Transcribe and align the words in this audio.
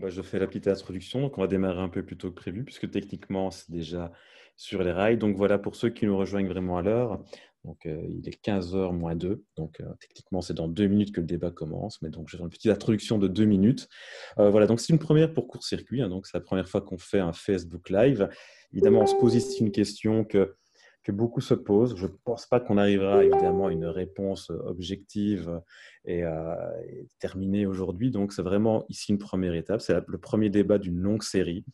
bah, 0.00 0.08
je 0.08 0.22
fais 0.22 0.38
la 0.38 0.46
petite 0.46 0.68
introduction. 0.68 1.20
Donc, 1.20 1.38
on 1.38 1.40
va 1.42 1.46
démarrer 1.46 1.80
un 1.80 1.88
peu 1.88 2.02
plus 2.02 2.16
tôt 2.16 2.30
que 2.30 2.36
prévu, 2.36 2.64
puisque 2.64 2.90
techniquement, 2.90 3.50
c'est 3.50 3.70
déjà 3.70 4.12
sur 4.56 4.82
les 4.82 4.92
rails. 4.92 5.18
Donc, 5.18 5.36
voilà, 5.36 5.58
pour 5.58 5.76
ceux 5.76 5.90
qui 5.90 6.06
nous 6.06 6.16
rejoignent 6.16 6.48
vraiment 6.48 6.78
à 6.78 6.82
l'heure, 6.82 7.22
euh, 7.66 8.02
il 8.08 8.28
est 8.28 8.42
15h 8.42 8.92
moins 8.92 9.14
2. 9.14 9.44
Donc, 9.56 9.80
euh, 9.80 9.84
techniquement, 10.00 10.40
c'est 10.40 10.54
dans 10.54 10.68
deux 10.68 10.86
minutes 10.86 11.12
que 11.12 11.20
le 11.20 11.26
débat 11.26 11.50
commence. 11.50 12.00
Mais 12.02 12.10
donc, 12.10 12.28
j'ai 12.28 12.38
une 12.38 12.48
petite 12.48 12.70
introduction 12.70 13.18
de 13.18 13.28
deux 13.28 13.44
minutes. 13.44 13.88
Euh, 14.38 14.50
voilà, 14.50 14.66
donc 14.66 14.80
c'est 14.80 14.92
une 14.92 14.98
première 14.98 15.32
pour 15.32 15.48
court-circuit. 15.48 16.02
Hein. 16.02 16.08
donc, 16.08 16.26
c'est 16.26 16.36
la 16.36 16.42
première 16.42 16.68
fois 16.68 16.80
qu'on 16.80 16.98
fait 16.98 17.20
un 17.20 17.32
Facebook 17.32 17.90
Live. 17.90 18.28
Évidemment, 18.72 19.02
on 19.02 19.06
se 19.06 19.16
pose 19.16 19.34
ici 19.34 19.62
une 19.62 19.72
question 19.72 20.24
que 20.24 20.54
que 21.02 21.12
beaucoup 21.12 21.40
se 21.40 21.54
posent. 21.54 21.96
Je 21.96 22.06
ne 22.06 22.12
pense 22.24 22.46
pas 22.46 22.60
qu'on 22.60 22.76
arrivera 22.76 23.24
évidemment 23.24 23.68
à 23.68 23.72
une 23.72 23.86
réponse 23.86 24.50
objective 24.50 25.60
et, 26.04 26.24
euh, 26.24 26.54
terminée 27.18 27.66
aujourd'hui. 27.66 28.10
Donc, 28.10 28.32
c'est 28.32 28.42
vraiment 28.42 28.84
ici 28.88 29.12
une 29.12 29.18
première 29.18 29.54
étape. 29.54 29.80
C'est 29.80 29.96
le 30.06 30.18
premier 30.18 30.50
débat 30.50 30.78
d'une 30.78 30.98
longue 30.98 31.22
série. 31.22 31.64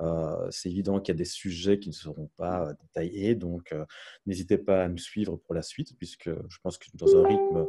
Euh, 0.00 0.48
c'est 0.50 0.70
évident 0.70 1.00
qu'il 1.00 1.14
y 1.14 1.16
a 1.16 1.18
des 1.18 1.24
sujets 1.24 1.78
qui 1.78 1.90
ne 1.90 1.94
seront 1.94 2.30
pas 2.36 2.72
détaillés. 2.80 3.34
Donc, 3.34 3.72
euh, 3.72 3.84
n'hésitez 4.26 4.58
pas 4.58 4.84
à 4.84 4.88
nous 4.88 4.98
suivre 4.98 5.36
pour 5.36 5.54
la 5.54 5.62
suite, 5.62 5.96
puisque 5.98 6.30
je 6.30 6.58
pense 6.62 6.78
que 6.78 6.86
dans 6.94 7.16
un 7.16 7.26
rythme 7.26 7.66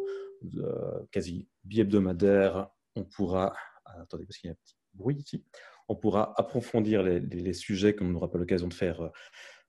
quasi 1.11 1.47
bi-hebdomadaire, 1.65 2.69
on 2.95 3.03
pourra. 3.03 3.53
Attendez, 3.85 4.25
parce 4.25 4.37
qu'il 4.37 4.47
y 4.47 4.51
a 4.51 4.53
un 4.53 4.57
petit 4.63 4.75
bruit 4.93 5.15
ici. 5.15 5.43
On 5.87 5.95
pourra 5.95 6.33
approfondir 6.37 7.03
les, 7.03 7.53
sujets 7.53 7.95
qu'on 7.95 8.05
n'aura 8.05 8.31
pas 8.31 8.37
l'occasion 8.37 8.67
de 8.67 8.73
faire 8.73 9.01
euh, 9.01 9.09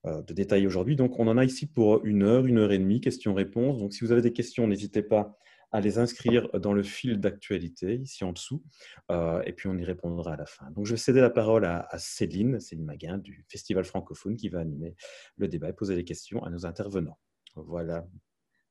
de 0.04 0.34
détailler 0.34 0.66
aujourd'hui. 0.66 0.96
Donc, 0.96 1.18
on 1.18 1.28
en 1.28 1.36
a 1.36 1.44
ici 1.44 1.66
pour 1.66 2.04
une 2.04 2.22
heure, 2.22 2.46
une 2.46 2.58
heure 2.58 2.72
et 2.72 2.78
demie, 2.78 3.00
questions-réponses. 3.00 3.78
Donc, 3.78 3.92
si 3.92 4.04
vous 4.04 4.12
avez 4.12 4.22
des 4.22 4.32
questions, 4.32 4.66
n'hésitez 4.66 5.02
pas 5.02 5.38
à 5.72 5.80
les 5.80 5.98
inscrire 5.98 6.48
dans 6.60 6.74
le 6.74 6.82
fil 6.82 7.18
d'actualité, 7.18 7.96
ici 7.96 8.24
en 8.24 8.32
dessous, 8.32 8.62
euh, 9.10 9.42
et 9.46 9.52
puis 9.52 9.68
on 9.68 9.76
y 9.76 9.84
répondra 9.84 10.34
à 10.34 10.36
la 10.36 10.46
fin. 10.46 10.70
Donc, 10.72 10.86
je 10.86 10.92
vais 10.92 10.98
céder 10.98 11.20
la 11.20 11.30
parole 11.30 11.64
à, 11.64 11.88
Céline, 11.98 12.60
Céline 12.60 12.84
Maguin, 12.84 13.18
du 13.18 13.44
Festival 13.48 13.84
francophone, 13.84 14.36
qui 14.36 14.50
va 14.50 14.60
animer 14.60 14.94
le 15.38 15.48
débat 15.48 15.70
et 15.70 15.72
poser 15.72 15.96
les 15.96 16.04
questions 16.04 16.44
à 16.44 16.50
nos 16.50 16.66
intervenants. 16.66 17.18
Voilà. 17.56 18.06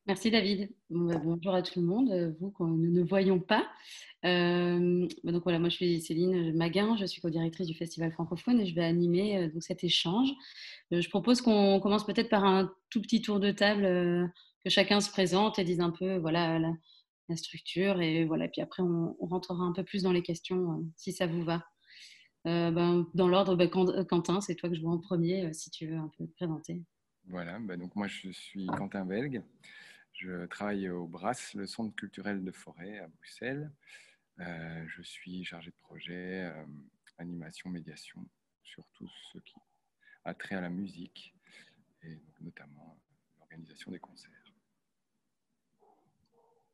Merci 0.07 0.31
David. 0.31 0.71
Bah, 0.89 1.21
bonjour 1.23 1.53
à 1.53 1.61
tout 1.61 1.79
le 1.79 1.85
monde, 1.85 2.35
vous 2.39 2.49
qu'on 2.49 2.65
nous 2.65 2.91
ne 2.91 3.03
voyons 3.03 3.39
pas. 3.39 3.67
Euh, 4.25 5.07
bah, 5.23 5.31
donc 5.31 5.43
voilà, 5.43 5.59
moi 5.59 5.69
je 5.69 5.75
suis 5.75 6.01
Céline 6.01 6.55
Maguin, 6.57 6.95
je 6.97 7.05
suis 7.05 7.21
co-directrice 7.21 7.67
du 7.67 7.75
Festival 7.75 8.11
francophone 8.11 8.59
et 8.59 8.65
je 8.65 8.73
vais 8.73 8.83
animer 8.83 9.37
euh, 9.37 9.47
donc 9.49 9.61
cet 9.61 9.83
échange. 9.83 10.29
Euh, 10.91 11.01
je 11.01 11.09
propose 11.09 11.41
qu'on 11.41 11.79
commence 11.79 12.03
peut-être 12.05 12.29
par 12.29 12.45
un 12.45 12.73
tout 12.89 12.99
petit 13.01 13.21
tour 13.21 13.39
de 13.39 13.51
table, 13.51 14.31
que 14.63 14.69
chacun 14.71 15.01
se 15.01 15.11
présente 15.11 15.59
et 15.59 15.63
dise 15.63 15.79
un 15.79 15.91
peu 15.91 16.17
voilà 16.17 16.57
la, 16.57 16.73
structure 17.35 18.01
et 18.01 18.25
voilà. 18.25 18.47
Puis 18.47 18.61
après 18.61 18.83
on, 18.83 19.15
rentrera 19.21 19.63
un 19.63 19.71
peu 19.71 19.83
plus 19.83 20.03
dans 20.03 20.11
les 20.11 20.23
questions 20.23 20.83
si 20.97 21.13
ça 21.13 21.27
vous 21.27 21.43
va. 21.43 21.63
Ben, 22.43 23.05
dans 23.13 23.27
l'ordre, 23.27 23.55
Quentin, 24.03 24.41
c'est 24.41 24.55
toi 24.55 24.67
que 24.67 24.75
je 24.75 24.81
vois 24.81 24.91
en 24.91 24.97
premier 24.97 25.53
si 25.53 25.69
tu 25.69 25.87
veux 25.87 25.95
un 25.95 26.11
peu 26.17 26.25
te 26.25 26.33
présenter. 26.33 26.81
Voilà, 27.27 27.57
donc 27.77 27.95
moi 27.95 28.07
je 28.07 28.31
suis 28.31 28.65
Quentin 28.65 29.05
Belgue. 29.05 29.41
Je 30.21 30.45
travaille 30.45 30.87
au 30.87 31.07
BRAS, 31.07 31.55
le 31.55 31.65
Centre 31.65 31.95
culturel 31.95 32.43
de 32.43 32.51
forêt 32.51 32.99
à 32.99 33.07
Bruxelles. 33.07 33.71
Euh, 34.39 34.85
je 34.87 35.01
suis 35.01 35.43
chargé 35.43 35.71
de 35.71 35.75
projet, 35.81 36.43
euh, 36.43 36.63
animation, 37.17 37.71
médiation, 37.71 38.23
sur 38.61 38.83
tout 38.93 39.09
ce 39.33 39.39
qui 39.39 39.55
a 40.23 40.35
trait 40.35 40.53
à 40.53 40.61
la 40.61 40.69
musique 40.69 41.33
et 42.03 42.19
notamment 42.39 42.99
l'organisation 43.39 43.89
des 43.89 43.97
concerts. 43.97 44.29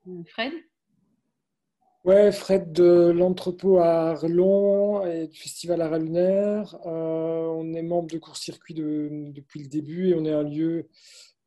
Euh, 0.07 0.23
Fred? 0.25 0.51
Ouais, 2.03 2.33
Fred 2.33 2.73
de 2.73 3.13
l'entrepôt 3.15 3.77
à 3.77 4.09
Arlon 4.09 5.05
et 5.05 5.27
du 5.27 5.39
festival 5.39 5.81
Art 5.81 5.97
Lunaire. 5.97 6.77
on 6.83 7.73
est 7.73 7.81
membre 7.81 8.09
de 8.09 8.17
court-circuit 8.17 8.73
depuis 8.73 9.61
le 9.61 9.69
début 9.69 10.09
et 10.09 10.15
on 10.15 10.25
est 10.25 10.33
un 10.33 10.43
lieu 10.43 10.79
euh, 10.79 10.89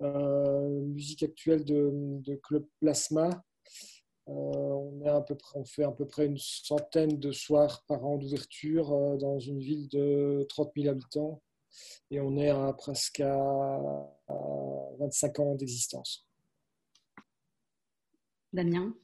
musique 0.00 1.22
actuelle 1.22 1.64
de, 1.64 2.40
Club 2.42 2.66
Plasma. 2.80 3.42
Euh, 4.28 4.32
on, 4.32 5.00
est 5.04 5.08
à 5.08 5.20
peu 5.20 5.34
près, 5.34 5.58
on 5.58 5.64
fait 5.64 5.82
à 5.82 5.90
peu 5.90 6.06
près 6.06 6.26
une 6.26 6.38
centaine 6.38 7.18
de 7.18 7.32
soirs 7.32 7.82
par 7.88 8.04
an 8.04 8.16
d'ouverture 8.16 8.92
euh, 8.92 9.16
dans 9.16 9.38
une 9.40 9.58
ville 9.58 9.88
de 9.88 10.46
30 10.48 10.70
000 10.76 10.88
habitants 10.88 11.42
et 12.10 12.20
on 12.20 12.36
est 12.36 12.50
à 12.50 12.72
presque 12.72 13.20
à, 13.20 13.80
25 14.98 15.38
ans 15.40 15.54
d'existence. 15.54 16.28
Damien? 18.52 18.94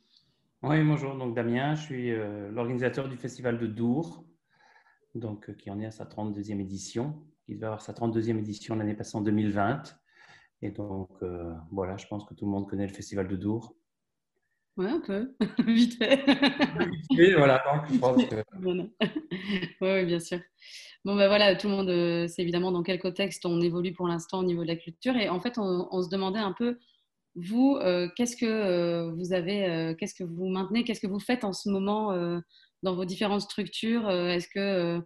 Oui, 0.62 0.82
bonjour, 0.84 1.16
donc 1.16 1.34
Damien, 1.34 1.74
je 1.74 1.82
suis 1.82 2.10
l'organisateur 2.50 3.08
du 3.08 3.16
festival 3.16 3.58
de 3.58 3.66
Dour, 3.66 4.24
donc, 5.14 5.54
qui 5.56 5.70
en 5.70 5.78
est 5.78 5.86
à 5.86 5.90
sa 5.92 6.04
32e 6.04 6.60
édition. 6.60 7.22
Il 7.46 7.56
devait 7.56 7.66
avoir 7.66 7.82
sa 7.82 7.92
32e 7.92 8.38
édition 8.38 8.74
l'année 8.74 8.94
passée 8.94 9.16
en 9.16 9.20
2020. 9.20 9.96
Et 10.66 10.72
donc, 10.72 11.10
euh, 11.22 11.54
voilà, 11.70 11.96
je 11.96 12.06
pense 12.08 12.24
que 12.24 12.34
tout 12.34 12.44
le 12.44 12.50
monde 12.50 12.68
connaît 12.68 12.88
le 12.88 12.92
Festival 12.92 13.28
de 13.28 13.36
Dour. 13.36 13.76
Oui, 14.76 14.86
un 14.86 14.98
peu, 14.98 15.32
vite 15.64 15.96
fait. 15.96 16.24
Oui, 17.10 17.34
voilà, 17.34 17.62
donc 17.64 17.88
je 17.88 17.98
pense 17.98 18.24
que... 18.24 18.42
oui, 19.80 20.04
bien 20.06 20.18
sûr. 20.18 20.40
Bon, 21.04 21.14
ben 21.14 21.28
voilà, 21.28 21.54
tout 21.54 21.68
le 21.68 21.74
monde 21.74 21.88
euh, 21.88 22.26
sait 22.26 22.42
évidemment 22.42 22.72
dans 22.72 22.82
quel 22.82 23.00
contexte 23.00 23.46
on 23.46 23.60
évolue 23.60 23.92
pour 23.92 24.08
l'instant 24.08 24.40
au 24.40 24.44
niveau 24.44 24.62
de 24.62 24.66
la 24.66 24.74
culture. 24.74 25.16
Et 25.16 25.28
en 25.28 25.40
fait, 25.40 25.56
on, 25.56 26.02
se 26.02 26.08
demandait 26.08 26.40
un 26.40 26.52
peu, 26.52 26.78
vous, 27.36 27.78
euh, 27.80 28.08
qu'est-ce 28.16 28.36
que 28.36 29.08
vous 29.10 29.32
avez, 29.32 29.94
qu'est-ce 30.00 30.16
que 30.16 30.24
vous 30.24 30.48
maintenez, 30.48 30.82
qu'est-ce 30.82 31.00
que 31.00 31.06
vous 31.06 31.20
faites 31.20 31.44
en 31.44 31.52
ce 31.52 31.68
moment 31.68 32.12
dans 32.82 32.96
vos 32.96 33.04
différentes 33.04 33.42
structures 33.42 34.10
Est-ce 34.10 34.48
que 34.48 35.00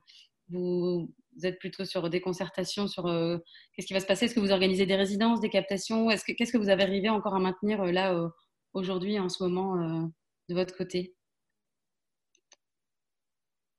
vous, 0.49 1.13
vous 1.37 1.47
êtes 1.47 1.59
plutôt 1.59 1.85
sur 1.85 2.11
des 2.11 2.21
concertations 2.21 2.87
sur 2.87 3.07
euh, 3.07 3.39
qu'est-ce 3.73 3.87
qui 3.87 3.95
va 3.95 4.01
se 4.01 4.07
passer? 4.07 4.25
Est-ce 4.27 4.35
que 4.35 4.41
vous 4.41 4.53
organisez 4.53 4.87
des 4.87 4.97
résidences, 4.97 5.41
des 5.41 5.51
captations? 5.51 6.11
Est-ce 6.11 6.25
que, 6.25 6.33
Qu'est-ce 6.33 6.53
que 6.53 6.59
vous 6.59 6.69
avez 6.69 6.83
arrivé 6.83 7.09
encore 7.09 7.35
à 7.35 7.41
maintenir 7.41 7.83
euh, 7.83 7.93
là 7.93 8.15
euh, 8.15 8.29
aujourd'hui, 8.73 9.19
en 9.19 9.29
ce 9.29 9.43
moment, 9.43 10.11
de 10.49 10.55
votre 10.55 10.77
côté? 10.77 11.15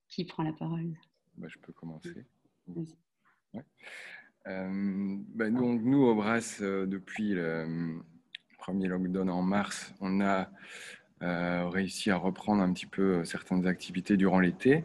Qui 0.07 0.25
prend 0.25 0.43
la 0.43 0.53
parole? 0.53 0.97
Bah, 1.37 1.47
Je 1.49 1.57
peux 1.59 1.73
commencer. 1.73 2.25
Bah, 4.45 5.49
nous, 5.49 5.79
nous, 5.79 6.03
au 6.03 6.15
BRAS, 6.15 6.59
depuis 6.61 7.33
le 7.33 8.01
premier 8.57 8.87
lockdown 8.87 9.29
en 9.29 9.41
mars, 9.41 9.93
on 10.01 10.19
a 10.21 10.49
réussi 11.21 12.11
à 12.11 12.17
reprendre 12.17 12.61
un 12.61 12.73
petit 12.73 12.87
peu 12.87 13.23
certaines 13.23 13.67
activités 13.67 14.17
durant 14.17 14.39
l'été 14.39 14.83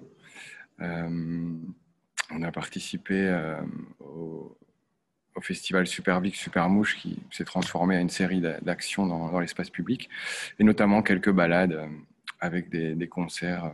on 2.30 2.42
a 2.42 2.50
participé 2.50 3.14
euh, 3.28 3.60
au, 4.00 4.56
festival 5.42 5.86
Super 5.86 6.22
Big 6.22 6.34
Super 6.34 6.70
Mouche 6.70 6.96
qui 6.96 7.18
s'est 7.30 7.44
transformé 7.44 7.96
à 7.96 8.00
une 8.00 8.08
série 8.08 8.40
d'actions 8.40 9.06
dans, 9.06 9.38
l'espace 9.38 9.68
public 9.68 10.08
et 10.58 10.64
notamment 10.64 11.02
quelques 11.02 11.30
balades 11.30 11.72
euh, 11.72 11.86
avec 12.40 12.70
des, 12.70 13.08
concerts 13.08 13.66
euh, 13.66 13.70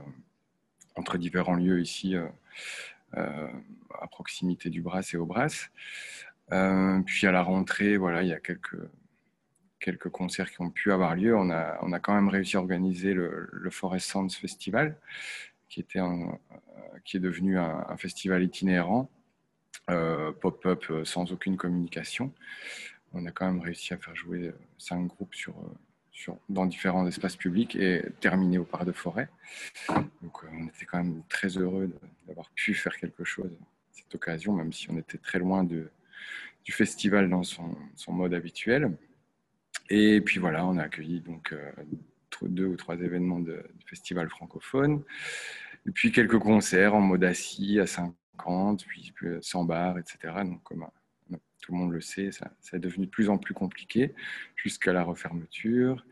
entre 0.96 1.18
différents 1.18 1.54
lieux 1.54 1.80
ici 1.80 2.16
à 3.14 4.06
proximité 4.10 4.70
du 4.70 4.82
Bras 4.82 5.02
et 5.12 5.16
au 5.16 5.24
Bras. 5.24 5.68
puis 7.06 7.26
à 7.26 7.32
la 7.32 7.42
rentrée, 7.42 7.96
voilà, 7.96 8.22
il 8.22 8.28
y 8.28 8.32
a 8.32 8.40
quelques, 8.40 10.08
concerts 10.10 10.50
qui 10.50 10.60
ont 10.60 10.70
pu 10.70 10.92
avoir 10.92 11.14
lieu. 11.14 11.36
On 11.36 11.50
a, 11.50 11.78
on 11.82 11.92
a 11.92 12.00
quand 12.00 12.14
même 12.14 12.28
réussi 12.28 12.56
à 12.56 12.60
organiser 12.60 13.14
le, 13.14 13.48
le 13.52 13.70
Forest 13.70 14.10
Sounds 14.10 14.34
Festival, 14.38 14.96
qui, 15.72 15.80
était 15.80 16.00
un, 16.00 16.38
qui 17.02 17.16
est 17.16 17.20
devenu 17.20 17.58
un, 17.58 17.96
festival 17.96 18.42
itinérant, 18.42 19.10
euh, 19.88 20.30
pop-up 20.32 20.84
euh, 20.90 21.04
sans 21.06 21.32
aucune 21.32 21.56
communication. 21.56 22.30
On 23.14 23.24
a 23.24 23.30
quand 23.30 23.46
même 23.46 23.60
réussi 23.60 23.94
à 23.94 23.96
faire 23.96 24.14
jouer 24.14 24.48
euh, 24.48 24.58
cinq 24.76 25.06
groupes 25.06 25.34
sur, 25.34 25.54
dans 26.50 26.66
différents 26.66 27.06
espaces 27.06 27.36
publics 27.36 27.74
et 27.74 28.04
terminer 28.20 28.58
au 28.58 28.64
parc 28.64 28.84
de 28.84 28.92
forêt. 28.92 29.30
Donc 30.20 30.44
on 30.44 30.66
était 30.66 30.84
quand 30.84 30.98
même 30.98 31.22
très 31.30 31.48
heureux 31.48 31.90
d'avoir 32.26 32.50
pu 32.50 32.74
faire 32.74 32.94
quelque 32.98 33.24
chose 33.24 33.50
à 33.50 33.64
cette 33.92 34.14
occasion, 34.14 34.52
même 34.52 34.74
si 34.74 34.90
on 34.90 34.98
était 34.98 35.18
très 35.18 35.38
loin 35.38 35.64
de, 35.64 35.90
du 36.64 36.72
festival 36.72 37.30
dans 37.30 37.44
son, 37.44 37.74
mode 38.08 38.34
habituel. 38.34 38.94
Et 39.88 40.20
puis 40.20 40.38
voilà, 40.38 40.66
on 40.66 40.76
a 40.76 40.82
accueilli 40.84 41.20
donc 41.20 41.54
deux 42.48 42.66
ou 42.66 42.76
trois 42.76 42.96
événements 42.96 43.40
de, 43.40 43.64
du 43.78 43.86
festival 43.86 44.28
francophone. 44.28 45.02
Et 45.86 45.90
puis 45.90 46.12
quelques 46.12 46.38
concerts 46.38 46.94
en 46.94 47.00
mode 47.00 47.24
assis 47.24 47.80
à 47.80 47.86
50, 47.86 48.84
puis 48.86 49.12
100 49.40 49.64
bars, 49.64 49.98
etc. 49.98 50.18
Donc, 50.44 50.62
comme 50.62 50.84
euh, 51.32 51.36
tout 51.60 51.72
le 51.72 51.78
monde 51.78 51.92
le 51.92 52.00
sait, 52.00 52.30
ça, 52.30 52.50
est 52.72 52.78
devenu 52.78 53.06
de 53.06 53.10
plus 53.10 53.28
en 53.28 53.38
plus 53.38 53.54
compliqué 53.54 54.14
jusqu'à 54.54 54.92
la 54.92 55.02
refermeture. 55.02 56.06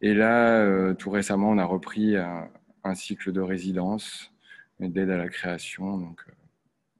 Et 0.00 0.14
là, 0.14 0.58
euh, 0.60 0.94
tout 0.94 1.10
récemment, 1.10 1.50
on 1.50 1.58
a 1.58 1.64
repris 1.64 2.16
un, 2.16 2.50
cycle 2.94 3.32
de 3.32 3.40
résidence 3.40 4.30
d'aide 4.78 5.08
à 5.08 5.16
la 5.16 5.28
création. 5.28 5.96
Donc, 5.96 6.20
euh, 6.28 6.32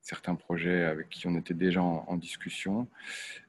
certains 0.00 0.34
projets 0.34 0.84
avec 0.84 1.10
qui 1.10 1.26
on 1.26 1.36
était 1.36 1.54
déjà 1.54 1.82
en, 1.82 2.16
discussion 2.16 2.88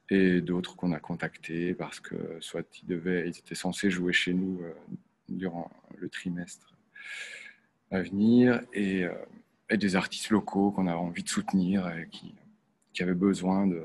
et 0.09 0.41
d'autres 0.41 0.75
qu'on 0.75 0.91
a 0.91 0.99
contactés 0.99 1.73
parce 1.73 1.99
que 1.99 2.15
soit 2.39 2.65
ils, 2.81 2.87
devaient, 2.87 3.27
ils 3.27 3.37
étaient 3.37 3.55
censés 3.55 3.89
jouer 3.89 4.13
chez 4.13 4.33
nous 4.33 4.61
durant 5.27 5.71
le 5.97 6.07
trimestre 6.07 6.75
à 7.91 8.01
venir. 8.01 8.61
Et, 8.73 9.03
euh, 9.03 9.13
et 9.69 9.77
des 9.77 9.95
artistes 9.95 10.29
locaux 10.29 10.71
qu'on 10.71 10.87
avait 10.87 10.97
envie 10.97 11.23
de 11.23 11.29
soutenir 11.29 11.87
et 11.89 12.07
qui, 12.09 12.33
qui 12.93 13.03
avaient 13.03 13.13
besoin 13.13 13.67
de, 13.67 13.83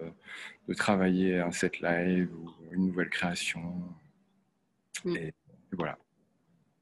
de, 0.69 0.75
travailler 0.75 1.41
un 1.41 1.53
set 1.53 1.81
live 1.81 2.31
ou 2.35 2.51
une 2.73 2.87
nouvelle 2.87 3.09
création. 3.09 3.61
Mm. 5.05 5.17
Et, 5.17 5.35
voilà. 5.73 5.99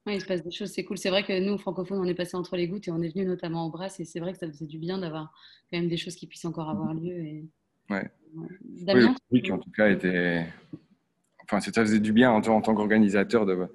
il 0.07 0.21
se 0.21 0.27
passe 0.27 0.43
des 0.43 0.51
choses, 0.51 0.73
c'est 0.73 0.85
cool. 0.85 0.99
C'est 0.99 1.11
vrai 1.11 1.23
que 1.23 1.39
nous, 1.39 1.59
francophones, 1.59 2.01
on 2.01 2.05
est 2.05 2.15
passé 2.15 2.37
entre 2.37 2.57
les 2.57 2.67
gouttes 2.67 2.89
et 2.89 2.91
on 2.91 3.03
est 3.03 3.15
venu 3.15 3.27
notamment 3.27 3.67
au 3.67 3.71
Brass 3.71 4.01
et 4.01 4.05
c'est 4.05 4.19
vrai 4.19 4.33
que 4.33 4.39
ça 4.39 4.49
faisait 4.49 4.67
du 4.67 4.79
bien 4.79 4.99
d'avoir 4.99 5.33
quand 5.71 5.79
même 5.79 5.89
des 5.89 5.99
choses 5.99 6.17
qui 6.17 6.27
puissent 6.27 6.47
encore 6.47 6.71
avoir 6.71 6.95
lieu. 6.95 7.19
Et... 7.19 7.45
Ouais. 7.91 8.11
Damien, 8.83 9.15
oui, 9.31 9.43
qui 9.43 9.53
en 9.53 9.59
tout 9.59 9.71
cas 9.71 9.91
était. 9.91 10.47
Enfin, 11.45 11.61
ça 11.61 11.73
faisait 11.73 12.01
du 12.01 12.13
bien 12.13 12.31
en, 12.31 12.43
en 12.43 12.61
tant 12.61 12.75
qu'organisateur 12.75 13.47
de, 13.47 13.69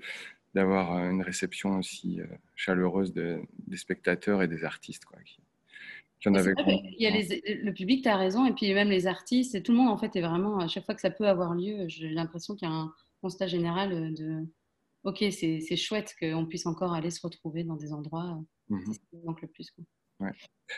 d'avoir 0.53 0.95
euh, 0.95 1.09
une 1.09 1.21
réception 1.21 1.77
aussi 1.77 2.21
euh, 2.21 2.27
chaleureuse 2.55 3.13
de, 3.13 3.41
des 3.67 3.77
spectateurs 3.77 4.44
et 4.44 4.47
des 4.47 4.63
artistes. 4.63 5.05
Quoi, 5.05 5.19
qui, 6.19 6.29
en 6.29 6.35
avait 6.35 6.53
il 6.57 6.95
y 7.00 7.07
a 7.07 7.11
le 7.11 7.73
public, 7.73 8.03
tu 8.03 8.09
as 8.09 8.15
raison, 8.15 8.45
et 8.45 8.53
puis 8.53 8.73
même 8.73 8.89
les 8.89 9.07
artistes, 9.07 9.55
et 9.55 9.63
tout 9.63 9.73
le 9.73 9.77
monde 9.77 9.89
en 9.89 9.97
fait 9.97 10.15
est 10.15 10.21
vraiment, 10.21 10.59
à 10.59 10.67
chaque 10.67 10.85
fois 10.85 10.95
que 10.95 11.01
ça 11.01 11.11
peut 11.11 11.27
avoir 11.27 11.53
lieu, 11.53 11.85
j'ai 11.88 12.09
l'impression 12.09 12.55
qu'il 12.55 12.67
y 12.67 12.71
a 12.71 12.73
un 12.73 12.94
constat 13.21 13.47
général 13.47 14.13
de 14.13 14.45
ok, 15.03 15.25
c'est 15.31 15.75
chouette 15.75 16.15
qu'on 16.19 16.45
puisse 16.45 16.65
encore 16.65 16.94
aller 16.94 17.11
se 17.11 17.21
retrouver 17.21 17.63
dans 17.63 17.75
des 17.75 17.94
endroits, 17.94 18.41
mmh 18.69 18.79
c'est 18.85 18.94
ce 18.94 18.99
qui 18.99 19.17
manque 19.25 19.41
le 19.41 19.47
plus. 19.49 19.73
Ouais. 20.19 20.31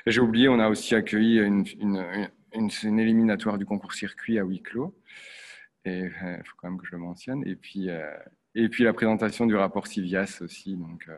J'ai 0.07 0.21
oublié, 0.21 0.49
on 0.49 0.59
a 0.59 0.69
aussi 0.69 0.95
accueilli 0.95 1.39
une, 1.39 1.65
une, 1.79 2.29
une, 2.53 2.69
une, 2.83 2.99
éliminatoire 2.99 3.57
du 3.57 3.65
concours 3.65 3.93
circuit 3.93 4.39
à 4.39 4.43
huis 4.43 4.61
clos. 4.61 4.97
Et 5.83 5.99
il 5.99 6.13
euh, 6.23 6.43
faut 6.43 6.55
quand 6.57 6.69
même 6.69 6.79
que 6.79 6.87
je 6.87 6.93
le 6.93 6.97
mentionne. 6.97 7.45
Et 7.47 7.55
puis, 7.55 7.89
et 8.55 8.69
puis 8.69 8.85
la 8.85 8.93
présentation 8.93 9.45
du 9.45 9.55
rapport 9.55 9.85
Civias 9.85 10.39
aussi, 10.41 10.77
donc, 10.77 11.05
euh, 11.09 11.17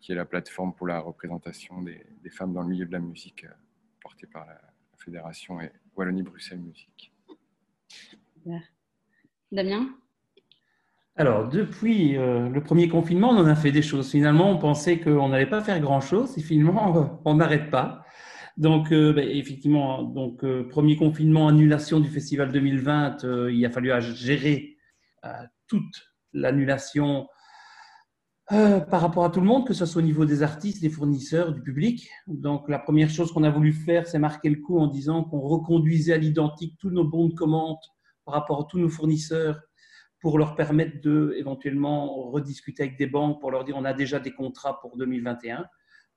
qui 0.00 0.10
est 0.10 0.16
la 0.16 0.24
plateforme 0.24 0.74
pour 0.74 0.88
la 0.88 0.98
représentation 0.98 1.82
des, 1.82 2.04
femmes 2.30 2.52
dans 2.52 2.62
le 2.62 2.68
milieu 2.68 2.84
de 2.84 2.92
la 2.92 2.98
musique, 2.98 3.44
euh, 3.44 3.54
portée 4.02 4.26
par 4.26 4.44
la, 4.44 4.60
Fédération 4.98 5.60
et 5.60 5.70
Wallonie-Bruxelles 5.94 6.58
Musique. 6.58 7.12
Damien? 9.52 9.94
Alors, 11.14 11.48
depuis 11.48 12.16
euh, 12.16 12.48
le 12.48 12.60
premier 12.60 12.88
confinement, 12.88 13.30
on 13.30 13.36
en 13.36 13.46
a 13.46 13.54
fait 13.54 13.70
des 13.70 13.80
choses. 13.80 14.10
Finalement, 14.10 14.50
on 14.50 14.58
pensait 14.58 14.98
qu'on 14.98 15.28
n'allait 15.28 15.48
pas 15.48 15.62
faire 15.62 15.78
grand-chose 15.78 16.36
et 16.36 16.42
finalement, 16.42 17.22
on 17.24 17.34
n'arrête 17.36 17.70
pas. 17.70 18.04
Donc, 18.56 18.90
ben, 18.90 19.18
effectivement, 19.20 20.02
donc, 20.02 20.44
premier 20.68 20.96
confinement, 20.96 21.46
annulation 21.46 22.00
du 22.00 22.08
festival 22.10 22.50
2020, 22.50 23.48
il 23.52 23.64
a 23.64 23.70
fallu 23.70 23.92
gérer 24.00 24.76
toute 25.68 26.08
l'annulation 26.32 27.28
euh, 28.50 28.80
par 28.80 29.02
rapport 29.02 29.26
à 29.26 29.30
tout 29.30 29.40
le 29.40 29.46
monde, 29.46 29.66
que 29.66 29.74
ce 29.74 29.84
soit 29.84 30.00
au 30.00 30.04
niveau 30.04 30.24
des 30.24 30.42
artistes, 30.42 30.80
des 30.80 30.88
fournisseurs, 30.88 31.52
du 31.52 31.62
public. 31.62 32.08
Donc 32.26 32.66
la 32.70 32.78
première 32.78 33.10
chose 33.10 33.30
qu'on 33.30 33.44
a 33.44 33.50
voulu 33.50 33.74
faire, 33.74 34.06
c'est 34.06 34.18
marquer 34.18 34.48
le 34.48 34.56
coup 34.56 34.78
en 34.78 34.86
disant 34.86 35.22
qu'on 35.22 35.40
reconduisait 35.40 36.14
à 36.14 36.16
l'identique 36.16 36.74
tous 36.78 36.88
nos 36.88 37.04
bons 37.04 37.28
de 37.28 37.34
commande 37.34 37.76
par 38.24 38.34
rapport 38.34 38.60
à 38.62 38.64
tous 38.64 38.78
nos 38.78 38.88
fournisseurs 38.88 39.60
pour 40.20 40.38
leur 40.38 40.56
permettre 40.56 41.02
de 41.02 41.34
éventuellement 41.36 42.30
rediscuter 42.30 42.84
avec 42.84 42.96
des 42.96 43.06
banques 43.06 43.38
pour 43.38 43.50
leur 43.50 43.64
dire 43.64 43.76
on 43.76 43.84
a 43.84 43.92
déjà 43.92 44.18
des 44.18 44.32
contrats 44.32 44.80
pour 44.80 44.96
2021. 44.96 45.66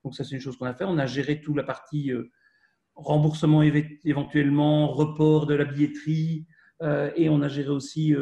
Donc 0.06 0.16
ça 0.16 0.24
c'est 0.24 0.36
une 0.36 0.42
chose 0.42 0.56
qu'on 0.56 0.68
a 0.68 0.74
fait. 0.74 0.86
On 0.86 1.00
a 1.00 1.08
géré 1.08 1.42
toute 1.42 1.58
la 1.58 1.64
partie 1.64 2.14
euh, 2.14 2.32
remboursement 2.96 3.62
éventuellement, 3.62 4.88
report 4.88 5.48
de 5.48 5.54
la 5.54 5.66
billetterie 5.66 6.48
euh, 6.82 7.12
et 7.18 7.28
on 7.28 7.42
a 7.42 7.50
géré 7.50 7.70
aussi 7.70 8.16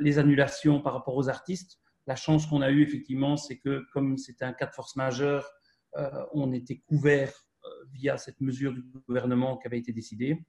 les 0.00 0.18
annulations 0.18 0.80
par 0.80 0.92
rapport 0.94 1.16
aux 1.16 1.28
artistes. 1.28 1.78
La 2.06 2.16
chance 2.16 2.46
qu'on 2.46 2.60
a 2.60 2.70
eue, 2.70 2.82
effectivement, 2.82 3.36
c'est 3.36 3.58
que 3.58 3.84
comme 3.92 4.18
c'était 4.18 4.44
un 4.44 4.52
cas 4.52 4.66
de 4.66 4.74
force 4.74 4.96
majeure, 4.96 5.48
euh, 5.96 6.10
on 6.32 6.52
était 6.52 6.82
couvert 6.86 7.32
euh, 7.64 7.68
via 7.92 8.18
cette 8.18 8.40
mesure 8.40 8.72
du 8.72 8.82
gouvernement 9.06 9.56
qui 9.56 9.66
avait 9.66 9.78
été 9.78 9.92
décidée. 9.92 10.44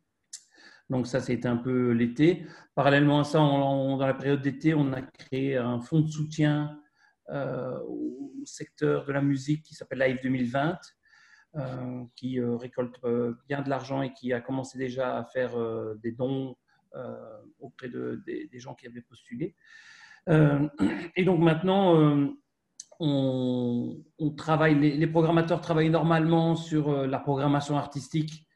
Donc 0.89 1.07
ça, 1.07 1.19
c'était 1.19 1.47
un 1.47 1.57
peu 1.57 1.91
l'été. 1.91 2.45
Parallèlement 2.75 3.21
à 3.21 3.23
ça, 3.23 3.39
dans 3.39 3.97
la 3.97 4.13
période 4.13 4.41
d'été, 4.41 4.73
on 4.73 4.91
a 4.93 5.01
créé 5.01 5.57
un 5.57 5.79
fonds 5.79 6.01
de 6.01 6.09
soutien 6.09 6.79
euh, 7.29 7.79
au 7.87 8.31
secteur 8.45 9.05
de 9.05 9.11
la 9.11 9.21
musique 9.21 9.63
qui 9.63 9.73
s'appelle 9.73 9.99
Live 9.99 10.19
2020, 10.21 10.77
qui 12.15 12.39
récolte 12.41 12.99
bien 13.47 13.61
de 13.61 13.69
l'argent 13.69 14.01
et 14.01 14.11
qui 14.11 14.33
a 14.33 14.41
commencé 14.41 14.77
déjà 14.77 15.17
à 15.17 15.23
faire 15.23 15.55
des 16.03 16.11
dons 16.11 16.55
auprès 17.59 17.89
de, 17.89 18.23
des, 18.25 18.59
gens 18.59 18.75
qui 18.75 18.87
avaient 18.87 19.01
postulé. 19.01 19.55
Euh, 20.29 20.67
et 21.15 21.23
donc 21.23 21.39
maintenant, 21.39 21.99
euh, 21.99 22.27
on, 22.99 24.03
travaille, 24.37 24.75
les, 24.75 25.07
programmateurs 25.07 25.61
travaillent 25.61 25.89
normalement 25.89 26.55
sur 26.55 27.05
la 27.07 27.19
programmation 27.19 27.77
artistique 27.77 28.47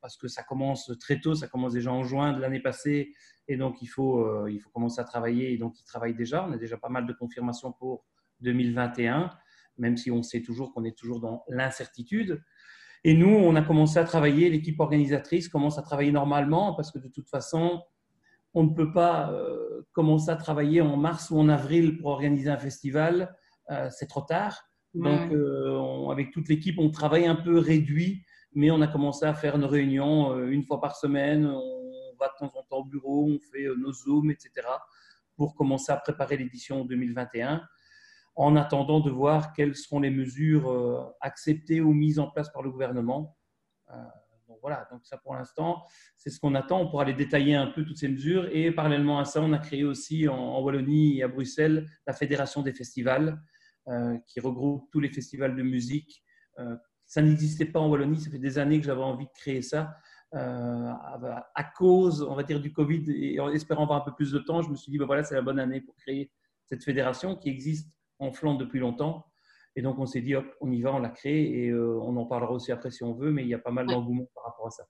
parce 0.00 0.16
que 0.16 0.28
ça 0.28 0.42
commence 0.42 0.92
très 1.00 1.20
tôt, 1.20 1.34
ça 1.34 1.48
commence 1.48 1.72
déjà 1.72 1.90
en 1.90 2.04
juin 2.04 2.34
de 2.34 2.40
l'année 2.40 2.60
passée, 2.60 3.12
et 3.48 3.56
donc 3.56 3.80
il 3.82 3.86
faut, 3.86 4.46
il 4.48 4.60
faut 4.60 4.70
commencer 4.70 5.00
à 5.00 5.04
travailler, 5.04 5.52
et 5.52 5.58
donc 5.58 5.78
ils 5.80 5.84
travaillent 5.84 6.14
déjà. 6.14 6.46
On 6.46 6.52
a 6.52 6.58
déjà 6.58 6.76
pas 6.76 6.88
mal 6.88 7.06
de 7.06 7.12
confirmations 7.12 7.72
pour 7.72 8.04
2021, 8.40 9.30
même 9.78 9.96
si 9.96 10.10
on 10.10 10.22
sait 10.22 10.42
toujours 10.42 10.72
qu'on 10.72 10.84
est 10.84 10.96
toujours 10.96 11.20
dans 11.20 11.44
l'incertitude. 11.48 12.42
Et 13.06 13.12
nous, 13.12 13.28
on 13.28 13.54
a 13.54 13.62
commencé 13.62 13.98
à 13.98 14.04
travailler, 14.04 14.48
l'équipe 14.48 14.80
organisatrice 14.80 15.48
commence 15.48 15.78
à 15.78 15.82
travailler 15.82 16.10
normalement 16.10 16.74
parce 16.74 16.90
que 16.90 16.98
de 16.98 17.08
toute 17.08 17.28
façon, 17.28 17.82
on 18.54 18.64
ne 18.64 18.74
peut 18.74 18.92
pas 18.92 19.30
euh, 19.30 19.82
commencer 19.92 20.30
à 20.30 20.36
travailler 20.36 20.80
en 20.80 20.96
mars 20.96 21.30
ou 21.30 21.38
en 21.38 21.50
avril 21.50 21.98
pour 21.98 22.10
organiser 22.10 22.48
un 22.48 22.56
festival. 22.56 23.36
Euh, 23.70 23.88
c'est 23.90 24.06
trop 24.06 24.22
tard. 24.22 24.58
Donc, 24.94 25.32
euh, 25.32 26.08
avec 26.08 26.30
toute 26.30 26.48
l'équipe, 26.48 26.78
on 26.78 26.90
travaille 26.90 27.26
un 27.26 27.34
peu 27.34 27.58
réduit, 27.58 28.24
mais 28.54 28.70
on 28.70 28.80
a 28.80 28.86
commencé 28.86 29.26
à 29.26 29.34
faire 29.34 29.56
une 29.56 29.64
réunion 29.64 30.46
une 30.46 30.62
fois 30.62 30.80
par 30.80 30.96
semaine. 30.96 31.46
On 31.46 32.16
va 32.18 32.28
de 32.28 32.38
temps 32.38 32.52
en 32.56 32.62
temps 32.62 32.78
au 32.78 32.84
bureau, 32.84 33.28
on 33.28 33.38
fait 33.52 33.66
nos 33.76 33.92
Zooms, 33.92 34.30
etc., 34.30 34.52
pour 35.36 35.56
commencer 35.56 35.90
à 35.90 35.96
préparer 35.96 36.36
l'édition 36.36 36.84
2021 36.84 37.60
en 38.36 38.56
attendant 38.56 39.00
de 39.00 39.10
voir 39.10 39.52
quelles 39.52 39.76
seront 39.76 40.00
les 40.00 40.10
mesures 40.10 40.70
euh, 40.70 41.04
acceptées 41.20 41.80
ou 41.80 41.92
mises 41.92 42.18
en 42.18 42.30
place 42.30 42.50
par 42.50 42.62
le 42.62 42.70
gouvernement. 42.70 43.36
Euh, 43.90 43.94
donc 44.48 44.58
voilà, 44.60 44.88
donc 44.90 45.00
ça 45.04 45.18
pour 45.18 45.34
l'instant, 45.34 45.84
c'est 46.16 46.30
ce 46.30 46.40
qu'on 46.40 46.54
attend. 46.54 46.80
On 46.80 46.88
pourra 46.88 47.04
les 47.04 47.14
détailler 47.14 47.54
un 47.54 47.68
peu 47.68 47.84
toutes 47.84 47.98
ces 47.98 48.08
mesures. 48.08 48.48
Et 48.52 48.70
parallèlement 48.72 49.20
à 49.20 49.24
ça, 49.24 49.40
on 49.40 49.52
a 49.52 49.58
créé 49.58 49.84
aussi 49.84 50.28
en, 50.28 50.60
Wallonie 50.60 51.18
et 51.18 51.22
à 51.22 51.28
Bruxelles 51.28 51.88
la 52.06 52.12
Fédération 52.12 52.62
des 52.62 52.72
festivals, 52.72 53.40
euh, 53.88 54.18
qui 54.26 54.40
regroupe 54.40 54.90
tous 54.90 55.00
les 55.00 55.10
festivals 55.10 55.54
de 55.54 55.62
musique. 55.62 56.22
ça 57.06 57.22
n'existait 57.22 57.66
pas 57.66 57.80
en 57.80 57.88
Wallonie, 57.88 58.20
ça 58.20 58.30
fait 58.30 58.38
des 58.38 58.58
années 58.58 58.80
que 58.80 58.86
j'avais 58.86 59.02
envie 59.02 59.26
de 59.26 59.32
créer 59.32 59.62
ça. 59.62 59.96
à 60.32 61.64
cause, 61.76 62.22
on 62.22 62.34
va 62.34 62.42
dire, 62.42 62.60
du 62.60 62.72
Covid 62.72 63.04
et 63.08 63.38
en 63.38 63.50
espérant 63.50 63.84
avoir 63.84 64.02
un 64.02 64.04
peu 64.04 64.14
plus 64.14 64.32
de 64.32 64.40
temps, 64.40 64.62
je 64.62 64.70
me 64.70 64.76
suis 64.76 64.90
dit, 64.90 64.98
ben 64.98 65.06
voilà, 65.06 65.22
c'est 65.22 65.36
la 65.36 65.42
bonne 65.42 65.60
année 65.60 65.80
pour 65.80 65.94
créer 65.96 66.32
cette 66.64 66.82
fédération 66.82 67.36
qui 67.36 67.50
existe 67.50 67.94
en 68.18 68.32
Flandre 68.32 68.58
depuis 68.58 68.80
longtemps. 68.80 69.26
Et 69.76 69.82
donc, 69.82 69.98
on 69.98 70.06
s'est 70.06 70.20
dit, 70.20 70.34
hop, 70.34 70.46
on 70.60 70.70
y 70.70 70.80
va, 70.82 70.94
on 70.94 70.98
l'a 70.98 71.08
créé 71.08 71.64
et 71.64 71.68
euh, 71.68 71.98
on 72.00 72.16
en 72.16 72.26
parlera 72.26 72.52
aussi 72.52 72.70
après 72.70 72.90
si 72.90 73.02
on 73.02 73.12
veut, 73.12 73.32
mais 73.32 73.42
il 73.42 73.48
y 73.48 73.54
a 73.54 73.58
pas 73.58 73.72
mal 73.72 73.86
d'engouement 73.86 74.28
par 74.34 74.44
rapport 74.44 74.66
à 74.68 74.70
ça. 74.70 74.84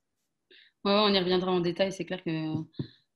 Ouais, 0.83 0.91
on 0.91 1.13
y 1.13 1.19
reviendra 1.19 1.51
en 1.51 1.59
détail. 1.59 1.91
C'est 1.91 2.05
clair 2.05 2.23
que 2.23 2.53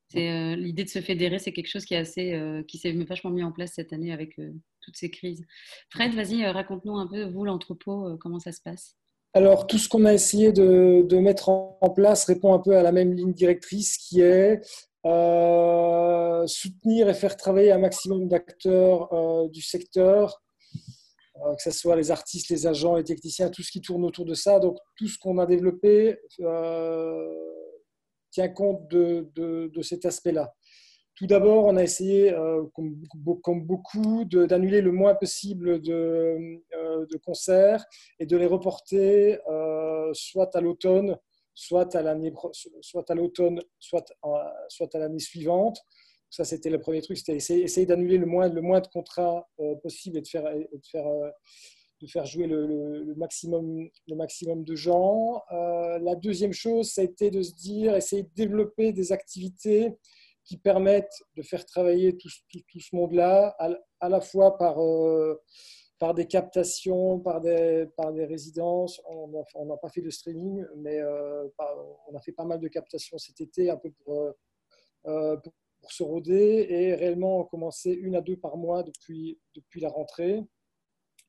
c'est 0.08 0.30
euh, 0.30 0.56
l'idée 0.56 0.82
de 0.82 0.88
se 0.88 1.00
fédérer, 1.00 1.38
c'est 1.38 1.52
quelque 1.52 1.68
chose 1.68 1.84
qui 1.84 1.94
est 1.94 1.98
assez, 1.98 2.34
euh, 2.34 2.64
qui 2.64 2.78
s'est 2.78 2.90
vachement 3.04 3.30
mis 3.30 3.44
en 3.44 3.52
place 3.52 3.72
cette 3.74 3.92
année 3.92 4.12
avec 4.12 4.34
toutes 4.80 4.96
ces 4.96 5.10
crises. 5.10 5.46
Fred, 5.90 6.12
vas-y, 6.14 6.44
raconte-nous 6.44 6.96
un 6.96 7.06
peu, 7.06 7.24
vous, 7.30 7.44
l'entrepôt, 7.44 8.16
comment 8.18 8.40
ça 8.40 8.50
se 8.50 8.60
passe? 8.60 8.96
Alors, 9.32 9.68
tout 9.68 9.78
ce 9.78 9.88
qu'on 9.88 10.06
a 10.06 10.12
essayé 10.12 10.50
de, 10.52 11.06
de, 11.08 11.18
mettre 11.18 11.50
en 11.50 11.90
place 11.94 12.24
répond 12.24 12.52
un 12.52 12.58
peu 12.58 12.76
à 12.76 12.82
la 12.82 12.90
même 12.90 13.14
ligne 13.14 13.32
directrice 13.32 13.96
qui 13.96 14.22
est 14.22 14.60
euh, 15.06 16.46
soutenir 16.46 17.08
et 17.08 17.14
faire 17.14 17.36
travailler 17.36 17.72
un 17.72 17.78
maximum 17.78 18.28
d'acteurs 18.28 19.10
euh, 19.12 19.48
du 19.48 19.62
secteur, 19.62 20.42
euh, 21.36 21.54
que 21.54 21.62
ce 21.62 21.70
soit 21.70 21.96
les 21.96 22.10
artistes, 22.10 22.50
les 22.50 22.66
agents, 22.66 22.96
les 22.96 23.04
techniciens, 23.04 23.48
tout 23.48 23.62
ce 23.62 23.70
qui 23.70 23.80
tourne 23.80 24.04
autour 24.04 24.26
de 24.26 24.34
ça. 24.34 24.58
Donc 24.58 24.76
tout 24.96 25.08
ce 25.08 25.18
qu'on 25.18 25.38
a 25.38 25.46
développé 25.46 26.18
tient 28.30 28.48
compte 28.48 28.88
de, 28.88 29.70
cet 29.82 30.04
aspect-là. 30.04 30.52
Tout 31.14 31.26
d'abord, 31.26 31.64
on 31.66 31.76
a 31.76 31.82
essayé, 31.82 32.34
comme, 32.74 32.94
beaucoup, 33.64 34.24
d'annuler 34.24 34.80
le 34.80 34.92
moins 34.92 35.14
possible 35.14 35.80
de, 35.80 36.62
concerts 37.24 37.84
et 38.18 38.26
de 38.26 38.36
les 38.36 38.46
reporter 38.46 39.38
soit 40.12 40.54
à 40.54 40.60
l'automne, 40.60 41.18
soit 41.60 41.94
à 41.94 42.00
l'année, 42.00 42.32
soit 42.80 43.10
à 43.10 43.14
l'automne, 43.14 43.60
soit, 43.78 44.10
soit 44.68 44.94
à 44.94 44.98
l'année 44.98 45.18
suivante. 45.18 45.78
Ça, 46.30 46.42
c'était 46.44 46.70
le 46.70 46.80
premier 46.80 47.02
truc, 47.02 47.18
c'était 47.18 47.36
essayer, 47.36 47.84
d'annuler 47.84 48.16
le 48.16 48.24
moins, 48.24 48.48
le 48.48 48.62
moins 48.62 48.80
de 48.80 48.86
contrats 48.86 49.46
euh, 49.60 49.74
possible 49.76 50.16
et 50.16 50.22
de 50.22 50.26
faire, 50.26 50.44
de 50.44 50.80
faire, 50.90 51.06
euh, 51.06 51.28
de 52.00 52.06
faire 52.06 52.24
jouer 52.24 52.46
le, 52.46 53.14
maximum, 53.18 53.90
le 54.08 54.16
maximum 54.16 54.64
de 54.64 54.74
gens. 54.74 55.42
Euh, 55.52 55.98
la 55.98 56.14
deuxième 56.14 56.54
chose, 56.54 56.92
ça 56.92 57.02
a 57.02 57.04
été 57.04 57.30
de 57.30 57.42
se 57.42 57.52
dire, 57.52 57.94
essayer 57.94 58.22
de 58.22 58.30
développer 58.34 58.92
des 58.92 59.12
activités 59.12 59.98
qui 60.44 60.56
permettent 60.56 61.22
de 61.36 61.42
faire 61.42 61.66
travailler 61.66 62.16
tout, 62.16 62.30
tout, 62.50 62.80
ce 62.80 62.96
monde-là, 62.96 63.54
à, 64.00 64.08
la 64.08 64.20
fois 64.22 64.56
par 64.56 64.78
par 66.00 66.14
des 66.14 66.26
captations, 66.26 67.20
par 67.20 67.42
des, 67.42 67.86
par 67.94 68.12
des 68.12 68.24
résidences. 68.24 69.00
On 69.06 69.66
n'a 69.66 69.76
pas 69.76 69.90
fait 69.90 70.00
de 70.00 70.08
streaming, 70.08 70.64
mais 70.78 70.98
euh, 70.98 71.46
on 72.08 72.16
a 72.16 72.20
fait 72.22 72.32
pas 72.32 72.46
mal 72.46 72.58
de 72.58 72.68
captations 72.68 73.18
cet 73.18 73.40
été, 73.42 73.70
un 73.70 73.76
peu 73.76 73.90
pour, 73.90 74.32
euh, 75.06 75.36
pour, 75.36 75.92
se 75.92 76.02
roder. 76.02 76.66
Et 76.70 76.94
réellement, 76.94 77.40
on 77.40 77.44
commençait 77.44 77.92
une 77.92 78.16
à 78.16 78.22
deux 78.22 78.38
par 78.38 78.56
mois 78.56 78.82
depuis, 78.82 79.38
depuis 79.54 79.80
la 79.80 79.90
rentrée. 79.90 80.42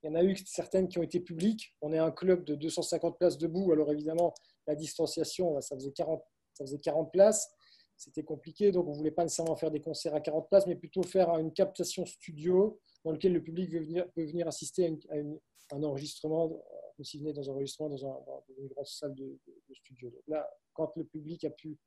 Il 0.01 0.07
y 0.07 0.09
en 0.09 0.15
a 0.15 0.23
eu 0.23 0.37
certaines 0.37 0.87
qui 0.87 0.99
ont 0.99 1.03
été 1.03 1.19
publiques. 1.19 1.75
On 1.81 1.91
est 1.91 1.99
un 1.99 2.11
club 2.11 2.45
de 2.45 2.55
250 2.55 3.17
places 3.17 3.37
debout. 3.37 3.73
Alors 3.73 3.91
évidemment, 3.91 4.33
la 4.67 4.75
distanciation, 4.75 5.59
ça 5.59 5.75
faisait 5.75 5.91
40, 5.91 6.23
ça 6.53 6.63
faisait 6.63 6.79
40 6.79 7.11
places. 7.11 7.53
C'était 8.01 8.23
compliqué, 8.23 8.71
donc 8.71 8.87
on 8.87 8.93
ne 8.93 8.97
voulait 8.97 9.11
pas 9.11 9.21
nécessairement 9.21 9.55
faire 9.55 9.69
des 9.69 9.79
concerts 9.79 10.15
à 10.15 10.21
40 10.21 10.49
places, 10.49 10.65
mais 10.65 10.75
plutôt 10.75 11.03
faire 11.03 11.29
une 11.37 11.53
captation 11.53 12.03
studio 12.03 12.79
dans 13.05 13.11
lequel 13.11 13.31
le 13.31 13.43
public 13.43 13.69
veut 13.69 13.81
venir, 13.81 14.11
peut 14.13 14.25
venir 14.25 14.47
assister 14.47 14.87
à, 14.87 15.75
un 15.75 15.83
enregistrement, 15.83 16.49
comme 16.95 17.05
s'il 17.05 17.19
venait 17.19 17.31
dans 17.31 17.47
un 17.47 17.53
enregistrement 17.53 17.89
dans, 17.89 18.43
une 18.57 18.69
grande 18.69 18.87
salle 18.87 19.13
de, 19.13 19.37
studio. 19.75 20.09
Donc 20.09 20.23
là, 20.27 20.49
quand 20.73 20.91
le 20.95 21.03
public 21.03 21.45
a 21.45 21.51
pu, 21.51 21.77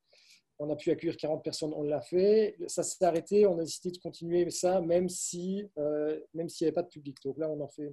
on 0.60 0.70
a 0.70 0.76
pu 0.76 0.92
accueillir 0.92 1.16
40 1.16 1.42
personnes, 1.42 1.74
on 1.74 1.82
l'a 1.82 2.00
fait. 2.00 2.56
Ça 2.68 2.84
s'est 2.84 3.04
arrêté, 3.04 3.44
on 3.48 3.58
a 3.58 3.64
décidé 3.64 3.90
de 3.90 3.98
continuer 3.98 4.48
ça, 4.50 4.80
même 4.80 5.08
si, 5.08 5.68
euh, 5.78 6.20
s'il 6.46 6.64
n'y 6.64 6.68
avait 6.68 6.74
pas 6.74 6.84
de 6.84 6.90
public. 6.90 7.16
Donc 7.24 7.38
là, 7.38 7.50
on 7.50 7.60
en 7.60 7.68
fait, 7.68 7.92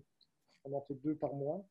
on 0.63 0.73
en 0.73 0.81
fait 0.81 0.93
deux 0.93 1.15
par 1.15 1.33
mois. 1.33 1.65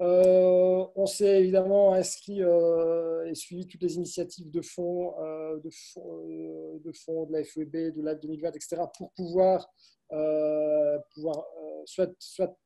Euh, 0.00 0.86
on 0.94 1.06
s'est 1.06 1.40
évidemment 1.40 1.92
inscrit 1.92 2.42
euh, 2.42 3.26
et 3.26 3.34
suivi 3.34 3.66
toutes 3.66 3.82
les 3.82 3.96
initiatives 3.96 4.50
de 4.50 4.62
fonds, 4.62 5.12
de, 5.56 5.70
fonds 5.72 7.26
de, 7.26 7.28
de 7.28 7.32
la 7.32 7.44
FEB, 7.44 7.94
de 7.96 8.02
l'AD 8.02 8.20
2020, 8.20 8.48
etc., 8.50 8.82
pour 8.96 9.10
pouvoir 9.12 9.68
euh, 10.12 10.98
pouvoir 11.12 11.36
euh, 11.36 11.82
soit, 11.84 12.10
soit 12.18 12.56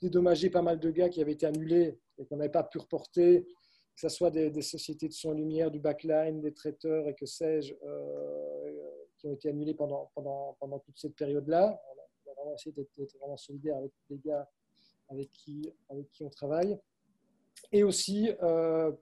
dédommager 0.00 0.48
pas 0.48 0.62
mal 0.62 0.78
de 0.78 0.90
gars 0.92 1.08
qui 1.08 1.20
avaient 1.20 1.32
été 1.32 1.44
annulés 1.44 1.98
et 2.18 2.24
qu'on 2.24 2.36
n'avait 2.36 2.50
pas 2.50 2.62
pu 2.62 2.78
reporter, 2.78 3.42
que 3.42 4.00
ce 4.00 4.08
soit 4.08 4.30
des, 4.30 4.62
sociétés 4.62 5.08
de 5.08 5.12
son 5.12 5.32
lumière, 5.32 5.72
du 5.72 5.80
backline, 5.80 6.40
des 6.40 6.54
traiteurs 6.54 7.08
et 7.08 7.14
que 7.14 7.26
sais-je, 7.26 7.74
euh, 7.82 8.72
qui 9.18 9.26
ont 9.26 9.32
été 9.32 9.48
annulés 9.48 9.74
pendant, 9.74 10.10
pendant, 10.14 10.56
pendant 10.60 10.78
toute 10.78 10.96
cette 10.96 11.16
période-là. 11.16 11.80
On 12.26 12.30
a 12.30 12.34
vraiment 12.34 12.54
essayé 12.54 12.72
d'être 12.72 13.18
vraiment 13.18 13.36
solidaire 13.36 13.76
avec 13.76 13.90
les 14.08 14.18
gars 14.18 14.48
avec 15.14 15.30
qui, 15.32 15.72
on 16.20 16.28
travaille. 16.28 16.78
Et 17.72 17.82
aussi 17.82 18.28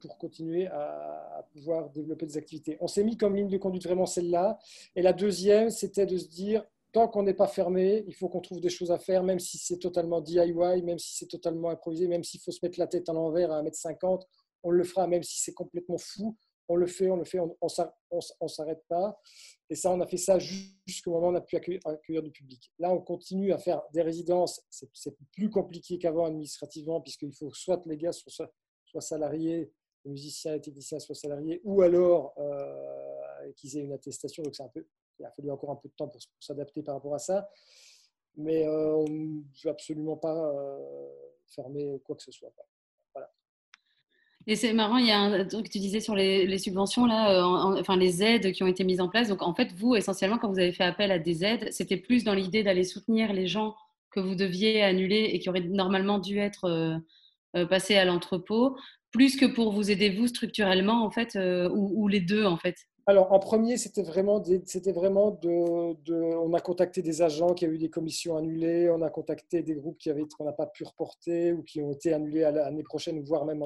pour 0.00 0.18
continuer 0.18 0.66
à, 0.66 1.38
à, 1.38 1.42
pouvoir 1.52 1.90
développer 1.90 2.26
des 2.26 2.36
activités. 2.36 2.76
On 2.80 2.86
s'est 2.86 3.04
mis 3.04 3.16
comme 3.16 3.34
ligne 3.34 3.48
de 3.48 3.58
conduite 3.58 3.84
vraiment 3.84 4.06
celle-là. 4.06 4.58
Et 4.94 5.02
la 5.02 5.12
deuxième, 5.12 5.70
c'était 5.70 6.06
de 6.06 6.16
se 6.16 6.28
dire, 6.28 6.64
tant 6.92 7.08
qu'on 7.08 7.22
n'est 7.22 7.34
pas 7.34 7.48
fermé, 7.48 8.04
il 8.06 8.14
faut 8.14 8.28
qu'on 8.28 8.40
trouve 8.40 8.60
des 8.60 8.68
choses 8.68 8.92
à 8.92 8.98
faire, 8.98 9.24
même 9.24 9.40
si 9.40 9.58
c'est 9.58 9.78
totalement 9.78 10.20
DIY, 10.20 10.54
même 10.82 10.98
si 10.98 11.16
c'est 11.16 11.26
totalement 11.26 11.70
improvisé, 11.70 12.06
même 12.06 12.22
s'il 12.22 12.40
faut 12.40 12.52
se 12.52 12.60
mettre 12.62 12.78
la 12.78 12.86
tête 12.86 13.08
à 13.08 13.12
l'envers 13.12 13.50
à 13.50 13.62
1m50, 13.62 14.22
on 14.62 14.70
le 14.70 14.84
fera, 14.84 15.06
même 15.06 15.22
si 15.22 15.40
c'est 15.40 15.54
complètement 15.54 15.98
fou, 15.98 16.36
on 16.72 16.76
le 16.76 16.86
fait, 16.86 17.10
on 17.10 17.16
le 17.16 17.24
fait, 17.24 17.38
on 17.38 17.54
ne 17.60 18.48
s'arrête 18.48 18.82
pas. 18.88 19.20
Et 19.68 19.74
ça, 19.74 19.90
on 19.90 20.00
a 20.00 20.06
fait 20.06 20.16
ça 20.16 20.38
jusqu'au 20.38 21.12
moment 21.12 21.28
où 21.28 21.30
on 21.32 21.34
a 21.34 21.40
pu 21.42 21.56
accueillir, 21.56 22.22
du 22.22 22.30
public. 22.30 22.72
Là, 22.78 22.90
on 22.90 23.00
continue 23.00 23.52
à 23.52 23.58
faire 23.58 23.82
des 23.92 24.00
résidences. 24.00 24.64
C'est 24.70 25.16
plus 25.32 25.50
compliqué 25.50 25.98
qu'avant 25.98 26.24
administrativement, 26.24 27.00
puisqu'il 27.02 27.32
faut 27.34 27.52
soit 27.52 27.82
les 27.86 27.98
gars 27.98 28.12
soient, 28.12 28.48
salariés, 29.00 29.70
les 30.04 30.10
musiciens 30.10 30.52
et 30.52 30.56
les 30.56 30.60
techniciens 30.62 30.98
soient 30.98 31.14
salariés, 31.14 31.60
ou 31.64 31.82
alors 31.82 32.34
euh, 32.38 33.52
qu'ils 33.56 33.76
aient 33.76 33.82
une 33.82 33.92
attestation. 33.92 34.42
Donc, 34.42 34.58
un 34.60 34.68
peu 34.68 34.86
il 35.18 35.26
a 35.26 35.30
fallu 35.30 35.50
encore 35.50 35.70
un 35.70 35.76
peu 35.76 35.88
de 35.88 35.94
temps 35.94 36.08
pour, 36.08 36.20
s'adapter 36.40 36.82
par 36.82 36.94
rapport 36.94 37.14
à 37.14 37.18
ça. 37.18 37.48
Mais 38.36 38.66
euh, 38.66 38.94
on 38.94 39.08
ne 39.08 39.42
veut 39.62 39.70
absolument 39.70 40.16
pas 40.16 40.36
euh, 40.36 41.08
fermer 41.48 42.00
quoi 42.02 42.16
que 42.16 42.22
ce 42.22 42.32
soit. 42.32 42.52
Et 44.46 44.56
c'est 44.56 44.72
marrant, 44.72 44.96
il 44.96 45.06
y 45.06 45.10
a 45.10 45.18
un 45.18 45.44
truc 45.44 45.66
que 45.66 45.70
tu 45.70 45.78
disais 45.78 46.00
sur 46.00 46.14
les, 46.14 46.58
subventions, 46.58 47.06
là, 47.06 47.30
euh, 47.30 47.78
enfin 47.78 47.96
les 47.96 48.22
aides 48.22 48.52
qui 48.52 48.62
ont 48.62 48.66
été 48.66 48.84
mises 48.84 49.00
en 49.00 49.08
place. 49.08 49.28
Donc 49.28 49.42
en 49.42 49.54
fait, 49.54 49.72
vous, 49.76 49.94
essentiellement, 49.94 50.38
quand 50.38 50.50
vous 50.50 50.58
avez 50.58 50.72
fait 50.72 50.84
appel 50.84 51.12
à 51.12 51.18
des 51.18 51.44
aides, 51.44 51.68
c'était 51.70 51.96
plus 51.96 52.24
dans 52.24 52.34
l'idée 52.34 52.62
d'aller 52.62 52.84
soutenir 52.84 53.32
les 53.32 53.46
gens 53.46 53.76
que 54.10 54.20
vous 54.20 54.34
deviez 54.34 54.82
annuler 54.82 55.30
et 55.32 55.38
qui 55.38 55.48
auraient 55.48 55.60
normalement 55.60 56.18
dû 56.18 56.38
être 56.38 57.00
passés 57.70 57.96
à 57.96 58.04
l'entrepôt, 58.04 58.76
plus 59.10 59.36
que 59.36 59.46
pour 59.46 59.72
vous 59.72 59.90
aider 59.90 60.10
vous 60.10 60.26
structurellement, 60.26 61.04
en 61.04 61.10
fait, 61.10 61.38
ou 61.72 62.08
les 62.08 62.20
deux, 62.20 62.44
en 62.44 62.56
fait. 62.56 62.76
Alors, 63.06 63.32
en 63.32 63.40
premier, 63.40 63.78
c'était 63.78 64.02
vraiment, 64.02 64.42
c'était 64.64 64.92
vraiment 64.92 65.32
de, 65.32 66.36
On 66.36 66.52
a 66.54 66.60
contacté 66.60 67.02
des 67.02 67.20
agents 67.20 67.52
qui 67.52 67.64
avaient 67.64 67.74
eu 67.74 67.78
des 67.78 67.90
commissions 67.90 68.36
annulées, 68.36 68.88
on 68.90 69.02
a 69.02 69.10
contacté 69.10 69.62
des 69.62 69.74
groupes 69.74 69.98
qui 69.98 70.08
avaient, 70.08 70.24
qu'on 70.36 70.44
n'a 70.44 70.52
pas 70.52 70.66
pu 70.66 70.84
reporter 70.84 71.52
ou 71.52 71.64
qui 71.64 71.82
ont 71.82 71.90
été 71.90 72.12
annulés 72.12 72.44
à 72.44 72.52
l'année 72.52 72.84
prochaine, 72.84 73.20
voire 73.24 73.44
même, 73.44 73.64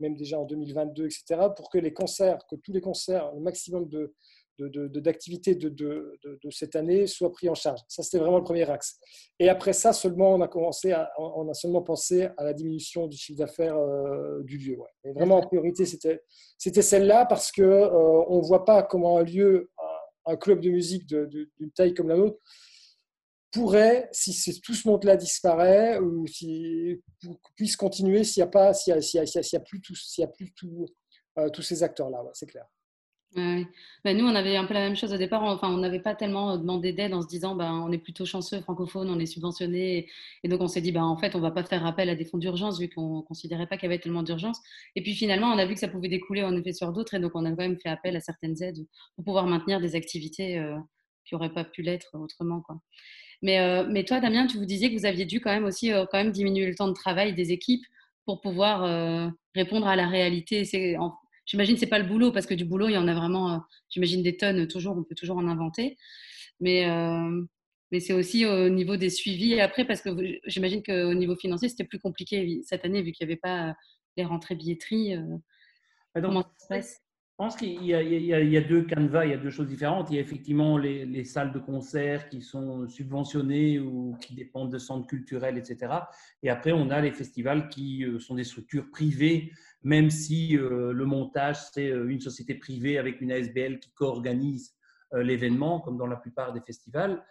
même 0.00 0.16
déjà 0.16 0.38
en 0.38 0.44
2022, 0.44 1.06
etc., 1.06 1.48
pour 1.56 1.70
que 1.70 1.78
les 1.78 1.94
concerts, 1.94 2.46
que 2.46 2.56
tous 2.56 2.72
les 2.72 2.82
concerts, 2.82 3.32
le 3.34 3.40
maximum 3.40 3.88
de, 3.88 4.14
d'activités 4.58 5.54
de, 5.54 6.18
cette 6.50 6.76
année 6.76 7.06
soient 7.06 7.32
pris 7.32 7.48
en 7.48 7.54
charge. 7.54 7.80
Ça, 7.88 8.02
c'était 8.02 8.18
vraiment 8.18 8.38
le 8.38 8.44
premier 8.44 8.68
axe. 8.68 8.98
Et 9.38 9.48
après 9.48 9.72
ça, 9.72 9.92
seulement, 9.92 10.34
on 10.34 10.40
a, 10.40 10.48
commencé 10.48 10.92
à, 10.92 11.10
on 11.18 11.48
a 11.48 11.54
seulement 11.54 11.82
pensé 11.82 12.28
à 12.36 12.44
la 12.44 12.52
diminution 12.52 13.06
du 13.06 13.16
chiffre 13.16 13.38
d'affaires 13.38 13.76
euh, 13.76 14.42
du 14.42 14.58
lieu. 14.58 14.78
Et 15.04 15.12
vraiment, 15.12 15.36
en 15.36 15.42
priorité, 15.42 15.84
c'était, 15.86 16.22
celle-là 16.58 17.26
parce 17.26 17.52
qu'on 17.52 17.62
euh, 17.62 18.36
ne 18.36 18.46
voit 18.46 18.64
pas 18.64 18.82
comment 18.82 19.18
un 19.18 19.24
lieu, 19.24 19.70
un, 20.26 20.36
club 20.36 20.60
de 20.60 20.70
musique 20.70 21.06
d'une 21.06 21.70
taille 21.74 21.94
comme 21.94 22.08
la 22.08 22.16
nôtre, 22.16 22.38
pourrait, 23.50 24.08
si 24.12 24.60
tout 24.60 24.74
ce 24.74 24.86
monde-là 24.88 25.16
disparaît, 25.16 25.98
ou 25.98 26.26
si, 26.26 27.02
puisse 27.56 27.76
continuer 27.76 28.24
s'il 28.24 28.42
n'y 28.44 28.50
a, 28.50 28.60
a, 28.60 28.70
a, 28.70 29.60
plus, 29.60 30.20
a 30.22 30.26
plus 30.26 30.52
euh, 31.38 31.48
tous 31.50 31.62
ces 31.62 31.82
acteurs-là. 31.82 32.22
c'est 32.34 32.46
clair. 32.46 32.66
Ouais. 33.36 33.66
Ben, 34.04 34.16
nous, 34.16 34.24
on 34.24 34.34
avait 34.34 34.56
un 34.56 34.64
peu 34.64 34.72
la 34.72 34.80
même 34.80 34.96
chose 34.96 35.12
au 35.12 35.18
départ. 35.18 35.42
Enfin, 35.42 35.68
on 35.68 35.76
n'avait 35.76 36.00
pas 36.00 36.14
tellement 36.14 36.56
demandé 36.56 36.92
d'aide 36.94 37.12
en 37.12 37.20
se 37.20 37.26
disant, 37.28 37.54
ben, 37.54 37.72
on 37.86 37.92
est 37.92 37.98
plutôt 37.98 38.24
chanceux 38.24 38.60
francophone, 38.60 39.10
on 39.10 39.18
est 39.18 39.26
subventionné. 39.26 40.08
Et 40.42 40.48
donc, 40.48 40.62
on 40.62 40.68
s'est 40.68 40.80
dit, 40.80 40.92
ben, 40.92 41.02
en 41.04 41.16
fait, 41.18 41.34
on 41.34 41.40
va 41.40 41.50
pas 41.50 41.62
faire 41.62 41.84
appel 41.84 42.08
à 42.08 42.14
des 42.14 42.24
fonds 42.24 42.38
d'urgence 42.38 42.80
vu 42.80 42.88
qu'on 42.88 43.20
considérait 43.22 43.66
pas 43.66 43.76
qu'il 43.76 43.84
y 43.88 43.92
avait 43.92 44.00
tellement 44.00 44.22
d'urgence. 44.22 44.60
Et 44.96 45.02
puis, 45.02 45.14
finalement, 45.14 45.48
on 45.48 45.58
a 45.58 45.66
vu 45.66 45.74
que 45.74 45.80
ça 45.80 45.88
pouvait 45.88 46.08
découler 46.08 46.42
en 46.42 46.56
effet 46.56 46.72
sur 46.72 46.90
d'autres. 46.92 47.14
Et 47.14 47.20
donc, 47.20 47.32
on 47.34 47.44
a 47.44 47.50
quand 47.50 47.56
même 47.58 47.78
fait 47.78 47.90
appel 47.90 48.16
à 48.16 48.20
certaines 48.20 48.62
aides 48.62 48.86
pour 49.16 49.24
pouvoir 49.24 49.46
maintenir 49.46 49.80
des 49.80 49.94
activités 49.94 50.58
euh, 50.58 50.78
qui 51.26 51.34
n'auraient 51.34 51.52
pas 51.52 51.64
pu 51.64 51.82
l'être 51.82 52.10
autrement. 52.14 52.62
Quoi. 52.62 52.80
Mais, 53.42 53.60
euh, 53.60 53.86
mais 53.88 54.04
toi, 54.04 54.20
Damien, 54.20 54.46
tu 54.46 54.56
vous 54.56 54.64
disais 54.64 54.88
que 54.90 54.98
vous 54.98 55.06
aviez 55.06 55.26
dû 55.26 55.40
quand 55.40 55.52
même 55.52 55.64
aussi 55.64 55.92
euh, 55.92 56.06
quand 56.10 56.18
même 56.18 56.32
diminuer 56.32 56.66
le 56.66 56.74
temps 56.74 56.88
de 56.88 56.94
travail 56.94 57.34
des 57.34 57.52
équipes 57.52 57.84
pour 58.24 58.40
pouvoir 58.40 59.32
répondre 59.54 59.86
à 59.86 59.96
la 59.96 60.06
réalité. 60.06 60.62
J'imagine 61.48 61.74
que 61.74 61.80
ce 61.80 61.86
n'est 61.86 61.90
pas 61.90 61.98
le 61.98 62.06
boulot, 62.06 62.30
parce 62.30 62.44
que 62.44 62.52
du 62.52 62.66
boulot, 62.66 62.88
il 62.88 62.92
y 62.92 62.98
en 62.98 63.08
a 63.08 63.14
vraiment, 63.14 63.54
euh, 63.54 63.58
j'imagine, 63.88 64.22
des 64.22 64.36
tonnes, 64.36 64.68
toujours, 64.68 64.98
on 64.98 65.02
peut 65.02 65.14
toujours 65.14 65.38
en 65.38 65.48
inventer. 65.48 65.96
Mais, 66.60 66.86
euh, 66.90 67.42
mais 67.90 68.00
c'est 68.00 68.12
aussi 68.12 68.44
au 68.44 68.68
niveau 68.68 68.98
des 68.98 69.08
suivis 69.08 69.58
après, 69.58 69.86
parce 69.86 70.02
que 70.02 70.10
j'imagine 70.44 70.82
qu'au 70.82 71.14
niveau 71.14 71.36
financier, 71.36 71.70
c'était 71.70 71.84
plus 71.84 71.98
compliqué 71.98 72.60
cette 72.64 72.84
année, 72.84 73.00
vu 73.00 73.12
qu'il 73.12 73.26
n'y 73.26 73.32
avait 73.32 73.40
pas 73.40 73.74
les 74.18 74.26
rentrées 74.26 74.56
billetterie. 74.56 75.16
Euh. 75.16 75.38
comment 76.20 76.42
ça 76.42 76.48
se 76.58 76.68
passe? 76.68 77.00
je 77.40 77.44
pense 77.44 77.54
qu'il 77.54 77.84
y, 77.84 77.92
y, 77.92 78.56
a 78.56 78.60
deux 78.60 78.82
canevas, 78.82 79.24
il 79.24 79.30
y 79.30 79.34
a 79.34 79.36
deux 79.36 79.50
choses 79.50 79.68
différentes. 79.68 80.08
Il 80.10 80.16
y 80.16 80.18
a 80.18 80.20
effectivement 80.20 80.76
les, 80.76 81.06
les, 81.06 81.22
salles 81.22 81.52
de 81.52 81.60
concert 81.60 82.28
qui 82.28 82.42
sont 82.42 82.88
subventionnées 82.88 83.78
ou 83.78 84.16
qui 84.20 84.34
dépendent 84.34 84.72
de 84.72 84.78
centres 84.78 85.06
culturels, 85.06 85.56
etc. 85.56 85.92
Et 86.42 86.50
après, 86.50 86.72
on 86.72 86.90
a 86.90 87.00
les 87.00 87.12
festivals 87.12 87.68
qui 87.68 88.04
sont 88.18 88.34
des 88.34 88.42
structures 88.42 88.90
privées 88.90 89.52
même 89.88 90.10
si 90.10 90.54
euh, 90.54 90.92
le 90.92 91.06
montage, 91.06 91.56
c'est 91.72 91.90
euh, 91.90 92.10
une 92.10 92.20
société 92.20 92.54
privée 92.54 92.98
avec 92.98 93.22
une 93.22 93.32
ASBL 93.32 93.78
qui 93.78 93.90
co-organise 93.94 94.76
euh, 95.14 95.22
l'événement, 95.22 95.80
comme 95.80 95.96
dans 95.96 96.06
la 96.06 96.16
plupart 96.16 96.52
des 96.52 96.60
festivals. 96.60 97.24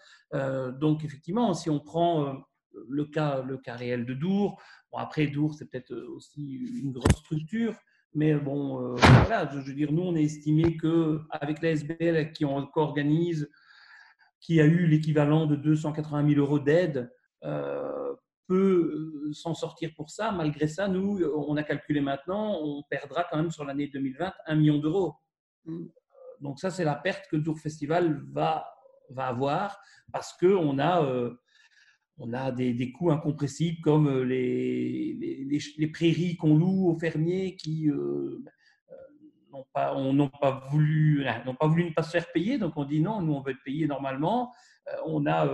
donc, 0.80 1.06
effectivement, 1.06 1.54
si 1.54 1.70
on 1.70 1.80
prend 1.80 2.44
le 2.90 3.06
cas, 3.06 3.44
le 3.44 3.58
cas 3.58 3.76
réel 3.76 4.06
de 4.06 4.16
Dour, 4.16 4.60
bon, 4.92 4.98
après, 4.98 5.28
Dour, 5.28 5.54
c'est 5.54 5.70
peut-être 5.70 5.94
aussi 6.16 6.44
une 6.84 6.92
grosse 6.92 7.20
structure, 7.20 7.76
mais 8.14 8.34
bon, 8.34 8.96
voilà, 8.96 9.50
je 9.54 9.60
veux 9.60 9.74
dire, 9.74 9.92
nous, 9.92 10.02
on 10.02 10.16
a 10.16 10.20
estimé 10.20 10.76
qu'avec 10.78 11.62
l'ASBL 11.62 12.32
qui 12.34 12.44
on 12.44 12.66
co-organise, 12.66 13.50
qui 14.42 14.60
a 14.60 14.66
eu 14.66 14.88
l'équivalent 14.88 15.46
de 15.46 15.56
280 15.56 16.30
000 16.30 16.42
euros 16.42 16.60
d'aide, 16.60 17.10
peut 18.48 19.26
euh, 19.28 19.34
s'en 19.34 19.54
sortir 19.54 19.92
pour 19.96 20.10
ça. 20.10 20.32
Malgré 20.32 20.68
ça, 20.68 20.88
nous, 20.88 21.22
on 21.24 21.56
a 21.58 21.64
calculé 21.64 22.02
maintenant, 22.02 22.60
on 22.62 22.84
perdra 22.90 23.26
quand 23.30 23.38
même 23.38 23.52
sur 23.52 23.66
l'année 23.66 23.88
2020 23.88 24.34
un 24.46 24.56
million 24.56 24.78
d'euros. 24.78 25.16
Mm. 25.66 25.86
Donc 26.42 26.60
ça, 26.60 26.72
c'est 26.72 26.84
la 26.84 26.96
perte 26.96 27.28
que 27.30 27.36
Tour 27.36 27.60
Festival 27.60 28.24
va, 28.32 28.66
va 29.10 29.28
avoir 29.28 29.80
parce 30.12 30.34
qu'on 30.34 30.80
a, 30.80 31.04
euh, 31.04 31.34
on 32.18 32.34
a 32.34 32.52
des, 32.52 32.74
des, 32.74 32.92
coûts 32.92 33.12
incompressibles 33.12 33.82
comme 33.82 34.08
euh, 34.08 34.24
les, 34.24 35.14
les, 35.20 35.60
les 35.78 35.88
prairies 35.88 36.38
qu'on 36.38 36.56
loue 36.58 36.90
aux 36.90 36.98
fermiers 36.98 37.56
qui 37.56 37.88
n'ont 39.52 39.66
pas, 39.74 39.96
on, 39.96 40.30
pas, 40.30 40.68
voulu, 40.70 41.26
n'ont 41.46 41.56
pas 41.56 41.68
voulu 41.68 41.86
ne 41.86 41.94
pas 41.94 42.04
se 42.04 42.12
faire 42.12 42.32
payer. 42.32 42.58
Donc 42.58 42.74
on 42.78 42.86
dit 42.86 43.02
non, 43.02 43.22
nous, 43.22 43.34
on 43.34 43.42
veut 43.42 43.52
être 43.52 43.64
payé 43.66 43.88
normalement. 43.88 44.54
on 45.06 45.26
a 45.26 45.48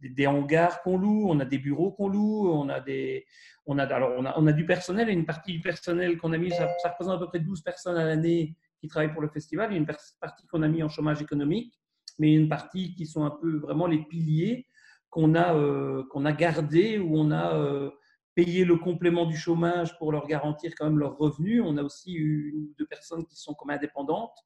des, 0.00 0.26
hangars 0.26 0.82
qu'on 0.82 0.98
loue, 0.98 1.26
on 1.28 1.40
a 1.40 1.44
des 1.44 1.58
bureaux 1.58 1.92
qu'on 1.92 2.08
loue, 2.08 2.50
on 2.50 2.68
a 2.68 2.80
des, 2.80 3.26
on 3.66 3.78
a, 3.78 3.84
alors 3.84 4.12
on 4.18 4.24
a, 4.24 4.34
on 4.38 4.46
a 4.46 4.52
du 4.52 4.66
personnel 4.66 5.08
et 5.08 5.12
une 5.12 5.26
partie 5.26 5.52
du 5.52 5.60
personnel 5.60 6.18
qu'on 6.18 6.32
a 6.32 6.38
mis, 6.38 6.50
ça, 6.50 6.68
représente 6.84 7.16
à 7.16 7.18
peu 7.18 7.28
près 7.28 7.40
12 7.40 7.62
personnes 7.62 7.96
à 7.96 8.04
l'année 8.04 8.56
qui 8.80 8.88
travaillent 8.88 9.12
pour 9.12 9.22
le 9.22 9.28
festival, 9.28 9.72
et 9.72 9.76
une 9.76 9.86
partie 9.86 10.46
qu'on 10.50 10.62
a 10.62 10.68
mis 10.68 10.82
en 10.82 10.88
chômage 10.88 11.22
économique, 11.22 11.78
mais 12.18 12.34
une 12.34 12.48
partie 12.48 12.94
qui 12.94 13.06
sont 13.06 13.24
un 13.24 13.30
peu 13.30 13.56
vraiment 13.56 13.86
les 13.86 14.02
piliers 14.04 14.66
qu'on 15.14 15.34
a, 15.34 15.54
euh, 15.54 16.02
qu'on 16.10 16.24
a 16.24 16.32
gardés, 16.32 16.98
où 16.98 17.16
on 17.16 17.30
a 17.30 17.54
euh, 17.54 17.90
payé 18.34 18.64
le 18.64 18.76
complément 18.76 19.26
du 19.26 19.36
chômage 19.36 19.96
pour 19.98 20.10
leur 20.10 20.26
garantir 20.26 20.72
quand 20.76 20.86
même 20.86 20.98
leurs 20.98 21.16
revenus. 21.16 21.62
On 21.64 21.76
a 21.76 21.82
aussi 21.82 22.12
une 22.12 22.64
ou 22.64 22.74
deux 22.76 22.86
personnes 22.86 23.24
qui 23.24 23.36
sont 23.36 23.54
comme 23.54 23.70
indépendantes. 23.70 24.36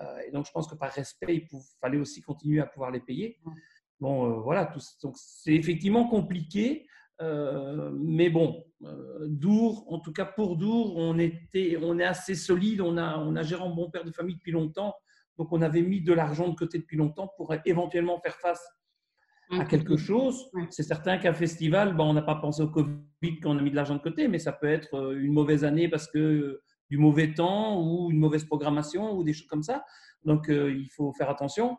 Euh, 0.00 0.18
et 0.26 0.32
donc, 0.32 0.46
je 0.46 0.50
pense 0.50 0.66
que 0.66 0.74
par 0.74 0.90
respect, 0.90 1.36
il 1.36 1.60
fallait 1.80 1.98
aussi 1.98 2.20
continuer 2.20 2.60
à 2.60 2.66
pouvoir 2.66 2.90
les 2.90 3.00
payer. 3.00 3.38
Bon, 4.02 4.26
euh, 4.26 4.40
voilà, 4.40 4.74
donc 5.04 5.14
c'est 5.14 5.54
effectivement 5.54 6.08
compliqué, 6.08 6.88
euh, 7.20 7.92
mais 7.94 8.30
bon, 8.30 8.64
euh, 8.82 9.28
Dour, 9.28 9.84
en 9.92 10.00
tout 10.00 10.12
cas 10.12 10.24
pour 10.24 10.56
Dour, 10.56 10.96
on, 10.96 11.20
était, 11.20 11.78
on 11.80 12.00
est 12.00 12.04
assez 12.04 12.34
solide, 12.34 12.80
on 12.80 12.96
a, 12.96 13.16
on 13.18 13.36
a 13.36 13.44
géré 13.44 13.62
un 13.62 13.70
bon 13.70 13.92
père 13.92 14.04
de 14.04 14.10
famille 14.10 14.34
depuis 14.34 14.50
longtemps, 14.50 14.92
donc 15.38 15.52
on 15.52 15.62
avait 15.62 15.82
mis 15.82 16.00
de 16.00 16.12
l'argent 16.12 16.48
de 16.48 16.56
côté 16.56 16.78
depuis 16.78 16.96
longtemps 16.96 17.30
pour 17.36 17.54
éventuellement 17.64 18.18
faire 18.18 18.34
face 18.40 18.60
à 19.52 19.64
quelque 19.66 19.96
chose. 19.96 20.50
C'est 20.70 20.82
certain 20.82 21.18
qu'un 21.18 21.34
festival, 21.34 21.94
bon, 21.94 22.10
on 22.10 22.14
n'a 22.14 22.22
pas 22.22 22.34
pensé 22.34 22.60
au 22.60 22.70
Covid 22.70 23.38
quand 23.40 23.54
on 23.54 23.58
a 23.58 23.62
mis 23.62 23.70
de 23.70 23.76
l'argent 23.76 23.94
de 23.94 24.02
côté, 24.02 24.26
mais 24.26 24.40
ça 24.40 24.50
peut 24.50 24.66
être 24.66 25.14
une 25.14 25.32
mauvaise 25.32 25.62
année 25.62 25.88
parce 25.88 26.08
que 26.10 26.60
du 26.90 26.98
mauvais 26.98 27.34
temps 27.34 27.80
ou 27.80 28.10
une 28.10 28.18
mauvaise 28.18 28.44
programmation 28.46 29.12
ou 29.12 29.22
des 29.22 29.32
choses 29.32 29.46
comme 29.46 29.62
ça. 29.62 29.84
Donc 30.24 30.46
il 30.48 30.88
faut 30.90 31.12
faire 31.12 31.30
attention. 31.30 31.78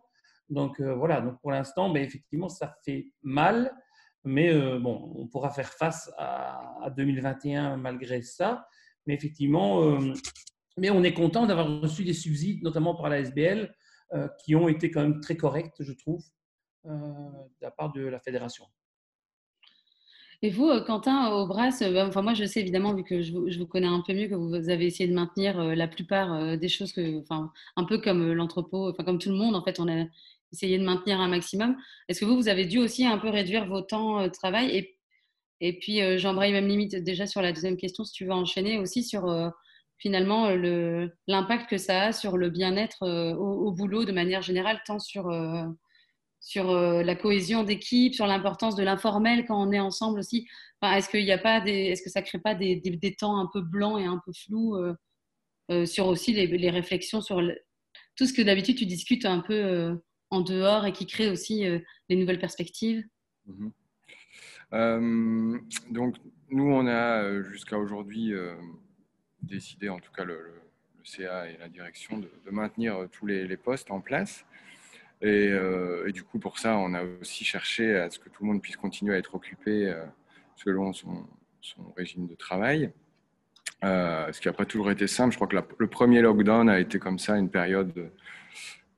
Donc 0.54 0.80
euh, 0.80 0.94
voilà, 0.94 1.20
donc 1.20 1.40
pour 1.42 1.52
l'instant, 1.52 1.90
ben, 1.90 2.04
effectivement, 2.04 2.48
ça 2.48 2.78
fait 2.86 3.08
mal, 3.24 3.76
mais 4.24 4.54
euh, 4.54 4.80
bon, 4.80 5.12
on 5.16 5.28
pourra 5.28 5.50
faire 5.50 5.74
face 5.74 6.12
à, 6.18 6.92
2021 6.96 7.78
malgré 7.78 8.22
ça. 8.22 8.68
Mais 9.08 9.16
effectivement, 9.16 9.84
euh, 9.84 10.14
mais 10.78 10.92
on 10.92 11.04
est 11.04 11.14
content 11.14 11.46
d'avoir 11.46 11.82
reçu 11.82 12.04
des 12.04 12.14
subsides, 12.14 12.64
notamment 12.64 12.96
par 12.96 13.10
la 13.10 13.20
SBL, 13.20 13.74
qui 14.46 14.56
ont 14.56 14.68
été 14.68 14.92
quand 14.92 15.02
même 15.02 15.22
très 15.22 15.36
corrects, 15.36 15.74
je 15.80 15.92
trouve, 15.92 16.24
de 16.86 16.92
la 17.62 17.72
part 17.72 17.92
de 17.92 18.02
la 18.06 18.20
fédération. 18.20 18.64
Et 20.44 20.52
vous, 20.52 20.70
Quentin, 20.86 21.32
au 21.32 21.48
Brass, 21.48 21.80
ben, 21.80 22.10
enfin 22.10 22.22
moi 22.22 22.36
je 22.36 22.46
sais 22.46 22.62
évidemment, 22.62 22.94
vu 22.94 23.04
que 23.04 23.24
je 23.24 23.34
vous, 23.34 23.66
connais 23.66 23.88
un 23.88 24.04
peu 24.06 24.14
mieux, 24.14 24.28
que 24.28 24.36
vous 24.36 24.70
avez 24.70 24.86
essayé 24.86 25.10
de 25.10 25.16
maintenir 25.16 25.58
la 25.76 25.88
plupart 25.88 26.56
des 26.60 26.70
choses, 26.70 26.92
que, 26.94 27.22
enfin, 27.22 27.52
un 27.76 27.86
peu 27.86 27.98
comme 27.98 28.34
l'entrepôt, 28.34 28.92
enfin 28.92 29.04
comme 29.04 29.18
tout 29.18 29.30
le 29.30 29.36
monde, 29.36 29.56
en 29.56 29.64
fait, 29.64 29.80
on 29.80 29.88
a 29.88 30.06
essayer 30.54 30.78
de 30.78 30.86
maintenir 30.86 31.20
un 31.20 31.28
maximum. 31.28 31.76
Est-ce 32.08 32.22
que 32.22 32.26
vous, 32.26 32.38
vous 32.38 32.48
avez 32.48 32.66
dû 32.66 32.80
aussi 32.80 33.06
un 33.06 33.18
peu 33.18 33.30
réduire 33.30 33.66
vos 33.68 33.82
temps 33.82 34.24
de 34.24 34.30
travail 34.30 34.76
et, 34.76 34.98
et 35.66 35.80
puis, 35.80 36.02
euh, 36.02 36.18
j'embraye 36.18 36.52
même 36.52 36.68
limite 36.68 36.94
déjà 36.98 37.26
sur 37.26 37.42
la 37.42 37.54
deuxième 37.54 37.78
question, 37.78 38.04
si 38.04 38.12
tu 38.12 38.26
veux 38.26 38.34
enchaîner 38.34 38.78
aussi 38.80 39.02
sur 39.02 39.30
euh, 39.30 39.50
finalement 39.98 40.50
l'impact 41.28 41.70
que 41.70 41.78
ça 41.78 42.02
a 42.02 42.12
sur 42.12 42.36
le 42.36 42.50
bien-être 42.50 43.04
euh, 43.04 43.34
au, 43.36 43.72
boulot 43.72 44.04
de 44.04 44.12
manière 44.12 44.42
générale, 44.42 44.82
tant 44.86 45.00
sur, 45.00 45.32
sur 46.42 46.74
la 46.74 47.16
cohésion 47.16 47.64
d'équipe, 47.64 48.14
sur 48.14 48.28
l'importance 48.28 48.76
de 48.76 48.84
l'informel 48.84 49.46
quand 49.46 49.66
on 49.66 49.72
est 49.72 49.80
ensemble 49.80 50.20
aussi. 50.20 50.46
Est-ce 50.82 51.08
qu'il 51.08 51.32
a 51.32 51.38
pas 51.38 51.66
est-ce 51.66 52.02
que 52.02 52.10
ça 52.10 52.22
crée 52.22 52.40
pas 52.40 52.56
des, 52.56 52.76
des, 52.76 53.16
temps 53.16 53.40
un 53.40 53.50
peu 53.54 53.62
blancs 53.62 54.02
et 54.02 54.06
un 54.06 54.20
peu 54.26 54.34
flous 54.34 54.76
sur 55.86 56.08
aussi 56.08 56.34
les, 56.34 56.48
les 56.48 56.70
réflexions 56.70 57.22
sur 57.22 57.42
tout 58.18 58.26
ce 58.26 58.34
que 58.34 58.42
d'habitude 58.42 58.76
tu 58.76 58.86
discutes 58.86 59.24
un 59.24 59.40
peu 59.40 59.98
en 60.34 60.42
dehors 60.42 60.86
et 60.86 60.92
qui 60.92 61.06
crée 61.06 61.30
aussi 61.30 61.66
euh, 61.66 61.80
les 62.10 62.16
nouvelles 62.16 62.40
perspectives 62.40 63.06
mhm. 63.46 63.72
euh, 64.74 65.60
Donc, 65.92 66.16
nous, 66.50 66.66
on 66.66 66.88
a 66.88 67.24
euh, 67.24 67.44
jusqu'à 67.44 67.78
aujourd'hui 67.78 68.34
décidé, 69.42 69.90
en 69.90 70.00
tout 70.00 70.12
cas 70.12 70.24
le, 70.24 70.40
CA 71.04 71.50
et 71.50 71.58
la 71.58 71.70
direction, 71.70 72.18
de, 72.18 72.30
maintenir 72.50 73.08
tous 73.12 73.26
les, 73.26 73.58
postes 73.58 73.92
en 73.92 74.02
place. 74.02 74.46
Et, 75.22 75.52
du 76.12 76.24
coup, 76.24 76.40
pour 76.40 76.60
ça, 76.60 76.78
on 76.78 76.94
a 76.94 77.04
aussi 77.22 77.44
cherché 77.44 77.96
à 77.96 78.10
ce 78.10 78.20
que 78.20 78.30
tout 78.30 78.44
le 78.44 78.48
monde 78.48 78.62
puisse 78.62 78.78
continuer 78.78 79.16
à 79.16 79.18
être 79.18 79.36
occupé 79.36 79.94
selon 80.56 80.94
son, 80.94 81.28
régime 81.98 82.28
de 82.28 82.36
travail. 82.36 82.92
ce 83.82 84.40
qui 84.40 84.48
n'a 84.48 84.54
pas 84.54 84.66
toujours 84.66 84.92
été 84.92 85.08
simple. 85.08 85.32
Je 85.32 85.38
crois 85.38 85.48
que 85.48 85.58
le 85.78 85.88
premier 85.88 86.22
lockdown 86.22 86.70
a 86.70 86.80
été 86.80 87.00
comme 87.00 87.20
ça, 87.20 87.38
une 87.38 87.50
période 87.50 88.12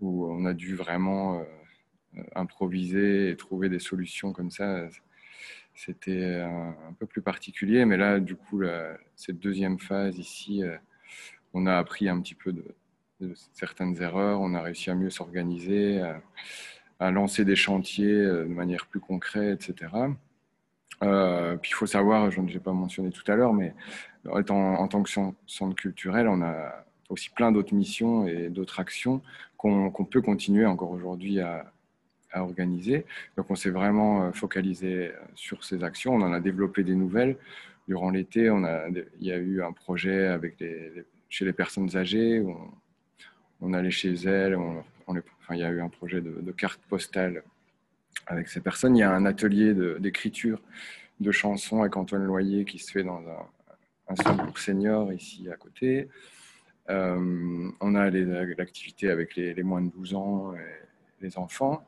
où 0.02 0.28
on 0.28 0.46
a 0.46 0.54
dû 0.54 0.76
vraiment 0.76 1.40
euh, 1.40 2.24
improviser 2.36 3.30
et 3.30 3.36
trouver 3.36 3.70
des 3.70 3.80
solutions 3.80 4.34
comme 4.34 4.52
ça. 4.52 4.88
C'était 5.74 6.42
un, 6.42 6.94
peu 6.98 7.06
plus 7.06 7.22
particulier, 7.22 7.84
mais 7.86 7.98
là, 7.98 8.20
du 8.20 8.36
coup, 8.36 8.64
cette 9.16 9.40
deuxième 9.40 9.78
phase 9.78 10.18
ici, 10.18 10.64
euh, 10.64 10.78
on 11.54 11.66
a 11.66 11.76
appris 11.76 12.08
un 12.08 12.22
petit 12.22 12.36
peu 12.36 12.54
de, 12.54 12.64
certaines 13.54 14.02
erreurs, 14.02 14.40
on 14.40 14.54
a 14.54 14.62
réussi 14.62 14.90
à 14.90 14.96
mieux 14.96 15.10
s'organiser, 15.10 16.02
à, 17.00 17.12
lancer 17.12 17.44
des 17.44 17.58
chantiers 17.58 18.14
euh, 18.14 18.44
de 18.44 18.54
manière 18.54 18.86
plus 18.88 19.02
concrète, 19.02 19.70
etc. 19.70 19.92
puis 21.02 21.72
il 21.72 21.74
faut 21.74 21.86
savoir, 21.86 22.32
je 22.32 22.40
ne 22.40 22.48
l'ai 22.48 22.60
pas 22.60 22.72
mentionné 22.72 23.12
tout 23.12 23.30
à 23.30 23.36
l'heure, 23.36 23.54
mais 23.54 23.74
en 24.30 24.44
tant 24.88 25.04
que 25.04 25.10
centre 25.46 25.76
culturel, 25.76 26.30
on 26.30 26.42
a 26.42 26.86
aussi 27.10 27.30
plein 27.30 27.52
d'autres 27.52 27.74
missions 27.74 28.28
et 28.28 28.50
d'autres 28.50 28.80
actions 28.80 29.22
qu'on 29.92 30.06
peut 30.06 30.22
continuer 30.22 30.66
encore 30.66 30.92
aujourd'hui 30.92 31.40
à, 31.40 31.72
organiser. 32.34 33.06
Donc 33.38 33.50
on 33.50 33.56
s'est 33.56 33.70
vraiment 33.70 34.26
euh, 34.26 34.32
focalisé 34.34 35.08
euh, 35.08 35.12
sur 35.36 35.64
ces 35.64 35.86
actions. 35.86 36.16
On 36.16 36.22
en 36.22 36.34
a 36.34 36.42
développé 36.42 36.84
des 36.84 36.94
nouvelles. 36.94 37.38
Durant 37.88 38.10
l'été, 38.10 38.52
il 39.22 39.26
y 39.26 39.32
a 39.32 39.38
eu 39.38 39.64
un 39.64 39.72
projet 39.72 40.28
avec 40.28 40.62
chez 41.30 41.46
les 41.46 41.54
personnes 41.54 41.96
âgées. 41.96 42.42
Où 42.42 42.58
on, 43.62 43.72
allait 43.72 43.90
chez 43.90 44.16
elles. 44.26 44.58
On, 44.58 44.84
enfin, 45.08 45.56
il 45.56 45.60
y 45.60 45.64
a 45.64 45.70
eu 45.70 45.80
un 45.80 45.88
projet 45.88 46.20
de, 46.20 46.42
de 46.42 46.52
carte 46.52 46.82
postale 46.90 47.42
avec 48.28 48.50
ces 48.50 48.60
personnes. 48.60 48.98
Il 48.98 49.00
y 49.00 49.04
a 49.04 49.14
un 49.14 49.26
atelier 49.26 49.74
d'écriture 50.00 50.60
de, 51.22 51.32
chansons 51.32 51.82
avec 51.82 51.96
Antoine 51.96 52.26
Loyer 52.26 52.66
qui 52.66 52.80
se 52.80 52.92
fait 52.92 53.04
dans 53.04 53.20
un, 53.20 53.48
un 54.10 54.16
centre 54.16 54.46
pour 54.46 54.58
seniors 54.58 55.12
ici 55.14 55.48
à 55.50 55.56
côté. 55.56 56.10
Euh, 56.90 57.72
on 57.82 57.96
a 57.96 58.10
l'activité 58.10 59.10
avec 59.10 59.36
les, 59.36 59.64
moins 59.64 59.82
de 59.82 59.90
12 59.90 60.14
ans 60.16 60.54
et 60.54 61.24
les 61.24 61.38
enfants. 61.38 61.84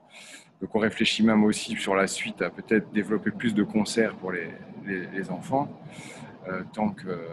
Donc 0.62 0.74
on 0.74 0.80
réfléchit 0.80 1.24
même 1.24 1.44
aussi 1.44 1.76
sur 1.76 1.96
la 1.96 2.08
suite 2.08 2.42
à 2.42 2.50
peut-être 2.50 2.92
développer 2.92 3.30
plus 3.30 3.54
de 3.54 3.64
concerts 3.64 4.16
pour 4.16 4.32
les, 4.32 4.50
enfants, 5.30 5.70
euh, 6.48 6.64
tant 6.74 6.90
que, 6.90 7.28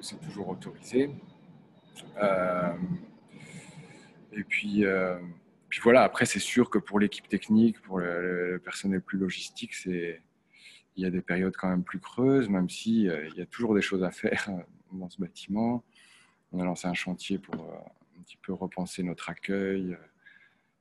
c'est 0.00 0.20
toujours 0.20 0.48
autorisé. 0.48 1.10
Euh, 2.22 2.72
et 4.32 4.44
puis, 4.44 4.84
puis 5.68 5.80
voilà, 5.82 6.02
après 6.02 6.24
c'est 6.24 6.38
sûr 6.38 6.70
que 6.70 6.78
pour 6.78 6.98
l'équipe 6.98 7.28
technique, 7.28 7.82
pour 7.82 7.98
le, 7.98 8.60
personnel 8.64 9.02
plus 9.02 9.18
logistique, 9.18 9.74
c'est 9.74 10.22
il 10.96 11.04
y 11.04 11.06
a 11.06 11.10
des 11.10 11.20
périodes 11.20 11.54
quand 11.56 11.68
même 11.68 11.84
plus 11.84 12.00
creuses, 12.00 12.48
même 12.48 12.68
si 12.70 13.02
il 13.02 13.34
y 13.36 13.42
a 13.42 13.46
toujours 13.46 13.74
des 13.74 13.82
choses 13.82 14.02
à 14.02 14.10
faire 14.10 14.48
dans 14.92 15.08
ce 15.10 15.20
bâtiment 15.20 15.84
on 16.52 16.60
a 16.60 16.64
lancé 16.64 16.88
un 16.88 16.94
chantier 16.94 17.38
pour 17.38 17.54
euh, 17.54 18.18
un 18.18 18.22
petit 18.22 18.36
peu 18.36 18.52
repenser 18.52 19.02
notre 19.02 19.30
accueil. 19.30 19.96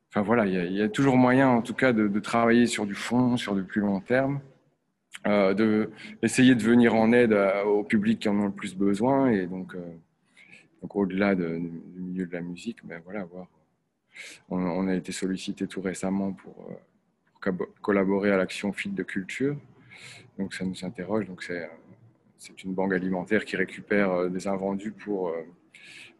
Enfin 0.10 0.22
voilà, 0.22 0.48
il 0.48 0.74
y, 0.74 0.82
a, 0.82 0.90
toujours 0.90 1.18
moyen 1.18 1.50
en 1.50 1.62
tout 1.62 1.76
cas 1.76 1.94
de, 1.94 2.20
travailler 2.20 2.66
sur 2.66 2.88
du 2.88 2.96
fond, 2.96 3.38
sur 3.38 3.56
du 3.56 3.64
plus 3.64 3.82
long 3.82 4.00
terme, 4.00 4.42
euh, 5.28 5.54
d'essayer 6.22 6.56
de, 6.56 6.64
venir 6.64 6.96
en 6.96 7.12
aide 7.12 7.34
au 7.66 7.84
public 7.84 8.20
qui 8.20 8.30
en 8.30 8.40
ont 8.40 8.48
le 8.48 8.52
plus 8.52 8.76
besoin 8.76 9.30
et 9.30 9.46
donc, 9.46 9.76
euh, 9.76 9.82
au-delà 10.82 11.36
du 11.36 11.72
milieu 11.96 12.26
de 12.26 12.34
la 12.34 12.42
musique, 12.42 12.84
mais 12.84 12.98
voilà, 13.06 13.24
voir. 13.26 13.48
On, 14.50 14.88
a 14.88 14.96
été 14.96 15.12
sollicité 15.12 15.68
tout 15.68 15.82
récemment 15.82 16.34
pour, 16.34 16.72
collaborer 17.82 18.32
à 18.32 18.38
l'action 18.38 18.74
Fil 18.74 18.96
de 18.96 19.04
Culture, 19.04 19.56
donc 20.40 20.56
ça 20.56 20.66
nous 20.66 20.84
interroge. 20.84 21.28
Donc 21.28 21.44
c'est 21.44 22.64
une 22.64 22.74
banque 22.74 22.94
alimentaire 22.94 23.46
qui 23.46 23.56
récupère 23.56 24.30
des 24.30 24.48
invendus 24.48 24.92
pour 24.92 25.32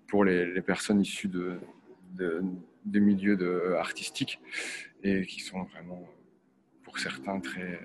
pour 0.10 0.26
les, 0.26 0.62
personnes 0.62 1.02
issues 1.02 1.30
de, 1.30 1.60
milieux 2.86 3.78
artistiques 3.78 4.40
et 5.04 5.26
qui 5.26 5.40
sont 5.40 5.64
vraiment, 5.64 6.04
pour 6.84 7.00
certains, 7.00 7.40
très 7.40 7.80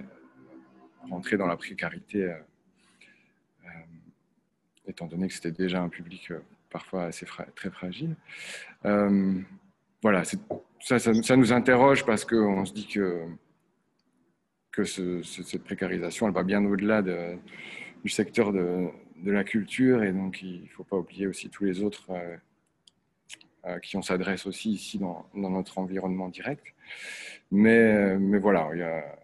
rentrés 1.10 1.36
dans 1.36 1.46
la 1.46 1.56
précarité, 1.56 2.24
euh, 2.24 2.34
euh, 3.66 3.68
étant 4.86 5.06
donné 5.06 5.28
que 5.28 5.34
c'était 5.34 5.52
déjà 5.52 5.82
un 5.82 5.88
public 5.88 6.30
euh, 6.30 6.40
parfois 6.70 7.04
assez 7.04 7.26
très 7.54 7.70
fragile. 7.70 8.16
voilà, 8.82 10.24
ça, 10.24 11.36
nous 11.36 11.52
interroge 11.52 12.04
parce 12.04 12.24
qu'on 12.24 12.64
se 12.64 12.72
dit 12.72 12.88
que, 12.88 13.28
cette 14.82 15.62
précarisation, 15.62 16.26
elle 16.26 16.34
va 16.34 16.42
bien 16.42 16.64
au-delà 16.64 17.00
de, 17.00 17.36
du 18.02 18.10
secteur 18.10 18.52
de, 18.52 18.88
de 19.16 19.30
la 19.30 19.44
culture 19.44 20.02
et 20.02 20.12
donc 20.12 20.42
il 20.42 20.62
ne 20.62 20.68
faut 20.68 20.84
pas 20.84 20.96
oublier 20.96 21.26
aussi 21.26 21.48
tous 21.48 21.64
les 21.64 21.82
autres 21.82 22.10
euh, 22.10 22.36
à 23.62 23.80
qui 23.80 23.96
on 23.96 24.02
s'adresse 24.02 24.46
aussi 24.46 24.72
ici 24.72 24.98
dans, 24.98 25.26
dans, 25.34 25.50
notre 25.50 25.78
environnement 25.78 26.28
direct. 26.28 26.74
Mais, 27.50 28.18
mais 28.18 28.38
voilà, 28.38 28.68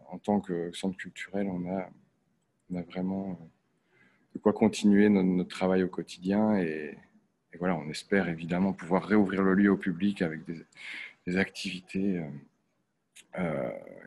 en 0.09 0.19
tant 0.19 0.41
que 0.41 0.73
centre 0.73 0.97
culturel, 0.97 1.47
on 1.49 1.69
a, 1.77 1.91
on 2.71 2.77
a 2.77 2.83
vraiment 2.83 3.39
de 4.35 4.39
quoi 4.39 4.53
continuer 4.53 5.09
notre, 5.09 5.51
travail 5.51 5.83
au 5.83 5.89
quotidien. 5.89 6.57
Et, 6.57 6.97
voilà, 7.59 7.77
on 7.77 7.91
espère 7.91 8.29
évidemment 8.29 8.73
pouvoir 8.73 9.05
réouvrir 9.05 9.43
le 9.43 9.55
lieu 9.55 9.71
au 9.71 9.77
public 9.77 10.23
avec 10.23 10.41
des, 10.47 11.37
activités 11.37 12.23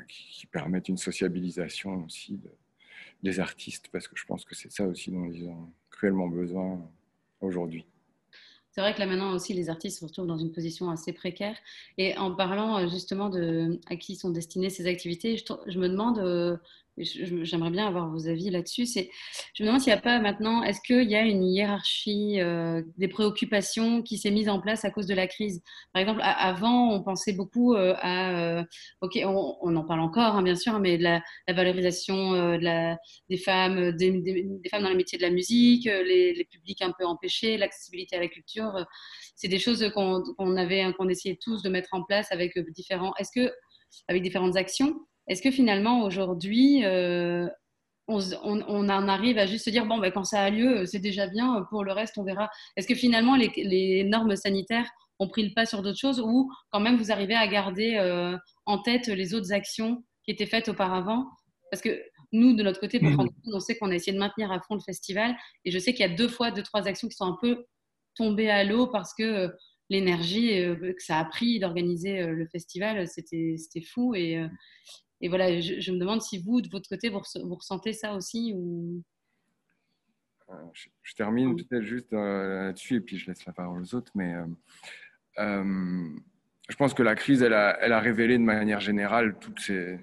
qui, 0.07 0.47
permettent 0.47 0.89
une 0.89 0.97
sociabilisation 0.97 2.03
aussi 2.05 2.39
des 3.23 3.39
artistes, 3.39 3.87
parce 3.91 4.07
que 4.07 4.15
je 4.15 4.25
pense 4.25 4.45
que 4.45 4.53
c'est 4.53 4.71
ça 4.71 4.85
aussi 4.85 5.09
dont 5.11 5.25
ils 5.25 5.47
ont 5.47 5.71
cruellement 5.89 6.27
besoin 6.27 6.79
aujourd'hui. 7.41 7.85
C'est 8.71 8.81
vrai 8.81 8.93
que 8.93 8.99
là 8.99 9.05
maintenant 9.05 9.33
aussi, 9.33 9.53
les 9.53 9.69
artistes 9.69 9.99
se 9.99 10.05
retrouvent 10.05 10.27
dans 10.27 10.37
une 10.37 10.51
position 10.51 10.89
assez 10.89 11.13
précaire. 11.13 11.55
Et 11.99 12.17
en 12.17 12.33
parlant 12.33 12.87
justement 12.87 13.29
de 13.29 13.79
à 13.87 13.95
qui 13.95 14.15
sont 14.15 14.31
destinées 14.31 14.71
ces 14.71 14.87
activités, 14.87 15.37
je, 15.37 15.77
me 15.77 15.87
demande 15.87 16.59
j'aimerais 16.97 17.71
bien 17.71 17.87
avoir 17.87 18.09
vos 18.09 18.27
avis 18.27 18.49
là-dessus. 18.49 18.85
Je 18.85 19.63
me 19.63 19.67
demande 19.67 19.81
s'il 19.81 19.91
n'y 19.91 19.97
a 19.97 20.01
pas 20.01 20.19
maintenant, 20.19 20.63
est-ce 20.63 20.79
qu'il 20.81 21.09
y 21.09 21.15
a 21.15 21.21
une 21.21 21.43
hiérarchie 21.43 22.39
euh, 22.39 22.83
des 22.97 23.07
préoccupations 23.07 24.03
qui 24.03 24.17
s'est 24.17 24.31
mise 24.31 24.49
en 24.49 24.59
place 24.59 24.85
à 24.85 24.91
cause 24.91 25.07
de 25.07 25.15
la 25.15 25.27
crise? 25.27 25.61
Par 25.93 26.01
exemple, 26.01 26.21
avant, 26.23 26.93
on 26.93 27.01
pensait 27.01 27.33
beaucoup 27.33 27.73
euh, 27.73 27.95
à, 27.97 28.59
euh, 28.59 28.63
ok, 29.01 29.19
on, 29.25 29.75
en 29.75 29.83
parle 29.83 30.01
encore, 30.01 30.35
hein, 30.35 30.43
bien 30.43 30.55
sûr, 30.55 30.79
mais 30.79 30.97
de 30.97 31.03
la, 31.03 31.23
valorisation 31.49 32.57
des 32.57 33.37
femmes, 33.37 33.91
des, 33.93 34.61
femmes 34.69 34.83
dans 34.83 34.89
les 34.89 34.95
métiers 34.95 35.17
de 35.17 35.23
la 35.23 35.31
musique, 35.31 35.85
les, 35.85 36.47
publics 36.51 36.81
un 36.81 36.93
peu 36.97 37.05
empêchés, 37.05 37.57
l'accessibilité 37.57 38.15
à 38.15 38.19
la 38.19 38.27
culture. 38.27 38.85
c'est 39.35 39.47
des 39.47 39.59
choses 39.59 39.89
qu'on, 39.93 40.55
avait, 40.57 40.93
qu'on 40.93 41.09
essayait 41.09 41.39
tous 41.41 41.63
de 41.63 41.69
mettre 41.69 41.89
en 41.93 42.03
place 42.03 42.31
avec 42.31 42.57
différents, 42.69 43.13
est-ce 43.17 43.31
que, 43.33 43.51
avec 44.07 44.21
différentes 44.21 44.57
actions? 44.57 44.99
Est-ce 45.27 45.41
que 45.41 45.51
finalement, 45.51 46.03
aujourd'hui, 46.03 46.83
euh, 46.83 47.47
on, 48.07 48.89
en 48.89 49.07
arrive 49.07 49.37
à 49.37 49.45
juste 49.45 49.65
se 49.65 49.69
dire, 49.69 49.85
bon, 49.85 49.97
ben, 49.97 50.11
quand 50.11 50.23
ça 50.23 50.41
a 50.41 50.49
lieu, 50.49 50.85
c'est 50.85 50.99
déjà 50.99 51.27
bien, 51.27 51.65
pour 51.69 51.83
le 51.83 51.93
reste, 51.93 52.17
on 52.17 52.23
verra. 52.23 52.49
Est-ce 52.75 52.87
que 52.87 52.95
finalement, 52.95 53.35
les, 53.35 54.03
normes 54.03 54.35
sanitaires 54.35 54.89
ont 55.19 55.29
pris 55.29 55.43
le 55.47 55.53
pas 55.53 55.65
sur 55.65 55.81
d'autres 55.81 55.99
choses 55.99 56.19
ou 56.19 56.51
quand 56.71 56.79
même 56.79 56.97
vous 56.97 57.11
arrivez 57.11 57.35
à 57.35 57.47
garder 57.47 57.95
euh, 57.95 58.37
en 58.65 58.79
tête 58.79 59.07
les 59.07 59.33
autres 59.33 59.53
actions 59.53 60.03
qui 60.25 60.31
étaient 60.31 60.45
faites 60.45 60.67
auparavant? 60.67 61.27
Parce 61.71 61.81
que 61.81 62.01
nous, 62.33 62.55
de 62.55 62.63
notre 62.63 62.79
côté, 62.79 62.99
pour 62.99 63.09
mmh. 63.09 63.29
on 63.53 63.59
sait 63.59 63.77
qu'on 63.77 63.91
a 63.91 63.95
essayé 63.95 64.11
de 64.11 64.19
maintenir 64.19 64.51
à 64.51 64.59
fond 64.59 64.73
le 64.75 64.81
festival 64.81 65.35
et 65.65 65.71
je 65.71 65.79
sais 65.79 65.93
qu'il 65.93 66.05
y 66.05 66.11
a 66.11 66.13
deux 66.13 66.27
fois, 66.27 66.51
deux, 66.51 66.63
trois 66.63 66.87
actions 66.87 67.07
qui 67.07 67.15
sont 67.15 67.25
un 67.25 67.37
peu 67.39 67.65
tombées 68.15 68.49
à 68.49 68.63
l'eau 68.63 68.87
parce 68.87 69.13
que 69.13 69.23
euh, 69.23 69.47
l'énergie 69.89 70.49
que 70.49 71.03
ça 71.03 71.19
a 71.19 71.25
pris 71.25 71.59
d'organiser 71.59 72.25
le 72.25 72.47
festival, 72.47 73.07
c'était 73.07 73.81
fou. 73.81 74.15
Et, 74.15 74.41
et 75.23 75.29
voilà, 75.29 75.57
je, 75.61 75.91
me 75.93 75.97
demande 75.97 76.21
si 76.21 76.37
vous, 76.37 76.59
de 76.59 76.67
votre 76.67 76.89
côté, 76.89 77.07
vous, 77.07 77.21
ressentez 77.55 77.93
ça 77.93 78.13
aussi 78.13 78.51
ou... 78.53 79.01
Euh, 80.49 80.53
je, 80.73 81.13
termine 81.15 81.55
peut-être 81.55 81.85
juste 81.85 82.11
euh, 82.11 82.65
là-dessus 82.65 82.95
et 82.97 82.99
puis 82.99 83.17
je 83.17 83.27
laisse 83.27 83.45
la 83.45 83.53
parole 83.53 83.81
aux 83.81 83.95
autres. 83.95 84.11
Mais 84.15 84.35
euh, 85.39 86.09
je 86.67 86.75
pense 86.75 86.93
que 86.93 87.03
la 87.03 87.15
crise, 87.15 87.41
elle 87.41 87.53
a, 87.53 87.77
elle 87.79 87.93
a 87.93 88.01
révélé 88.01 88.37
de 88.37 88.43
manière 88.43 88.81
générale 88.81 89.39
toute 89.39 89.61
ces, 89.61 89.97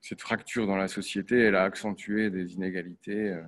cette 0.00 0.22
fracture 0.22 0.66
dans 0.66 0.76
la 0.78 0.88
société. 0.88 1.38
Elle 1.38 1.56
a 1.56 1.64
accentué 1.64 2.30
des 2.30 2.54
inégalités. 2.54 3.38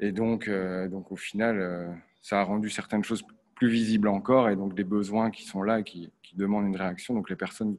et 0.00 0.10
donc, 0.10 0.50
donc, 0.90 1.12
au 1.12 1.16
final, 1.16 2.02
ça 2.20 2.40
a 2.40 2.42
rendu 2.42 2.68
certaines 2.68 3.04
choses 3.04 3.22
plus 3.54 3.68
visibles 3.68 4.08
encore 4.08 4.48
et 4.48 4.56
donc 4.56 4.74
des 4.74 4.82
besoins 4.82 5.30
qui 5.30 5.44
sont 5.44 5.62
là 5.62 5.78
et 5.78 5.84
qui, 5.84 6.10
qui 6.20 6.34
demandent 6.34 6.66
une 6.66 6.76
réaction. 6.76 7.14
Donc, 7.14 7.30
les 7.30 7.36
personnes 7.36 7.78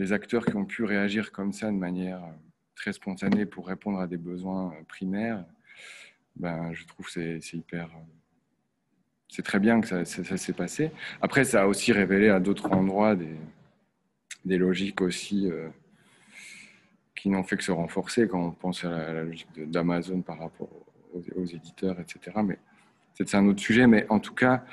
les 0.00 0.14
acteurs 0.14 0.46
qui 0.46 0.56
ont 0.56 0.64
pu 0.64 0.84
réagir 0.84 1.30
comme 1.30 1.52
ça 1.52 1.66
de 1.66 1.76
manière 1.76 2.24
euh, 2.24 2.32
très 2.74 2.92
spontanée 2.92 3.44
pour 3.44 3.68
répondre 3.68 4.00
à 4.00 4.06
des 4.06 4.16
besoins 4.16 4.72
euh, 4.72 4.82
primaires, 4.88 5.44
ben, 6.36 6.72
je 6.72 6.86
trouve 6.86 7.06
c'est 7.10 7.38
hyper. 7.52 7.84
Euh, 7.84 8.00
c'est 9.28 9.42
très 9.42 9.60
bien 9.60 9.80
que 9.80 9.86
ça, 9.86 10.04
s'est 10.04 10.52
passé. 10.54 10.90
Après, 11.20 11.44
ça 11.44 11.62
a 11.62 11.66
aussi 11.66 11.92
révélé 11.92 12.30
à 12.30 12.40
d'autres 12.40 12.72
endroits 12.72 13.14
des, 13.14 14.58
logiques 14.58 15.02
aussi 15.02 15.48
qui 17.14 17.28
n'ont 17.28 17.44
fait 17.44 17.56
que 17.56 17.62
se 17.62 17.70
renforcer 17.70 18.26
quand 18.26 18.44
on 18.44 18.50
pense 18.50 18.84
à 18.84 18.90
la, 18.90 19.22
logique 19.22 19.70
d'Amazon 19.70 20.22
par 20.22 20.40
rapport 20.40 20.68
aux, 21.12 21.44
éditeurs, 21.44 22.00
etc. 22.00 22.38
Mais 22.44 22.58
c'est 23.14 23.32
un 23.36 23.46
autre 23.46 23.60
sujet. 23.60 23.86
Mais 23.86 24.04
en 24.08 24.18
tout 24.18 24.34
cas, 24.34 24.64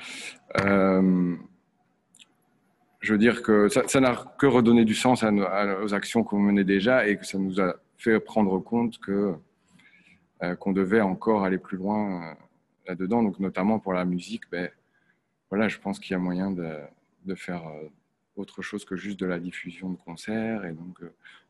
je 3.00 3.12
veux 3.12 3.18
dire 3.18 3.42
que 3.42 3.68
ça 3.68 4.00
n'a 4.00 4.16
que 4.38 4.46
redonné 4.46 4.84
du 4.84 4.94
sens 4.94 5.22
aux 5.22 5.94
actions 5.94 6.24
qu'on 6.24 6.40
menait 6.40 6.64
déjà 6.64 7.06
et 7.06 7.16
que 7.16 7.24
ça 7.24 7.38
nous 7.38 7.60
a 7.60 7.76
fait 7.96 8.18
prendre 8.20 8.58
compte 8.58 8.98
que 8.98 9.34
euh, 10.42 10.54
qu'on 10.54 10.72
devait 10.72 11.00
encore 11.00 11.42
aller 11.42 11.58
plus 11.58 11.76
loin 11.76 12.22
euh, 12.22 12.34
là-dedans. 12.86 13.24
Donc 13.24 13.40
notamment 13.40 13.80
pour 13.80 13.92
la 13.92 14.04
musique, 14.04 14.48
ben, 14.50 14.70
voilà, 15.50 15.68
je 15.68 15.78
pense 15.78 15.98
qu'il 15.98 16.12
y 16.12 16.14
a 16.14 16.18
moyen 16.18 16.52
de, 16.52 16.76
de 17.24 17.34
faire 17.34 17.66
euh, 17.66 17.88
autre 18.36 18.62
chose 18.62 18.84
que 18.84 18.96
juste 18.96 19.18
de 19.18 19.26
la 19.26 19.40
diffusion 19.40 19.90
de 19.90 19.96
concerts 19.96 20.64
et 20.64 20.72
donc 20.72 21.00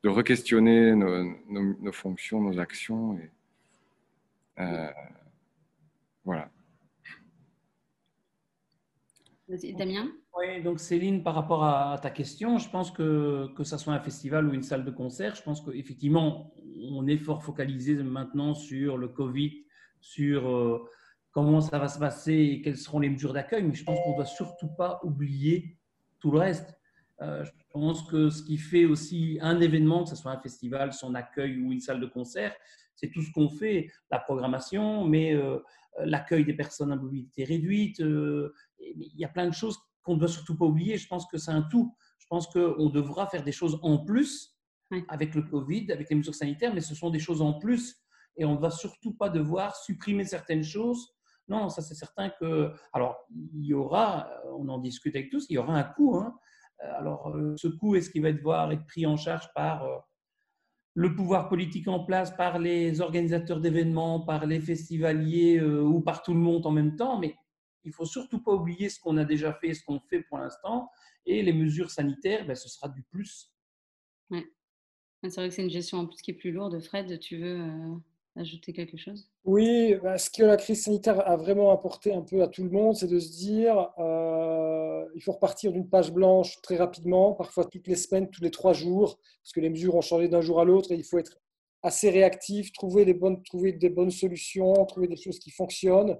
de 0.03 0.09
re-questionner 0.09 0.95
nos, 0.95 1.25
nos, 1.51 1.93
fonctions, 1.93 2.41
nos 2.41 2.59
actions. 2.59 3.19
Et, 3.19 3.31
voilà. 6.25 6.51
Damien? 9.77 10.13
Oui, 10.39 10.63
donc 10.63 10.79
Céline, 10.79 11.23
par 11.23 11.35
rapport 11.35 11.65
à 11.65 11.99
ta 12.01 12.11
question, 12.11 12.59
je 12.59 12.69
pense 12.69 12.91
que 12.91 13.49
que 13.57 13.65
ce 13.65 13.77
soit 13.77 13.93
un 13.93 14.01
festival 14.01 14.47
ou 14.47 14.55
une 14.55 14.63
salle 14.63 14.85
de 14.85 14.91
concert, 14.91 15.35
je 15.35 15.43
pense 15.43 15.61
qu'effectivement, 15.61 16.55
on 16.91 17.07
est 17.07 17.17
fort 17.17 17.43
focalisé 17.43 17.95
maintenant 18.03 18.55
sur 18.55 18.97
le 18.97 19.09
Covid, 19.09 19.65
sur 20.01 20.49
euh, 20.49 20.89
comment 21.33 21.61
ça 21.61 21.79
va 21.79 21.89
se 21.89 21.99
passer 21.99 22.35
et 22.35 22.63
quelles 22.63 22.77
seront 22.77 23.01
les 23.01 23.11
mesures 23.11 23.33
d'accueil, 23.33 23.65
mais 23.65 23.75
je 23.75 23.85
pense 23.85 23.99
qu'on 24.01 24.13
ne 24.13 24.17
doit 24.17 24.27
surtout 24.27 24.69
pas 24.69 25.01
oublier 25.03 25.77
tout 26.21 26.31
le 26.31 26.39
reste. 26.39 26.79
Euh, 27.21 27.45
je 27.45 27.51
pense 27.71 28.09
que 28.09 28.31
ce 28.31 28.43
qui 28.45 28.59
fait 28.59 28.85
aussi 28.85 29.39
un 29.43 29.61
événement, 29.61 30.05
que 30.05 30.11
ce 30.11 30.17
soit 30.17 30.31
un 30.31 30.41
festival, 30.41 30.93
son 30.93 31.15
accueil 31.15 31.59
ou 31.61 31.73
une 31.73 31.81
salle 31.81 32.01
de 32.01 32.07
concert, 32.07 32.55
c'est 32.95 33.11
tout 33.11 33.23
ce 33.23 33.33
qu'on 33.33 33.49
fait, 33.49 33.91
la 34.11 34.19
programmation, 34.19 35.05
mais 35.05 35.35
euh, 35.35 35.59
l'accueil 35.99 36.45
des 36.45 36.55
personnes 36.55 36.93
à 36.93 36.97
mobilité 36.97 37.45
réduite. 37.45 37.99
il 37.99 38.55
y 39.17 39.25
a 39.25 39.29
plein 39.29 39.49
de 39.49 39.55
choses 39.55 39.79
qu'on 40.09 40.15
ne 40.15 40.21
doit 40.21 40.29
surtout 40.29 40.57
pas 40.57 40.65
oublier. 40.65 40.97
Je 40.97 41.07
pense 41.07 41.27
que 41.27 41.37
c'est 41.37 41.51
un 41.51 41.63
tout. 41.63 41.95
Je 42.19 42.27
pense 42.29 42.47
qu'on 42.47 42.89
devra 42.89 43.27
faire 43.27 43.45
des 43.45 43.53
choses 43.53 43.79
en 43.83 43.99
plus 43.99 44.57
avec 45.09 45.35
le 45.35 45.43
Covid, 45.43 45.93
avec 45.93 46.09
les 46.09 46.17
mesures 46.17 46.35
sanitaires, 46.35 46.75
mais 46.75 46.81
ce 46.81 46.95
sont 46.95 47.11
des 47.11 47.19
choses 47.19 47.43
en 47.43 47.53
plus 47.59 48.03
et 48.39 48.45
on 48.45 48.55
ne 48.55 48.61
va 48.61 48.71
surtout 48.71 49.13
pas 49.13 49.29
devoir 49.29 49.77
supprimer 49.77 50.25
certaines 50.25 50.63
choses. 50.63 51.15
Non, 51.49 51.69
ça 51.69 51.83
c'est 51.83 51.95
certain 51.95 52.31
que. 52.31 52.73
Alors, 52.93 53.17
il 53.55 53.67
y 53.67 53.75
aura, 53.75 54.31
on 54.59 54.69
en 54.69 54.79
discute 54.79 55.15
avec 55.17 55.31
tous, 55.31 55.47
il 55.51 55.55
y 55.55 55.59
aura 55.59 55.75
un 55.75 55.85
coût. 55.85 56.17
Hein. 56.17 56.39
Alors, 56.81 57.31
euh, 57.31 57.55
ce 57.57 57.69
coût, 57.69 57.97
est-ce 57.97 58.11
qu'il 58.11 58.23
va 58.23 58.33
devoir 58.33 58.71
être 58.71 58.87
pris 58.87 59.05
en 59.07 59.17
charge 59.17 59.53
par 59.55 59.85
euh, 59.85 59.97
le 60.95 61.15
pouvoir 61.15 61.49
politique 61.49 61.89
en 61.89 62.05
place, 62.05 62.31
par 62.37 62.59
les 62.59 63.01
organisateurs 63.01 63.61
d'événements, 63.61 64.21
par 64.21 64.47
les 64.47 64.61
festivaliers 64.61 65.59
euh, 65.59 65.83
ou 65.83 66.01
par 66.01 66.23
tout 66.23 66.35
le 66.35 66.41
monde 66.41 66.67
en 66.67 66.71
même 66.71 66.97
temps? 66.97 67.19
Mais 67.19 67.35
il 67.89 67.93
faut 67.93 68.05
surtout 68.05 68.41
pas 68.43 68.53
oublier 68.53 68.89
ce 68.89 69.01
qu'on 69.01 69.17
a 69.17 69.25
déjà 69.25 69.53
fait, 69.55 69.73
ce 69.75 69.83
qu'on 69.83 69.99
fait 69.99 70.21
pour 70.23 70.39
l'instant. 70.39 70.91
Et 71.27 71.43
les 71.43 71.53
mesures 71.53 71.91
sanitaires, 71.91 72.47
ben, 72.47 72.55
ce 72.55 72.69
sera 72.69 72.89
du 72.89 73.03
plus. 73.03 73.53
Ouais. 74.31 74.47
C'est 75.23 75.35
vrai 75.37 75.49
que 75.49 75.55
c'est 75.55 75.63
une 75.63 75.71
gestion 75.71 75.99
en 75.99 76.07
plus 76.07 76.21
qui 76.21 76.31
est 76.31 76.35
plus 76.35 76.53
lourde. 76.53 76.79
Fred, 76.81 77.19
tu 77.19 77.39
veux 77.39 77.61
euh, 77.61 77.97
ajouter 78.37 78.73
quelque 78.73 78.97
chose? 78.97 79.31
Oui, 79.45 79.95
bah, 80.03 80.19
ce 80.19 80.31
que 80.31 80.43
la 80.43 80.57
crise 80.57 80.85
sanitaire 80.85 81.27
a 81.27 81.37
vraiment 81.37 81.71
apporté 81.71 82.13
un 82.13 82.23
peu 82.23 82.43
à 82.43 82.49
tout 82.49 82.63
le 82.63 82.71
monde, 82.71 82.95
c'est 82.95 83.09
de 83.09 83.19
se 83.19 83.31
dire 83.31 83.91
euh, 83.99 85.05
il 85.15 85.23
faut 85.23 85.33
repartir 85.33 85.73
d'une 85.73 85.89
page 85.89 86.13
blanche 86.13 86.61
très 86.63 86.77
rapidement, 86.77 87.33
parfois 87.33 87.65
toutes 87.65 87.89
les 87.89 87.97
semaines, 87.97 88.31
tous 88.31 88.43
les 88.43 88.51
trois 88.51 88.75
jours, 88.75 89.19
parce 89.43 89.53
que 89.53 89.61
les 89.61 89.71
mesures 89.71 89.95
ont 89.97 90.03
changé 90.03 90.29
d'un 90.29 90.43
jour 90.43 90.61
à 90.61 90.65
l'autre 90.65 90.93
et 90.93 90.95
il 90.95 91.05
faut 91.05 91.19
être 91.19 91.39
assez 91.83 92.11
réactif, 92.11 92.73
trouver, 92.73 93.05
les 93.05 93.15
bonnes, 93.15 93.43
trouver 93.43 93.73
des 93.73 93.91
bonnes 93.91 94.11
solutions, 94.11 94.73
trouver 94.87 95.09
des 95.09 95.17
choses 95.17 95.39
qui 95.39 95.51
fonctionnent 95.51 96.17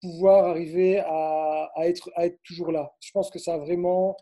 pouvoir 0.00 0.46
arriver 0.46 0.98
à, 1.00 1.70
être, 1.82 2.10
toujours 2.44 2.72
là. 2.72 2.92
Je 3.00 3.10
pense 3.12 3.30
que 3.30 3.38
ça 3.38 3.54
a 3.54 3.58
vraiment, 3.58 4.16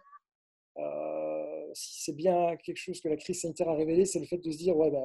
euh, 0.79 1.71
si 1.75 2.05
c'est 2.05 2.17
bien 2.17 2.57
quelque 2.57 2.79
chose 2.79 3.01
que 3.01 3.09
la 3.09 3.17
crise 3.17 3.41
sanitaire 3.41 3.69
a 3.69 3.75
révélé, 3.75 4.05
c'est 4.05 4.21
le 4.21 4.27
fait 4.27 4.39
de 4.39 4.51
se 4.51 4.59
dire, 4.59 4.77
ouais, 4.77 4.91
ben, 4.91 5.03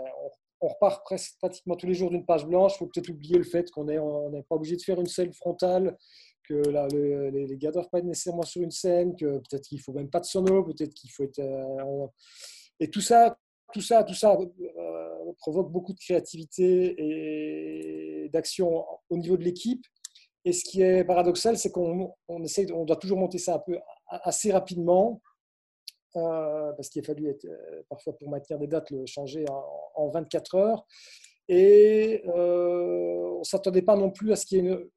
on, 0.60 0.68
repart 0.68 1.06
pratiquement 1.40 1.76
tous 1.76 1.86
les 1.86 1.94
jours 1.94 2.10
d'une 2.10 2.26
page 2.26 2.48
blanche. 2.48 2.74
Il 2.76 2.78
faut 2.80 2.88
peut-être 2.88 3.10
oublier 3.10 3.38
le 3.38 3.44
fait 3.44 3.70
qu'on 3.70 3.84
n'est 3.84 4.44
pas 4.44 4.56
obligé 4.56 4.76
de 4.76 4.82
faire 4.82 5.00
une 5.00 5.06
scène 5.06 5.32
frontale, 5.32 5.96
que 6.44 6.56
les, 6.56 7.46
les, 7.46 7.58
gars 7.58 7.70
ne 7.70 7.74
doivent 7.74 7.90
pas 7.90 8.00
être 8.00 8.06
nécessairement 8.06 8.42
sur 8.42 8.64
une 8.64 8.72
scène, 8.72 9.16
que 9.16 9.38
peut-être 9.38 9.68
qu'il 9.68 9.78
ne 9.78 9.84
faut 9.84 9.94
même 9.94 10.10
pas 10.10 10.20
de 10.20 10.26
sono, 10.26 10.64
peut-être 10.64 10.94
qu'il 10.94 11.12
faut 11.12 11.24
être... 11.24 11.40
Euh, 11.40 12.08
et 12.80 12.90
tout 12.90 13.02
ça, 13.02 13.38
tout 13.74 13.82
ça, 13.82 14.04
tout 14.04 14.14
ça 14.14 14.36
euh, 14.36 15.34
provoque 15.38 15.72
beaucoup 15.72 15.94
de 15.94 16.00
créativité 16.00 16.96
et 16.98 18.30
d'action 18.30 18.86
au 19.10 19.18
niveau 19.18 19.38
de 19.38 19.44
l'équipe. 19.44 19.86
Et 20.48 20.54
ce 20.54 20.64
qui 20.64 20.82
est 20.82 21.04
paradoxal, 21.04 21.58
c'est 21.58 21.72
qu'on 21.72 22.16
on 22.30 22.42
essaie, 22.42 22.72
on 22.72 22.86
doit 22.86 22.96
toujours 22.96 23.18
monter 23.18 23.38
ça 23.38 23.56
un 23.56 23.60
peu 23.60 23.78
assez 24.08 24.50
rapidement. 24.50 25.22
parce 26.14 26.88
qu'il 26.88 27.02
a 27.02 27.06
fallu 27.06 27.28
être, 27.30 27.46
parfois 27.90 28.16
pour 28.18 28.30
maintenir 28.30 28.58
des 28.58 28.68
dates 28.68 28.90
le 28.92 29.06
changer 29.06 29.44
en, 29.96 30.08
24 30.08 30.56
heures. 30.56 30.86
Et 31.50 32.24
on 32.28 33.40
ne 33.40 33.44
s'attendait 33.44 33.82
pas 33.82 33.98
non 33.98 34.10
plus 34.10 34.32
à 34.32 34.38
ce 34.38 34.46
qu'il 34.46 34.64
y 34.64 34.66
ait 34.66 34.72
une. 34.72 34.90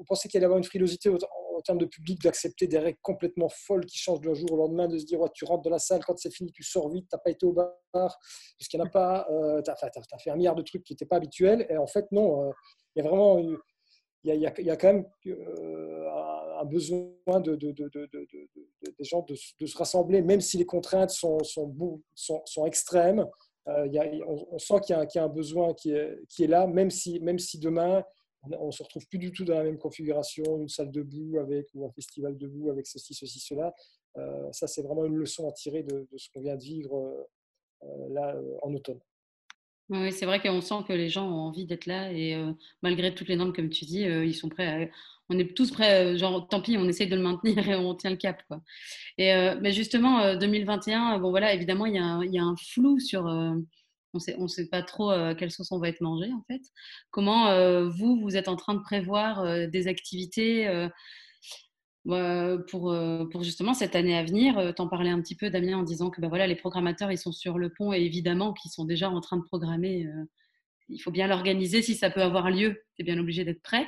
On 0.00 0.04
pensait 0.04 0.28
qu'il 0.28 0.38
allait 0.38 0.44
y 0.44 0.46
avoir 0.46 0.58
une 0.58 0.64
frilosité 0.64 1.10
en 1.10 1.60
termes 1.60 1.78
de 1.78 1.86
public 1.86 2.20
d'accepter 2.20 2.66
des 2.66 2.78
règles 2.78 2.98
complètement 3.02 3.48
folles 3.48 3.86
qui 3.86 3.98
changent 3.98 4.20
d'un 4.20 4.34
jour 4.34 4.50
au 4.50 4.56
lendemain, 4.56 4.88
de 4.88 4.98
se 4.98 5.04
dire 5.04 5.20
tu 5.32 5.44
rentres 5.44 5.62
de 5.62 5.70
la 5.70 5.78
salle, 5.78 6.04
quand 6.04 6.18
c'est 6.18 6.34
fini, 6.34 6.50
tu 6.50 6.64
sors 6.64 6.88
vite, 6.88 7.06
tu 7.08 7.14
n'as 7.14 7.20
pas 7.20 7.30
été 7.30 7.46
au 7.46 7.52
bar, 7.52 7.72
parce 7.92 8.68
qu'il 8.68 8.80
n'y 8.80 8.84
en 8.84 8.88
a 8.88 8.90
pas, 8.90 9.28
euh, 9.30 9.62
tu 9.62 9.70
as, 9.70 9.76
fait 10.18 10.30
un 10.30 10.36
milliard 10.36 10.56
de 10.56 10.62
trucs 10.62 10.82
qui 10.82 10.92
n'étaient 10.92 11.06
pas 11.06 11.16
habituels. 11.16 11.66
Et 11.70 11.76
en 11.76 11.86
fait, 11.86 12.10
non, 12.10 12.48
euh, 12.48 12.52
il 12.94 13.04
y 13.04 13.06
a 13.06 13.08
vraiment 13.08 13.38
il 14.24 14.34
y, 14.34 14.70
a, 14.70 14.76
quand 14.76 14.92
même 14.92 15.06
euh, 15.26 16.08
un 16.60 16.64
besoin 16.64 17.40
de, 17.40 17.54
de, 17.54 17.70
de, 17.72 17.88
des 18.98 19.04
gens 19.04 19.24
de, 19.28 19.34
se 19.34 19.76
rassembler, 19.76 20.22
même 20.22 20.40
si 20.40 20.58
les 20.58 20.66
contraintes 20.66 21.10
sont, 21.10 21.38
extrêmes. 22.66 23.26
A, 23.66 23.84
on, 24.26 24.58
sent 24.58 24.80
qu'il 24.86 24.96
y, 24.96 25.18
a 25.18 25.24
un 25.24 25.28
besoin 25.28 25.74
qui 25.74 25.92
est, 25.92 26.46
là, 26.46 26.66
même 26.66 26.90
si, 26.90 27.20
demain, 27.58 28.02
on 28.42 28.66
ne 28.66 28.70
se 28.72 28.82
retrouve 28.82 29.06
plus 29.08 29.18
du 29.18 29.32
tout 29.32 29.44
dans 29.44 29.54
la 29.54 29.64
même 29.64 29.78
configuration, 29.78 30.60
une 30.60 30.68
salle 30.68 30.90
debout 30.90 31.38
avec, 31.38 31.66
ou 31.74 31.86
un 31.86 31.92
festival 31.92 32.36
debout 32.36 32.70
avec 32.70 32.86
ceci, 32.86 33.14
ceci, 33.14 33.40
cela. 33.40 33.74
Euh, 34.16 34.48
ça, 34.52 34.66
c'est 34.66 34.82
vraiment 34.82 35.04
une 35.04 35.16
leçon 35.16 35.48
à 35.48 35.52
tirer 35.52 35.82
de, 35.82 36.06
ce 36.16 36.28
qu'on 36.30 36.40
vient 36.40 36.56
de 36.56 36.62
vivre 36.62 36.96
euh, 36.96 37.24
euh, 37.84 38.08
là 38.10 38.36
en 38.62 38.74
automne. 38.74 39.00
Oui, 39.90 40.12
c'est 40.12 40.26
vrai 40.26 40.40
qu'on 40.40 40.60
sent 40.60 40.84
que 40.86 40.92
les 40.92 41.08
gens 41.08 41.26
ont 41.26 41.40
envie 41.48 41.64
d'être 41.66 41.86
là 41.86 42.12
et 42.12 42.36
malgré 42.82 43.14
toutes 43.14 43.28
les 43.28 43.36
normes, 43.36 43.54
comme 43.54 43.70
tu 43.70 43.86
dis, 43.86 44.02
ils 44.02 44.34
sont 44.34 44.50
prêts. 44.50 44.90
on 45.30 45.38
est 45.38 45.56
tous 45.56 45.70
prêts, 45.70 46.18
genre 46.18 46.46
tant 46.46 46.60
pis, 46.60 46.76
on 46.78 46.86
essaye 46.88 47.08
de 47.08 47.16
le 47.16 47.22
maintenir 47.22 47.66
et 47.68 47.74
on 47.74 47.94
tient 47.94 48.10
le 48.10 48.16
cap. 48.16 48.42
Quoi. 48.48 48.60
Et, 49.16 49.32
mais 49.62 49.72
justement, 49.72 50.36
2021, 50.36 51.18
bon 51.18 51.30
voilà, 51.30 51.54
évidemment, 51.54 51.86
il 51.86 51.94
y, 51.94 52.34
y 52.34 52.38
a 52.38 52.44
un 52.44 52.56
flou 52.56 52.98
sur 53.00 53.26
on 54.14 54.18
sait, 54.18 54.36
ne 54.38 54.46
sait 54.46 54.68
pas 54.68 54.82
trop 54.82 55.10
euh, 55.10 55.34
quelle 55.34 55.50
sauce 55.50 55.70
on 55.72 55.78
va 55.78 55.88
être 55.88 56.00
mangé 56.00 56.32
en 56.32 56.42
fait. 56.48 56.62
Comment 57.10 57.88
vous, 57.88 58.20
vous 58.20 58.36
êtes 58.36 58.48
en 58.48 58.56
train 58.56 58.74
de 58.74 58.80
prévoir 58.80 59.68
des 59.68 59.88
activités 59.88 60.68
pour, 62.68 62.96
pour 63.30 63.42
justement 63.42 63.74
cette 63.74 63.94
année 63.94 64.16
à 64.16 64.24
venir 64.24 64.74
T'en 64.74 64.88
parlais 64.88 65.10
un 65.10 65.20
petit 65.20 65.34
peu 65.34 65.50
Damien 65.50 65.78
en 65.78 65.82
disant 65.82 66.10
que 66.10 66.20
ben 66.20 66.28
voilà, 66.28 66.46
les 66.46 66.56
programmateurs 66.56 67.12
ils 67.12 67.18
sont 67.18 67.32
sur 67.32 67.58
le 67.58 67.70
pont 67.70 67.92
et 67.92 68.00
évidemment 68.00 68.52
qu'ils 68.54 68.70
sont 68.70 68.84
déjà 68.84 69.10
en 69.10 69.20
train 69.20 69.36
de 69.36 69.42
programmer. 69.42 70.06
il 70.88 70.98
faut 70.98 71.10
bien 71.10 71.26
l'organiser 71.26 71.82
si 71.82 71.94
ça 71.94 72.10
peut 72.10 72.22
avoir 72.22 72.50
lieu. 72.50 72.82
Tu 72.96 73.02
es 73.02 73.04
bien 73.04 73.18
obligé 73.18 73.44
d'être 73.44 73.62
prêt. 73.62 73.86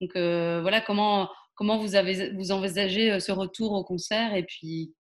Donc 0.00 0.12
voilà, 0.14 0.80
comment, 0.80 1.30
comment 1.54 1.78
vous, 1.78 1.94
avez, 1.94 2.32
vous 2.32 2.52
envisagez 2.52 3.18
ce 3.20 3.32
retour 3.32 3.72
au 3.72 3.84
concert 3.84 4.34
et 4.34 4.42
puis 4.42 4.94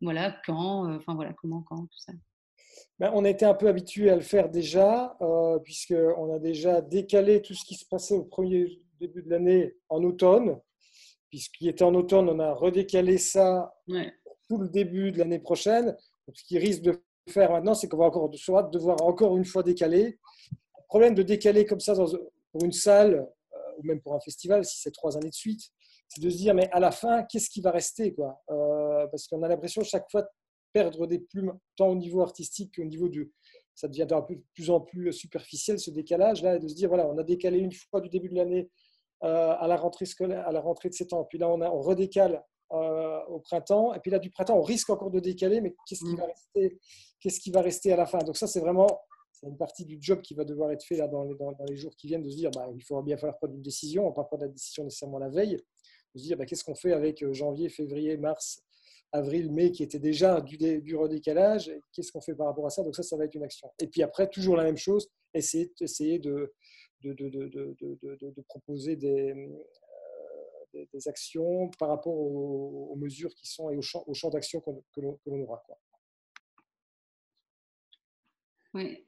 voilà, 0.00 0.34
quand, 0.46 0.94
enfin 0.94 1.14
voilà, 1.14 1.34
comment, 1.34 1.62
quand, 1.62 1.82
tout 1.82 1.98
ça. 1.98 2.12
Ben, 3.00 3.10
on 3.14 3.24
était 3.24 3.46
un 3.46 3.54
peu 3.54 3.66
habitué 3.66 4.10
à 4.10 4.14
le 4.14 4.20
faire 4.20 4.50
déjà, 4.50 5.16
euh, 5.22 5.58
puisqu'on 5.60 6.34
a 6.34 6.38
déjà 6.38 6.82
décalé 6.82 7.40
tout 7.40 7.54
ce 7.54 7.64
qui 7.64 7.74
se 7.74 7.86
passait 7.86 8.14
au 8.14 8.24
premier 8.24 8.78
début 9.00 9.22
de 9.22 9.30
l'année 9.30 9.74
en 9.88 10.02
automne. 10.04 10.60
Puisqu'il 11.30 11.68
était 11.68 11.84
en 11.84 11.94
automne, 11.94 12.28
on 12.28 12.38
a 12.40 12.52
redécalé 12.52 13.18
ça 13.18 13.72
tout 14.48 14.58
le 14.58 14.68
début 14.68 15.12
de 15.12 15.18
l'année 15.18 15.38
prochaine. 15.38 15.96
ce 16.34 16.44
qui 16.44 16.58
risque 16.58 16.82
de 16.82 17.00
faire 17.28 17.52
maintenant, 17.52 17.74
c'est 17.74 17.88
qu'on 17.88 17.98
va 17.98 18.06
encore 18.06 18.30
soit 18.34 18.64
devoir 18.64 19.00
encore 19.02 19.36
une 19.36 19.44
fois 19.44 19.62
décaler. 19.62 20.18
Le 20.50 20.86
problème 20.88 21.14
de 21.14 21.22
décaler 21.22 21.64
comme 21.64 21.80
ça 21.80 21.94
pour 21.94 22.64
une 22.64 22.72
salle 22.72 23.14
euh, 23.14 23.58
ou 23.78 23.84
même 23.84 24.00
pour 24.00 24.14
un 24.14 24.20
festival, 24.20 24.64
si 24.64 24.80
c'est 24.80 24.90
trois 24.90 25.16
années 25.16 25.28
de 25.28 25.34
suite, 25.34 25.62
c'est 26.08 26.20
de 26.20 26.28
se 26.28 26.36
dire, 26.36 26.54
mais 26.54 26.68
à 26.72 26.80
la 26.80 26.90
fin, 26.90 27.22
qu'est-ce 27.22 27.48
qui 27.48 27.60
va 27.60 27.70
rester 27.70 28.12
quoi? 28.12 28.42
Euh, 28.50 29.06
Parce 29.06 29.28
qu'on 29.28 29.42
a 29.44 29.48
l'impression 29.48 29.84
chaque 29.84 30.10
fois 30.10 30.28
perdre 30.72 31.06
des 31.06 31.20
plumes 31.20 31.56
tant 31.76 31.88
au 31.88 31.94
niveau 31.94 32.20
artistique 32.20 32.74
qu'au 32.76 32.84
niveau 32.84 33.08
du. 33.08 33.32
Ça 33.74 33.88
devient 33.88 34.06
de 34.06 34.42
plus 34.54 34.68
en 34.70 34.80
plus 34.80 35.12
superficiel 35.12 35.78
ce 35.78 35.90
décalage 35.90 36.42
là, 36.42 36.58
de 36.58 36.68
se 36.68 36.74
dire 36.74 36.88
voilà, 36.88 37.06
on 37.08 37.16
a 37.16 37.22
décalé 37.22 37.58
une 37.58 37.72
fois 37.72 38.00
du 38.00 38.08
début 38.08 38.28
de 38.28 38.34
l'année 38.34 38.68
à 39.22 39.66
la 39.68 39.76
rentrée 39.76 40.06
scolaire, 40.06 40.46
à 40.46 40.52
la 40.52 40.60
rentrée 40.60 40.88
de 40.88 40.94
septembre, 40.94 41.26
puis 41.28 41.38
là 41.38 41.48
on, 41.48 41.60
a, 41.60 41.70
on 41.70 41.80
redécale 41.80 42.42
euh, 42.72 43.20
au 43.28 43.40
printemps, 43.40 43.94
et 43.94 44.00
puis 44.00 44.10
là 44.10 44.18
du 44.18 44.30
printemps 44.30 44.56
on 44.56 44.62
risque 44.62 44.90
encore 44.90 45.10
de 45.10 45.20
décaler, 45.20 45.60
mais 45.60 45.74
qu'est-ce 45.86 46.04
qui 46.04 46.12
mm. 46.12 46.16
va 46.16 46.26
rester 46.26 46.78
Qu'est-ce 47.20 47.40
qui 47.40 47.50
va 47.50 47.60
rester 47.60 47.92
à 47.92 47.96
la 47.96 48.06
fin? 48.06 48.18
Donc 48.18 48.36
ça 48.36 48.46
c'est 48.46 48.60
vraiment 48.60 48.86
une 49.42 49.56
partie 49.56 49.84
du 49.84 49.98
job 50.00 50.20
qui 50.20 50.34
va 50.34 50.44
devoir 50.44 50.70
être 50.70 50.84
fait 50.84 50.96
là 50.96 51.08
dans 51.08 51.24
les, 51.24 51.34
dans, 51.34 51.54
les 51.68 51.76
jours 51.76 51.94
qui 51.96 52.06
viennent 52.06 52.22
de 52.22 52.30
se 52.30 52.36
dire 52.36 52.50
bah, 52.50 52.68
il 52.74 52.82
faut 52.82 53.00
bien 53.02 53.16
falloir 53.16 53.36
prendre 53.38 53.54
une 53.54 53.62
décision, 53.62 54.02
on 54.02 54.06
ne 54.06 54.10
va 54.10 54.22
pas 54.22 54.24
prendre 54.24 54.42
la 54.44 54.48
décision 54.48 54.84
nécessairement 54.84 55.18
la 55.18 55.28
veille, 55.28 55.56
de 56.14 56.20
se 56.20 56.24
dire 56.24 56.36
bah, 56.36 56.46
qu'est-ce 56.46 56.64
qu'on 56.64 56.74
fait 56.74 56.92
avec 56.92 57.22
euh, 57.22 57.32
janvier, 57.32 57.68
février, 57.68 58.16
mars, 58.16 58.62
avril, 59.12 59.50
mai, 59.52 59.72
qui 59.72 59.82
était 59.82 59.98
déjà 59.98 60.40
du, 60.40 60.56
du 60.56 60.96
redécalage? 60.96 61.72
Qu'est-ce 61.92 62.12
qu'on 62.12 62.20
fait 62.20 62.34
par 62.34 62.46
rapport 62.46 62.66
à 62.66 62.70
ça? 62.70 62.82
Donc 62.82 62.94
ça, 62.94 63.02
ça 63.02 63.16
va 63.16 63.24
être 63.24 63.34
une 63.34 63.42
action. 63.42 63.70
Et 63.80 63.86
puis 63.86 64.02
après, 64.02 64.28
toujours 64.28 64.56
la 64.56 64.64
même 64.64 64.76
chose, 64.76 65.10
essayer, 65.34 65.72
essayer 65.80 66.18
de, 66.18 66.52
de, 67.02 67.12
de, 67.12 67.28
de 67.28 68.42
proposer 68.42 68.96
des, 68.96 69.32
euh, 70.74 70.84
des, 70.92 71.08
actions 71.08 71.70
par 71.78 71.88
rapport 71.88 72.14
aux, 72.14 72.96
mesures 72.96 73.34
qui 73.34 73.46
sont 73.46 73.70
et 73.70 73.76
au 73.76 73.82
champ, 73.82 74.04
au 74.06 74.14
champ 74.14 74.30
d'action 74.30 74.60
que 74.60 75.00
l'on 75.00 75.40
aura. 75.42 75.62
Quoi. 75.66 75.78
Oui. 78.72 79.04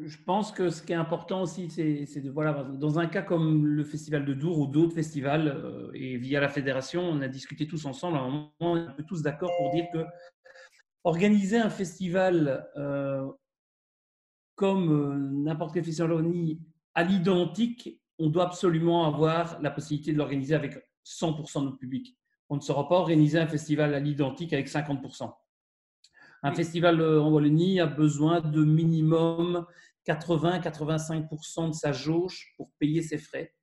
je 0.00 0.16
pense 0.24 0.52
que 0.52 0.70
ce 0.70 0.80
qui 0.80 0.92
est 0.92 0.96
important 0.96 1.42
aussi, 1.42 1.68
c'est 1.70 2.20
de, 2.20 2.30
voilà, 2.30 2.62
dans 2.62 3.00
un 3.00 3.06
cas 3.08 3.22
comme 3.22 3.66
le 3.66 3.82
festival 3.82 4.24
de 4.24 4.32
Dour 4.32 4.60
ou 4.60 4.66
d'autres 4.68 4.94
festivals, 4.94 5.48
euh, 5.48 5.90
et 5.94 6.16
via 6.18 6.40
la 6.40 6.48
fédération, 6.48 7.02
on 7.02 7.20
a 7.20 7.28
discuté 7.28 7.66
tous 7.66 7.84
ensemble, 7.84 8.16
à 8.16 8.20
un 8.20 8.30
moment, 8.30 8.52
on 8.60 8.76
est 8.76 9.06
tous 9.08 9.22
d'accord 9.22 9.50
pour 9.58 9.72
dire 9.72 9.86
que 9.92 10.04
organiser 11.02 11.58
un 11.58 11.70
festival 11.70 12.70
euh, 12.76 13.28
comme 14.54 14.92
euh, 14.92 15.18
n'importe 15.18 15.74
quel 15.74 15.84
festival 15.84 16.12
à 16.94 17.04
l'identique, 17.04 18.00
on 18.18 18.28
doit 18.28 18.44
absolument 18.44 19.06
avoir 19.06 19.60
la 19.60 19.70
possibilité 19.70 20.12
de 20.12 20.18
l'organiser 20.18 20.54
avec 20.54 20.78
100% 21.04 21.60
de 21.60 21.64
notre 21.66 21.78
public. 21.78 22.16
On 22.48 22.56
ne 22.56 22.60
saura 22.60 22.88
pas 22.88 22.96
organiser 22.96 23.38
un 23.38 23.46
festival 23.46 23.94
à 23.94 24.00
l'identique 24.00 24.52
avec 24.52 24.68
50%. 24.68 25.32
Un 26.44 26.52
festival 26.52 27.00
euh, 27.00 27.22
en 27.22 27.30
Wallonie 27.30 27.80
a 27.80 27.86
besoin 27.86 28.40
de 28.40 28.64
minimum 28.64 29.64
80-85% 30.06 31.68
de 31.68 31.74
sa 31.74 31.92
jauge 31.92 32.52
pour 32.56 32.72
payer 32.78 33.02
ses 33.02 33.18
frais. 33.18 33.54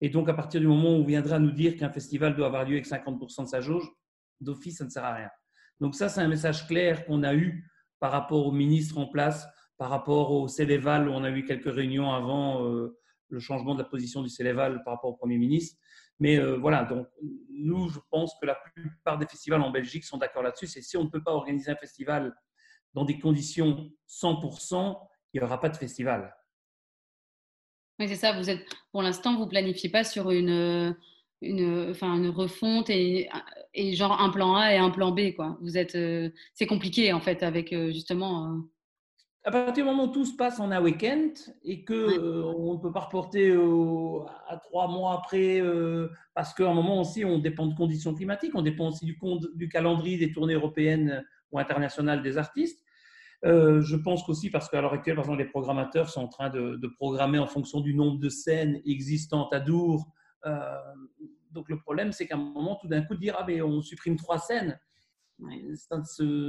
Et 0.00 0.08
donc, 0.08 0.28
à 0.28 0.34
partir 0.34 0.60
du 0.60 0.66
moment 0.66 0.90
où 0.90 1.02
on 1.02 1.04
viendra 1.04 1.38
nous 1.38 1.52
dire 1.52 1.76
qu'un 1.76 1.90
festival 1.90 2.34
doit 2.34 2.48
avoir 2.48 2.64
lieu 2.64 2.72
avec 2.72 2.86
50% 2.86 3.44
de 3.44 3.48
sa 3.48 3.60
jauge, 3.60 3.88
d'office, 4.40 4.78
ça 4.78 4.84
ne 4.84 4.90
sert 4.90 5.04
à 5.04 5.14
rien. 5.14 5.30
Donc 5.80 5.94
ça, 5.94 6.08
c'est 6.08 6.20
un 6.20 6.28
message 6.28 6.66
clair 6.66 7.06
qu'on 7.06 7.22
a 7.22 7.34
eu 7.34 7.70
par 8.00 8.10
rapport 8.10 8.46
au 8.46 8.52
ministre 8.52 8.98
en 8.98 9.06
place, 9.06 9.46
par 9.82 9.90
rapport 9.90 10.30
au 10.30 10.46
Céléval, 10.46 11.08
on 11.08 11.24
a 11.24 11.30
eu 11.32 11.44
quelques 11.44 11.74
réunions 11.74 12.12
avant 12.12 12.64
euh, 12.64 12.96
le 13.30 13.40
changement 13.40 13.74
de 13.74 13.82
la 13.82 13.88
position 13.88 14.22
du 14.22 14.28
Céléval 14.28 14.80
par 14.84 14.94
rapport 14.94 15.10
au 15.10 15.16
Premier 15.16 15.38
ministre. 15.38 15.76
Mais 16.20 16.38
euh, 16.38 16.56
voilà, 16.56 16.84
donc 16.84 17.08
nous, 17.50 17.88
je 17.88 17.98
pense 18.08 18.32
que 18.40 18.46
la 18.46 18.54
plupart 18.54 19.18
des 19.18 19.26
festivals 19.26 19.60
en 19.60 19.72
Belgique 19.72 20.04
sont 20.04 20.18
d'accord 20.18 20.44
là-dessus. 20.44 20.68
C'est 20.68 20.82
si 20.82 20.96
on 20.96 21.02
ne 21.02 21.08
peut 21.08 21.20
pas 21.20 21.32
organiser 21.32 21.72
un 21.72 21.74
festival 21.74 22.32
dans 22.94 23.04
des 23.04 23.18
conditions 23.18 23.90
100%, 24.08 25.00
il 25.32 25.40
n'y 25.40 25.44
aura 25.44 25.58
pas 25.58 25.68
de 25.68 25.76
festival. 25.76 26.32
Oui, 27.98 28.06
c'est 28.06 28.14
ça. 28.14 28.38
Vous 28.38 28.50
êtes, 28.50 28.64
pour 28.92 29.02
l'instant, 29.02 29.36
vous 29.36 29.48
planifiez 29.48 29.90
pas 29.90 30.04
sur 30.04 30.30
une, 30.30 30.94
une, 31.40 31.90
enfin, 31.90 32.16
une 32.16 32.28
refonte 32.28 32.88
et, 32.88 33.28
genre 33.94 34.20
un 34.20 34.30
plan 34.30 34.54
A 34.54 34.74
et 34.74 34.78
un 34.78 34.90
plan 34.90 35.10
B, 35.10 35.34
quoi. 35.34 35.58
Vous 35.60 35.76
êtes, 35.76 35.96
euh, 35.96 36.30
c'est 36.54 36.66
compliqué 36.66 37.12
en 37.12 37.20
fait 37.20 37.42
avec 37.42 37.72
euh, 37.72 37.90
justement 37.90 38.62
à 39.44 39.50
partir 39.50 39.84
du 39.84 39.90
moment 39.90 40.04
où 40.04 40.12
tout 40.12 40.24
se 40.24 40.36
passe 40.36 40.60
en 40.60 40.70
un 40.70 40.80
week-end 40.80 41.30
et 41.64 41.84
qu'on 41.84 41.94
euh, 41.94 42.74
ne 42.74 42.78
peut 42.80 42.92
pas 42.92 43.00
reporter 43.00 43.52
à 44.48 44.56
trois 44.58 44.86
mois 44.86 45.14
après, 45.14 45.60
euh, 45.60 46.08
parce 46.34 46.54
qu'à 46.54 46.68
un 46.70 46.74
moment 46.74 47.00
aussi, 47.00 47.24
on 47.24 47.38
dépend 47.38 47.66
de 47.66 47.74
conditions 47.74 48.14
climatiques, 48.14 48.54
on 48.54 48.62
dépend 48.62 48.88
aussi 48.88 49.04
du, 49.04 49.18
du 49.54 49.68
calendrier 49.68 50.16
des 50.16 50.32
tournées 50.32 50.54
européennes 50.54 51.24
ou 51.50 51.58
internationales 51.58 52.22
des 52.22 52.38
artistes. 52.38 52.84
Euh, 53.44 53.82
je 53.82 53.96
pense 53.96 54.22
qu'aussi 54.22 54.48
parce 54.48 54.68
qu'à 54.68 54.80
l'heure 54.80 54.92
actuelle, 54.92 55.16
par 55.16 55.24
exemple, 55.24 55.40
les 55.40 55.48
programmateurs 55.48 56.08
sont 56.08 56.22
en 56.22 56.28
train 56.28 56.48
de, 56.48 56.86
programmer 56.96 57.40
en 57.40 57.48
fonction 57.48 57.80
du 57.80 57.94
nombre 57.94 58.20
de 58.20 58.28
scènes 58.28 58.80
existantes 58.86 59.52
à 59.52 59.58
Dour. 59.58 60.06
donc 61.50 61.68
le 61.68 61.80
problème, 61.80 62.12
c'est 62.12 62.28
qu'à 62.28 62.36
un 62.36 62.38
moment, 62.38 62.76
tout 62.76 62.86
d'un 62.86 63.02
coup, 63.02 63.16
de 63.16 63.20
dire 63.20 63.34
ah 63.36 63.44
mais 63.44 63.60
on 63.60 63.82
supprime 63.82 64.14
trois 64.14 64.38
scènes 64.38 64.78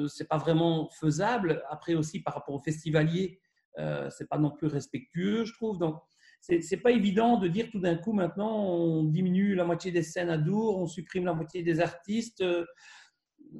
c'est 0.08 0.28
pas 0.28 0.38
vraiment 0.38 0.90
faisable. 0.90 1.64
Après 1.70 1.96
aussi 1.96 2.22
par 2.22 2.34
rapport 2.36 2.56
aux 2.56 2.64
festivaliers, 2.64 3.40
euh, 3.80 4.10
c'est 4.10 4.28
pas 4.28 4.38
non 4.38 4.52
plus 4.52 4.68
respectueux, 4.68 5.46
je 5.46 5.54
trouve. 5.54 5.80
Donc 5.80 6.02
c'est 6.42 6.82
pas 6.82 6.92
évident 6.92 7.38
de 7.38 7.48
dire 7.48 7.70
tout 7.72 7.80
d'un 7.80 7.96
coup 7.96 8.12
maintenant 8.12 8.66
on 8.66 9.04
diminue 9.06 9.56
la 9.56 9.64
moitié 9.64 9.92
des 9.92 10.04
scènes 10.04 10.30
à 10.30 10.38
Dour, 10.38 10.78
on 10.78 10.88
supprime 10.88 11.26
la 11.26 11.34
moitié 11.34 11.64
des 11.64 11.80
artistes. 11.80 12.42
Euh, 12.42 12.66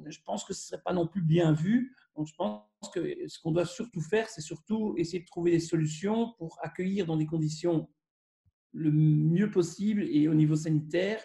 je 0.06 0.18
pense 0.24 0.44
que 0.44 0.52
ce 0.52 0.66
serait 0.68 0.82
pas 0.82 0.92
non 0.92 1.06
plus 1.06 1.22
bien 1.22 1.52
vu. 1.52 1.94
Donc 2.16 2.26
je 2.26 2.34
pense 2.34 2.62
que 2.92 3.16
ce 3.26 3.38
qu'on 3.40 3.52
doit 3.52 3.64
surtout 3.64 4.00
faire, 4.00 4.28
c'est 4.28 4.40
surtout 4.40 4.94
essayer 4.98 5.20
de 5.20 5.26
trouver 5.26 5.52
des 5.52 5.60
solutions 5.60 6.34
pour 6.38 6.58
accueillir 6.62 7.06
dans 7.06 7.16
des 7.16 7.26
conditions 7.26 7.88
le 8.72 8.90
mieux 8.90 9.50
possible 9.50 10.02
et 10.02 10.28
au 10.28 10.34
niveau 10.34 10.56
sanitaire. 10.56 11.20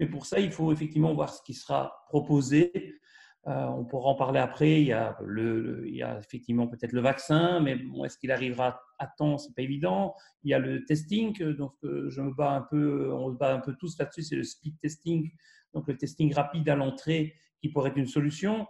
Mais 0.00 0.06
pour 0.06 0.26
ça, 0.26 0.40
il 0.40 0.50
faut 0.50 0.72
effectivement 0.72 1.14
voir 1.14 1.32
ce 1.32 1.42
qui 1.42 1.54
sera 1.54 2.04
proposé 2.08 2.98
on 3.46 3.84
pourra 3.84 4.10
en 4.10 4.14
parler 4.16 4.40
après. 4.40 4.80
Il 4.80 4.88
y 4.88 4.92
a, 4.92 5.16
le, 5.24 5.84
il 5.86 5.94
y 5.94 6.02
a 6.02 6.18
effectivement 6.18 6.66
peut-être 6.66 6.92
le 6.92 7.00
vaccin, 7.00 7.60
mais 7.60 7.78
est-ce 8.04 8.18
qu'il 8.18 8.32
arrivera 8.32 8.80
à 8.98 9.06
temps? 9.06 9.38
C'est 9.38 9.54
pas 9.54 9.62
évident. 9.62 10.14
Il 10.42 10.50
y 10.50 10.54
a 10.54 10.58
le 10.58 10.84
testing, 10.84 11.38
donc 11.52 11.74
je 11.82 12.20
me 12.20 12.34
bats 12.34 12.52
un 12.52 12.62
peu, 12.62 13.12
on 13.12 13.32
se 13.32 13.36
bat 13.36 13.54
un 13.54 13.60
peu 13.60 13.74
tous 13.78 13.96
là-dessus. 13.98 14.22
C'est 14.22 14.36
le 14.36 14.42
speed 14.42 14.78
testing, 14.80 15.30
donc 15.74 15.86
le 15.86 15.96
testing 15.96 16.34
rapide 16.34 16.68
à 16.68 16.74
l'entrée 16.74 17.34
qui 17.60 17.68
pourrait 17.68 17.90
être 17.90 17.98
une 17.98 18.06
solution. 18.06 18.66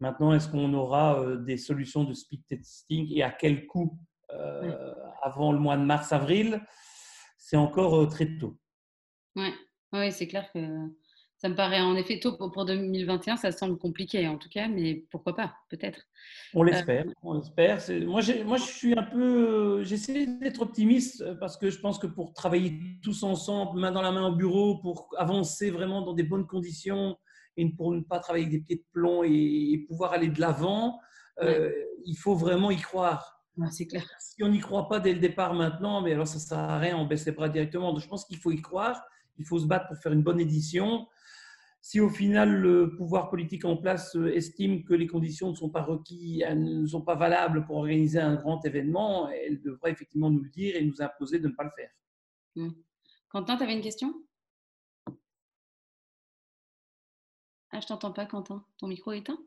Maintenant, 0.00 0.32
est-ce 0.32 0.48
qu'on 0.48 0.72
aura 0.72 1.20
euh, 1.20 1.36
des 1.36 1.58
solutions 1.58 2.04
de 2.04 2.14
speed 2.14 2.46
testing 2.46 3.12
et 3.14 3.22
à 3.22 3.30
quel 3.30 3.66
coût 3.66 3.98
euh, 4.32 4.94
avant 5.22 5.52
le 5.52 5.58
mois 5.58 5.76
de 5.76 5.84
mars-avril 5.84 6.60
C'est 7.36 7.56
encore 7.56 7.94
euh, 7.96 8.06
très 8.06 8.38
tôt. 8.38 8.58
Oui, 9.36 9.52
ouais, 9.92 10.10
c'est 10.10 10.26
clair 10.26 10.50
que 10.52 10.88
ça 11.40 11.48
me 11.48 11.54
paraît 11.54 11.80
en 11.80 11.96
effet 11.96 12.20
tôt 12.20 12.36
pour 12.36 12.66
2021. 12.66 13.38
Ça 13.38 13.50
semble 13.50 13.78
compliqué 13.78 14.28
en 14.28 14.36
tout 14.36 14.50
cas, 14.50 14.68
mais 14.68 15.06
pourquoi 15.10 15.34
pas 15.34 15.54
Peut-être. 15.70 16.00
On 16.52 16.62
l'espère. 16.62 17.06
on 17.22 17.32
l'espère. 17.32 17.78
Moi, 18.06 18.20
moi, 18.44 18.58
je 18.58 18.62
suis 18.62 18.92
un 18.98 19.02
peu. 19.02 19.82
J'essaie 19.82 20.26
d'être 20.26 20.60
optimiste 20.60 21.24
parce 21.40 21.56
que 21.56 21.70
je 21.70 21.78
pense 21.78 21.98
que 21.98 22.06
pour 22.06 22.34
travailler 22.34 22.78
tous 23.02 23.22
ensemble, 23.22 23.80
main 23.80 23.90
dans 23.90 24.02
la 24.02 24.12
main 24.12 24.26
au 24.26 24.36
bureau, 24.36 24.78
pour 24.82 25.08
avancer 25.16 25.70
vraiment 25.70 26.02
dans 26.02 26.12
des 26.12 26.24
bonnes 26.24 26.46
conditions, 26.46 27.16
et 27.56 27.66
pour 27.70 27.94
ne 27.94 28.00
pas 28.00 28.18
travailler 28.18 28.44
avec 28.44 28.58
des 28.58 28.64
pieds 28.66 28.76
de 28.76 28.84
plomb 28.92 29.22
et, 29.24 29.86
pouvoir 29.88 30.12
aller 30.12 30.28
de 30.28 30.40
l'avant, 30.40 31.00
euh, 31.40 31.72
il 32.04 32.16
faut 32.16 32.34
vraiment 32.34 32.70
y 32.70 32.76
croire. 32.76 33.42
c'est 33.70 33.86
clair. 33.86 34.04
Si 34.18 34.44
on 34.44 34.48
n'y 34.48 34.60
croit 34.60 34.88
pas 34.88 35.00
dès 35.00 35.14
le 35.14 35.20
départ 35.20 35.54
maintenant, 35.54 36.02
mais 36.02 36.12
alors 36.12 36.28
ça 36.28 36.34
ne 36.34 36.40
sert 36.40 36.58
à 36.58 36.78
rien, 36.78 36.98
on 36.98 37.06
baisse 37.06 37.24
les 37.24 37.32
bras 37.32 37.48
directement. 37.48 37.92
Donc, 37.92 38.02
je 38.02 38.08
pense 38.08 38.26
qu'il 38.26 38.36
faut 38.36 38.50
y 38.50 38.60
croire, 38.60 39.02
il 39.38 39.46
faut 39.46 39.58
se 39.58 39.66
battre 39.66 39.88
pour 39.88 39.96
faire 39.96 40.12
une 40.12 40.22
bonne 40.22 40.38
édition. 40.38 41.06
Si 41.82 41.98
au 41.98 42.10
final 42.10 42.50
le 42.50 42.94
pouvoir 42.94 43.30
politique 43.30 43.64
en 43.64 43.76
place 43.76 44.14
euh, 44.16 44.34
estime 44.34 44.84
que 44.84 44.92
les 44.92 45.06
conditions 45.06 45.50
ne 45.50 45.54
sont 45.54 45.70
pas 45.70 45.82
requises, 45.82 46.44
ne 46.54 46.86
sont 46.86 47.02
pas 47.02 47.14
valables 47.14 47.64
pour 47.64 47.76
organiser 47.76 48.18
un 48.18 48.36
grand 48.36 48.64
événement, 48.64 49.30
elle 49.30 49.60
devrait 49.62 49.92
effectivement 49.92 50.30
nous 50.30 50.42
le 50.42 50.50
dire 50.50 50.76
et 50.76 50.84
nous 50.84 51.00
imposer 51.00 51.38
de 51.38 51.48
ne 51.48 51.54
pas 51.54 51.64
le 51.64 51.70
faire. 51.70 51.90
Mmh. 52.56 52.70
Quentin, 53.30 53.56
tu 53.56 53.62
avais 53.62 53.74
une 53.74 53.80
question? 53.80 54.12
Ah, 57.72 57.80
je 57.80 57.86
t'entends 57.86 58.12
pas, 58.12 58.26
Quentin. 58.26 58.64
Ton 58.78 58.88
micro 58.88 59.12
est 59.12 59.18
éteint? 59.18 59.38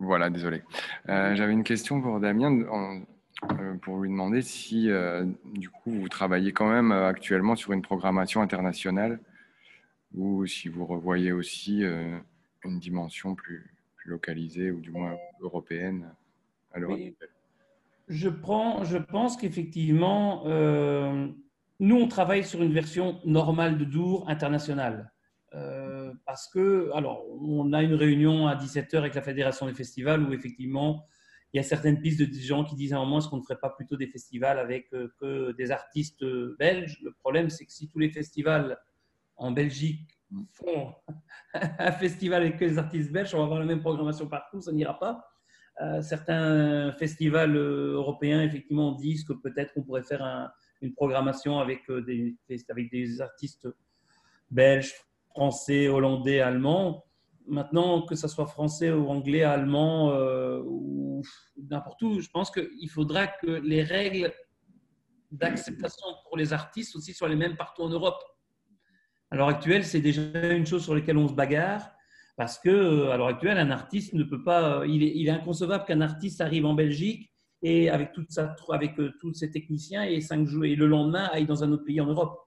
Voilà, 0.00 0.30
désolé. 0.30 0.64
Euh, 1.08 1.36
j'avais 1.36 1.52
une 1.52 1.62
question 1.62 2.02
pour 2.02 2.18
Damien, 2.18 2.60
euh, 2.60 3.00
pour 3.82 3.98
lui 3.98 4.08
demander 4.08 4.42
si, 4.42 4.90
euh, 4.90 5.24
du 5.54 5.68
coup, 5.68 5.90
vous 5.90 6.08
travaillez 6.08 6.52
quand 6.52 6.70
même 6.70 6.92
actuellement 6.92 7.56
sur 7.56 7.72
une 7.72 7.82
programmation 7.82 8.40
internationale 8.40 9.20
ou 10.14 10.46
si 10.46 10.68
vous 10.68 10.84
revoyez 10.84 11.32
aussi 11.32 11.82
une 12.64 12.78
dimension 12.78 13.34
plus, 13.34 13.74
localisée 14.04 14.70
ou 14.70 14.80
du 14.80 14.90
moins 14.90 15.16
européenne 15.40 16.12
à 16.72 16.80
l'heure 16.80 16.98
Je, 18.08 18.28
prends, 18.28 18.84
je 18.84 18.98
pense 18.98 19.36
qu'effectivement, 19.38 20.44
nous, 21.82 21.96
on 21.96 22.06
travaille 22.06 22.44
sur 22.44 22.62
une 22.62 22.72
version 22.72 23.20
normale 23.24 23.76
de 23.76 23.84
Dour 23.84 24.28
internationale. 24.28 25.10
Euh, 25.54 26.12
parce 26.24 26.48
que, 26.48 26.90
alors, 26.94 27.24
on 27.42 27.72
a 27.72 27.82
une 27.82 27.94
réunion 27.94 28.46
à 28.46 28.54
17h 28.54 28.96
avec 28.98 29.14
la 29.14 29.22
Fédération 29.22 29.66
des 29.66 29.74
festivals 29.74 30.22
où 30.22 30.32
effectivement, 30.32 31.04
il 31.52 31.58
y 31.58 31.60
a 31.60 31.62
certaines 31.62 32.00
pistes 32.00 32.20
de 32.20 32.40
gens 32.40 32.64
qui 32.64 32.74
disent 32.74 32.94
à 32.94 32.96
un 32.96 33.00
moment, 33.00 33.18
est-ce 33.18 33.28
qu'on 33.28 33.36
ne 33.36 33.42
ferait 33.42 33.58
pas 33.58 33.70
plutôt 33.70 33.96
des 33.96 34.06
festivals 34.06 34.58
avec 34.58 34.92
euh, 34.94 35.12
que 35.20 35.52
des 35.52 35.70
artistes 35.70 36.24
belges? 36.58 36.98
Le 37.02 37.12
problème, 37.12 37.50
c'est 37.50 37.66
que 37.66 37.72
si 37.72 37.88
tous 37.88 37.98
les 37.98 38.10
festivals 38.10 38.78
en 39.36 39.50
Belgique 39.50 40.18
font 40.52 40.94
un 41.54 41.92
festival 41.92 42.42
avec 42.42 42.58
que 42.58 42.64
les 42.64 42.78
artistes 42.78 43.12
belges, 43.12 43.34
on 43.34 43.38
va 43.38 43.44
avoir 43.44 43.60
la 43.60 43.66
même 43.66 43.80
programmation 43.80 44.28
partout, 44.28 44.60
ça 44.62 44.72
n'ira 44.72 44.98
pas. 44.98 45.28
Euh, 45.82 46.00
certains 46.00 46.92
festivals 46.92 47.56
européens, 47.56 48.42
effectivement, 48.42 48.92
disent 48.92 49.24
que 49.24 49.34
peut-être 49.34 49.72
on 49.76 49.82
pourrait 49.82 50.02
faire 50.02 50.52
une 50.80 50.94
programmation 50.94 51.58
avec 51.58 51.82
des, 51.90 52.36
artistes 53.20 53.68
belges, 54.50 54.94
français, 55.30 55.88
hollandais, 55.88 56.40
allemand. 56.40 57.04
Maintenant, 57.46 58.02
que 58.02 58.14
ce 58.14 58.28
soit 58.28 58.46
français 58.46 58.90
ou 58.92 59.08
anglais, 59.08 59.42
allemand 59.42 60.10
euh, 60.10 60.62
ou 60.64 61.22
n'importe 61.70 62.00
où, 62.02 62.20
je 62.20 62.28
pense 62.30 62.50
qu'il 62.50 62.88
faudra 62.88 63.26
que 63.26 63.46
les 63.46 63.82
règles 63.82 64.32
d'acceptation 65.30 66.06
pour 66.24 66.36
les 66.36 66.52
artistes 66.52 66.94
aussi 66.94 67.12
soient 67.12 67.28
les 67.28 67.36
mêmes 67.36 67.56
partout 67.56 67.82
en 67.82 67.88
Europe. 67.88 68.22
À 69.30 69.36
l'heure 69.36 69.48
actuelle, 69.48 69.84
c'est 69.84 70.00
déjà 70.00 70.52
une 70.52 70.66
chose 70.66 70.84
sur 70.84 70.94
laquelle 70.94 71.16
on 71.16 71.28
se 71.28 71.32
bagarre 71.32 71.90
parce 72.36 72.58
que 72.58 72.70
euh, 72.70 73.10
à 73.10 73.16
l'heure 73.16 73.28
actuelle, 73.28 73.58
un 73.58 73.70
artiste 73.70 74.14
ne 74.14 74.24
peut 74.24 74.42
pas. 74.42 74.80
Euh, 74.80 74.86
il 74.86 75.02
est, 75.02 75.12
il 75.14 75.28
est 75.28 75.32
inconcevable 75.32 75.84
qu'un 75.84 76.00
artiste 76.00 76.40
arrive 76.40 76.66
en 76.66 76.74
Belgique 76.74 77.30
et 77.62 77.90
avec 77.90 78.12
toute 78.12 78.30
sa, 78.30 78.56
avec 78.70 78.94
tous 79.20 79.34
ses 79.34 79.50
techniciens 79.50 80.04
et 80.04 80.20
cinq 80.20 80.46
jours 80.46 80.64
et 80.64 80.74
le 80.74 80.86
lendemain 80.86 81.28
aille 81.32 81.46
dans 81.46 81.62
un 81.62 81.70
autre 81.72 81.84
pays 81.84 82.00
en 82.00 82.06
Europe 82.06 82.38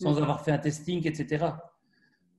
sans 0.00 0.18
avoir 0.18 0.44
fait 0.44 0.52
un 0.52 0.58
testing, 0.58 1.06
etc. 1.06 1.46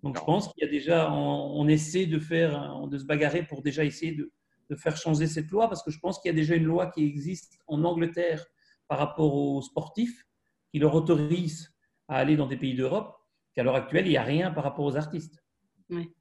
Donc 0.03 0.17
je 0.17 0.23
pense 0.23 0.47
qu'il 0.53 0.63
y 0.63 0.67
a 0.67 0.71
déjà, 0.71 1.11
on, 1.11 1.67
essaie 1.67 2.05
de 2.05 2.19
faire, 2.19 2.87
de 2.87 2.97
se 2.97 3.05
bagarrer 3.05 3.43
pour 3.43 3.61
déjà 3.61 3.83
essayer 3.83 4.13
de, 4.13 4.31
faire 4.75 4.97
changer 4.97 5.27
cette 5.27 5.49
loi, 5.49 5.67
parce 5.69 5.81
que 5.81 5.91
je 5.91 5.99
pense 5.99 6.19
qu'il 6.19 6.29
y 6.29 6.33
a 6.33 6.35
déjà 6.35 6.55
une 6.55 6.65
loi 6.65 6.87
qui 6.87 7.05
existe 7.05 7.57
en 7.67 7.83
Angleterre 7.83 8.45
par 8.87 8.99
rapport 8.99 9.33
aux 9.33 9.61
sportifs, 9.61 10.25
qui 10.71 10.79
leur 10.79 10.93
autorise 10.93 11.73
à 12.07 12.17
aller 12.17 12.35
dans 12.35 12.47
des 12.47 12.57
pays 12.57 12.75
d'Europe, 12.75 13.15
qu'à 13.53 13.63
l'heure 13.63 13.75
actuelle, 13.75 14.05
il 14.05 14.11
n'y 14.11 14.17
a 14.17 14.23
rien 14.23 14.51
par 14.51 14.63
rapport 14.63 14.85
aux 14.85 14.95
artistes. 14.95 15.43
Oui. 15.89 16.11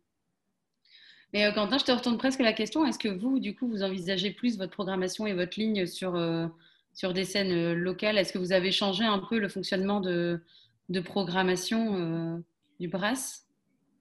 Mais 1.32 1.44
euh, 1.44 1.52
Quentin, 1.52 1.78
je 1.78 1.84
te 1.84 1.92
retourne 1.92 2.18
presque 2.18 2.40
la 2.40 2.52
question. 2.52 2.86
Est-ce 2.86 2.98
que 2.98 3.08
vous, 3.08 3.40
du 3.40 3.54
coup, 3.54 3.68
vous 3.68 3.82
envisagez 3.82 4.30
plus 4.30 4.56
votre 4.58 4.72
programmation 4.72 5.26
et 5.26 5.34
votre 5.34 5.58
ligne 5.58 5.86
sur, 5.86 6.14
euh, 6.14 6.46
sur 6.94 7.12
des 7.12 7.24
scènes 7.24 7.52
euh, 7.52 7.74
locales? 7.74 8.16
Est-ce 8.16 8.32
que 8.32 8.38
vous 8.38 8.52
avez 8.52 8.72
changé 8.72 9.04
un 9.04 9.18
peu 9.18 9.38
le 9.38 9.48
fonctionnement 9.48 10.00
de, 10.00 10.40
de 10.88 11.00
programmation 11.00 12.42
du 12.80 12.88
Brass? 12.88 13.45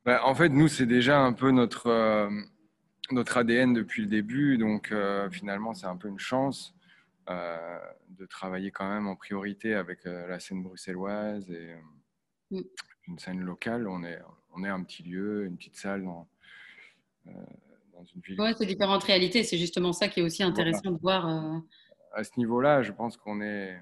Bah, 0.06 0.22
en 0.24 0.36
fait, 0.36 0.50
nous, 0.50 0.68
c'est 0.68 0.86
déjà 0.86 1.20
un 1.20 1.34
peu 1.34 1.50
notre, 1.50 1.88
euh, 1.88 2.30
notre 3.12 3.38
ADN 3.38 3.74
depuis 3.74 4.04
le 4.04 4.08
début. 4.08 4.58
Donc, 4.58 4.92
euh, 4.92 5.30
finalement, 5.32 5.74
c'est 5.74 5.88
un 5.88 5.98
peu 5.98 6.08
une 6.08 6.20
chance 6.20 6.76
euh, 7.30 7.80
de 8.10 8.26
travailler 8.28 8.70
quand 8.70 8.88
même 8.88 9.08
en 9.08 9.16
priorité 9.16 9.74
avec 9.74 10.06
la 10.06 10.40
scène 10.40 10.62
bruxelloise 10.62 11.50
et 11.50 11.74
mm. 12.52 12.62
une 13.08 13.20
scène 13.20 13.40
locale. 13.42 13.88
On 13.88 14.04
est, 14.04 14.20
on 14.54 14.64
est 14.64 14.70
un 14.70 14.84
petit 14.84 15.02
lieu, 15.02 15.46
une 15.46 15.58
petite 15.58 15.78
salle 15.78 16.04
dans, 16.04 16.28
une 17.26 18.22
ville. 18.22 18.40
Oui, 18.40 18.54
c'est 18.56 18.68
différentes 18.68 19.04
réalités. 19.04 19.44
C'est 19.44 19.58
justement 19.58 19.92
ça 19.92 20.08
qui 20.08 20.20
est 20.20 20.24
aussi 20.24 20.44
intéressant 20.44 20.92
de 20.92 21.00
voir. 21.00 21.26
À 22.14 22.24
ce 22.24 22.32
niveau-là, 22.38 22.84
je 22.84 22.92
pense 22.92 23.18
qu'on 23.18 23.42
est 23.42 23.76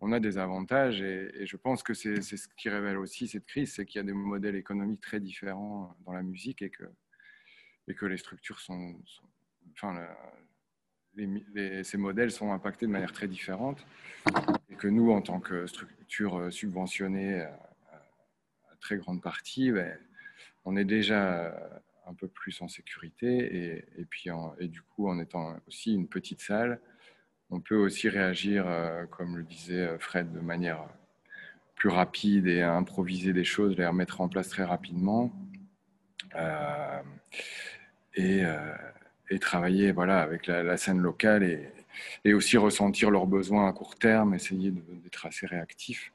on 0.00 0.12
a 0.12 0.20
des 0.20 0.38
avantages 0.38 1.02
et, 1.02 1.46
je 1.46 1.56
pense 1.56 1.82
que 1.82 1.94
c'est 1.94 2.22
ce 2.22 2.48
qui 2.56 2.68
révèle 2.68 2.96
aussi 2.96 3.28
cette 3.28 3.46
crise, 3.46 3.74
c'est 3.74 3.84
qu'il 3.84 3.98
y 3.98 4.02
a 4.02 4.06
des 4.06 4.12
modèles 4.12 4.56
économiques 4.56 5.02
très 5.02 5.20
différents 5.20 5.94
dans 6.06 6.12
la 6.12 6.22
musique 6.22 6.62
et 6.62 6.70
que, 6.70 6.86
les 8.06 8.16
structures 8.16 8.60
sont, 8.60 8.94
enfin, 9.72 10.06
ces 11.16 11.96
modèles 11.96 12.30
sont 12.30 12.52
impactés 12.52 12.86
de 12.86 12.92
manière 12.92 13.12
très 13.12 13.26
différente 13.26 13.84
et 14.70 14.76
que 14.76 14.86
nous, 14.88 15.10
en 15.10 15.20
tant 15.20 15.40
que 15.40 15.66
structure 15.66 16.52
subventionnée 16.52 17.40
à, 17.40 17.58
très 18.80 18.96
grande 18.96 19.20
partie, 19.20 19.70
ben, 19.72 19.98
on 20.64 20.74
est 20.76 20.86
déjà 20.86 21.54
un 22.06 22.14
peu 22.14 22.28
plus 22.28 22.62
en 22.62 22.68
sécurité 22.68 23.84
et, 23.98 24.04
puis 24.06 24.30
et 24.58 24.68
du 24.68 24.80
coup, 24.80 25.08
en 25.08 25.18
étant 25.18 25.56
aussi 25.66 25.92
une 25.94 26.08
petite 26.08 26.40
salle, 26.40 26.80
on 27.50 27.60
peut 27.60 27.76
aussi 27.76 28.08
réagir, 28.08 28.64
euh, 28.66 29.06
comme 29.06 29.36
le 29.36 29.42
disait 29.42 29.88
euh, 29.88 29.98
Fred, 29.98 30.32
de 30.32 30.40
manière 30.40 30.86
plus 31.74 31.88
rapide 31.88 32.46
et 32.46 32.62
improviser 32.62 33.32
des 33.32 33.44
choses, 33.44 33.76
les 33.76 33.86
remettre 33.86 34.20
en 34.20 34.28
place 34.28 34.48
très 34.48 34.64
rapidement. 34.64 35.32
Euh, 36.36 37.00
et, 38.14 38.44
travailler 39.40 39.90
voilà, 39.90 40.20
avec 40.20 40.46
la, 40.46 40.76
scène 40.76 40.98
locale 40.98 41.42
et, 42.24 42.34
aussi 42.34 42.58
ressentir 42.58 43.10
leurs 43.10 43.26
besoins 43.26 43.68
à 43.68 43.72
court 43.72 43.96
terme, 43.96 44.34
essayer 44.34 44.70
d'être 44.70 45.26
assez 45.26 45.46
réactif. 45.46 46.12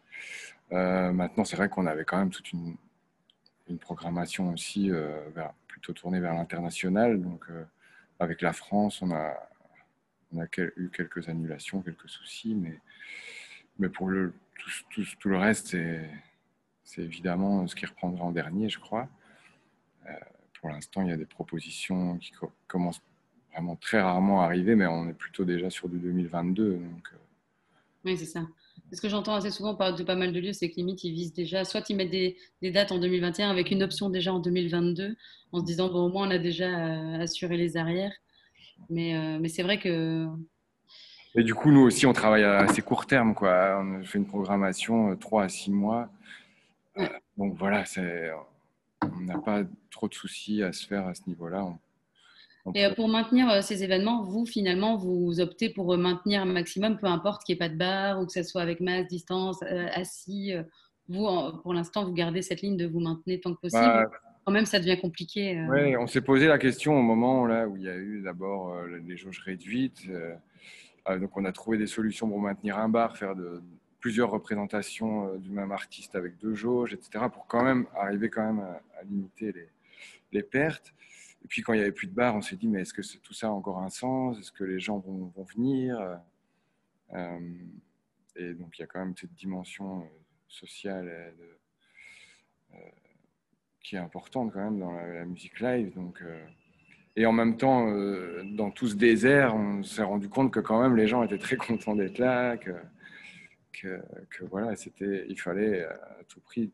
maintenant, 0.70 1.44
c'est 1.46 1.56
vrai 1.56 1.70
qu'on 1.70 1.88
avait 1.88 2.06
quand 2.06 2.18
même 2.18 2.30
toute 2.30 2.52
une, 2.52 2.76
programmation 3.80 4.54
aussi 4.54 4.92
plutôt 5.68 5.94
tournée 5.94 6.20
vers 6.20 6.36
l'international. 6.36 7.20
Donc, 7.20 7.46
avec 8.20 8.42
la 8.42 8.54
France, 8.54 9.02
on 9.02 9.12
a, 9.12 9.34
on 10.36 10.42
a 10.42 10.46
eu 10.78 10.90
quelques 10.90 11.30
annulations, 11.30 11.82
quelques 11.82 12.10
soucis, 12.10 12.56
mais, 12.56 12.80
mais 13.80 13.90
pour 13.90 14.10
tout, 14.90 15.30
le 15.30 15.38
reste, 15.38 15.76
c'est 16.84 17.02
évidemment 17.02 17.68
ce 17.68 17.76
qui 17.76 17.86
reprendra 17.86 18.26
en 18.26 18.32
dernier, 18.32 18.70
je 18.70 18.80
crois. 18.80 19.08
Euh, 20.08 20.14
pour 20.60 20.70
l'instant, 20.70 21.04
il 21.04 21.10
y 21.10 21.12
a 21.12 21.18
des 21.18 21.26
propositions 21.26 22.18
qui 22.18 22.32
commencent 22.68 23.02
vraiment 23.52 23.76
très 23.76 24.02
rarement 24.02 24.42
à 24.42 24.46
arriver, 24.46 24.76
mais 24.76 24.86
on 24.86 25.10
est 25.10 25.14
plutôt 25.14 25.46
déjà 25.46 25.70
sur 25.70 25.90
du 25.90 25.98
2022. 25.98 26.74
Donc, 26.74 27.08
euh. 27.14 27.18
Oui, 28.04 28.18
c'est 28.18 28.26
ça. 28.26 28.48
ce 28.92 29.02
que 29.02 29.10
j'entends 29.10 29.34
assez 29.34 29.50
souvent 29.50 29.74
de 29.74 30.04
pas 30.04 30.16
mal 30.16 30.32
de 30.32 30.40
lieux, 30.40 30.54
c'est 30.54 30.70
que 30.70 30.76
limite, 30.76 31.04
ils 31.04 31.14
visent 31.14 31.34
déjà, 31.34 31.66
soit 31.66 31.90
ils 31.90 31.96
mettent 31.96 32.12
des, 32.12 32.38
dates 32.72 32.92
en 32.92 33.00
2021 33.00 33.50
avec 33.50 33.72
une 33.72 33.84
option 33.84 34.10
déjà 34.10 34.34
en 34.34 34.40
2022, 34.40 35.16
en 35.52 35.60
se 35.60 35.66
disant, 35.66 35.90
bon, 35.90 36.06
au 36.06 36.10
moins, 36.10 36.28
on 36.28 36.32
a 36.32 36.38
déjà 36.38 36.68
euh, 36.68 37.22
assuré 37.22 37.58
les 37.58 37.78
arrières. 37.78 38.14
Mais, 38.90 39.16
euh, 39.16 39.40
mais 39.40 39.50
c'est 39.50 39.64
vrai 39.64 39.80
que. 39.80 40.28
Et 41.36 41.44
du 41.44 41.54
coup, 41.54 41.72
nous 41.72 41.82
aussi, 41.82 42.06
on 42.06 42.14
travaille 42.14 42.44
à 42.44 42.60
assez 42.60 42.82
court 42.82 43.06
terme. 43.06 43.34
Quoi. 43.36 43.82
On 43.82 44.04
fait 44.04 44.18
une 44.18 44.28
programmation 44.28 45.16
3 45.18 45.44
à 45.44 45.50
6 45.50 45.72
mois. 45.72 46.10
donc 47.38 47.56
voilà, 47.58 47.84
on 49.02 49.22
n'a 49.22 49.38
pas 49.40 49.64
trop 49.92 50.08
de 50.08 50.14
soucis 50.14 50.64
à 50.64 50.72
se 50.72 50.88
faire 50.88 51.08
à 51.08 51.14
ce 51.14 51.22
niveau-là. 51.28 51.66
Et 52.74 52.90
pour 52.96 53.08
maintenir 53.08 53.50
euh, 53.50 53.62
ces 53.62 53.84
événements, 53.84 54.24
vous, 54.24 54.46
finalement, 54.46 54.96
vous 54.96 55.40
optez 55.40 55.70
pour 55.70 55.94
euh, 55.94 55.98
maintenir 55.98 56.42
un 56.42 56.46
maximum, 56.46 56.98
peu 56.98 57.06
importe 57.06 57.44
qu'il 57.44 57.54
n'y 57.54 57.58
ait 57.58 57.68
pas 57.68 57.70
de 57.70 57.78
bar 57.78 58.20
ou 58.20 58.26
que 58.26 58.32
ce 58.32 58.42
soit 58.42 58.62
avec 58.62 58.80
masse, 58.80 59.08
distance, 59.08 59.60
euh, 59.64 59.88
assis. 59.94 60.54
Vous, 61.08 61.28
pour 61.62 61.76
l'instant, 61.76 62.04
vous 62.04 62.14
gardez 62.14 62.42
cette 62.42 62.62
ligne 62.62 62.78
de 62.78 62.88
vous 62.88 63.00
maintenir 63.00 63.40
tant 63.44 63.54
que 63.54 63.62
possible. 63.62 63.84
Bah, 63.84 64.10
Quand 64.46 64.52
même, 64.52 64.66
ça 64.66 64.80
devient 64.80 65.00
compliqué. 65.00 65.60
Oui, 65.70 65.98
on 65.98 66.08
s'est 66.08 66.22
posé 66.22 66.48
la 66.48 66.60
question 66.60 66.98
au 66.98 67.02
moment 67.02 67.46
là, 67.46 67.68
où 67.68 67.78
il 67.78 67.84
y 67.84 67.90
a 67.90 67.98
eu 67.98 68.22
d'abord 68.22 68.76
les 68.86 69.18
jauges 69.18 69.40
réduites. 69.40 70.08
donc, 71.08 71.36
on 71.36 71.46
a 71.46 71.52
trouvé 71.52 71.80
des 71.80 71.88
solutions 71.88 72.30
pour 72.30 72.40
maintenir 72.40 72.78
un 72.78 72.88
bar, 72.88 73.18
faire 73.18 73.34
plusieurs 74.00 74.30
représentations 74.30 75.36
du 75.38 75.50
même 75.50 75.72
artiste 75.72 76.16
avec 76.16 76.38
deux 76.38 76.54
jauges, 76.54 76.94
etc., 76.94 77.26
pour 77.34 77.48
quand 77.48 77.64
même 77.64 77.88
arriver 77.96 78.30
quand 78.30 78.54
même 78.54 78.60
à, 78.60 79.04
limiter 79.04 79.52
les, 80.32 80.44
pertes. 80.44 80.94
Et 81.44 81.48
puis 81.48 81.64
quand 81.64 81.74
il 81.74 81.78
n'y 81.78 81.82
avait 81.82 81.92
plus 81.92 82.06
de 82.06 82.14
bar, 82.14 82.36
on 82.36 82.42
s'est 82.42 82.56
dit, 82.56 82.68
mais 82.68 82.82
est-ce 82.82 82.94
que 82.94 83.02
tout 83.20 83.34
ça 83.34 83.48
a 83.48 83.50
encore 83.50 83.80
un 83.80 83.90
sens? 83.90 84.38
Est-ce 84.38 84.52
que 84.52 84.64
les 84.64 84.80
gens 84.80 85.00
vont, 85.00 85.32
venir? 85.56 86.20
Euh, 87.14 87.40
Et 88.36 88.54
donc 88.54 88.78
il 88.78 88.82
y 88.82 88.84
a 88.84 88.88
quand 88.88 89.00
même 89.00 89.16
cette 89.16 89.34
dimension 89.34 90.02
euh, 90.02 90.06
sociale 90.48 91.34
euh, 92.74 92.78
qui 93.86 93.96
est 93.96 94.00
importante 94.00 94.52
quand 94.52 94.64
même 94.64 94.80
dans 94.80 94.92
la, 94.92 95.26
musique 95.26 95.60
live. 95.60 95.94
Donc, 95.96 96.24
et 97.16 97.26
en 97.26 97.32
même 97.32 97.56
temps, 97.56 97.88
dans 98.46 98.72
tout 98.72 98.88
ce 98.88 98.96
désert, 98.96 99.56
on 99.56 99.84
s'est 99.84 100.04
rendu 100.04 100.28
compte 100.28 100.52
que 100.52 100.60
quand 100.60 100.82
même 100.82 100.96
les 100.96 101.08
gens 101.08 101.24
étaient 101.24 101.38
très 101.38 101.56
contents 101.68 101.96
d'être 101.96 102.18
là, 102.18 102.58
que, 102.58 102.72
que, 103.72 104.02
que 104.32 104.44
voilà, 104.46 104.76
c'était, 104.76 105.26
il 105.30 105.40
fallait 105.40 105.84
à 105.84 106.24
tout 106.28 106.40
prix 106.40 106.72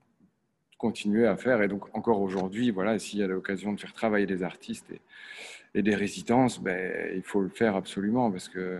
continuer 0.81 1.27
à 1.27 1.37
faire. 1.37 1.61
Et 1.61 1.67
donc, 1.67 1.95
encore 1.95 2.21
aujourd'hui, 2.21 2.71
voilà, 2.71 2.97
s'il 2.97 3.19
y 3.19 3.23
a 3.23 3.27
l'occasion 3.27 3.71
de 3.73 3.79
faire 3.79 3.93
travailler 3.93 4.25
des 4.25 4.41
artistes 4.41 4.91
et, 5.75 5.81
des 5.83 5.95
résidences, 5.95 6.59
ben, 6.59 7.11
il 7.15 7.21
faut 7.21 7.41
le 7.41 7.49
faire 7.49 7.75
absolument 7.75 8.31
parce 8.31 8.49
que 8.49 8.79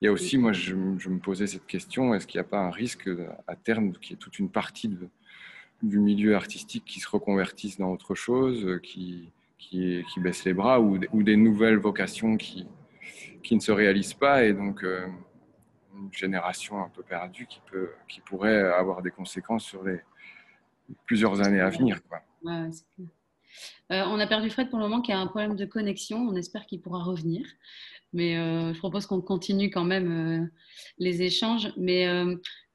il 0.00 0.06
y 0.06 0.08
a 0.08 0.12
aussi, 0.12 0.36
moi, 0.36 0.52
je, 0.52 0.74
me 0.74 1.18
posais 1.18 1.46
cette 1.46 1.66
question 1.66 2.14
est-ce 2.14 2.26
qu'il 2.26 2.38
n'y 2.38 2.46
a 2.46 2.48
pas 2.48 2.58
un 2.58 2.70
risque 2.70 3.08
à 3.46 3.56
terme 3.56 3.92
qu'il 3.92 4.10
y 4.10 4.14
ait 4.14 4.18
toute 4.18 4.38
une 4.38 4.50
partie 4.50 4.88
du 5.82 5.98
milieu 5.98 6.34
artistique 6.36 6.84
qui 6.84 7.00
se 7.00 7.08
reconvertisse 7.08 7.78
dans 7.78 7.92
autre 7.92 8.14
chose, 8.14 8.80
qui, 8.82 9.30
qui, 9.58 10.02
qui 10.12 10.20
baisse 10.20 10.44
les 10.44 10.54
bras 10.54 10.80
ou, 10.80 10.98
des 11.22 11.36
nouvelles 11.36 11.78
vocations 11.78 12.36
qui, 12.36 12.66
qui 13.42 13.54
ne 13.54 13.60
se 13.60 13.72
réalisent 13.72 14.14
pas 14.14 14.44
et 14.44 14.52
donc 14.52 14.82
euh, 14.82 15.06
une 15.94 16.12
génération 16.12 16.82
un 16.82 16.88
peu 16.88 17.02
perdue 17.02 17.46
qui, 17.46 17.60
peut, 17.70 17.90
qui 18.08 18.20
pourrait 18.20 18.60
avoir 18.72 19.02
des 19.02 19.10
conséquences 19.10 19.64
sur 19.64 19.84
les, 19.84 20.00
plusieurs 21.06 21.40
années 21.40 21.60
à 21.60 21.70
venir. 21.70 22.00
Euh, 22.46 24.02
on 24.06 24.18
a 24.18 24.26
perdu 24.26 24.50
Fred 24.50 24.70
pour 24.70 24.78
le 24.78 24.86
moment 24.86 25.00
qui 25.00 25.12
a 25.12 25.18
un 25.18 25.26
problème 25.26 25.56
de 25.56 25.64
connexion. 25.64 26.18
On 26.18 26.34
espère 26.34 26.66
qu'il 26.66 26.80
pourra 26.80 27.02
revenir. 27.02 27.46
Mais 28.12 28.36
euh, 28.36 28.72
je 28.72 28.78
propose 28.78 29.06
qu'on 29.06 29.20
continue 29.20 29.70
quand 29.70 29.84
même 29.84 30.10
euh, 30.10 30.46
les 30.98 31.22
échanges. 31.22 31.72
Mais 31.76 32.06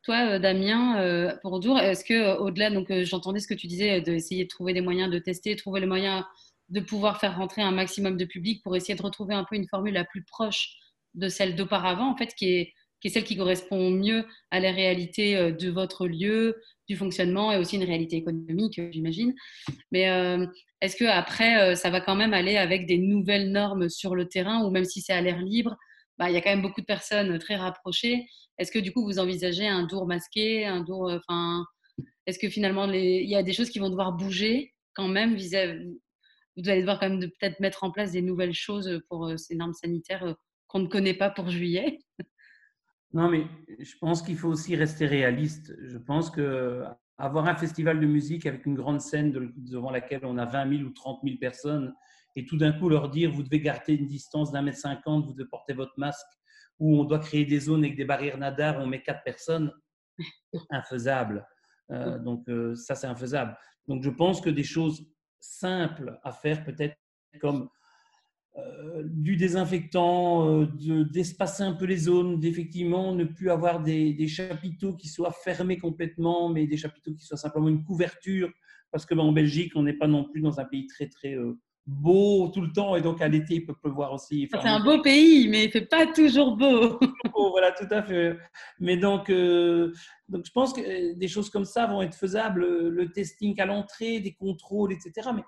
toi, 0.10 0.40
Damien, 0.40 1.38
pour 1.42 1.60
Dour, 1.60 1.80
est-ce 1.80 2.04
que 2.04 2.38
au-delà, 2.38 2.72
donc 2.72 2.92
j'entendais 3.04 3.40
ce 3.40 3.48
que 3.48 3.54
tu 3.54 3.68
disais, 3.68 4.02
d'essayer 4.02 4.44
de 4.46 4.50
trouver 4.50 4.74
des 4.74 4.82
moyens 4.82 5.12
de 5.12 5.20
tester, 5.20 5.56
trouver 5.56 5.80
les 5.82 5.86
moyens 5.86 6.24
de 6.70 6.80
pouvoir 6.80 7.20
faire 7.20 7.38
rentrer 7.38 7.62
un 7.62 7.72
maximum 7.72 8.18
de 8.18 8.26
public 8.26 8.64
pour 8.64 8.76
essayer 8.76 8.96
de 8.96 9.02
retrouver 9.02 9.36
un 9.36 9.44
peu 9.44 9.56
une 9.56 9.68
formule 9.68 9.94
la 9.94 10.06
plus 10.06 10.24
proche 10.24 10.78
de 11.14 11.28
celle 11.28 11.56
d'auparavant, 11.56 12.12
en 12.12 12.18
fait, 12.18 12.34
qui 12.36 12.50
est, 12.50 12.74
celle 13.08 13.24
qui 13.24 13.38
correspond 13.38 13.92
mieux 13.92 14.26
à 14.52 14.60
la 14.60 14.72
réalité 14.72 15.52
de 15.52 15.70
votre 15.70 16.08
lieu, 16.08 16.56
du 16.90 16.98
fonctionnement 16.98 17.52
et 17.52 17.58
aussi 17.58 17.76
une 17.76 17.84
réalité 17.84 18.18
économique, 18.18 18.82
j'imagine. 18.92 19.34
Mais 19.92 20.10
euh, 20.10 20.46
est-ce 20.82 20.96
que 20.96 21.06
après, 21.06 21.62
euh, 21.62 21.76
ça 21.76 21.92
va 21.92 22.02
quand 22.02 22.16
même 22.16 22.34
aller 22.34 22.58
avec 22.58 22.88
des 22.88 22.98
nouvelles 22.98 23.52
normes 23.52 23.90
sur 23.90 24.16
le 24.16 24.28
terrain, 24.28 24.66
ou 24.66 24.72
même 24.72 24.86
si 24.86 25.02
c'est 25.02 25.14
à 25.14 25.22
l'air 25.22 25.40
libre, 25.40 25.78
bah, 26.20 26.30
il 26.30 26.34
y 26.34 26.38
a 26.38 26.42
quand 26.42 26.50
même 26.50 26.62
beaucoup 26.62 26.82
de 26.82 26.86
personnes 26.86 27.40
très 27.40 27.56
rapprochées. 27.56 28.28
Est-ce 28.58 28.72
que 28.72 28.80
du 28.80 28.92
coup, 28.92 29.04
vous 29.04 29.20
envisagez 29.20 29.68
un 29.68 29.88
tour 29.88 30.06
masqué, 30.06 30.66
un 30.66 30.84
tour, 30.84 31.10
euh, 31.10 31.18
enfin, 31.18 31.66
est-ce 32.28 32.38
que 32.38 32.50
finalement, 32.50 32.92
il 32.92 33.28
y 33.28 33.36
a 33.36 33.42
des 33.42 33.54
choses 33.54 33.70
qui 33.70 33.80
vont 33.80 33.90
devoir 33.90 34.12
bouger 34.12 34.76
quand 34.94 35.08
même 35.08 35.38
vous 35.38 35.56
allez 36.70 36.82
devoir 36.82 37.00
quand 37.00 37.10
même 37.10 37.22
peut-être 37.22 37.60
mettre 37.62 37.86
en 37.86 37.92
place 37.92 38.12
des 38.12 38.22
nouvelles 38.22 38.54
choses 38.54 39.02
pour 39.08 39.32
ces 39.38 39.56
normes 39.56 39.74
sanitaires 39.74 40.36
qu'on 40.68 40.80
ne 40.80 40.88
connaît 40.88 41.14
pas 41.14 41.30
pour 41.30 41.50
juillet? 41.50 42.00
Non, 43.12 43.28
mais 43.28 43.48
je 43.80 43.98
pense 44.00 44.22
qu'il 44.22 44.38
faut 44.38 44.50
aussi 44.50 44.76
rester 44.76 45.08
réaliste. 45.08 45.74
Je 45.82 45.98
pense 45.98 46.30
que 46.30 46.84
avoir 47.18 47.48
un 47.48 47.56
festival 47.56 48.00
de 48.00 48.06
musique 48.06 48.46
avec 48.46 48.68
une 48.68 48.76
grande 48.76 49.02
scène 49.02 49.52
devant 49.58 49.90
laquelle 49.90 50.24
on 50.26 50.38
a 50.38 50.46
20 50.46 50.78
000 50.78 50.88
ou 50.88 50.92
30 50.92 51.22
000 51.24 51.38
personnes 51.40 51.92
et 52.36 52.46
tout 52.46 52.58
d'un 52.58 52.72
coup 52.72 52.90
leur 52.90 53.10
dire 53.10 53.32
vous 53.32 53.44
devez 53.44 53.62
garder 53.62 53.96
une 53.96 54.08
distance 54.08 54.52
d'un 54.52 54.62
mètre 54.62 54.78
cinquante, 54.78 55.26
vous 55.26 55.34
devez 55.34 55.50
porter 55.50 55.74
votre 55.74 55.94
masque, 55.98 56.28
ou 56.80 57.00
on 57.00 57.04
doit 57.04 57.20
créer 57.20 57.46
des 57.46 57.60
zones 57.60 57.84
avec 57.84 57.98
des 57.98 58.06
barrières 58.06 58.38
nadar, 58.38 58.80
on 58.80 58.88
met 58.88 59.02
quatre 59.02 59.24
personnes, 59.24 59.72
infaisable. 60.70 61.46
Euh, 61.92 62.20
donc 62.20 62.48
euh, 62.50 62.76
ça, 62.76 62.96
c'est 62.96 63.08
infaisable. 63.08 63.58
Donc 63.88 64.04
je 64.04 64.10
pense 64.10 64.42
que 64.42 64.50
des 64.50 64.64
choses 64.64 65.06
simples 65.40 66.20
à 66.24 66.32
faire 66.32 66.64
peut-être 66.64 66.96
comme 67.42 67.70
euh, 68.58 69.04
du 69.06 69.36
désinfectant, 69.38 70.64
d'espacer 70.64 71.64
un 71.64 71.74
peu 71.74 71.86
les 71.86 71.98
zones, 71.98 72.40
d'effectivement 72.40 73.14
ne 73.14 73.24
plus 73.24 73.50
avoir 73.50 73.82
des, 73.82 74.28
chapiteaux 74.28 74.96
qui 74.96 75.08
soient 75.08 75.32
fermés 75.32 75.78
complètement, 75.78 76.50
mais 76.50 76.68
des 76.68 76.78
chapiteaux 76.78 77.14
qui 77.14 77.26
soient 77.26 77.38
simplement 77.38 77.70
une 77.70 77.84
couverture, 77.84 78.52
parce 78.92 79.06
que 79.06 79.14
ben, 79.14 79.22
en 79.22 79.32
Belgique, 79.32 79.74
on 79.76 79.84
n'est 79.84 79.94
pas 79.94 80.08
non 80.08 80.26
plus 80.30 80.42
dans 80.42 80.60
un 80.60 80.66
pays 80.66 80.88
très 80.88 81.08
très 81.08 81.36
euh, 81.36 81.60
beau 81.86 82.50
tout 82.54 82.62
le 82.62 82.72
temps, 82.72 82.96
et 82.96 83.02
donc 83.02 83.22
à 83.22 83.28
l'été, 83.28 83.56
il 83.56 83.66
peut 83.66 83.74
pleuvoir 83.74 84.14
aussi. 84.14 84.48
C'est 84.52 84.68
un 84.68 84.84
beau 84.84 85.02
pays, 85.02 85.48
mais 85.48 85.66
il 85.66 85.72
fait 85.72 85.86
pas 85.86 86.06
toujours 86.08 86.56
beau. 86.56 87.00
voilà, 87.52 87.72
tout 87.72 87.88
à 87.90 88.04
fait. 88.04 88.38
Mais 88.80 88.98
donc, 88.98 89.32
donc, 89.32 90.46
je 90.46 90.52
pense 90.52 90.74
que 90.74 91.14
des 91.14 91.28
choses 91.28 91.50
comme 91.50 91.66
ça 91.66 91.88
vont 91.88 92.02
être 92.02 92.16
faisables, 92.16 92.66
le 92.90 93.12
testing 93.12 93.60
à 93.60 93.66
l'entrée, 93.66 94.20
des 94.20 94.34
contrôles, 94.34 94.94
etc. 94.94 95.30
Mais 95.36 95.44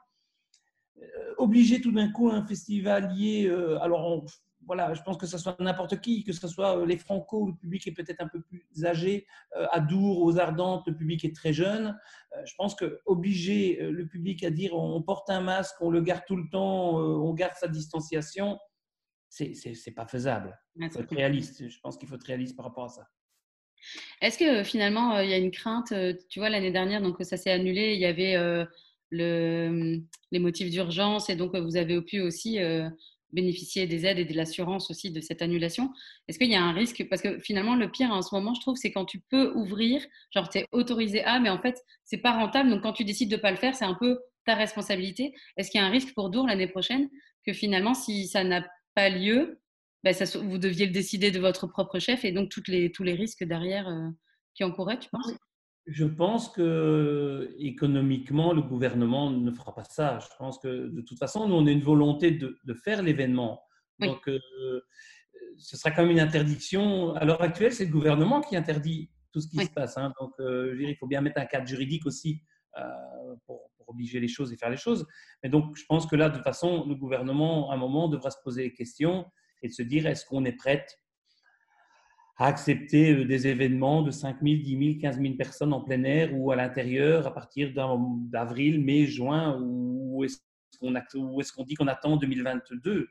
euh, 1.02 1.34
obliger 1.38 1.82
tout 1.82 1.92
d'un 1.92 2.12
coup 2.12 2.30
un 2.30 2.46
festivalier, 2.46 3.48
euh, 3.48 3.80
alors 3.82 4.26
voilà, 4.72 4.94
je 4.94 5.02
pense 5.02 5.18
que 5.18 5.26
ce 5.26 5.38
soit 5.38 5.56
n'importe 5.60 6.00
qui, 6.00 6.24
que 6.24 6.32
ce 6.32 6.48
soit 6.48 6.78
euh, 6.78 6.86
les 6.86 6.98
Franco, 6.98 7.48
le 7.48 7.56
public 7.56 7.88
est 7.88 7.92
peut-être 7.92 8.22
un 8.22 8.28
peu 8.28 8.42
plus 8.42 8.66
âgé, 8.86 9.28
à 9.72 9.82
Dour, 9.82 10.22
aux 10.22 10.40
Ardentes, 10.40 10.88
le 10.88 10.96
public 10.96 11.26
est 11.26 11.36
très 11.36 11.52
jeune. 11.52 12.00
je 12.46 12.54
pense 12.58 12.74
que 12.76 13.02
obliger 13.06 13.80
le 13.82 14.08
public 14.08 14.44
à 14.44 14.50
dire 14.50 14.74
on 14.74 15.02
porte 15.02 15.30
un 15.30 15.42
masque, 15.42 15.76
on 15.82 15.90
le 15.90 16.02
garde 16.02 16.24
tout 16.26 16.38
le 16.38 16.50
temps, 16.50 16.96
on 16.96 17.34
garde 17.34 17.56
sa 17.56 17.68
distanciation, 17.68 18.58
c'est 19.28 19.54
n'est 19.66 19.94
pas 19.94 20.08
faisable. 20.08 20.58
Il 20.78 20.90
faut 20.90 21.02
être 21.02 21.16
réaliste. 21.16 21.68
Je 21.68 21.80
pense 21.82 21.98
qu'il 21.98 22.08
faut 22.08 22.16
être 22.16 22.28
réaliste 22.28 22.56
par 22.56 22.66
rapport 22.66 22.86
à 22.86 22.90
ça. 22.90 23.08
Est-ce 24.22 24.38
que 24.38 24.64
finalement 24.64 25.20
il 25.20 25.30
y 25.30 25.34
a 25.34 25.38
une 25.38 25.52
crainte 25.52 25.94
Tu 26.30 26.40
vois, 26.40 26.50
l'année 26.50 26.72
dernière, 26.72 27.02
donc 27.02 27.18
ça 27.22 27.36
s'est 27.36 27.52
annulé, 27.52 27.94
il 27.94 28.00
y 28.00 28.06
avait 28.06 28.36
le, 29.12 30.02
les 30.32 30.40
motifs 30.40 30.70
d'urgence 30.70 31.30
et 31.30 31.36
donc 31.36 31.56
vous 31.56 31.78
avez 31.78 32.02
pu 32.02 32.22
aussi 32.22 32.60
euh, 32.60 32.90
bénéficier 33.34 33.88
des 33.88 34.06
aides 34.06 34.20
et 34.20 34.26
de 34.26 34.36
l'assurance 34.36 34.90
aussi 34.92 35.12
de 35.12 35.22
cette 35.22 35.42
annulation. 35.42 35.92
Est-ce 36.28 36.40
qu'il 36.40 36.52
y 36.52 36.56
a 36.56 36.62
un 36.62 36.74
risque? 36.74 37.08
Parce 37.10 37.22
que 37.22 37.40
finalement, 37.40 37.76
le 37.76 37.90
pire 37.90 38.12
en 38.12 38.22
ce 38.22 38.34
moment, 38.34 38.54
je 38.54 38.62
trouve, 38.62 38.76
c'est 38.76 38.92
quand 38.92 39.06
tu 39.06 39.22
peux 39.30 39.52
ouvrir, 39.54 40.06
genre 40.34 40.50
tu 40.50 40.60
es 40.60 40.66
autorisé 40.72 41.24
à, 41.24 41.40
mais 41.40 41.50
en 41.50 41.62
fait, 41.62 41.82
c'est 42.04 42.18
pas 42.18 42.32
rentable. 42.32 42.70
Donc 42.70 42.84
quand 42.84 42.94
tu 42.94 43.04
décides 43.04 43.32
de 43.32 43.38
pas 43.38 43.52
le 43.52 43.58
faire, 43.58 43.76
c'est 43.76 43.86
un 43.86 43.96
peu 43.96 44.20
ta 44.46 44.56
responsabilité. 44.56 45.34
Est-ce 45.58 45.72
qu'il 45.72 45.80
y 45.80 45.84
a 45.84 45.88
un 45.88 45.92
risque 45.92 46.14
pour 46.14 46.30
Dour 46.30 46.48
l'année 46.48 46.68
prochaine 46.68 47.10
que 47.46 47.54
finalement, 47.54 47.94
si 47.94 48.28
ça 48.28 48.44
n'a 48.44 48.66
pas 48.96 49.10
lieu, 49.10 49.60
ben, 50.04 50.16
vous 50.44 50.58
deviez 50.58 50.88
le 50.88 50.92
décider 50.92 51.32
de 51.32 51.40
votre 51.40 51.68
propre 51.68 52.00
chef 52.00 52.26
et 52.26 52.32
donc 52.32 52.50
toutes 52.50 52.68
les, 52.68 52.92
tous 52.92 53.04
les 53.04 53.14
risques 53.14 53.44
derrière 53.44 53.88
euh, 53.88 54.10
qui 54.56 54.64
encouraient, 54.64 55.00
tu 55.00 55.10
penses? 55.10 55.32
Je 55.88 56.06
pense 56.06 56.50
que 56.50 57.54
économiquement, 57.58 58.54
le 58.54 58.62
gouvernement 58.62 59.32
ne 59.32 59.52
fera 59.52 59.74
pas 59.74 59.84
ça. 59.84 60.20
Je 60.20 60.28
pense 60.38 60.60
que 60.60 60.88
de 60.88 61.02
toute 61.02 61.18
façon, 61.18 61.48
nous, 61.48 61.56
on 61.56 61.66
a 61.66 61.72
une 61.72 61.82
volonté 61.82 62.32
de, 62.32 62.74
faire 62.84 63.02
l'événement. 63.02 63.64
Donc, 64.00 64.28
euh, 64.28 64.40
ce 65.58 65.78
sera 65.78 65.92
quand 65.92 66.04
même 66.04 66.12
une 66.12 66.20
interdiction. 66.20 67.14
À 67.16 67.26
l'heure 67.26 67.42
actuelle, 67.42 67.74
c'est 67.74 67.86
le 67.86 67.92
gouvernement 67.92 68.42
qui 68.42 68.56
interdit 68.56 69.12
tout 69.32 69.42
ce 69.42 69.48
qui 69.48 69.58
se 69.58 69.72
passe. 69.72 69.98
Hein. 69.98 70.14
Donc, 70.20 70.34
euh, 70.40 70.76
il 70.80 70.96
faut 70.98 71.08
bien 71.08 71.22
mettre 71.22 71.40
un 71.40 71.46
cadre 71.46 71.68
juridique 71.68 72.06
aussi 72.06 72.42
euh, 72.78 73.36
pour, 73.46 73.70
obliger 73.88 74.22
les 74.22 74.30
choses 74.30 74.54
et 74.54 74.58
faire 74.58 74.70
les 74.70 74.78
choses. 74.78 75.06
Mais 75.44 75.50
donc, 75.50 75.76
je 75.76 75.84
pense 75.86 76.06
que 76.06 76.16
là, 76.16 76.30
de 76.30 76.36
toute 76.36 76.46
façon, 76.46 76.86
le 76.88 76.96
gouvernement, 76.96 77.72
à 77.72 77.74
un 77.74 77.78
moment, 77.78 78.08
devra 78.08 78.32
se 78.32 78.38
poser 78.42 78.64
les 78.64 78.74
questions 78.74 79.26
et 79.62 79.70
se 79.70 79.82
dire 79.82 80.08
est-ce 80.08 80.26
qu'on 80.26 80.46
est 80.46 80.54
prête 80.54 80.98
à 82.38 82.48
accepter 82.48 83.14
euh, 83.14 83.26
des 83.26 83.48
événements 83.48 84.02
de 84.02 84.12
5 84.12 84.38
000, 84.42 84.62
10 84.62 84.94
000, 84.94 85.00
15 85.02 85.22
000 85.22 85.36
personnes 85.36 85.74
en 85.74 85.82
plein 85.82 86.04
air 86.04 86.32
ou 86.34 86.52
à 86.52 86.56
l'intérieur 86.56 87.28
à 87.28 87.34
partir 87.34 87.74
d'avril, 87.74 88.84
mai, 88.84 89.06
juin, 89.06 89.60
ou 89.62 90.24
est-ce 90.24 90.40
qu'on 90.80 90.96
est 90.96 91.52
qu'on 91.56 91.64
dit 91.64 91.76
qu'on 91.76 91.88
attend 91.88 92.18
2022 92.18 93.08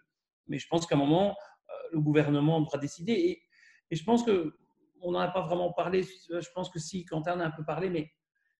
Mais 0.49 0.59
je 0.59 0.67
pense 0.69 0.87
qu'à 0.87 0.97
un 0.97 0.99
moment, 0.99 1.31
euh, 1.31 1.73
le 1.93 2.01
gouvernement 2.01 2.61
devra 2.61 2.79
décider. 2.79 3.13
Et, 3.13 3.43
et 3.91 3.97
je 3.97 4.05
pense 4.05 4.23
que 4.23 4.55
on 5.03 5.13
n'en 5.13 5.21
a 5.21 5.29
pas 5.29 5.41
vraiment 5.41 5.73
parlé. 5.73 6.03
Je 6.03 6.49
pense 6.55 6.71
que 6.71 6.79
si, 6.79 7.05
Quentin 7.05 7.37
en 7.37 7.41
a 7.41 7.45
un 7.47 7.51
peu 7.51 7.65
parlé, 7.65 7.89
mais 7.89 8.13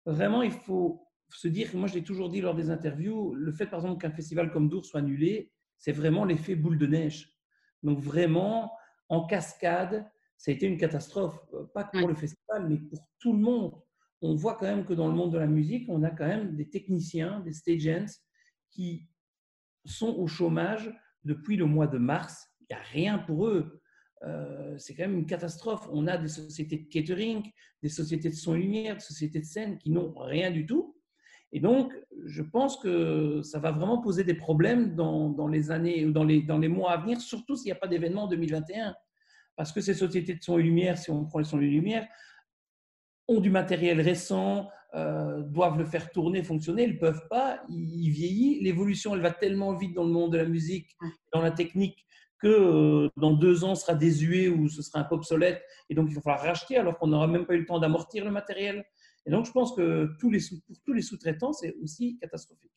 vraiment, 0.07 0.43
il 0.43 0.53
faut 0.53 1.07
se 1.29 1.49
dire 1.49 1.71
moi, 1.75 1.87
je 1.87 1.95
l'ai 1.95 2.03
toujours 2.03 2.29
dit 2.29 2.41
lors 2.41 2.55
des 2.55 2.71
interviews, 2.71 3.35
le 3.35 3.53
fait, 3.53 3.67
par 3.67 3.81
exemple, 3.81 4.01
qu'un 4.01 4.11
festival 4.11 4.51
comme 4.51 4.69
Dour 4.69 4.85
soit 4.85 5.01
annulé, 5.01 5.53
c'est 5.77 5.93
vraiment 5.93 6.25
l'effet 6.25 6.55
boule 6.55 6.79
de 6.79 6.87
neige. 6.87 7.33
Donc, 7.83 8.01
vraiment, 8.01 8.73
en 9.09 9.27
cascade, 9.27 10.11
ça 10.41 10.51
a 10.51 10.55
été 10.55 10.67
une 10.67 10.79
catastrophe, 10.79 11.39
euh, 11.53 11.65
pas 11.75 11.85
que 11.85 11.99
pour 11.99 12.09
le 12.09 12.15
festival, 12.15 12.67
mais 12.67 12.79
pour 12.79 13.07
tout 13.19 13.35
le 13.35 13.41
monde. 13.41 13.75
On 14.23 14.35
voit 14.35 14.55
quand 14.55 14.65
même 14.65 14.87
que 14.87 14.95
dans 14.95 15.07
le 15.07 15.13
monde 15.13 15.35
de 15.35 15.39
la 15.39 15.47
musique, 15.47 15.87
on 15.91 16.03
a 16.03 16.11
quand 16.11 16.27
même 16.27 16.57
des 16.57 16.67
techniciens, 16.67 17.41
des 17.41 17.53
stagehands 17.53 18.19
qui 18.71 19.07
sont 19.85 20.15
au 20.17 20.27
chômage 20.27 20.91
depuis 21.25 21.57
le 21.57 21.67
mois 21.67 21.87
de 21.87 21.99
mars. 21.99 22.49
Il 22.61 22.67
n'y 22.71 22.77
a 22.77 22.83
rien 22.85 23.19
pour 23.19 23.49
eux. 23.49 23.83
Euh, 24.23 24.79
c'est 24.79 24.95
quand 24.95 25.03
même 25.03 25.19
une 25.19 25.27
catastrophe. 25.27 25.87
On 25.93 26.07
a 26.07 26.17
des 26.17 26.29
sociétés 26.29 26.79
de 26.79 26.89
catering, 26.89 27.43
des 27.83 27.91
sociétés 27.91 28.31
de 28.31 28.35
son 28.35 28.55
lumière, 28.55 28.95
des 28.95 29.01
sociétés 29.01 29.41
de 29.41 29.47
scène 29.47 29.77
qui 29.77 29.91
n'ont 29.91 30.15
rien 30.17 30.51
du 30.51 30.65
tout. 30.65 30.97
Et 31.53 31.61
donc, 31.61 31.93
je 32.25 32.43
pense 32.43 32.79
que 32.79 33.43
ça 33.43 33.59
va 33.59 33.73
vraiment 33.73 34.01
poser 34.01 34.25
des 34.25 34.35
problèmes 34.35 34.95
dans, 34.95 35.29
dans 35.29 35.49
les 35.49 35.71
années 35.71 36.07
ou 36.07 36.13
dans 36.13 36.25
les, 36.25 36.41
dans 36.41 36.59
les 36.59 36.69
mois 36.69 36.93
à 36.93 36.97
venir, 36.97 37.21
surtout 37.21 37.57
s'il 37.57 37.67
n'y 37.67 37.73
a 37.73 37.81
pas 37.81 37.89
d'événement 37.89 38.23
en 38.23 38.29
2021. 38.29 38.95
Parce 39.61 39.73
que 39.73 39.83
ces 39.83 39.93
sociétés 39.93 40.37
de 40.37 40.43
son 40.43 40.59
et 40.59 40.63
lumière, 40.63 40.97
si 40.97 41.11
on 41.11 41.27
prend 41.27 41.39
les 41.39 41.45
son 41.45 41.61
et 41.61 41.67
lumière, 41.67 42.09
ont 43.29 43.41
du 43.41 43.51
matériel 43.51 44.01
récent, 44.01 44.71
euh, 44.95 45.43
doivent 45.43 45.77
le 45.77 45.85
faire 45.85 46.11
tourner, 46.13 46.43
fonctionner, 46.43 46.85
ils 46.85 46.95
ne 46.95 46.99
peuvent 46.99 47.29
pas, 47.29 47.61
ils 47.69 48.09
vieillissent. 48.09 48.63
L'évolution, 48.63 49.15
elle 49.15 49.21
va 49.21 49.33
tellement 49.33 49.77
vite 49.77 49.93
dans 49.93 50.05
le 50.05 50.13
monde 50.13 50.33
de 50.33 50.39
la 50.39 50.47
musique, 50.47 50.97
dans 51.35 51.43
la 51.43 51.51
technique, 51.51 52.07
que 52.39 52.49
euh, 52.49 53.11
dans 53.19 53.33
deux 53.35 53.63
ans, 53.63 53.75
sera 53.75 53.95
désuet 53.95 54.49
ou 54.49 54.71
ce 54.71 54.81
sera 54.81 55.01
un 55.01 55.05
peu 55.05 55.17
obsolète. 55.17 55.63
Et 55.91 55.95
donc, 55.95 56.09
il 56.09 56.15
va 56.15 56.23
falloir 56.23 56.43
racheter 56.43 56.79
alors 56.79 56.99
qu'on 56.99 57.09
n'aura 57.09 57.27
même 57.27 57.45
pas 57.45 57.53
eu 57.53 57.59
le 57.59 57.67
temps 57.67 57.81
d'amortir 57.81 58.25
le 58.25 58.31
matériel. 58.31 58.83
Et 59.27 59.31
donc, 59.31 59.45
je 59.45 59.53
pense 59.53 59.77
que 59.77 60.09
tous 60.19 60.31
les 60.31 60.41
pour 60.67 60.77
tous 60.87 60.95
les 60.95 61.03
sous-traitants, 61.03 61.53
c'est 61.53 61.75
aussi 61.83 62.17
catastrophique. 62.19 62.73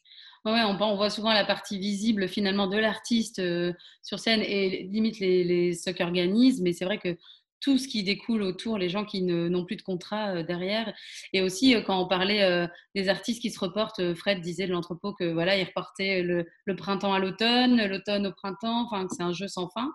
Ouais, 0.46 0.62
on, 0.66 0.96
voit 0.96 1.10
souvent 1.10 1.32
la 1.32 1.46
partie 1.46 1.80
visible 1.80 2.28
finalement 2.28 2.68
de 2.68 2.78
l'artiste 2.78 3.40
euh, 3.40 3.72
sur 4.02 4.20
scène 4.20 4.42
et 4.42 4.84
limite 4.84 5.20
les, 5.20 5.46
les 5.46 5.74
ce 5.74 5.90
qu'organisent, 5.90 6.62
mais 6.62 6.74
c'est 6.74 6.84
vrai 6.84 6.98
que 6.98 7.18
tout 7.62 7.78
ce 7.78 7.88
qui 7.88 8.04
découle 8.04 8.42
autour, 8.42 8.78
les 8.78 8.90
gens 8.90 9.06
qui 9.06 9.22
n'ont 9.22 9.64
plus 9.64 9.78
de 9.78 9.82
contrat 9.84 10.36
euh, 10.36 10.44
derrière. 10.44 10.94
Et 11.32 11.42
aussi, 11.42 11.74
euh, 11.74 11.82
quand 11.82 11.98
on 11.98 12.10
parlait 12.10 12.68
des 12.94 13.08
artistes 13.08 13.42
qui 13.42 13.52
se 13.52 13.60
reportent, 13.60 14.14
Fred 14.16 14.42
disait 14.42 14.68
de 14.68 14.74
l'entrepôt 14.74 15.14
que 15.14 15.32
voilà, 15.32 15.58
il 15.58 15.64
reportait 15.64 16.22
le, 16.22 16.46
le 16.66 16.76
printemps 16.76 17.14
à 17.14 17.20
l'automne, 17.20 17.82
l'automne 17.86 18.28
au 18.28 18.34
printemps, 18.34 18.86
enfin, 18.86 19.08
c'est 19.10 19.24
un 19.24 19.32
jeu 19.32 19.48
sans 19.48 19.70
fin. 19.70 19.94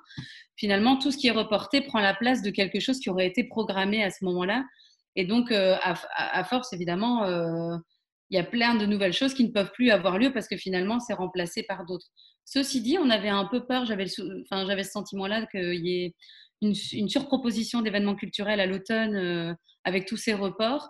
Finalement, 0.56 0.96
tout 0.96 1.10
ce 1.10 1.18
qui 1.18 1.26
est 1.26 1.32
reporté 1.32 1.82
prend 1.82 2.00
la 2.00 2.14
place 2.14 2.40
de 2.40 2.48
quelque 2.48 2.80
chose 2.80 3.00
qui 3.00 3.10
aurait 3.10 3.26
été 3.26 3.44
programmé 3.44 4.02
à 4.02 4.10
ce 4.10 4.24
moment-là. 4.24 4.64
Et 5.14 5.26
donc, 5.26 5.52
à, 5.52 6.44
force, 6.44 6.72
évidemment, 6.72 7.26
il 8.30 8.36
y 8.36 8.40
a 8.40 8.44
plein 8.44 8.74
de 8.74 8.86
nouvelles 8.86 9.12
choses 9.12 9.34
qui 9.34 9.44
ne 9.44 9.52
peuvent 9.52 9.72
plus 9.72 9.90
avoir 9.90 10.18
lieu 10.18 10.32
parce 10.32 10.48
que 10.48 10.56
finalement, 10.56 11.00
c'est 11.00 11.14
remplacé 11.14 11.62
par 11.62 11.86
d'autres. 11.86 12.06
Ceci 12.44 12.80
dit, 12.80 12.98
on 12.98 13.10
avait 13.10 13.28
un 13.28 13.46
peu 13.46 13.64
peur, 13.66 13.84
j'avais 13.86 14.06
enfin, 14.42 14.66
ce 14.66 14.90
sentiment-là 14.90 15.46
qu'il 15.46 15.86
y 15.86 16.04
ait 16.04 16.14
une, 16.60 16.74
surproposition 16.74 17.82
d'événements 17.82 18.16
culturels 18.16 18.60
à 18.60 18.66
l'automne 18.66 19.16
euh, 19.16 19.54
avec 19.84 20.06
tous 20.06 20.16
ces 20.16 20.34
reports. 20.34 20.88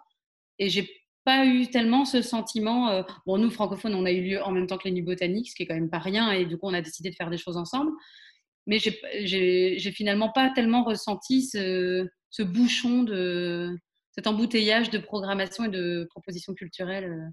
Et 0.59 0.68
j'ai 0.68 0.89
pas 1.24 1.47
eu 1.47 1.68
tellement 1.68 2.05
ce 2.05 2.22
sentiment. 2.22 2.91
Euh, 2.91 3.03
bon, 3.26 3.39
nous, 3.39 3.51
francophones, 3.51 3.95
on 3.95 4.05
a 4.05 4.12
eu 4.12 4.22
lieu 4.22 4.43
en 4.43 4.51
même 4.51 4.66
temps 4.66 4.78
que 4.78 4.89
les 4.89 4.93
Nuits 4.93 5.03
Botaniques, 5.03 5.51
ce 5.51 5.55
qui 5.55 5.62
est 5.62 5.66
quand 5.66 5.74
même 5.74 5.91
pas 5.91 5.99
rien, 5.99 6.30
et 6.32 6.45
du 6.45 6.57
coup, 6.57 6.66
on 6.66 6.74
a 6.74 6.80
décidé 6.80 7.11
de 7.11 7.14
faire 7.14 7.30
des 7.30 7.39
choses 7.39 7.57
ensemble. 7.57 7.93
Mais 8.66 8.78
j'ai 8.78 9.93
finalement 9.93 10.30
pas 10.30 10.51
tellement 10.51 10.84
ressenti 10.84 11.43
ce 11.43 12.43
bouchon 12.43 13.03
de, 13.03 13.74
cet 14.19 14.27
embouteillage 14.27 14.91
de 14.91 14.99
programmation 14.99 15.66
et 15.66 15.69
de 15.69 16.05
propositions 16.11 16.53
culturelles 16.53 17.05
euh, 17.05 17.31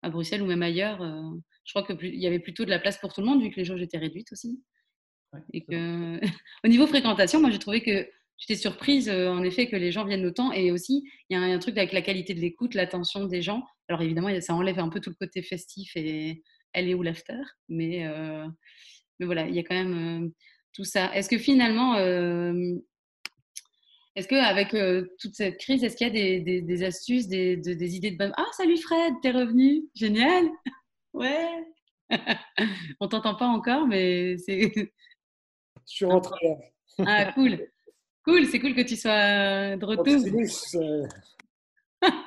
à 0.00 0.08
Bruxelles 0.08 0.40
ou 0.40 0.46
même 0.46 0.62
ailleurs. 0.62 1.02
Euh, 1.02 1.20
je 1.66 1.72
crois 1.74 1.86
qu'il 1.86 2.14
y 2.14 2.26
avait 2.26 2.38
plutôt 2.38 2.64
de 2.64 2.70
la 2.70 2.78
place 2.78 2.96
pour 2.96 3.12
tout 3.12 3.20
le 3.20 3.26
monde 3.26 3.42
vu 3.42 3.50
que 3.50 3.56
les 3.56 3.66
jauges 3.66 3.82
étaient 3.82 3.98
réduites 3.98 4.32
aussi. 4.32 4.58
et 5.52 5.60
que, 5.60 6.18
au 6.64 6.68
niveau 6.68 6.86
fréquentation, 6.86 7.42
moi 7.42 7.50
j'ai 7.50 7.58
trouvé 7.58 7.82
que 7.82 8.08
j'étais 8.38 8.58
surprise 8.58 9.10
euh, 9.10 9.28
en 9.28 9.42
effet 9.42 9.68
que 9.68 9.76
les 9.76 9.92
gens 9.92 10.06
viennent 10.06 10.24
autant. 10.24 10.50
Et 10.50 10.72
aussi, 10.72 11.04
il 11.28 11.36
y 11.36 11.38
a 11.38 11.42
un, 11.42 11.58
truc 11.58 11.76
avec 11.76 11.92
la 11.92 12.00
qualité 12.00 12.32
de 12.32 12.40
l'écoute, 12.40 12.72
l'attention 12.72 13.26
des 13.26 13.42
gens. 13.42 13.62
Alors 13.90 14.00
évidemment, 14.00 14.30
ça 14.40 14.54
enlève 14.54 14.78
un 14.78 14.88
peu 14.88 15.00
tout 15.00 15.10
le 15.10 15.16
côté 15.16 15.42
festif 15.42 15.94
et 15.94 16.42
elle 16.72 16.88
est 16.88 16.94
où 16.94 17.02
l'after. 17.02 17.42
Mais, 17.68 18.08
mais 19.20 19.26
voilà, 19.26 19.46
il 19.46 19.54
y 19.54 19.58
a 19.58 19.62
quand 19.62 19.74
même 19.74 20.32
tout 20.72 20.84
ça. 20.84 21.14
Est-ce 21.14 21.28
que 21.28 21.36
finalement, 21.36 21.96
est-ce 24.16 24.28
qu'avec 24.28 24.74
euh, 24.74 25.06
toute 25.18 25.34
cette 25.34 25.58
crise, 25.58 25.82
est-ce 25.82 25.96
qu'il 25.96 26.06
y 26.06 26.10
a 26.10 26.60
des, 26.60 26.84
astuces, 26.84 27.26
des, 27.26 27.96
idées 27.96 28.12
de 28.12 28.16
bonne... 28.16 28.32
Ah, 28.36 28.46
salut 28.56 28.76
Fred, 28.76 29.14
t'es 29.22 29.32
revenu 29.32 29.84
Génial 29.94 30.48
Ouais 31.12 31.48
On 33.00 33.08
t'entend 33.08 33.34
pas 33.34 33.46
encore, 33.46 33.86
mais 33.86 34.36
c'est... 34.38 34.72
Je 34.74 34.90
suis 35.84 36.04
rentré. 36.04 36.36
Ah, 36.98 37.32
cool 37.32 37.58
Cool, 38.24 38.46
c'est 38.46 38.60
cool 38.60 38.74
que 38.74 38.80
tu 38.82 38.96
sois 38.96 39.76
de 39.76 39.84
retour. 39.84 40.14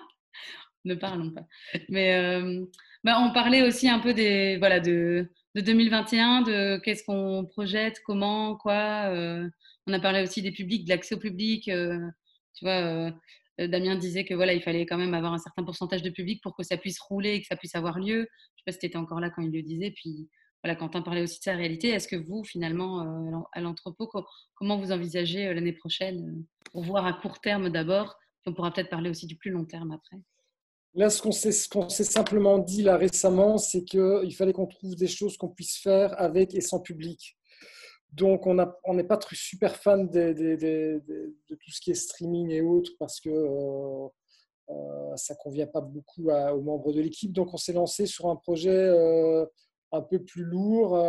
ne 0.86 0.96
parlons 0.96 1.32
pas. 1.32 1.46
Mais 1.90 2.16
euh, 2.16 2.66
bah, 3.08 3.22
on 3.22 3.32
parlait 3.32 3.66
aussi 3.66 3.88
un 3.88 4.00
peu 4.00 4.14
des, 4.14 4.58
voilà, 4.58 4.82
de, 4.82 5.30
2021, 5.56 6.42
de 6.42 6.78
qu'est-ce 6.84 7.06
qu'on 7.06 7.46
projette, 7.46 8.02
comment, 8.06 8.58
quoi. 8.58 9.10
Euh, 9.14 9.50
on 9.88 9.94
a 9.94 10.00
parlé 10.02 10.22
aussi 10.24 10.42
des 10.42 10.52
publics, 10.52 10.84
de 10.84 10.90
l'accès 10.90 11.16
au 11.16 11.18
public. 11.18 11.70
Euh, 11.70 12.02
euh, 12.66 13.10
Damien 13.58 13.96
disait 13.96 14.26
que 14.26 14.34
voilà, 14.34 14.52
il 14.52 14.62
fallait 14.62 14.86
quand 14.86 14.98
même 14.98 15.14
avoir 15.14 15.32
un 15.32 15.38
certain 15.38 15.64
pourcentage 15.64 16.02
de 16.02 16.10
public 16.10 16.44
pour 16.44 16.54
que 16.54 16.64
ça 16.64 16.76
puisse 16.76 17.00
rouler 17.00 17.36
et 17.36 17.42
que 17.42 17.48
ça 17.48 17.56
puisse 17.56 17.76
avoir 17.76 17.98
lieu. 17.98 18.18
Je 18.18 18.20
ne 18.20 18.26
sais 18.26 18.64
pas 18.66 18.72
si 18.74 18.80
tu 18.80 18.88
étais 18.88 18.98
encore 18.98 19.22
là 19.22 19.30
quand 19.30 19.42
il 19.42 19.54
le 19.54 19.62
disait. 19.62 19.92
Puis 19.92 20.28
voilà, 20.62 20.76
Quentin 20.76 21.02
parlait 21.02 21.22
aussi 21.22 21.40
de 21.40 21.44
sa 21.44 21.56
réalité. 21.56 21.88
Est-ce 21.88 22.10
que 22.10 22.18
vous, 22.18 22.44
finalement, 22.44 23.48
à 23.54 23.62
l'entrepôt, 23.62 24.12
comment 24.56 24.78
vous 24.78 24.92
envisagez 24.92 25.54
l'année 25.54 25.72
prochaine 25.72 26.44
pour 26.74 26.84
voir 26.84 27.06
à 27.06 27.14
court 27.14 27.40
terme 27.40 27.70
d'abord 27.70 28.18
On 28.46 28.54
pourra 28.54 28.74
peut-être 28.74 28.90
parler 28.90 29.10
aussi 29.10 29.28
du 29.28 29.38
plus 29.38 29.52
long 29.52 29.64
terme 29.64 29.94
après. 29.94 30.18
Là, 30.98 31.12
ce 31.12 31.22
qu'on 31.22 31.32
s'est 31.90 32.04
simplement 32.04 32.58
dit 32.58 32.82
là 32.82 32.98
récemment, 32.98 33.60
c'est 33.60 33.84
qu'il 33.84 34.34
fallait 34.36 34.52
qu'on 34.52 34.66
trouve 34.66 34.96
des 34.96 35.08
choses 35.08 35.38
qu'on 35.38 35.48
puisse 35.48 35.78
faire 35.78 36.20
avec 36.20 36.56
et 36.56 36.62
sans 36.62 36.80
public. 36.80 37.38
Donc, 38.12 38.48
on 38.48 38.94
n'est 38.96 39.04
pas 39.04 39.20
super 39.32 39.76
fan 39.76 40.10
de, 40.10 41.00
tout 41.50 41.72
ce 41.72 41.82
qui 41.82 41.92
est 41.92 41.94
streaming 41.94 42.50
et 42.50 42.62
autres 42.62 42.94
parce 42.98 43.20
que 43.20 43.30
euh, 43.30 44.08
euh, 44.70 45.16
ça 45.16 45.36
ne 45.36 45.38
convient 45.38 45.68
pas 45.68 45.82
beaucoup 45.82 46.32
aux 46.32 46.62
membres 46.62 46.92
de 46.92 47.02
l'équipe. 47.02 47.32
Donc, 47.32 47.54
on 47.54 47.58
s'est 47.58 47.74
lancé 47.74 48.08
sur 48.08 48.26
un 48.26 48.36
projet 48.36 48.72
euh, 48.72 49.46
un 49.92 50.02
peu 50.02 50.18
plus 50.24 50.46
lourd. 50.46 51.00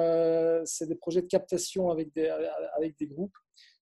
C'est 0.66 0.86
des 0.86 0.96
projets 0.96 1.22
de 1.22 1.28
captation 1.28 1.88
avec 1.88 2.12
des, 2.12 2.28
avec 2.76 2.98
des 2.98 3.06
groupes 3.06 3.38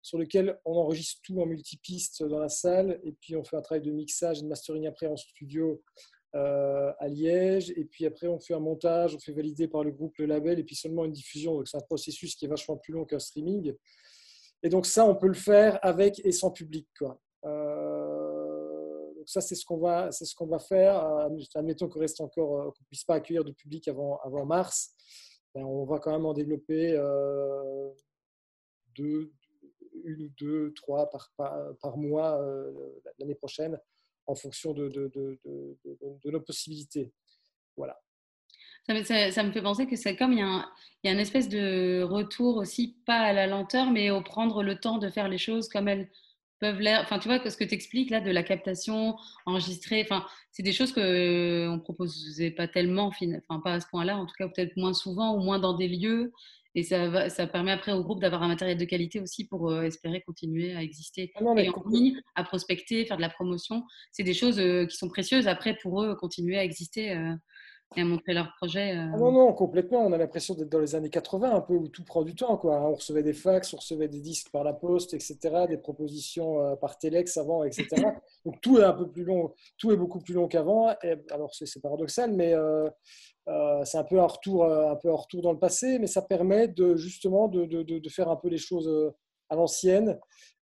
sur 0.06 0.18
lesquels 0.18 0.56
on 0.64 0.76
enregistre 0.76 1.20
tout 1.24 1.40
en 1.40 1.46
multipiste 1.46 2.22
dans 2.22 2.38
la 2.38 2.48
salle 2.48 3.00
et 3.02 3.10
puis 3.10 3.34
on 3.34 3.42
fait 3.42 3.56
un 3.56 3.60
travail 3.60 3.82
de 3.82 3.90
mixage 3.90 4.38
et 4.38 4.42
de 4.42 4.46
mastering 4.46 4.86
après 4.86 5.08
en 5.08 5.16
studio 5.16 5.82
euh, 6.36 6.92
à 7.00 7.08
Liège. 7.08 7.70
Et 7.70 7.84
puis 7.84 8.06
après, 8.06 8.28
on 8.28 8.38
fait 8.38 8.54
un 8.54 8.60
montage, 8.60 9.16
on 9.16 9.18
fait 9.18 9.32
valider 9.32 9.66
par 9.66 9.82
le 9.82 9.90
groupe 9.90 10.16
le 10.18 10.26
label 10.26 10.60
et 10.60 10.62
puis 10.62 10.76
seulement 10.76 11.04
une 11.06 11.12
diffusion. 11.12 11.56
Donc 11.56 11.66
c'est 11.66 11.76
un 11.76 11.80
processus 11.80 12.36
qui 12.36 12.44
est 12.44 12.48
vachement 12.48 12.76
plus 12.76 12.92
long 12.92 13.04
qu'un 13.04 13.18
streaming. 13.18 13.74
Et 14.62 14.68
donc 14.68 14.86
ça, 14.86 15.04
on 15.04 15.16
peut 15.16 15.26
le 15.26 15.34
faire 15.34 15.80
avec 15.82 16.24
et 16.24 16.30
sans 16.30 16.52
public. 16.52 16.86
Quoi. 16.96 17.20
Euh, 17.44 19.12
donc 19.16 19.28
ça, 19.28 19.40
c'est 19.40 19.56
ce 19.56 19.64
qu'on 19.64 19.78
va, 19.78 20.12
c'est 20.12 20.24
ce 20.24 20.36
qu'on 20.36 20.46
va 20.46 20.60
faire. 20.60 21.04
Euh, 21.04 21.28
admettons 21.56 21.88
qu'on 21.88 21.98
reste 21.98 22.20
encore, 22.20 22.72
qu'on 22.74 22.84
puisse 22.84 23.02
pas 23.02 23.16
accueillir 23.16 23.42
de 23.42 23.50
public 23.50 23.88
avant, 23.88 24.20
avant 24.24 24.46
mars. 24.46 24.94
Ben, 25.52 25.64
on 25.64 25.84
va 25.84 25.98
quand 25.98 26.12
même 26.12 26.26
en 26.26 26.32
développer 26.32 26.96
deux, 28.94 29.32
une 30.06 30.22
ou 30.22 30.30
deux, 30.38 30.72
trois 30.74 31.10
par, 31.10 31.96
mois 31.96 32.40
l'année 33.18 33.34
prochaine 33.34 33.78
en 34.26 34.34
fonction 34.34 34.72
de, 34.72 34.90
nos 36.24 36.40
possibilités. 36.40 37.12
Voilà. 37.76 38.00
Ça 38.86 39.42
me, 39.42 39.50
fait 39.52 39.62
penser 39.62 39.86
que 39.86 39.96
c'est 39.96 40.16
comme 40.16 40.32
il 40.32 40.38
y, 40.38 40.42
a 40.42 40.46
un, 40.46 40.64
une 41.04 41.18
espèce 41.18 41.48
de 41.48 42.02
retour 42.02 42.56
aussi, 42.56 42.96
pas 43.04 43.18
à 43.18 43.32
la 43.32 43.48
lenteur, 43.48 43.90
mais 43.90 44.10
au 44.10 44.22
prendre 44.22 44.62
le 44.62 44.78
temps 44.78 44.98
de 44.98 45.10
faire 45.10 45.28
les 45.28 45.38
choses 45.38 45.68
comme 45.68 45.88
elles 45.88 46.08
peuvent 46.60 46.80
l'air. 46.80 47.00
Enfin, 47.02 47.18
tu 47.18 47.28
vois, 47.28 47.38
ce 47.50 47.56
que 47.56 47.64
tu 47.64 47.74
expliques 47.74 48.10
là, 48.10 48.20
de 48.20 48.30
la 48.30 48.44
captation 48.44 49.16
enregistrée, 49.44 50.02
enfin, 50.02 50.24
c'est 50.52 50.62
des 50.62 50.72
choses 50.72 50.92
qu'on 50.92 51.00
ne 51.00 51.80
proposait 51.80 52.52
pas 52.52 52.68
tellement, 52.68 53.06
enfin, 53.08 53.60
pas 53.60 53.74
à 53.74 53.80
ce 53.80 53.88
point-là, 53.88 54.16
en 54.16 54.26
tout 54.26 54.34
cas, 54.38 54.48
peut-être 54.48 54.76
moins 54.76 54.94
souvent 54.94 55.34
ou 55.34 55.40
moins 55.40 55.58
dans 55.58 55.74
des 55.74 55.88
lieux. 55.88 56.32
Et 56.76 56.84
ça, 56.84 57.28
ça 57.30 57.46
permet 57.46 57.72
après 57.72 57.92
au 57.92 58.04
groupe 58.04 58.20
d'avoir 58.20 58.42
un 58.42 58.48
matériel 58.48 58.78
de 58.78 58.84
qualité 58.84 59.20
aussi 59.20 59.46
pour 59.46 59.82
espérer 59.82 60.20
continuer 60.20 60.76
à 60.76 60.82
exister 60.82 61.32
ah 61.34 61.40
et 61.56 61.68
en 61.68 61.88
ligne, 61.88 62.20
à 62.34 62.44
prospecter, 62.44 63.04
faire 63.04 63.16
de 63.16 63.22
la 63.22 63.30
promotion. 63.30 63.82
C'est 64.12 64.22
des 64.22 64.34
choses 64.34 64.60
qui 64.88 64.96
sont 64.96 65.08
précieuses 65.08 65.48
après 65.48 65.76
pour 65.82 66.02
eux 66.02 66.14
continuer 66.14 66.58
à 66.58 66.64
exister 66.64 67.16
et 67.94 68.00
à 68.00 68.04
montrer 68.04 68.34
leur 68.34 68.52
projet. 68.56 68.96
Euh. 68.96 69.10
Ah 69.14 69.16
non, 69.16 69.32
non, 69.32 69.52
complètement. 69.52 70.00
On 70.00 70.12
a 70.12 70.18
l'impression 70.18 70.54
d'être 70.54 70.68
dans 70.68 70.80
les 70.80 70.94
années 70.94 71.10
80, 71.10 71.54
un 71.54 71.60
peu 71.60 71.74
où 71.74 71.88
tout 71.88 72.04
prend 72.04 72.22
du 72.22 72.34
temps. 72.34 72.56
Quoi. 72.56 72.80
On 72.80 72.94
recevait 72.94 73.22
des 73.22 73.32
fax, 73.32 73.72
on 73.72 73.76
recevait 73.76 74.08
des 74.08 74.20
disques 74.20 74.50
par 74.50 74.64
la 74.64 74.72
poste, 74.72 75.14
etc., 75.14 75.38
des 75.68 75.78
propositions 75.78 76.60
euh, 76.60 76.76
par 76.76 76.98
Telex 76.98 77.36
avant, 77.36 77.64
etc. 77.64 77.86
Donc 78.44 78.60
tout 78.60 78.78
est 78.78 78.84
un 78.84 78.92
peu 78.92 79.08
plus 79.08 79.24
long, 79.24 79.54
tout 79.78 79.92
est 79.92 79.96
beaucoup 79.96 80.18
plus 80.18 80.34
long 80.34 80.48
qu'avant. 80.48 80.94
Alors 81.30 81.54
c'est 81.54 81.80
paradoxal, 81.80 82.32
mais 82.32 82.54
euh, 82.54 82.88
c'est 83.84 83.98
un 83.98 84.04
peu 84.04 84.20
un 84.20 84.26
retour, 84.26 84.64
un 84.64 84.96
peu 84.96 85.10
un 85.10 85.16
retour 85.16 85.42
dans 85.42 85.52
le 85.52 85.58
passé, 85.58 85.98
mais 85.98 86.06
ça 86.08 86.22
permet 86.22 86.68
de 86.68 86.96
justement 86.96 87.48
de, 87.48 87.64
de, 87.64 87.82
de 87.82 88.08
faire 88.08 88.28
un 88.28 88.36
peu 88.36 88.48
les 88.48 88.58
choses 88.58 88.90
à 89.48 89.54
l'ancienne 89.54 90.18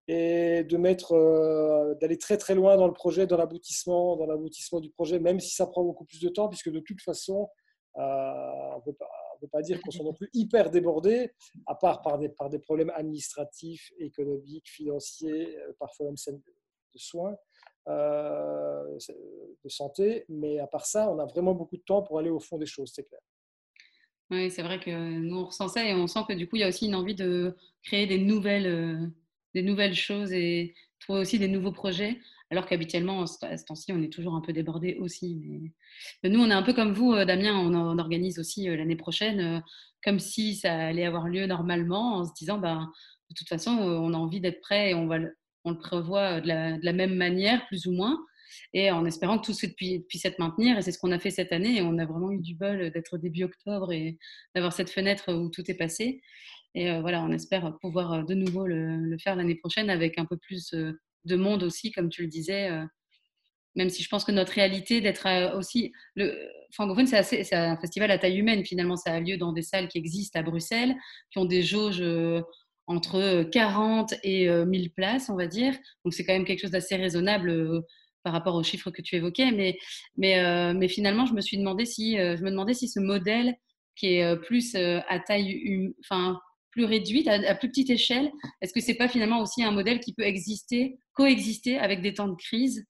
et 0.07 0.65
de 0.65 0.77
mettre, 0.77 1.13
euh, 1.13 1.95
d'aller 1.95 2.19
très 2.19 2.37
très 2.37 2.55
loin 2.55 2.77
dans 2.77 2.87
le 2.87 2.93
projet, 2.93 3.27
dans 3.27 3.37
l'aboutissement, 3.37 4.17
dans 4.17 4.27
l'aboutissement 4.27 4.81
du 4.81 4.91
projet, 4.91 5.19
même 5.19 5.41
si 5.41 5.55
ça 5.55 5.67
prend 5.67 5.83
beaucoup 5.83 6.05
plus 6.05 6.21
de 6.21 6.29
temps, 6.29 6.49
puisque 6.49 6.71
de 6.71 6.81
toute 6.81 7.01
façon, 7.01 7.49
euh, 7.97 8.01
on 8.01 8.83
ne 8.87 8.93
peut 8.93 9.49
pas, 9.51 9.63
dire 9.63 9.81
qu'on 9.81 9.91
soit 9.91 10.05
non 10.05 10.13
plus 10.13 10.29
hyper 10.35 10.71
débordé, 10.71 11.31
à 11.67 11.75
part 11.75 12.03
par 12.03 12.19
des, 12.19 12.29
par 12.29 12.51
des 12.51 12.59
problèmes 12.59 12.91
administratifs, 12.95 13.93
économiques, 13.99 14.69
financiers, 14.69 15.57
euh, 15.59 15.73
parfois 15.79 16.07
même 16.07 16.17
de 16.17 16.99
soins, 16.99 17.37
de 17.87 19.69
santé, 19.69 20.25
mais 20.29 20.59
à 20.59 20.67
part 20.67 20.87
ça, 20.87 21.11
on 21.11 21.19
a 21.19 21.27
vraiment 21.27 21.55
beaucoup 21.55 21.77
de 21.77 21.83
temps 21.83 22.03
pour 22.03 22.19
aller 22.19 22.31
au 22.31 22.41
fond 22.41 22.59
des 22.59 22.67
choses, 22.67 22.93
c'est 22.95 23.05
clair. 23.05 23.21
Oui, 24.31 24.51
c'est 24.51 24.63
vrai 24.63 24.81
que 24.81 24.91
nous 25.19 25.37
on 25.37 25.45
ressent 25.47 25.69
ça 25.69 25.85
et 25.85 25.93
on 25.93 26.07
sent 26.07 26.21
que 26.27 26.33
du 26.33 26.49
coup 26.49 26.57
il 26.57 26.61
y 26.61 26.65
a 26.65 26.69
aussi 26.69 26.87
une 26.87 26.95
envie 26.95 27.15
de 27.15 27.55
créer 27.83 28.07
des 28.07 28.19
nouvelles 28.19 29.13
des 29.55 29.63
nouvelles 29.63 29.95
choses 29.95 30.33
et 30.33 30.75
trouver 31.01 31.21
aussi 31.21 31.39
des 31.39 31.49
nouveaux 31.49 31.73
projets. 31.73 32.19
Alors 32.51 32.67
qu'habituellement, 32.67 33.23
à 33.23 33.57
ce 33.57 33.65
temps-ci, 33.65 33.93
on 33.93 34.03
est 34.03 34.13
toujours 34.13 34.35
un 34.35 34.41
peu 34.41 34.53
débordé 34.53 34.97
aussi. 35.01 35.43
Mais... 36.23 36.31
nous, 36.31 36.41
on 36.41 36.51
est 36.51 36.55
un 36.55 36.63
peu 36.63 36.73
comme 36.73 36.93
vous, 36.93 37.13
euh, 37.13 37.25
Damien, 37.25 37.57
on, 37.57 37.99
organise 37.99 38.39
aussi 38.39 38.69
euh, 38.69 38.77
l'année 38.77 38.97
prochaine 38.97 39.41
euh, 39.41 39.61
comme 40.05 40.21
si 40.21 40.55
ça 40.57 40.73
allait 40.73 41.07
avoir 41.07 41.29
lieu 41.29 41.47
normalement, 41.47 42.19
en 42.19 42.25
se 42.25 42.33
disant, 42.35 42.59
ben, 42.59 42.93
de 43.31 43.35
toute 43.35 43.49
façon, 43.49 43.71
on 43.71 44.13
a 44.13 44.17
envie 44.17 44.41
d'être 44.41 44.61
prêt 44.61 44.91
et 44.91 44.95
on, 44.95 45.07
va 45.07 45.17
le, 45.17 45.35
on 45.65 45.71
le 45.71 45.79
prévoit 45.79 46.43
de 46.43 46.47
la, 46.47 46.93
même 46.93 47.15
manière, 47.15 47.67
plus 47.69 47.87
ou 47.87 47.93
moins, 47.93 48.19
et 48.75 48.91
en 48.91 49.07
espérant 49.07 49.39
que 49.39 49.51
tout 49.51 49.57
puisse 50.07 50.25
être 50.27 50.39
maintenir. 50.39 50.77
Et 50.77 50.83
c'est 50.83 50.93
ce 50.93 50.99
qu'on 50.99 51.11
a 51.11 51.19
fait 51.19 51.31
cette 51.31 51.53
année. 51.53 51.79
Et 51.79 51.83
on 51.83 51.97
a 51.97 52.05
vraiment 52.05 52.31
eu 52.33 52.39
du 52.39 52.55
bol 52.55 52.91
d'être 52.91 53.17
début 53.17 53.45
octobre 53.45 53.93
et 53.93 54.19
d'avoir 54.55 54.75
cette 54.75 54.91
fenêtre 54.91 55.33
où 55.33 55.49
tout 55.49 55.69
est 55.71 55.79
passé. 55.79 56.21
Et 56.75 56.91
euh, 56.91 57.01
voilà, 57.01 57.23
on 57.23 57.31
espère 57.31 57.77
pouvoir 57.81 58.13
euh, 58.13 58.23
de 58.23 58.35
nouveau 58.35 58.67
le, 58.67 59.17
faire 59.19 59.37
l'année 59.37 59.55
prochaine 59.55 59.91
avec 59.91 60.19
un 60.19 60.25
peu 60.25 60.37
plus 60.37 60.73
euh, 60.75 60.93
de 61.25 61.37
monde 61.37 61.63
aussi, 61.63 61.93
comme 61.93 62.09
tu 62.09 62.23
le 62.23 62.29
disais. 62.29 62.69
même 63.77 63.89
si 63.89 64.03
je 64.03 64.09
pense 64.09 64.25
que 64.25 64.33
notre 64.33 64.53
réalité 64.53 65.01
d'être 65.01 65.57
aussi. 65.57 65.93
Le 66.17 66.37
francophone, 66.71 67.07
c'est 67.07 67.55
un 67.55 67.79
festival 67.79 68.11
à 68.11 68.19
taille 68.19 68.39
humaine. 68.39 68.63
Finalement, 68.65 68.97
ça 68.97 69.13
a 69.15 69.21
lieu 69.21 69.39
dans 69.39 69.53
des 69.53 69.63
salles 69.63 69.89
qui 69.89 69.97
existent 69.97 70.39
à 70.39 70.43
Bruxelles, 70.43 70.95
qui 71.31 71.39
ont 71.39 71.47
des 71.47 71.63
jauges 71.63 72.05
entre 72.87 73.45
40 73.45 74.13
et 74.23 74.51
1000 74.51 74.93
places, 74.93 75.31
on 75.31 75.37
va 75.37 75.47
dire. 75.47 75.73
Donc, 76.05 76.13
c'est 76.13 76.27
quand 76.27 76.35
même 76.35 76.45
quelque 76.45 76.61
chose 76.61 76.73
d'assez 76.73 76.97
raisonnable 76.97 77.83
par 78.23 78.35
rapport 78.35 78.55
aux 78.55 78.63
chiffres 78.63 78.91
que 78.91 79.01
tu 79.01 79.17
évoquais. 79.17 79.51
Mais, 79.51 79.79
mais, 80.19 80.75
mais 80.75 80.89
finalement, 80.89 81.25
je 81.25 81.33
me 81.33 81.41
suis 81.41 81.57
demandé 81.57 81.87
si, 81.87 82.19
je 82.19 82.43
me 82.43 82.51
demandais 82.51 82.75
si 82.75 82.87
ce 82.87 83.01
modèle 83.01 83.55
qui 83.97 84.17
est 84.17 84.37
plus 84.43 84.75
à 84.75 85.19
taille, 85.21 85.87
hum, 85.87 85.95
enfin, 86.01 86.39
plus 86.75 86.85
réduite, 86.85 87.29
à, 87.29 87.55
plus 87.55 87.69
petite 87.69 87.91
échelle 87.91 88.33
Est-ce 88.61 88.73
que 88.73 88.81
c'est 88.81 88.97
pas 88.97 89.09
finalement 89.09 89.41
aussi 89.41 89.63
un 89.63 89.71
modèle 89.71 90.01
qui 90.01 90.13
peut 90.13 90.25
exister, 90.25 90.99
coexister 91.13 91.79
avec 91.79 92.03
des 92.03 92.15
temps 92.15 92.27
de 92.27 92.35
crise? 92.35 92.85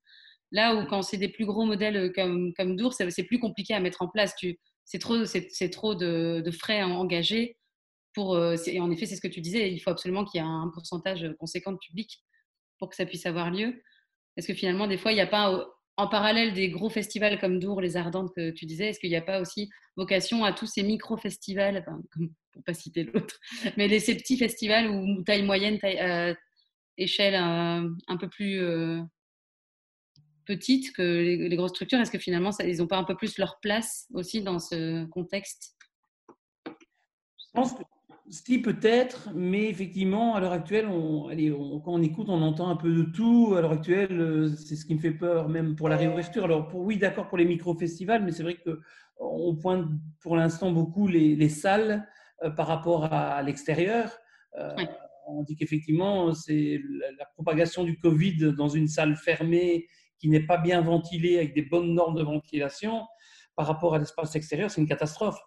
Là 0.52 0.74
où 0.74 0.86
quand 0.86 1.02
c'est 1.02 1.18
des 1.18 1.28
plus 1.28 1.44
gros 1.44 1.66
modèles 1.66 1.96
euh, 1.96 2.12
comme, 2.14 2.54
comme 2.54 2.76
Dour, 2.76 2.94
c'est 2.94 3.24
plus 3.24 3.38
compliqué 3.38 3.74
à 3.74 3.80
mettre 3.80 4.00
en 4.00 4.08
place. 4.08 4.34
C'est 4.86 4.98
trop, 4.98 5.24
c'est 5.26 5.70
trop 5.70 5.94
de, 5.94 6.50
frais 6.50 6.80
à 6.80 6.88
engager. 6.88 7.58
Pour, 8.14 8.36
euh, 8.36 8.56
et 8.66 8.80
en 8.80 8.90
effet, 8.90 9.06
c'est 9.06 9.16
ce 9.16 9.20
que 9.20 9.28
tu 9.28 9.40
disais, 9.40 9.70
il 9.70 9.80
faut 9.80 9.90
absolument 9.90 10.24
qu'il 10.24 10.40
y 10.40 10.44
ait 10.44 10.46
un 10.46 10.70
pourcentage 10.72 11.26
conséquent 11.38 11.72
de 11.72 11.78
public 11.78 12.22
pour 12.78 12.88
que 12.88 12.96
ça 12.96 13.04
puisse 13.04 13.26
avoir 13.26 13.50
lieu. 13.50 13.82
Est-ce 14.36 14.48
que 14.48 14.54
finalement, 14.54 14.86
des 14.86 14.96
fois, 14.96 15.12
il 15.12 15.16
n'y 15.16 15.20
a 15.20 15.26
pas 15.26 15.66
en 15.96 16.08
parallèle 16.08 16.52
des 16.52 16.70
gros 16.70 16.90
festivals 16.90 17.38
comme 17.38 17.60
Dour, 17.60 17.80
les 17.80 17.96
Ardentes 17.96 18.32
que 18.34 18.50
tu 18.50 18.66
disais, 18.66 18.88
est-ce 18.88 18.98
qu'il 18.98 19.10
n'y 19.10 19.16
a 19.16 19.22
pas 19.22 19.40
aussi 19.40 19.70
vocation 19.96 20.44
à 20.44 20.52
tous 20.52 20.66
ces 20.66 20.82
micro-festivals, 20.82 21.84
pour 21.84 22.26
pour 22.52 22.62
pas 22.62 22.74
citer 22.74 23.04
l'autre, 23.04 23.38
mais 23.76 23.88
les, 23.88 24.00
ces 24.00 24.16
petits 24.16 24.38
festivals 24.38 24.88
où 24.88 25.22
taille 25.24 25.42
moyenne, 25.42 25.78
taille, 25.78 26.00
euh, 26.00 26.34
échelle 26.96 27.34
euh, 27.34 27.88
un 28.06 28.16
peu 28.16 28.28
plus 28.28 28.60
euh, 28.60 29.02
petite 30.46 30.92
que 30.92 31.02
les, 31.02 31.56
grosses 31.56 31.72
structures, 31.72 32.00
est-ce 32.00 32.10
que 32.10 32.18
finalement, 32.18 32.50
ils 32.60 32.78
n'ont 32.78 32.86
pas 32.86 32.98
un 32.98 33.04
peu 33.04 33.16
plus 33.16 33.38
leur 33.38 33.58
place 33.60 34.06
aussi 34.12 34.42
dans 34.42 34.58
ce 34.58 35.04
contexte? 35.06 35.76
Je 36.66 36.72
pense 37.52 37.72
que 37.72 37.82
si 38.30 38.60
peut-être, 38.60 39.30
mais 39.34 39.68
effectivement, 39.68 40.34
à 40.34 40.40
l'heure 40.40 40.52
actuelle, 40.52 40.86
on, 40.86 41.28
quand 41.80 41.92
on 41.92 42.02
écoute, 42.02 42.28
on 42.28 42.40
entend 42.42 42.68
un 42.68 42.76
peu 42.76 42.92
de 42.92 43.02
tout. 43.02 43.54
À 43.56 43.60
l'heure 43.60 43.72
actuelle, 43.72 44.18
euh, 44.18 44.48
c'est 44.48 44.76
ce 44.76 44.86
qui 44.86 44.94
me 44.94 45.00
fait 45.00 45.10
peur, 45.10 45.48
même 45.48 45.76
pour 45.76 45.88
la 45.88 45.96
réouverture. 45.96 46.44
Alors, 46.44 46.68
pour, 46.68 46.80
oui, 46.80 46.96
d'accord 46.96 47.28
pour 47.28 47.36
les 47.36 47.44
micro-festivals, 47.44 48.24
mais 48.24 48.32
c'est 48.32 48.42
vrai 48.42 48.56
qu'on 48.56 49.56
pointe 49.56 49.86
pour 50.20 50.36
l'instant 50.36 50.72
beaucoup 50.72 51.06
les, 51.06 51.48
salles 51.48 52.08
euh, 52.42 52.50
par 52.50 52.66
rapport 52.66 53.12
à, 53.12 53.42
l'extérieur. 53.42 54.16
Euh, 54.58 54.74
on 55.28 55.42
dit 55.42 55.56
qu'effectivement, 55.56 56.32
c'est 56.32 56.80
la, 57.18 57.26
propagation 57.34 57.84
du 57.84 57.98
Covid 57.98 58.54
dans 58.54 58.68
une 58.68 58.88
salle 58.88 59.16
fermée 59.16 59.86
qui 60.18 60.28
n'est 60.28 60.46
pas 60.46 60.58
bien 60.58 60.80
ventilée 60.80 61.36
avec 61.36 61.54
des 61.54 61.62
bonnes 61.62 61.94
normes 61.94 62.16
de 62.16 62.22
ventilation 62.22 63.02
par 63.54 63.66
rapport 63.66 63.94
à 63.94 63.98
l'espace 63.98 64.34
extérieur, 64.34 64.70
c'est 64.70 64.80
une 64.80 64.88
catastrophe. 64.88 65.38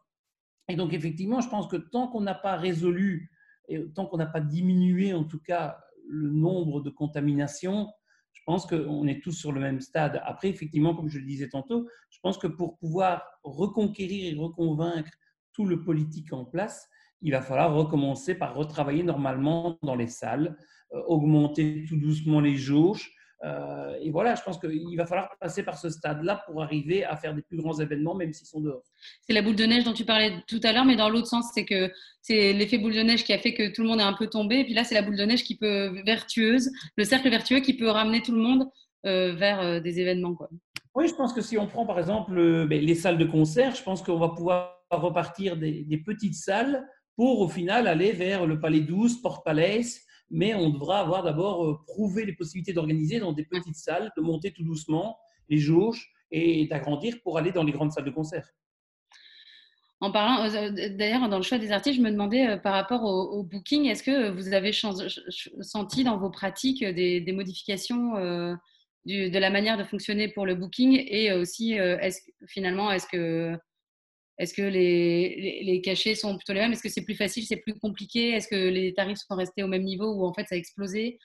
Et 0.70 0.76
donc, 0.76 0.94
effectivement, 0.94 1.42
je 1.42 1.50
pense 1.50 1.68
que 1.68 1.78
tant 1.78 2.08
qu'on 2.08 2.22
n'a 2.22 2.36
pas 2.36 2.58
résolu, 2.58 3.32
et 3.70 3.86
tant 3.94 4.06
qu'on 4.06 4.18
n'a 4.18 4.26
pas 4.26 4.42
diminué, 4.42 5.14
en 5.14 5.24
tout 5.24 5.40
cas, 5.40 5.78
le 6.10 6.30
nombre 6.30 6.82
de 6.82 6.90
contaminations, 6.90 7.90
je 8.34 8.42
pense 8.46 8.66
qu'on 8.66 9.08
est 9.08 9.22
tous 9.22 9.34
sur 9.34 9.52
le 9.52 9.60
même 9.60 9.82
stade. 9.82 10.22
Après, 10.24 10.50
effectivement, 10.50 10.96
comme 10.96 11.10
je 11.10 11.20
le 11.20 11.26
disais 11.26 11.50
tantôt, 11.50 11.88
je 12.10 12.20
pense 12.22 12.38
que 12.38 12.48
pour 12.48 12.78
pouvoir 12.78 13.24
reconquérir 13.44 14.34
et 14.34 14.38
reconvaincre 14.38 15.12
tout 15.54 15.66
le 15.66 15.84
politique 15.84 16.32
en 16.34 16.46
place, 16.46 16.88
il 17.22 17.32
va 17.32 17.42
falloir 17.42 17.74
recommencer 17.74 18.36
par 18.36 18.56
retravailler 18.56 19.04
normalement 19.04 19.78
dans 19.82 19.96
les 19.96 20.08
salles, 20.08 20.56
euh, 20.94 21.02
augmenter 21.08 21.86
tout 21.88 21.98
doucement 21.98 22.40
les 22.40 22.56
jauges, 22.56 23.12
euh, 23.44 23.96
et 24.02 24.10
voilà, 24.10 24.36
je 24.36 24.42
pense 24.42 24.60
qu'il 24.60 24.98
va 24.98 25.06
falloir 25.06 25.30
passer 25.40 25.64
par 25.64 25.78
ce 25.78 25.90
stade-là 25.90 26.44
pour 26.48 26.64
arriver 26.64 27.04
à 27.04 27.16
faire 27.16 27.36
des 27.36 27.44
plus 27.44 27.58
grands 27.58 27.80
événements, 27.80 28.16
même 28.16 28.34
s'ils 28.34 28.48
sont 28.48 28.62
dehors. 28.62 28.82
C'est 29.22 29.34
la 29.34 29.42
boule 29.42 29.56
de 29.56 29.66
neige 29.66 29.84
dont 29.84 29.94
tu 29.94 30.06
parlais 30.06 30.34
tout 30.48 30.60
à 30.64 30.74
l'heure, 30.74 30.86
mais 30.86 30.96
dans 30.96 31.10
l'autre 31.10 31.28
sens, 31.28 31.52
c'est 31.54 31.66
que 31.66 31.92
c'est 32.22 32.54
l'effet 32.54 32.80
boule 32.80 32.96
de 32.96 33.02
neige 33.02 33.24
qui 33.24 33.34
a 33.34 33.38
fait 33.38 33.54
que 33.54 33.72
tout 33.72 33.84
le 33.84 33.90
monde 33.90 34.00
est 34.00 34.04
un 34.04 34.14
peu 34.14 34.28
tombé. 34.28 34.60
Et 34.60 34.64
puis 34.64 34.74
là, 34.74 34.84
c'est 34.84 34.96
la 34.96 35.04
boule 35.04 35.18
de 35.18 35.24
neige 35.24 35.44
qui 35.44 35.56
peut 35.56 36.02
vertueuse, 36.04 36.72
le 36.96 37.04
cercle 37.04 37.30
vertueux 37.30 37.60
qui 37.60 37.76
peut 37.76 37.90
ramener 37.90 38.22
tout 38.22 38.34
le 38.34 38.42
monde 38.42 38.68
euh, 39.06 39.34
vers 39.34 39.62
euh, 39.62 39.80
des 39.80 40.00
événements. 40.00 40.34
Quoi. 40.34 40.50
Oui, 40.96 41.08
je 41.08 41.14
pense 41.14 41.32
que 41.32 41.42
si 41.42 41.60
on 41.60 41.68
prend 41.68 41.86
par 41.86 42.00
exemple 42.00 42.66
ben, 42.66 42.84
les 42.84 42.96
salles 42.96 43.20
de 43.20 43.26
concert, 43.26 43.76
je 43.76 43.84
pense 43.84 44.02
qu'on 44.02 44.18
va 44.18 44.30
pouvoir 44.30 44.84
repartir 44.90 45.58
des, 45.58 45.84
des, 45.84 45.98
petites 45.98 46.34
salles 46.34 46.84
pour 47.16 47.42
au 47.42 47.48
final 47.48 47.88
aller 47.88 48.14
vers 48.14 48.48
le 48.48 48.60
Palais 48.60 48.80
12, 48.80 49.22
Porte 49.22 49.46
Palais 49.46 49.84
mais 50.30 50.54
on 50.54 50.70
devra 50.70 51.00
avoir 51.00 51.24
d'abord 51.24 51.66
euh, 51.66 51.80
prouvé 51.86 52.26
les 52.26 52.34
possibilités 52.34 52.74
d'organiser 52.74 53.20
dans 53.20 53.34
des 53.34 53.46
petites 53.46 53.76
salles, 53.76 54.12
de 54.18 54.22
monter 54.22 54.52
tout 54.52 54.64
doucement 54.64 55.18
les 55.50 55.58
jauges 55.58 56.12
et 56.32 56.68
d'agrandir 56.68 57.16
pour 57.24 57.38
aller 57.38 57.52
dans 57.52 57.64
les 57.64 57.72
grandes 57.72 57.92
salles 57.92 58.06
de 58.06 58.12
concert. 58.12 58.48
En 60.00 60.12
parlant, 60.12 60.44
euh, 60.44 60.90
d'ailleurs, 60.90 61.28
dans 61.30 61.38
le 61.38 61.44
choix 61.44 61.58
des 61.58 61.72
artistes, 61.72 61.98
je 61.98 62.04
me 62.04 62.12
demandais 62.12 62.48
euh, 62.48 62.58
par 62.58 62.74
rapport 62.74 63.04
au, 63.04 63.44
booking, 63.44 63.86
est-ce 63.86 64.04
que 64.04 64.30
vous 64.30 64.54
avez 64.54 64.72
senti 65.62 66.04
dans 66.04 66.18
vos 66.18 66.30
pratiques 66.30 66.84
des, 66.84 67.34
modifications 67.34 68.14
de 69.06 69.40
la 69.40 69.50
manière 69.50 69.78
de 69.78 69.84
fonctionner 69.84 70.28
pour 70.28 70.46
le 70.46 70.56
booking 70.56 71.04
et 71.08 71.32
aussi, 71.34 71.78
finalement, 72.46 72.92
est-ce 72.92 73.08
que 73.08 73.58
est-ce 74.38 74.54
que 74.54 74.62
les, 74.62 75.62
les, 75.64 75.82
cachets 75.82 76.14
sont 76.14 76.36
plutôt 76.36 76.54
les 76.54 76.60
mêmes? 76.60 76.72
Est-ce 76.72 76.84
que 76.84 76.90
c'est 76.90 77.04
plus 77.04 77.16
facile, 77.16 77.44
c'est 77.46 77.58
plus 77.58 77.78
compliqué? 77.80 78.32
Est-ce 78.32 78.48
que 78.48 78.70
les 78.70 78.94
tarifs 78.94 79.18
sont 79.18 79.36
restés 79.36 79.64
au 79.64 79.68
même 79.68 79.84
niveau 79.84 80.14
ou 80.14 80.26
en 80.26 80.34
fait 80.34 80.46
ça 80.48 80.56
a 80.56 80.58
explosé? 80.58 81.18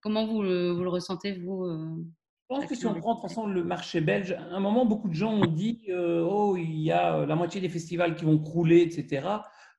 Comment 0.00 0.26
vous 0.26 0.42
le, 0.42 0.70
vous 0.70 0.82
le 0.82 0.90
ressentez, 0.90 1.32
vous 1.32 1.64
euh, 1.64 1.96
Je 1.96 2.54
pense 2.54 2.66
que 2.66 2.74
si 2.74 2.86
on 2.86 2.94
prend 2.94 3.14
de 3.14 3.20
toute 3.20 3.28
façon 3.28 3.46
le 3.46 3.64
marché 3.64 4.02
belge, 4.02 4.32
à 4.32 4.54
un 4.54 4.60
moment, 4.60 4.84
beaucoup 4.84 5.08
de 5.08 5.14
gens 5.14 5.32
ont 5.32 5.46
dit 5.46 5.86
euh, 5.88 6.20
Oh, 6.30 6.56
il 6.58 6.80
y 6.82 6.92
a 6.92 7.24
la 7.24 7.34
moitié 7.36 7.60
des 7.60 7.70
festivals 7.70 8.14
qui 8.14 8.26
vont 8.26 8.38
crouler, 8.38 8.82
etc. 8.82 9.26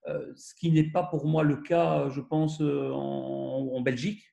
Euh, 0.08 0.34
ce 0.36 0.56
qui 0.56 0.72
n'est 0.72 0.90
pas 0.90 1.04
pour 1.04 1.28
moi 1.28 1.44
le 1.44 1.58
cas, 1.58 2.10
je 2.10 2.22
pense, 2.22 2.60
en, 2.60 3.70
en 3.72 3.82
Belgique. 3.82 4.24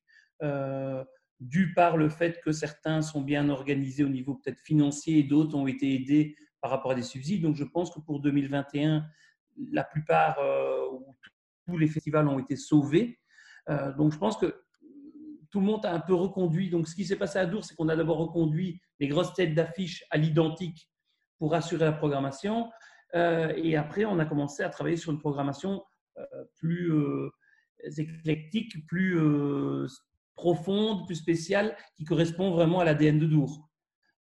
dû 1.40 1.74
par 1.74 1.98
le 1.98 2.08
fait 2.08 2.40
que 2.42 2.52
certains 2.52 3.02
sont 3.02 3.20
bien 3.20 3.50
organisés 3.50 4.02
au 4.02 4.08
niveau 4.08 4.36
peut-être 4.36 4.60
financier 4.60 5.18
et 5.18 5.22
d'autres 5.24 5.54
ont 5.54 5.66
été 5.66 5.94
aidés 5.94 6.36
par 6.60 6.70
rapport 6.70 6.92
à 6.92 6.94
des 6.94 7.02
subsides. 7.02 7.42
Donc, 7.42 7.56
je 7.56 7.64
pense 7.64 7.90
que 7.92 8.00
pour 8.00 8.20
2021, 8.20 9.04
la 9.72 9.84
plupart, 9.84 10.38
euh, 10.38 10.86
tous 11.66 11.78
les 11.78 11.88
festivals 11.88 12.28
ont 12.28 12.38
été 12.38 12.56
sauvés. 12.56 13.18
donc 13.96 14.12
je 14.12 14.18
pense 14.18 14.36
que 14.36 14.62
tout 15.50 15.58
le 15.58 15.66
monde 15.66 15.84
a 15.84 15.92
un 15.92 16.00
peu 16.00 16.14
reconduit. 16.14 16.70
Donc 16.70 16.86
ce 16.86 16.94
qui 16.94 17.04
s'est 17.04 17.16
passé 17.16 17.38
à 17.38 17.46
Dour, 17.46 17.64
c'est 17.64 17.74
qu'on 17.74 17.88
a 17.88 17.96
d'abord 17.96 18.18
reconduit 18.18 18.80
les 19.00 19.08
grosses 19.08 19.32
têtes 19.34 19.54
d'affiches 19.54 20.04
à 20.10 20.16
l'identique 20.16 20.88
pour 21.38 21.54
assurer 21.54 21.84
la 21.84 21.92
programmation. 21.92 22.70
et 23.14 23.76
après, 23.76 24.04
on 24.04 24.20
a 24.20 24.26
commencé 24.26 24.62
à 24.62 24.68
travailler 24.68 24.96
sur 24.96 25.10
une 25.10 25.18
programmation 25.18 25.82
plus 26.54 26.92
éclectique, 27.96 28.86
plus 28.86 29.18
profonde, 30.36 31.06
plus 31.06 31.16
spéciale, 31.16 31.76
qui 31.96 32.04
correspond 32.04 32.50
vraiment 32.50 32.80
à 32.80 32.84
l'ADN 32.84 33.18
de 33.18 33.26
Dour. 33.26 33.65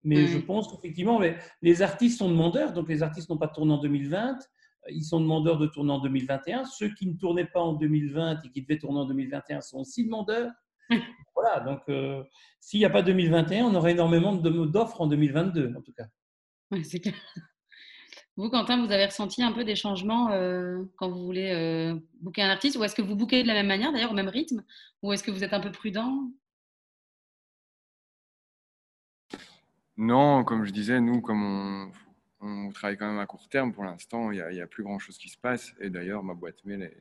Mais 0.03 0.27
je 0.27 0.37
pense 0.37 0.69
qu'effectivement, 0.69 1.21
les 1.61 1.81
artistes 1.81 2.19
sont 2.19 2.29
demandeurs. 2.29 2.73
Donc, 2.73 2.89
les 2.89 3.03
artistes 3.03 3.29
n'ont 3.29 3.37
pas 3.37 3.47
tourné 3.47 3.73
en 3.73 3.77
2020. 3.77 4.37
Ils 4.89 5.03
sont 5.05 5.21
demandeurs 5.21 5.57
de 5.57 5.67
tourner 5.67 5.91
en 5.91 5.99
2021. 5.99 6.65
Ceux 6.65 6.93
qui 6.93 7.07
ne 7.07 7.13
tournaient 7.13 7.45
pas 7.45 7.61
en 7.61 7.73
2020 7.73 8.41
et 8.43 8.49
qui 8.49 8.61
devaient 8.61 8.79
tourner 8.79 8.99
en 8.99 9.05
2021 9.05 9.61
sont 9.61 9.79
aussi 9.79 10.03
demandeurs. 10.03 10.51
voilà. 11.35 11.61
Donc, 11.61 11.81
euh, 11.87 12.23
s'il 12.59 12.79
n'y 12.79 12.85
a 12.85 12.89
pas 12.89 13.01
2021, 13.01 13.65
on 13.65 13.75
aura 13.75 13.91
énormément 13.91 14.33
d'offres 14.33 14.99
en 14.99 15.07
2022, 15.07 15.73
en 15.77 15.81
tout 15.81 15.93
cas. 15.93 16.05
Oui, 16.71 16.83
c'est 16.83 16.99
clair. 16.99 17.15
Vous, 18.35 18.49
Quentin, 18.49 18.83
vous 18.83 18.91
avez 18.91 19.05
ressenti 19.05 19.43
un 19.43 19.51
peu 19.51 19.63
des 19.63 19.75
changements 19.75 20.31
euh, 20.31 20.83
quand 20.95 21.07
vous 21.07 21.23
voulez 21.23 21.51
euh, 21.51 21.95
booker 22.19 22.41
un 22.41 22.49
artiste? 22.49 22.77
Ou 22.77 22.83
est-ce 22.83 22.95
que 22.95 23.03
vous 23.03 23.15
bookez 23.15 23.43
de 23.43 23.47
la 23.47 23.53
même 23.53 23.67
manière, 23.67 23.93
d'ailleurs, 23.93 24.09
au 24.09 24.15
même 24.15 24.27
rythme? 24.27 24.63
Ou 25.03 25.13
est-ce 25.13 25.23
que 25.23 25.29
vous 25.29 25.43
êtes 25.43 25.53
un 25.53 25.59
peu 25.59 25.71
prudent? 25.71 26.31
Non, 29.97 30.43
comme 30.43 30.65
je 30.65 30.71
disais, 30.71 30.99
nous, 30.99 31.21
comme 31.21 31.91
on, 32.41 32.71
travaille 32.71 32.97
quand 32.97 33.07
même 33.07 33.19
à 33.19 33.25
court 33.25 33.47
terme 33.47 33.73
pour 33.73 33.83
l'instant, 33.83 34.31
il 34.31 34.43
n'y 34.51 34.61
a, 34.61 34.67
plus 34.67 34.83
grand-chose 34.83 35.17
qui 35.17 35.29
se 35.29 35.37
passe. 35.37 35.73
Et 35.79 35.89
d'ailleurs, 35.89 36.23
ma 36.23 36.33
boîte 36.33 36.65
mail 36.65 36.91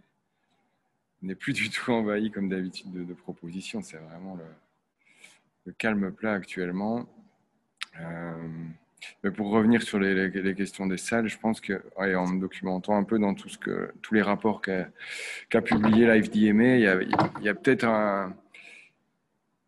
n'est 1.23 1.35
plus 1.35 1.53
du 1.53 1.71
tout 1.71 1.91
envahie 1.91 2.31
comme 2.31 2.49
d'habitude 2.49 2.93
de, 2.93 3.15
propositions. 3.15 3.81
C'est 3.83 3.97
vraiment 3.97 4.37
le, 5.65 5.73
calme 5.73 6.13
plat 6.13 6.35
actuellement. 6.35 7.07
Euh, 8.01 8.49
mais 9.25 9.31
pour 9.31 9.51
revenir 9.51 9.83
sur 9.83 9.99
les, 9.99 10.55
questions 10.55 10.87
des 10.87 10.99
salles, 10.99 11.29
je 11.29 11.39
pense 11.39 11.61
que, 11.61 11.73
me 11.99 12.41
documentant 12.41 12.97
un 12.97 13.05
peu 13.05 13.19
dans 13.19 13.35
tous 13.35 14.15
les 14.15 14.23
rapports 14.23 14.61
qu'a 14.61 15.63
publié 15.63 16.07
l'AFDMA, 16.07 16.77
il 16.77 16.81
y 16.83 16.87
a, 16.87 17.03
il 17.03 17.43
y 17.43 17.49
a 17.49 17.55
peut-être 17.55 17.85
un, 17.85 18.37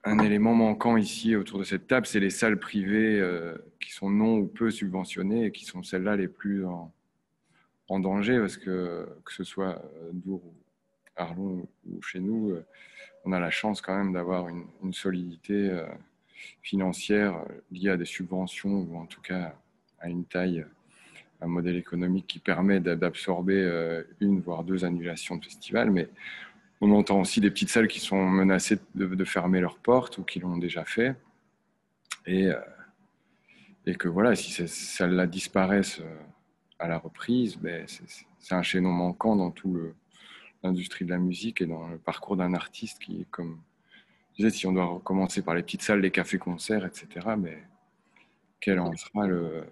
un, 0.04 0.18
élément 0.18 0.54
manquant 0.54 0.96
ici 0.96 1.34
autour 1.36 1.58
de 1.58 1.64
cette 1.64 1.86
table, 1.86 2.06
c'est 2.06 2.20
les 2.20 2.30
salles 2.30 2.58
privées 2.58 3.20
euh, 3.20 3.56
qui 3.80 3.92
sont 3.92 4.10
non 4.10 4.38
ou 4.38 4.46
peu 4.46 4.70
subventionnées 4.70 5.46
et 5.46 5.52
qui 5.52 5.64
sont 5.64 5.82
celles-là 5.82 6.16
les 6.16 6.28
plus 6.28 6.64
en, 6.66 6.92
danger 7.88 8.40
parce 8.40 8.56
que 8.56 9.06
que 9.24 9.32
ce 9.32 9.44
soit 9.44 9.80
euh, 9.84 10.10
Dour 10.12 10.42
ou 10.44 10.54
Arlon 11.16 11.68
ou 11.88 12.02
chez 12.02 12.18
nous, 12.18 12.50
euh, 12.50 12.64
on 13.24 13.32
a 13.32 13.38
la 13.38 13.50
chance 13.50 13.80
quand 13.80 13.96
même 13.96 14.12
d'avoir 14.12 14.48
une, 14.48 14.92
solidité 14.92 15.70
financière 16.62 17.42
liée 17.72 17.90
à 17.90 17.96
des 17.96 18.04
subventions 18.04 18.86
ou 18.90 18.98
en 18.98 19.06
tout 19.06 19.22
cas 19.22 19.54
à 20.00 20.08
une 20.08 20.24
taille, 20.24 20.66
un 21.40 21.46
modèle 21.46 21.76
économique 21.76 22.26
qui 22.26 22.38
permet 22.38 22.80
d'absorber 22.80 24.02
une 24.20 24.40
voire 24.40 24.62
deux 24.62 24.84
annulations 24.84 25.36
de 25.36 25.44
festivals. 25.44 25.90
Mais 25.90 26.10
on 26.84 26.90
entend 26.92 27.20
aussi 27.20 27.40
des 27.40 27.50
petites 27.50 27.70
salles 27.70 27.88
qui 27.88 28.00
sont 28.00 28.22
menacées 28.22 28.78
de, 28.94 29.24
fermer 29.24 29.60
leurs 29.60 29.78
portes 29.78 30.18
ou 30.18 30.22
qui 30.22 30.38
l'ont 30.40 30.58
déjà 30.58 30.84
fait. 30.84 31.16
Et, 32.26 32.48
euh, 32.48 33.94
que 33.98 34.08
voilà, 34.08 34.34
si 34.34 34.50
ces 34.50 34.66
salles-là 34.66 35.26
disparaissent 35.26 36.02
à 36.78 36.88
la 36.88 36.98
reprise, 36.98 37.56
ben 37.56 37.86
c'est 37.86 38.54
un 38.54 38.62
chaînon 38.62 38.90
manquant 38.90 39.36
dans 39.36 39.50
tout 39.50 39.78
l'industrie 40.62 41.04
de 41.04 41.10
la 41.10 41.18
musique 41.18 41.60
et 41.60 41.66
dans 41.66 41.88
le 41.88 41.98
parcours 41.98 42.36
d'un 42.36 42.54
artiste 42.54 42.98
qui, 42.98 43.26
comme 43.30 43.60
je 44.32 44.44
disais, 44.44 44.50
si 44.50 44.66
on 44.66 44.72
doit 44.72 44.86
recommencer 44.86 45.42
par 45.42 45.54
les 45.54 45.62
petites 45.62 45.82
salles, 45.82 46.00
les 46.00 46.10
cafés-concerts, 46.10 46.84
etc., 46.84 47.08
mais 47.38 47.62
quelle 48.60 48.80
en 48.80 48.96
sera 48.96 49.26
le, 49.26 49.64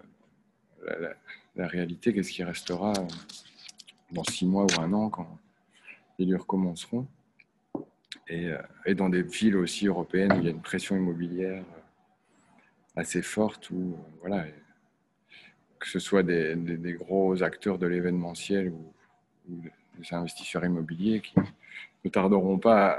la, 1.55 1.67
réalité? 1.67 2.13
Qu'est-ce 2.13 2.31
qui 2.31 2.43
restera 2.43 2.93
dans 4.11 4.23
six 4.25 4.45
mois 4.45 4.65
ou 4.65 4.81
un 4.81 4.93
an 4.93 5.09
quand 5.09 5.39
les 6.19 6.25
lieux 6.25 6.37
recommenceront. 6.37 7.07
Et, 8.27 8.47
euh, 8.47 8.61
et, 8.85 8.95
dans 8.95 9.09
des 9.09 9.23
villes 9.23 9.57
aussi 9.57 9.87
européennes 9.87 10.33
où 10.33 10.37
il 10.37 10.45
y 10.45 10.47
a 10.47 10.51
une 10.51 10.61
pression 10.61 10.95
immobilière 10.95 11.63
assez 12.95 13.21
forte, 13.21 13.69
où, 13.71 13.97
voilà, 14.21 14.45
que 15.79 15.87
ce 15.87 15.99
soit 15.99 16.23
des, 16.23 16.55
des, 16.55 16.93
gros 16.93 17.41
acteurs 17.43 17.77
de 17.77 17.87
l'événementiel 17.87 18.69
ou, 18.69 18.93
des 19.49 20.13
investisseurs 20.13 20.63
immobiliers 20.63 21.21
qui 21.21 21.35
ne 22.05 22.09
tarderont 22.09 22.57
pas 22.57 22.91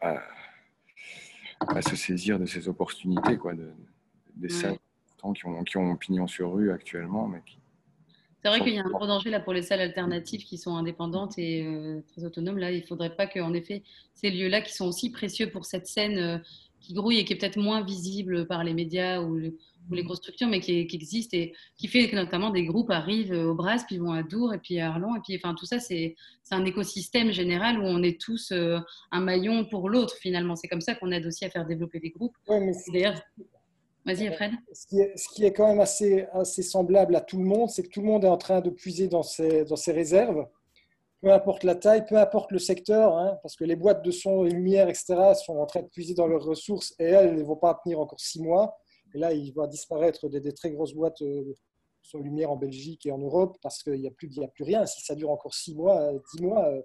à 0.00 0.22
à 1.60 1.82
se 1.82 1.96
saisir 1.96 2.38
de 2.38 2.46
ces 2.46 2.68
opportunités, 2.68 3.36
quoi, 3.36 3.54
de, 3.54 3.70
des 4.34 4.48
salles 4.48 4.78
qui 5.34 5.46
ont, 5.46 5.64
qui 5.64 5.76
ont 5.76 5.96
pignon 5.96 6.26
sur 6.26 6.52
rue 6.52 6.70
actuellement, 6.70 7.26
mais 7.26 7.40
qui, 7.44 7.58
c'est 8.46 8.58
vrai 8.58 8.64
qu'il 8.64 8.76
y 8.76 8.78
a 8.78 8.84
un 8.84 8.90
gros 8.90 9.08
danger 9.08 9.30
là 9.30 9.40
pour 9.40 9.52
les 9.52 9.62
salles 9.62 9.80
alternatives 9.80 10.44
qui 10.44 10.56
sont 10.56 10.76
indépendantes 10.76 11.36
et 11.36 11.64
euh, 11.66 12.00
très 12.12 12.24
autonomes. 12.24 12.58
Là, 12.58 12.70
il 12.70 12.80
ne 12.80 12.86
faudrait 12.86 13.14
pas 13.16 13.26
qu'en 13.26 13.52
effet 13.54 13.82
ces 14.14 14.30
lieux-là 14.30 14.60
qui 14.60 14.72
sont 14.72 14.86
aussi 14.86 15.10
précieux 15.10 15.50
pour 15.50 15.64
cette 15.64 15.88
scène 15.88 16.18
euh, 16.18 16.38
qui 16.80 16.94
grouille 16.94 17.18
et 17.18 17.24
qui 17.24 17.32
est 17.32 17.36
peut-être 17.36 17.58
moins 17.58 17.82
visible 17.82 18.46
par 18.46 18.62
les 18.62 18.72
médias 18.72 19.20
ou, 19.20 19.36
les 19.90 20.02
grosses 20.02 20.18
structures, 20.18 20.48
mais 20.48 20.60
qui, 20.60 20.78
existe 20.78 21.34
et 21.34 21.54
qui 21.76 21.88
fait 21.88 22.08
que 22.08 22.16
notamment 22.16 22.50
des 22.50 22.64
groupes 22.64 22.90
arrivent 22.90 23.32
au 23.32 23.54
Bras, 23.54 23.76
puis 23.86 23.98
vont 23.98 24.12
à 24.12 24.24
Dour 24.24 24.52
et 24.52 24.58
puis 24.58 24.80
à 24.80 24.90
Arlon. 24.90 25.14
Et 25.14 25.20
puis, 25.20 25.36
enfin, 25.36 25.54
tout 25.54 25.66
ça, 25.66 25.78
c'est 25.78 26.16
un 26.50 26.64
écosystème 26.64 27.30
général 27.30 27.78
où 27.78 27.84
on 27.84 28.02
est 28.02 28.20
tous 28.20 28.50
euh, 28.50 28.78
un 29.12 29.20
maillon 29.20 29.64
pour 29.64 29.88
l'autre 29.88 30.14
finalement. 30.20 30.56
C'est 30.56 30.66
comme 30.66 30.80
ça 30.80 30.94
qu'on 30.96 31.12
aide 31.12 31.26
aussi 31.26 31.44
à 31.44 31.50
faire 31.50 31.66
développer 31.66 32.00
des 32.00 32.10
groupes. 32.10 32.34
D'ailleurs, 32.92 33.20
Vas-y, 34.06 34.32
Fred. 34.32 34.52
Ce 34.72 34.86
qui, 34.86 35.00
est, 35.00 35.16
ce 35.16 35.28
qui 35.34 35.44
est 35.44 35.52
quand 35.52 35.66
même 35.66 35.80
assez, 35.80 36.26
assez 36.32 36.62
semblable 36.62 37.16
à 37.16 37.20
tout 37.20 37.38
le 37.38 37.44
monde, 37.44 37.68
c'est 37.68 37.82
que 37.82 37.88
tout 37.88 38.00
le 38.00 38.06
monde 38.06 38.24
est 38.24 38.28
en 38.28 38.38
train 38.38 38.60
de 38.60 38.70
puiser 38.70 39.08
dans 39.08 39.24
ses, 39.24 39.64
dans 39.64 39.76
ses 39.76 39.92
réserves 39.92 40.46
peu 41.20 41.32
importe 41.32 41.64
la 41.64 41.74
taille, 41.74 42.04
peu 42.06 42.16
importe 42.16 42.52
le 42.52 42.58
secteur, 42.58 43.16
hein, 43.16 43.38
parce 43.42 43.56
que 43.56 43.64
les 43.64 43.76
boîtes 43.76 44.04
de 44.04 44.10
son 44.10 44.44
et 44.44 44.50
lumière, 44.50 44.88
etc., 44.88 45.32
sont 45.44 45.56
en 45.56 45.66
train 45.66 45.82
de 45.82 45.88
puiser 45.88 46.14
dans 46.14 46.26
leurs 46.26 46.44
ressources 46.44 46.94
et 46.98 47.04
elles 47.04 47.34
ne 47.34 47.42
vont 47.42 47.56
pas 47.56 47.78
tenir 47.82 48.00
encore 48.00 48.20
six 48.20 48.40
mois. 48.40 48.76
Et 49.14 49.18
là, 49.18 49.32
il 49.32 49.52
va 49.52 49.66
disparaître 49.66 50.28
des, 50.28 50.52
très 50.52 50.70
grosses 50.70 50.94
boîtes 50.94 51.22
euh, 51.22 51.54
de 52.14 52.18
lumière 52.18 52.50
en 52.50 52.56
Belgique 52.56 53.06
et 53.06 53.12
en 53.12 53.18
Europe 53.18 53.56
parce 53.62 53.82
qu'il 53.82 54.00
n'y 54.00 54.06
a, 54.06 54.10
plus, 54.10 54.38
a 54.40 54.48
plus 54.48 54.64
rien. 54.64 54.84
Si 54.86 55.04
ça 55.04 55.14
dure 55.14 55.30
encore 55.30 55.54
six 55.54 55.74
mois, 55.74 56.12
dix 56.34 56.42
mois, 56.42 56.66
euh, 56.66 56.82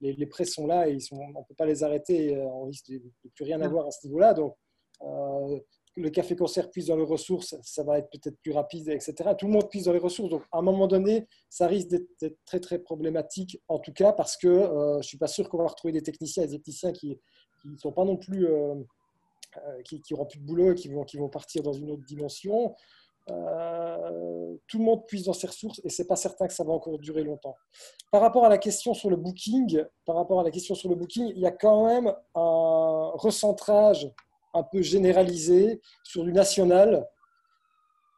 les, 0.00 0.12
les, 0.14 0.26
prêts 0.26 0.44
sont 0.44 0.66
là 0.66 0.88
et 0.88 0.94
ils 0.94 1.00
sont, 1.00 1.16
on 1.16 1.40
ne 1.40 1.44
peut 1.46 1.54
pas 1.56 1.66
les 1.66 1.84
arrêter. 1.84 2.36
Euh, 2.36 2.46
on 2.46 2.64
risque 2.64 2.90
de, 2.90 2.98
de 2.98 3.30
plus 3.34 3.44
rien 3.44 3.60
avoir 3.60 3.86
à 3.86 3.90
ce 3.90 4.06
niveau-là. 4.06 4.34
Donc, 4.34 4.56
le 5.96 6.10
café 6.10 6.34
concert 6.34 6.70
puise 6.70 6.86
dans 6.86 6.96
les 6.96 7.04
ressources, 7.04 7.54
ça 7.62 7.84
va 7.84 7.98
être 7.98 8.10
peut-être 8.10 8.36
plus 8.40 8.52
rapide, 8.52 8.88
etc. 8.88 9.14
Tout 9.38 9.46
le 9.46 9.52
monde 9.52 9.70
puise 9.70 9.84
dans 9.84 9.92
les 9.92 9.98
ressources. 9.98 10.30
Donc, 10.30 10.42
à 10.50 10.58
un 10.58 10.62
moment 10.62 10.86
donné, 10.86 11.26
ça 11.48 11.66
risque 11.66 11.88
d'être 11.88 12.36
très, 12.44 12.60
très 12.60 12.78
problématique, 12.78 13.60
en 13.68 13.78
tout 13.78 13.92
cas, 13.92 14.12
parce 14.12 14.36
que 14.36 14.48
euh, 14.48 14.94
je 14.94 14.98
ne 14.98 15.02
suis 15.02 15.18
pas 15.18 15.28
sûr 15.28 15.48
qu'on 15.48 15.58
va 15.58 15.68
retrouver 15.68 15.92
des 15.92 16.02
techniciens 16.02 16.42
et 16.42 16.46
des 16.46 16.56
techniciens 16.56 16.92
qui 16.92 17.18
sont 17.78 17.92
pas 17.92 18.04
non 18.04 18.16
plus, 18.16 18.46
euh, 18.46 18.74
euh, 19.56 19.82
qui 19.84 20.02
n'auront 20.10 20.26
plus 20.26 20.40
de 20.40 20.44
boulot 20.44 20.72
et 20.72 20.74
qui 20.74 20.88
vont, 20.88 21.04
qui 21.04 21.16
vont 21.16 21.28
partir 21.28 21.62
dans 21.62 21.72
une 21.72 21.90
autre 21.90 22.04
dimension. 22.04 22.74
tout 24.66 24.78
le 24.78 24.84
monde 24.84 25.06
puise 25.06 25.24
dans 25.24 25.32
ses 25.32 25.46
ressources 25.46 25.80
et 25.84 25.88
c'est 25.88 26.06
pas 26.06 26.16
certain 26.16 26.46
que 26.46 26.52
ça 26.52 26.64
va 26.64 26.72
encore 26.72 26.98
durer 26.98 27.22
longtemps. 27.22 27.54
Par 28.10 28.20
rapport 28.20 28.44
à 28.44 28.48
la 28.48 28.58
question 28.58 28.94
sur 28.94 29.10
le 29.10 29.16
booking, 29.16 29.82
par 30.04 30.16
rapport 30.16 30.40
à 30.40 30.42
la 30.42 30.50
question 30.50 30.74
sur 30.74 30.90
le 30.90 30.96
booking, 30.96 31.28
il 31.28 31.38
y 31.38 31.46
a 31.46 31.52
quand 31.52 31.86
même 31.86 32.12
un 32.34 33.12
recentrage 33.14 34.10
un 34.54 34.62
peu 34.62 34.82
généralisé 34.82 35.80
sur 36.02 36.24
du 36.24 36.32
national. 36.32 37.06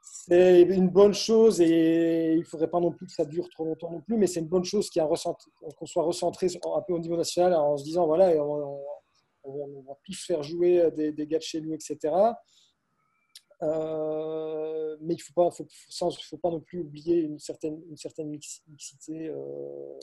C'est 0.02 0.62
une 0.62 0.88
bonne 0.88 1.14
chose 1.14 1.60
et 1.60 2.32
il 2.34 2.40
ne 2.40 2.44
faudrait 2.44 2.70
pas 2.70 2.80
non 2.80 2.92
plus 2.92 3.06
que 3.06 3.12
ça 3.12 3.24
dure 3.24 3.48
trop 3.50 3.64
longtemps 3.64 3.90
non 3.90 4.00
plus, 4.00 4.16
mais 4.16 4.26
c'est 4.26 4.40
une 4.40 4.48
bonne 4.48 4.64
chose 4.64 4.90
qu'on 4.90 5.86
soit 5.86 6.02
recentré 6.02 6.46
un 6.46 6.82
peu 6.82 6.92
au 6.92 6.98
niveau 6.98 7.16
national 7.16 7.54
en 7.54 7.76
se 7.76 7.84
disant 7.84 8.06
voilà, 8.06 8.30
on, 8.44 9.82
va 9.82 9.94
tous 10.04 10.24
faire 10.24 10.42
jouer 10.42 10.90
des, 10.92 11.12
des, 11.12 11.26
gars 11.26 11.38
de 11.38 11.42
chez 11.42 11.60
nous, 11.60 11.74
etc. 11.74 12.12
Euh, 13.62 14.96
mais 15.00 15.14
il 15.14 15.16
ne 15.16 15.22
faut 15.22 15.32
pas, 15.32 15.50
faut, 15.50 15.66
faut, 16.10 16.36
pas 16.36 16.50
non 16.50 16.60
plus 16.60 16.80
oublier 16.80 17.20
une 17.20 17.38
certaine, 17.38 17.80
une 17.88 17.96
certaine 17.96 18.28
mixité. 18.28 19.28
Euh, 19.28 19.98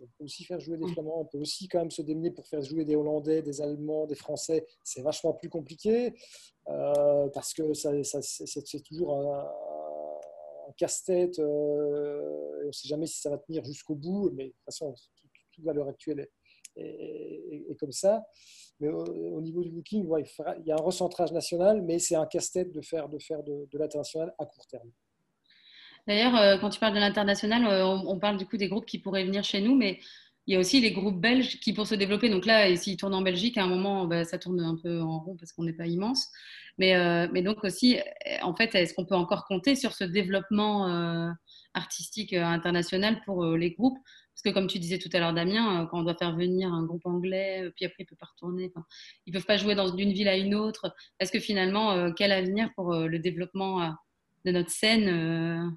on 0.00 0.06
peut 0.18 0.24
aussi 0.24 0.44
faire 0.44 0.60
jouer 0.60 0.76
des 0.76 0.86
Flamands, 0.88 1.20
on 1.20 1.24
peut 1.24 1.38
aussi 1.38 1.68
quand 1.68 1.78
même 1.78 1.90
se 1.90 2.02
démener 2.02 2.30
pour 2.30 2.46
faire 2.46 2.62
jouer 2.62 2.84
des 2.84 2.96
Hollandais, 2.96 3.42
des 3.42 3.60
Allemands, 3.60 4.06
des 4.06 4.14
Français. 4.14 4.66
C'est 4.82 5.02
vachement 5.02 5.32
plus 5.32 5.48
compliqué 5.48 6.14
euh, 6.68 7.28
parce 7.28 7.52
que 7.54 7.72
c'est 7.74 8.82
toujours 8.82 9.14
un, 9.14 10.72
casse-tête. 10.76 11.38
Euh, 11.38 12.62
on 12.64 12.66
ne 12.66 12.72
sait 12.72 12.88
jamais 12.88 13.06
si 13.06 13.20
ça 13.20 13.30
va 13.30 13.38
tenir 13.38 13.64
jusqu'au 13.64 13.94
bout, 13.94 14.30
mais 14.34 14.46
de 14.46 14.50
toute 14.50 14.64
façon, 14.64 14.94
tout, 15.52 15.68
à 15.68 15.72
l'heure 15.72 15.88
actuelle 15.88 16.28
est, 16.76 17.78
comme 17.78 17.92
ça. 17.92 18.24
Mais 18.80 18.88
au, 18.88 19.40
niveau 19.40 19.62
du 19.62 19.70
booking, 19.70 20.06
il, 20.18 20.66
y 20.66 20.70
a 20.72 20.74
un 20.74 20.82
recentrage 20.82 21.32
national, 21.32 21.82
mais 21.82 21.98
c'est 21.98 22.16
un 22.16 22.26
casse-tête 22.26 22.72
de 22.72 22.82
faire 22.82 23.08
de, 23.08 23.18
faire 23.18 23.42
de 23.42 23.78
l'international 23.78 24.34
à 24.38 24.44
court 24.44 24.66
terme. 24.66 24.90
D'ailleurs, 26.06 26.36
euh, 26.36 26.56
quand 26.58 26.70
tu 26.70 26.78
parles 26.78 26.94
de 26.94 27.00
l'international, 27.00 27.66
euh, 27.66 27.84
on, 27.84 28.18
parle 28.18 28.36
du 28.36 28.46
coup 28.46 28.56
des 28.56 28.68
groupes 28.68 28.86
qui 28.86 28.98
pourraient 28.98 29.24
venir 29.24 29.42
chez 29.42 29.60
nous, 29.60 29.74
mais 29.74 29.98
il 30.46 30.54
y 30.54 30.56
a 30.56 30.60
aussi 30.60 30.80
les 30.80 30.92
groupes 30.92 31.20
belges 31.20 31.58
qui, 31.60 31.72
pour 31.72 31.86
se 31.86 31.96
développer, 31.96 32.28
donc 32.28 32.46
là, 32.46 32.74
s'ils 32.76 32.96
tournent 32.96 33.14
en 33.14 33.22
Belgique, 33.22 33.58
à 33.58 33.64
un 33.64 33.68
moment, 33.68 34.06
bah, 34.06 34.24
ça 34.24 34.38
tourne 34.38 34.60
un 34.60 34.76
peu 34.76 35.00
en 35.00 35.18
rond 35.18 35.36
parce 35.36 35.52
qu'on 35.52 35.64
n'est 35.64 35.72
pas 35.72 35.86
immense. 35.86 36.28
Mais, 36.78 36.94
euh, 36.94 37.26
mais, 37.32 37.42
donc 37.42 37.64
aussi, 37.64 37.98
en 38.42 38.54
fait, 38.54 38.74
est-ce 38.74 38.94
qu'on 38.94 39.04
peut 39.04 39.16
encore 39.16 39.46
compter 39.46 39.74
sur 39.74 39.92
ce 39.92 40.04
développement 40.04 40.86
artistique 41.74 42.32
international 42.34 43.20
pour 43.24 43.44
les 43.56 43.72
groupes? 43.72 43.98
Parce 44.34 44.42
que 44.44 44.50
comme 44.50 44.68
tu 44.68 44.78
disais 44.78 44.98
tout 44.98 45.08
à 45.14 45.18
l'heure, 45.18 45.32
Damien, 45.32 45.88
quand 45.90 46.00
on 46.00 46.02
doit 46.02 46.14
faire 46.14 46.36
venir 46.36 46.72
un 46.72 46.84
groupe 46.84 47.06
anglais, 47.06 47.68
puis 47.74 47.86
après, 47.86 47.96
il 48.00 48.04
ne 48.04 48.08
peut 48.10 48.16
pas 48.16 48.26
retourner. 48.26 48.70
Ils 49.26 49.32
ne 49.32 49.38
peuvent 49.38 49.46
pas 49.46 49.56
jouer 49.56 49.74
d'une 49.96 50.12
ville 50.12 50.28
à 50.28 50.36
une 50.36 50.54
autre. 50.54 50.94
Est-ce 51.18 51.32
que 51.32 51.40
finalement, 51.40 52.12
quel 52.12 52.30
avenir 52.30 52.70
pour 52.76 52.94
le 52.94 53.18
développement 53.18 53.96
de 54.44 54.52
notre 54.52 54.70
scène 54.70 55.76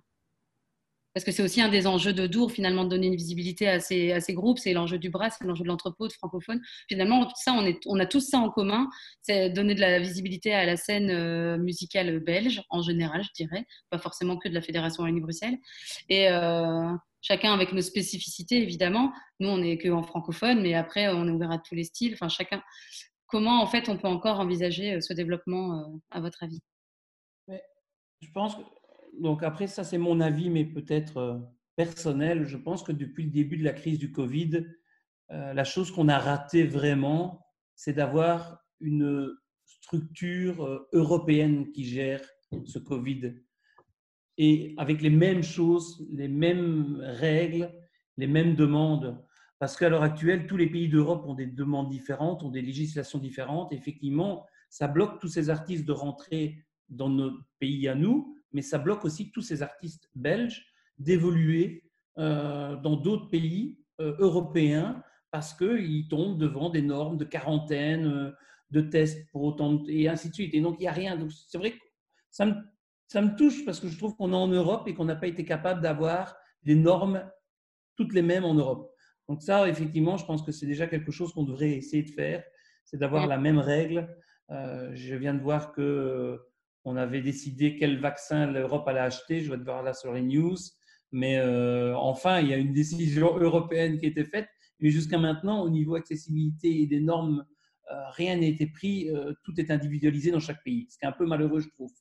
parce 1.20 1.26
que 1.26 1.32
c'est 1.34 1.44
aussi 1.44 1.62
un 1.62 1.68
des 1.68 1.86
enjeux 1.86 2.14
de 2.14 2.28
Dour, 2.28 2.50
finalement, 2.50 2.86
de 2.86 2.90
donner 2.90 3.08
une 3.08 3.18
visibilité 3.18 3.68
à 3.68 3.82
ces, 3.82 4.14
à 4.14 4.22
ces 4.22 4.34
groupes. 4.34 4.58
C'est 4.58 4.72
l'enjeu 4.72 4.98
du 4.98 5.10
bras, 5.10 5.30
c'est 5.30 5.44
l'enjeu 5.44 5.64
de 5.64 5.68
l'entrepôt, 5.68 6.08
de 6.08 6.14
francophone. 6.14 6.62
Finalement, 6.88 7.30
ça, 7.36 7.52
on, 7.52 7.66
est, 7.66 7.78
on, 7.88 8.00
a 8.00 8.06
tous 8.06 8.22
ça 8.22 8.38
en 8.38 8.50
commun. 8.50 8.88
C'est 9.22 9.50
donner 9.50 9.76
de 9.76 9.82
la 9.82 10.00
visibilité 10.00 10.54
à 10.54 10.66
la 10.66 10.78
scène 10.78 11.10
euh, 11.10 11.58
musicale 11.58 12.22
belge, 12.22 12.62
en 12.70 12.82
général, 12.82 13.22
je 13.24 13.32
dirais. 13.36 13.66
Pas 13.90 13.98
forcément 13.98 14.38
que 14.38 14.48
de 14.48 14.54
la 14.54 14.62
Fédération 14.62 15.04
Wallonie-Bruxelles. 15.04 15.58
Et 16.08 16.30
euh, 16.30 16.94
chacun 17.20 17.52
avec 17.52 17.74
nos 17.74 17.82
spécificités, 17.82 18.62
évidemment. 18.62 19.12
Nous, 19.42 19.50
on 19.50 19.58
n'est 19.58 19.78
que 19.78 19.90
en 19.90 20.04
francophone, 20.04 20.62
mais 20.62 20.74
après, 20.74 21.10
on 21.10 21.28
est 21.28 21.32
ouvert 21.32 21.52
à 21.52 21.60
tous 21.60 21.76
les 21.76 21.84
styles. 21.84 22.14
Enfin, 22.14 22.30
chacun. 22.30 22.64
Comment, 23.28 23.62
en 23.62 23.68
fait, 23.68 23.90
on 23.90 23.98
peut 23.98 24.08
encore 24.08 24.40
envisager 24.40 24.94
euh, 24.94 25.02
ce 25.02 25.12
développement, 25.12 26.00
à 26.12 26.22
votre 26.22 26.44
avis? 26.44 26.62
Je 28.22 28.28
pense 28.34 28.56
que 28.56 28.62
donc 29.20 29.44
après, 29.44 29.68
ça 29.68 29.84
c'est 29.84 29.98
mon 29.98 30.22
avis, 30.22 30.50
mais 30.50 30.66
peut-être 30.66 31.18
euh, 31.18 31.40
personnel. 31.76 32.46
Je 32.46 32.58
pense 32.58 32.84
que 32.84 32.92
depuis 32.92 33.26
le 33.26 33.32
début 33.32 33.58
de 33.58 33.64
la 33.64 33.74
crise 33.74 34.00
du 34.00 34.12
Covid, 34.12 34.66
euh, 35.32 35.54
la 35.54 35.64
chose 35.64 35.92
qu'on 35.92 36.08
a 36.08 36.18
ratée 36.18 36.66
vraiment, 36.66 37.46
c'est 37.76 37.94
d'avoir 37.94 38.60
une 38.80 39.32
structure 39.66 40.66
euh, 40.66 40.90
européenne 40.94 41.72
qui 41.72 41.86
gère 41.86 42.22
ce 42.66 42.80
Covid. 42.80 43.36
Et 44.38 44.74
avec 44.78 45.02
les 45.02 45.10
mêmes 45.10 45.44
choses, 45.44 46.08
les 46.12 46.30
mêmes 46.30 47.00
règles, 47.02 47.72
les 48.18 48.28
mêmes 48.28 48.56
demandes. 48.56 49.22
Parce 49.60 49.76
qu'à 49.76 49.90
l'heure 49.90 50.04
actuelle, 50.04 50.48
tous 50.48 50.56
les 50.56 50.70
pays 50.70 50.88
d'Europe 50.88 51.26
ont 51.28 51.34
des 51.34 51.46
demandes 51.46 51.90
différentes, 51.90 52.44
ont 52.44 52.50
des 52.50 52.62
législations 52.62 53.20
différentes. 53.20 53.74
Effectivement, 53.74 54.46
ça 54.70 54.88
bloque 54.88 55.20
tous 55.20 55.28
ces 55.28 55.50
artistes 55.50 55.86
de 55.86 55.92
rentrer 55.92 56.66
dans 56.88 57.10
nos 57.10 57.32
pays 57.60 57.88
à 57.88 57.96
nous, 57.96 58.39
mais 58.54 58.62
ça 58.62 58.78
bloque 58.78 59.06
aussi 59.06 59.32
tous 59.32 59.42
ces 59.42 59.62
artistes 59.62 60.10
belges 60.16 60.66
d'évoluer 60.98 61.84
euh, 62.18 62.76
dans 62.76 62.98
d'autres 62.98 63.30
pays 63.30 63.78
euh, 64.02 64.16
européens 64.20 65.02
parce 65.32 65.54
qu'ils 65.54 66.08
tombent 66.10 66.38
devant 66.38 66.70
des 66.70 66.82
normes 66.82 67.18
de 67.18 67.24
quarantaine, 67.24 68.08
euh, 68.08 68.32
de 68.72 68.82
tests 68.82 69.30
pour 69.32 69.44
autant, 69.44 69.74
de, 69.74 69.90
et 69.90 70.10
ainsi 70.10 70.30
de 70.30 70.34
suite. 70.34 70.54
Et 70.54 70.62
donc, 70.62 70.78
il 70.80 70.82
n'y 70.82 70.88
a 70.88 70.92
rien. 70.92 71.16
Donc, 71.16 71.32
c'est 71.32 71.58
vrai 71.58 71.72
que 71.72 71.80
ça 72.30 72.46
me, 72.46 72.56
ça 73.08 73.22
me 73.22 73.36
touche 73.36 73.64
parce 73.64 73.80
que 73.80 73.88
je 73.88 73.98
trouve 73.98 74.16
qu'on 74.16 74.34
est 74.34 74.36
en 74.36 74.48
Europe 74.48 74.88
et 74.88 74.94
qu'on 74.94 75.06
n'a 75.06 75.16
pas 75.16 75.28
été 75.28 75.46
capable 75.46 75.82
d'avoir 75.82 76.36
des 76.64 76.76
normes 76.76 77.24
toutes 77.96 78.14
les 78.14 78.22
mêmes 78.22 78.44
en 78.44 78.54
Europe. 78.54 78.92
Donc 79.28 79.42
ça, 79.42 79.70
effectivement, 79.70 80.18
je 80.18 80.26
pense 80.26 80.42
que 80.42 80.52
c'est 80.52 80.66
déjà 80.66 80.88
quelque 80.88 81.12
chose 81.12 81.32
qu'on 81.34 81.44
devrait 81.44 81.72
essayer 81.72 82.04
de 82.04 82.10
faire, 82.10 82.44
c'est 82.84 82.98
d'avoir 82.98 83.28
la 83.28 83.38
même 83.38 83.60
règle. 83.60 84.10
je 84.50 85.16
viens 85.16 85.36
de 85.36 85.42
voir 85.42 85.72
que 85.72 86.42
on 86.90 86.96
avait 86.96 87.22
décidé 87.22 87.76
quel 87.78 88.00
vaccin 88.00 88.48
l'Europe 88.48 88.88
allait 88.88 89.00
acheter. 89.00 89.42
Je 89.42 89.52
vais 89.52 89.58
te 89.58 89.64
voir 89.64 89.84
là 89.84 89.94
sur 89.94 90.12
les 90.12 90.24
news. 90.24 90.58
Mais 91.12 91.38
euh, 91.38 91.96
enfin, 91.96 92.40
il 92.40 92.48
y 92.48 92.54
a 92.54 92.58
une 92.58 92.74
décision 92.74 93.38
européenne 93.38 94.00
qui 94.00 94.08
a 94.08 94.10
été 94.10 94.24
faite. 94.24 94.48
Mais 94.80 94.90
jusqu'à 94.90 95.20
maintenant, 95.20 95.62
au 95.62 95.70
niveau 95.70 95.96
accessibilité 95.96 96.82
et 96.82 96.88
des 96.88 97.00
normes, 97.00 97.46
euh, 97.92 98.10
rien 98.12 98.38
n'a 98.38 98.48
été 98.48 98.66
pris. 98.66 99.10
Euh, 99.12 99.34
tout 99.44 99.54
est 99.60 99.70
individualisé 99.70 100.32
dans 100.32 100.40
chaque 100.40 100.64
pays. 100.64 100.88
Ce 100.90 100.98
qui 100.98 101.06
est 101.06 101.08
un 101.08 101.12
peu 101.12 101.28
malheureux, 101.28 101.60
je 101.60 101.70
trouve. 101.70 101.92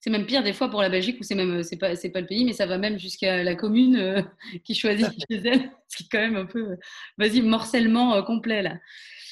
C'est 0.00 0.10
même 0.10 0.26
pire 0.26 0.42
des 0.42 0.52
fois 0.52 0.68
pour 0.68 0.82
la 0.82 0.88
Belgique 0.88 1.18
où 1.20 1.22
c'est 1.22 1.34
même 1.36 1.62
c'est 1.62 1.76
pas 1.76 1.94
c'est 1.94 2.10
pas 2.10 2.20
le 2.20 2.26
pays 2.26 2.44
mais 2.44 2.54
ça 2.54 2.64
va 2.64 2.78
même 2.78 2.98
jusqu'à 2.98 3.42
la 3.42 3.54
commune 3.54 4.24
qui 4.64 4.74
choisit 4.74 5.08
chez 5.30 5.36
elle 5.44 5.70
ce 5.88 5.96
qui 5.96 6.04
est 6.04 6.08
quand 6.10 6.20
même 6.20 6.36
un 6.36 6.46
peu 6.46 6.78
vas-y 7.18 7.42
morcellement 7.42 8.22
complet 8.22 8.62
là. 8.62 8.78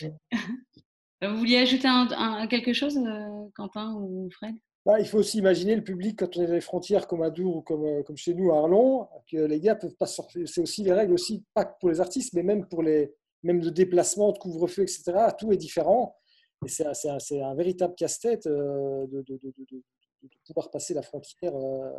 Vous 1.23 1.39
vouliez 1.39 1.59
ajouter 1.59 1.89
quelque 2.51 2.73
chose 2.73 2.99
Quentin 3.55 3.95
ou 3.95 4.29
Fred? 4.33 4.57
Bah, 4.85 4.99
il 4.99 5.07
faut 5.07 5.19
aussi 5.19 5.39
imaginer 5.39 5.77
le 5.77 5.85
public 5.85 6.19
quand 6.19 6.37
on 6.37 6.43
est 6.43 6.47
dans 6.47 6.55
les 6.55 6.61
frontières 6.61 7.07
comme 7.07 7.23
à 7.23 7.31
Dour 7.31 7.57
ou 7.57 7.63
comme, 7.63 7.85
euh, 7.85 8.03
comme 8.03 8.17
chez 8.17 8.35
nous 8.35 8.51
à 8.53 8.59
Arlon, 8.59 9.09
que 9.31 9.37
les 9.37 9.61
gars 9.61 9.77
peuvent 9.77 9.95
pas 9.95 10.07
sortir. 10.07 10.49
C'est 10.49 10.61
aussi 10.61 10.83
les 10.83 10.93
règles 10.93 11.13
aussi, 11.13 11.45
pas 11.55 11.65
pour 11.65 11.89
les 11.91 12.01
artistes, 12.01 12.35
mais 12.35 12.43
même 12.43 12.67
pour 12.67 12.83
les 12.83 13.15
même 13.45 13.61
de 13.61 13.71
déplacement, 13.71 14.33
de 14.33 14.39
couvre-feu, 14.39 14.83
etc. 14.83 15.03
Tout 15.39 15.53
est 15.53 15.57
différent. 15.57 16.17
Et 16.65 16.69
c'est 16.69 16.87
un, 16.87 17.19
un, 17.45 17.55
véritable 17.55 17.95
casse-tête 17.97 18.47
euh, 18.47 19.07
de, 19.09 19.23
de, 19.23 19.39
de, 19.43 19.83
pouvoir 20.47 20.71
passer 20.71 20.95
la 20.95 21.03
frontière. 21.03 21.53
Euh, 21.57 21.91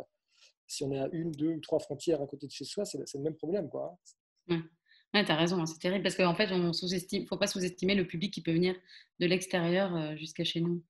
si 0.66 0.84
on 0.84 0.92
est 0.92 0.98
à 0.98 1.08
une, 1.12 1.30
deux 1.32 1.50
ou 1.50 1.60
trois 1.60 1.78
frontières 1.80 2.22
à 2.22 2.26
côté 2.26 2.46
de 2.46 2.52
chez 2.52 2.64
soi, 2.64 2.86
c'est 2.86 2.98
le 2.98 3.20
même 3.20 3.34
problème. 3.34 3.68
Quoi. 3.68 3.98
Ouais. 4.48 4.56
tu 5.12 5.18
as 5.30 5.36
raison, 5.36 5.60
hein, 5.60 5.66
c'est 5.66 5.78
terrible 5.78 6.02
parce 6.02 6.16
qu'en 6.16 6.34
fait, 6.34 6.48
il 6.50 7.20
ne 7.20 7.26
faut 7.26 7.36
pas 7.36 7.46
sous-estimer 7.46 7.94
le 7.94 8.06
public 8.06 8.32
qui 8.32 8.40
peut 8.40 8.52
venir 8.52 8.74
de 9.20 9.26
l'extérieur 9.26 10.16
jusqu'à 10.16 10.44
chez 10.44 10.62
nous. 10.62 10.82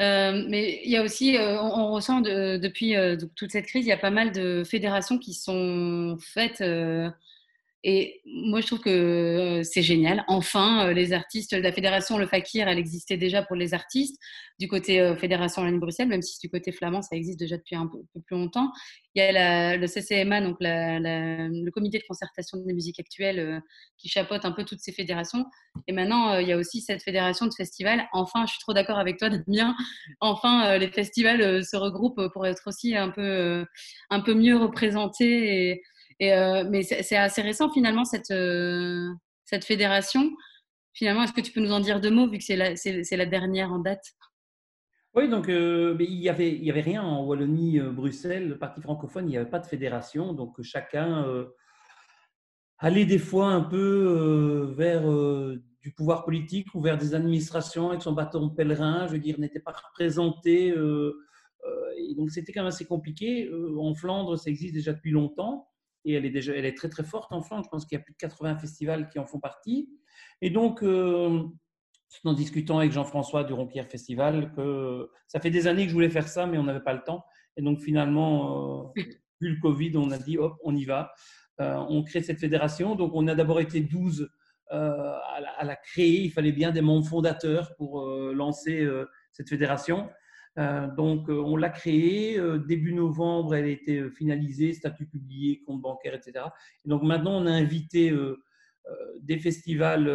Euh, 0.00 0.44
mais 0.48 0.80
il 0.84 0.90
y 0.90 0.96
a 0.96 1.02
aussi, 1.02 1.36
euh, 1.36 1.60
on, 1.60 1.92
ressent 1.92 2.20
depuis 2.20 2.96
euh, 2.96 3.16
toute 3.36 3.52
cette 3.52 3.66
crise, 3.66 3.86
il 3.86 3.88
y 3.88 3.92
a 3.92 3.96
pas 3.96 4.10
mal 4.10 4.32
de 4.32 4.64
fédérations 4.64 5.18
qui 5.18 5.34
sont 5.34 6.16
faites 6.20 6.62
et 7.86 8.22
moi, 8.24 8.62
je 8.62 8.66
trouve 8.66 8.80
que 8.80 8.88
euh, 8.88 9.62
c'est 9.62 9.82
génial. 9.82 10.24
Enfin, 10.26 10.88
euh, 10.88 10.94
les 10.94 11.12
artistes, 11.12 11.52
la 11.52 11.70
fédération 11.70 12.16
Le 12.16 12.26
Fakir, 12.26 12.66
elle 12.66 12.78
existait 12.78 13.18
déjà 13.18 13.42
pour 13.42 13.56
les 13.56 13.74
artistes. 13.74 14.18
Du 14.58 14.68
côté 14.68 15.02
euh, 15.02 15.14
Fédération 15.16 15.60
Wallonie-Bruxelles, 15.60 16.08
même 16.08 16.22
si 16.22 16.38
du 16.40 16.48
côté 16.48 16.72
flamand, 16.72 17.02
ça 17.02 17.14
existe 17.14 17.38
déjà 17.38 17.58
depuis 17.58 17.76
un 17.76 17.86
peu, 17.86 17.98
plus 18.22 18.36
longtemps. 18.36 18.72
Il 19.14 19.22
y 19.22 19.22
a 19.22 19.76
le 19.76 19.86
CCMA, 19.86 20.40
donc 20.40 20.56
le 20.60 21.70
comité 21.70 21.98
de 21.98 22.04
concertation 22.08 22.56
des 22.64 22.72
musiques 22.72 22.98
actuelles, 22.98 23.62
qui 23.98 24.08
chapeaute 24.08 24.46
un 24.46 24.52
peu 24.52 24.64
toutes 24.64 24.80
ces 24.80 24.90
fédérations. 24.90 25.44
Et 25.86 25.92
maintenant, 25.92 26.38
il 26.38 26.48
y 26.48 26.52
a 26.52 26.56
aussi 26.56 26.80
cette 26.80 27.02
fédération 27.02 27.46
de 27.46 27.52
festivals. 27.54 28.08
Enfin, 28.12 28.46
je 28.46 28.52
suis 28.52 28.60
trop 28.60 28.72
d'accord 28.72 28.98
avec 28.98 29.18
toi, 29.18 29.28
Damien. 29.28 29.76
Enfin, 30.20 30.78
les 30.78 30.88
festivals 30.88 31.64
se 31.64 31.76
regroupent 31.76 32.28
pour 32.32 32.46
être 32.46 32.62
aussi 32.66 32.96
un 32.96 33.10
peu, 33.10 33.64
un 34.10 34.20
peu 34.20 34.34
mieux 34.34 34.56
représentés. 34.56 35.82
Euh, 36.22 36.64
mais 36.68 36.82
c'est 36.82 37.16
assez 37.16 37.42
récent 37.42 37.70
finalement 37.70 38.04
cette, 38.04 38.30
euh, 38.30 39.08
cette 39.44 39.64
fédération. 39.64 40.30
Finalement, 40.92 41.24
est-ce 41.24 41.32
que 41.32 41.40
tu 41.40 41.52
peux 41.52 41.60
nous 41.60 41.72
en 41.72 41.80
dire 41.80 42.00
deux 42.00 42.10
mots 42.10 42.28
vu 42.28 42.38
que 42.38 42.44
c'est 42.44 42.56
la, 42.56 43.26
dernière 43.26 43.72
en 43.72 43.80
date? 43.80 44.04
Oui, 45.14 45.28
donc 45.28 45.48
euh, 45.48 45.96
il 46.00 46.18
n'y 46.18 46.28
avait, 46.28 46.56
y 46.56 46.70
avait 46.70 46.80
rien 46.80 47.02
en 47.02 47.24
Wallonie-Bruxelles, 47.24 48.48
le 48.48 48.58
parti 48.58 48.80
francophone, 48.80 49.26
il 49.26 49.30
n'y 49.30 49.36
avait 49.36 49.50
pas 49.50 49.58
de 49.58 49.66
fédération. 49.66 50.32
Donc 50.32 50.60
chacun 50.62 51.26
allait 52.78 53.06
des 53.06 53.18
fois 53.18 53.48
un 53.48 53.62
peu 53.62 54.72
vers 54.76 55.02
du 55.80 55.92
pouvoir 55.92 56.24
politique 56.24 56.74
ou 56.74 56.80
vers 56.80 56.96
des 56.96 57.14
administrations 57.14 57.90
avec 57.90 58.02
son 58.02 58.12
bâton 58.12 58.50
pèlerin, 58.50 59.06
je 59.06 59.12
veux 59.12 59.18
dire, 59.18 59.38
n'était 59.38 59.60
pas 59.60 59.72
représenté. 59.72 60.72
donc 62.16 62.30
c'était 62.30 62.52
quand 62.52 62.62
même 62.62 62.68
assez 62.68 62.86
compliqué. 62.86 63.50
en 63.78 63.94
Flandre, 63.94 64.38
ça 64.38 64.48
existe 64.50 64.74
déjà 64.74 64.92
depuis 64.92 65.10
longtemps 65.10 65.68
et 66.04 66.14
elle 66.14 66.24
est 66.24 66.30
déjà 66.30 66.52
elle 66.54 66.64
est 66.64 66.76
très 66.76 66.88
très 66.88 67.04
forte 67.04 67.32
en 67.32 67.42
France. 67.42 67.66
Je 67.66 67.70
pense 67.70 67.86
qu'il 67.86 67.96
y 67.96 68.00
a 68.00 68.04
plus 68.04 68.12
de 68.12 68.18
80 68.18 68.58
festivals 68.58 69.08
qui 69.08 69.18
en 69.18 69.26
font 69.26 69.40
partie. 69.40 69.88
Et 70.40 70.50
donc, 70.50 70.82
euh, 70.82 71.42
en 72.24 72.32
discutant 72.32 72.78
avec 72.78 72.92
Jean-François 72.92 73.44
du 73.44 73.52
Rompierre 73.52 73.88
Festival, 73.88 74.52
que 74.54 75.10
ça 75.26 75.40
fait 75.40 75.50
des 75.50 75.66
années 75.66 75.84
que 75.84 75.88
je 75.88 75.94
voulais 75.94 76.10
faire 76.10 76.28
ça, 76.28 76.46
mais 76.46 76.58
on 76.58 76.64
n'avait 76.64 76.82
pas 76.82 76.94
le 76.94 77.02
temps. 77.02 77.24
Et 77.56 77.62
donc 77.62 77.80
finalement, 77.80 78.84
euh, 78.84 79.00
vu 79.40 79.54
le 79.54 79.60
Covid, 79.60 79.96
on 79.96 80.10
a 80.10 80.18
dit 80.18 80.38
hop, 80.38 80.56
on 80.62 80.74
y 80.74 80.84
va. 80.84 81.12
Euh, 81.60 81.76
on 81.88 82.02
crée 82.02 82.22
cette 82.22 82.40
fédération. 82.40 82.94
Donc 82.94 83.12
on 83.14 83.26
a 83.28 83.34
d'abord 83.34 83.60
été 83.60 83.80
12 83.80 84.28
à 84.70 85.38
la, 85.40 85.50
à, 85.50 85.64
la, 85.64 85.76
créer. 85.76 86.22
Il 86.22 86.30
fallait 86.30 86.50
bien 86.50 86.72
des 86.72 86.80
membres 86.80 87.06
fondateurs 87.06 87.76
pour 87.76 88.04
lancer 88.04 88.88
cette 89.30 89.48
fédération. 89.48 90.08
Euh, 90.58 90.86
donc, 90.94 91.28
euh, 91.28 91.40
on 91.40 91.56
l'a 91.56 91.70
créée. 91.70 92.38
Euh, 92.38 92.58
début 92.58 92.92
novembre, 92.92 93.54
elle 93.54 93.64
a 93.64 93.68
été 93.68 94.08
finalisée, 94.10 94.72
statut 94.72 95.06
publié, 95.06 95.62
compte 95.66 95.80
bancaire, 95.80 96.14
etc. 96.14 96.46
Et 96.84 96.88
donc, 96.88 97.02
maintenant, 97.02 97.40
on 97.42 97.46
a 97.46 97.52
invité 97.52 98.12
des 99.20 99.38
festivals 99.38 100.08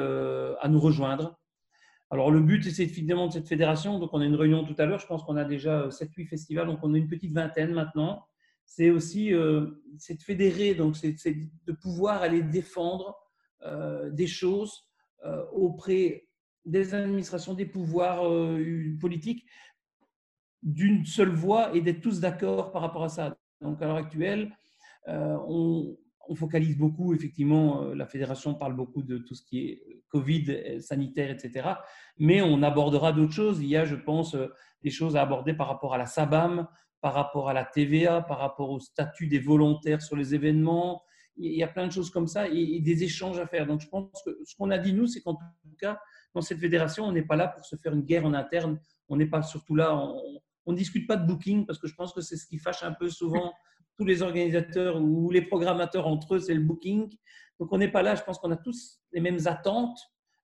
à 0.62 0.68
nous 0.70 0.80
rejoindre. 0.80 1.40
Alors, 2.12 2.32
le 2.32 2.40
but, 2.40 2.64
c'est 2.72 2.84
évidemment 2.84 3.28
de 3.28 3.34
cette 3.34 3.48
fédération. 3.48 4.00
Donc, 4.00 4.12
on 4.14 4.22
a 4.22 4.26
une 4.26 4.36
réunion 4.36 4.64
tout 4.64 4.76
à 4.78 4.86
l'heure. 4.86 5.00
Je 5.00 5.08
pense 5.08 5.24
qu'on 5.24 5.38
a 5.38 5.44
déjà 5.44 5.90
7-8 5.90 6.28
festivals. 6.28 6.68
Donc, 6.68 6.80
on 6.84 6.94
a 6.94 6.98
une 6.98 7.08
petite 7.08 7.34
vingtaine 7.34 7.74
maintenant. 7.74 8.26
C'est 8.66 8.92
aussi 8.92 9.32
c'est 9.98 10.16
de 10.16 10.22
fédérer, 10.22 10.76
donc 10.76 10.96
c'est 10.96 11.16
de 11.66 11.72
pouvoir 11.72 12.22
aller 12.22 12.44
défendre 12.44 13.16
des 14.12 14.28
choses 14.28 14.88
auprès 15.52 16.28
des 16.66 16.94
administrations, 16.94 17.56
des 17.56 17.66
pouvoirs 17.66 18.22
politiques 19.00 19.44
d'une 20.64 21.06
seule 21.06 21.30
voix 21.30 21.76
et 21.76 21.82
d'être 21.82 22.02
tous 22.02 22.20
d'accord 22.20 22.72
par 22.72 22.82
rapport 22.82 23.04
à 23.04 23.10
ça. 23.10 23.38
Donc 23.62 23.82
à 23.82 23.86
l'heure 23.86 23.96
actuelle, 23.96 24.56
euh, 25.08 25.38
on, 25.48 25.98
focalise 26.36 26.78
beaucoup, 26.78 27.16
effectivement, 27.16 27.86
la 27.86 28.06
fédération 28.06 28.54
parle 28.54 28.76
beaucoup 28.76 29.02
de 29.02 29.18
tout 29.18 29.34
ce 29.34 29.42
qui 29.42 29.68
est 29.68 30.04
Covid, 30.10 30.80
sanitaire, 30.80 31.32
etc. 31.32 31.70
Mais 32.20 32.40
on 32.44 32.62
abordera 32.62 33.12
d'autres 33.14 33.34
choses. 33.34 33.60
Il 33.62 33.68
y 33.68 33.76
a, 33.76 33.84
je 33.84 33.96
pense, 33.96 34.36
des 34.84 34.92
choses 34.92 35.16
à 35.16 35.24
aborder 35.24 35.56
par 35.56 35.68
rapport 35.68 35.96
à 35.96 35.98
la 35.98 36.06
SABAM, 36.06 36.68
par 37.02 37.14
rapport 37.14 37.50
à 37.50 37.54
la 37.54 37.66
TVA, 37.66 38.22
par 38.22 38.40
rapport 38.40 38.70
au 38.70 38.80
statut 38.80 39.28
des 39.28 39.40
volontaires 39.40 40.02
sur 40.02 40.16
les 40.16 40.36
événements. 40.36 41.02
Il 41.38 41.54
y 41.54 41.64
a 41.64 41.68
plein 41.68 41.88
de 41.88 41.92
choses 41.92 42.10
comme 42.10 42.28
ça 42.28 42.48
et, 42.50 42.80
des 42.82 43.04
échanges 43.04 43.40
à 43.40 43.48
faire. 43.48 43.66
Donc, 43.66 43.82
je 43.82 43.88
pense 43.88 44.22
que 44.24 44.38
ce 44.44 44.56
qu'on 44.56 44.70
a 44.72 44.78
dit, 44.78 44.94
nous, 44.94 45.08
c'est 45.08 45.22
qu'en 45.22 45.36
tout 45.36 45.76
cas, 45.80 46.00
dans 46.36 46.42
cette 46.42 46.60
fédération, 46.60 47.06
on 47.06 47.12
n'est 47.12 47.24
pas 47.24 47.38
là 47.38 47.48
pour 47.48 47.66
se 47.66 47.76
faire 47.78 47.94
une 47.94 48.04
guerre 48.04 48.26
en 48.26 48.34
interne. 48.34 48.80
On 49.08 49.16
n'est 49.16 49.26
pas 49.26 49.42
surtout 49.42 49.76
là, 49.76 49.98
ne 50.68 50.78
discute 50.78 51.08
pas 51.08 51.16
de 51.16 51.26
booking 51.26 51.66
parce 51.66 51.80
que 51.80 51.88
je 51.88 51.96
pense 51.96 52.14
que 52.14 52.22
c'est 52.22 52.38
ce 52.38 52.46
qui 52.46 52.58
fâche 52.58 52.84
un 52.84 52.94
peu 52.94 53.10
souvent 53.10 53.54
tous 53.98 54.06
les 54.06 54.22
organisateurs 54.22 55.02
ou 55.02 55.30
les 55.30 55.42
programmateurs 55.42 56.08
entre 56.08 56.36
eux, 56.36 56.40
c'est 56.40 56.54
le 56.54 56.62
booking. 56.62 57.10
Donc, 57.60 57.74
on 57.74 57.78
n'est 57.78 57.92
pas 57.92 58.02
là. 58.02 58.16
Je 58.16 58.24
pense 58.24 58.40
qu'on 58.40 58.52
a 58.52 58.56
tous 58.56 59.02
les 59.12 59.20
mêmes 59.20 59.40
attentes 59.46 60.00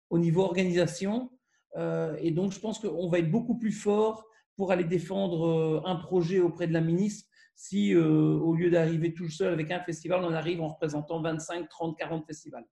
au 0.10 0.20
niveau 0.20 0.42
organisation. 0.42 1.32
Euh, 1.78 2.18
et 2.20 2.32
donc, 2.32 2.52
je 2.52 2.60
pense 2.60 2.80
qu'on 2.80 3.08
va 3.08 3.20
être 3.20 3.32
beaucoup 3.32 3.58
plus 3.58 3.72
fort 3.72 4.26
pour 4.58 4.72
aller 4.72 4.84
défendre 4.84 5.48
euh, 5.48 5.82
un 5.86 5.96
projet 5.96 6.40
auprès 6.40 6.68
de 6.68 6.74
la 6.74 6.82
ministre 6.82 7.30
si, 7.56 7.94
euh, 7.94 8.38
au 8.38 8.54
lieu 8.54 8.70
d'arriver 8.70 9.14
tout 9.14 9.30
seul 9.30 9.54
avec 9.54 9.72
un 9.72 9.80
festival, 9.80 10.24
on 10.24 10.34
arrive 10.34 10.62
en 10.62 10.68
représentant 10.68 11.22
25, 11.22 11.70
30, 11.70 11.98
40 11.98 12.26
festivals. 12.26 12.66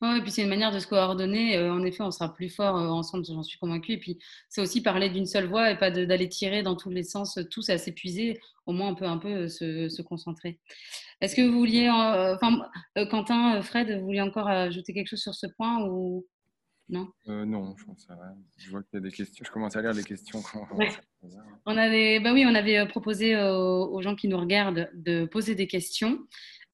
Oui, 0.00 0.18
et 0.18 0.22
puis 0.22 0.30
c'est 0.30 0.42
une 0.42 0.48
manière 0.48 0.72
de 0.72 0.78
se 0.78 0.86
coordonner. 0.86 1.58
en 1.58 1.84
effet, 1.84 2.02
on 2.02 2.10
sera 2.10 2.32
plus 2.32 2.50
fort 2.50 2.76
ensemble, 2.76 3.24
j'en 3.24 3.42
suis 3.42 3.58
convaincue. 3.58 3.92
Et 3.92 3.98
puis 3.98 4.18
c'est 4.48 4.60
aussi 4.60 4.80
parler 4.80 5.10
d'une 5.10 5.26
seule 5.26 5.46
voix 5.46 5.72
et 5.72 5.78
pas 5.78 5.90
d'aller 5.90 6.28
tirer 6.28 6.62
dans 6.62 6.76
tous 6.76 6.90
les 6.90 7.02
sens, 7.02 7.38
tous 7.50 7.68
à 7.70 7.78
s'épuiser. 7.78 8.38
Au 8.66 8.72
moins, 8.72 8.90
on 8.90 8.94
peut 8.94 9.06
un 9.06 9.18
peu 9.18 9.48
se, 9.48 9.88
se 9.88 10.02
concentrer. 10.02 10.60
Est-ce 11.20 11.34
que 11.34 11.42
vous 11.42 11.58
vouliez, 11.58 11.90
enfin, 11.90 12.60
Quentin, 13.10 13.60
Fred, 13.62 13.90
vous 13.98 14.04
vouliez 14.04 14.20
encore 14.20 14.46
ajouter 14.46 14.94
quelque 14.94 15.08
chose 15.08 15.22
sur 15.22 15.34
ce 15.34 15.46
point 15.46 15.82
ou 15.84 16.24
non? 16.88 17.08
Euh, 17.28 17.44
Non, 17.44 17.74
je 17.76 17.84
pense 17.84 18.06
Je 18.56 18.70
vois 18.70 18.82
qu'il 18.82 18.94
y 18.94 18.96
a 18.96 19.00
des 19.00 19.10
questions. 19.10 19.44
Je 19.44 19.50
commence 19.50 19.76
à 19.76 19.82
lire 19.82 19.92
les 19.92 20.04
questions. 20.04 20.42
On 21.66 21.76
avait, 21.76 22.20
bah 22.20 22.32
oui, 22.32 22.44
on 22.46 22.54
avait 22.54 22.78
euh, 22.78 22.86
proposé 22.86 23.36
aux, 23.36 24.00
gens 24.00 24.14
qui 24.14 24.28
nous 24.28 24.38
regardent 24.38 24.88
de 24.94 25.26
poser 25.26 25.54
des 25.54 25.66
questions. 25.66 26.18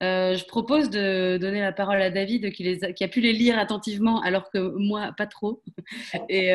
Euh, 0.03 0.35
je 0.35 0.45
propose 0.45 0.89
de 0.89 1.37
donner 1.37 1.61
la 1.61 1.71
parole 1.71 2.01
à 2.01 2.09
David 2.09 2.51
qui, 2.51 2.63
les 2.63 2.83
a, 2.83 2.91
qui, 2.91 3.03
a, 3.05 3.07
pu 3.07 3.21
les 3.21 3.31
lire 3.31 3.57
attentivement 3.57 4.21
alors 4.21 4.49
que 4.51 4.57
moi 4.77 5.13
pas 5.17 5.25
trop. 5.25 5.63
Et 6.29 6.49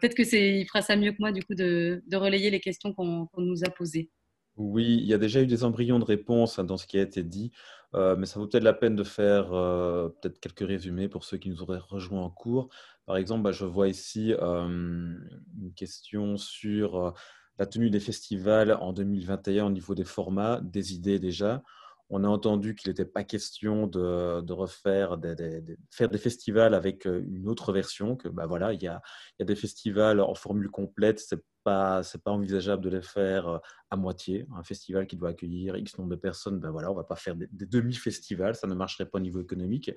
peut-être 0.00 0.14
que 0.14 0.24
c'est, 0.24 0.58
il 0.58 0.66
fera 0.66 0.80
ça 0.80 0.96
mieux 0.96 1.12
que 1.12 1.18
moi 1.20 1.32
du 1.32 1.42
coup 1.42 1.54
de, 1.54 2.02
relayer 2.14 2.50
les 2.50 2.60
questions 2.60 2.94
qu'on, 2.94 3.28
nous 3.36 3.64
a 3.64 3.70
posées. 3.70 4.10
Oui, 4.56 4.98
il 5.02 5.06
y 5.06 5.12
a 5.12 5.18
déjà 5.18 5.42
eu 5.42 5.46
des 5.46 5.64
embryons 5.64 5.98
de 5.98 6.04
réponses 6.04 6.58
hein, 6.58 6.64
dans 6.64 6.78
ce 6.78 6.86
qui 6.86 6.98
a 6.98 7.02
été 7.02 7.22
dit, 7.22 7.52
mais 7.92 8.24
ça 8.24 8.40
vaut 8.40 8.46
peut-être 8.46 8.64
la 8.64 8.72
peine 8.72 8.96
de 8.96 9.04
faire 9.04 9.50
peut-être 9.50 10.40
quelques 10.40 10.66
résumés 10.66 11.08
pour 11.08 11.24
ceux 11.24 11.36
qui 11.36 11.50
nous 11.50 11.60
auraient 11.62 11.78
rejoints 11.78 12.22
en 12.22 12.30
cours. 12.30 12.70
Par 13.04 13.18
exemple, 13.18 13.42
bah, 13.42 13.52
je 13.52 13.66
vois 13.66 13.88
ici 13.88 14.32
une 14.40 15.72
question 15.76 16.38
sur 16.38 17.12
la 17.58 17.66
tenue 17.66 17.90
des 17.90 18.00
festivals 18.00 18.72
en 18.80 18.92
2021 18.92 19.66
au 19.66 19.70
niveau 19.70 19.94
des 19.94 20.04
formats, 20.04 20.60
des 20.62 20.94
idées 20.94 21.18
déjà. 21.18 21.62
On 22.08 22.22
a 22.22 22.28
entendu 22.28 22.74
qu'il 22.74 22.90
n'était 22.90 23.04
pas 23.04 23.24
question 23.24 23.86
de, 23.88 24.52
refaire 24.52 25.18
des, 25.18 25.62
faire 25.90 26.08
des 26.08 26.18
festivals 26.18 26.74
avec 26.74 27.04
une 27.04 27.48
autre 27.48 27.72
version, 27.72 28.16
que 28.16 28.28
bah, 28.28 28.46
voilà, 28.46 28.72
il 28.72 28.82
y, 28.82 28.86
a, 28.86 29.02
des 29.40 29.56
festivals 29.56 30.20
en 30.20 30.34
formule 30.34 30.70
complète, 30.70 31.18
c'est 31.18 31.42
pas, 31.64 32.04
c'est 32.04 32.22
pas 32.22 32.30
envisageable 32.30 32.84
de 32.84 32.90
les 32.90 33.02
faire 33.02 33.60
à 33.90 33.96
moitié. 33.96 34.46
Un 34.56 34.62
festival 34.62 35.08
qui 35.08 35.16
doit 35.16 35.30
accueillir 35.30 35.76
X 35.76 35.98
nombre 35.98 36.10
de 36.10 36.16
personnes, 36.16 36.60
ben 36.60 36.70
voilà, 36.70 36.92
on 36.92 36.94
va 36.94 37.02
pas 37.02 37.16
faire 37.16 37.34
des, 37.34 37.48
demi-festivals, 37.50 38.54
ça 38.54 38.68
ne 38.68 38.74
marcherait 38.74 39.06
pas 39.06 39.18
au 39.18 39.22
niveau 39.22 39.40
économique. 39.40 39.90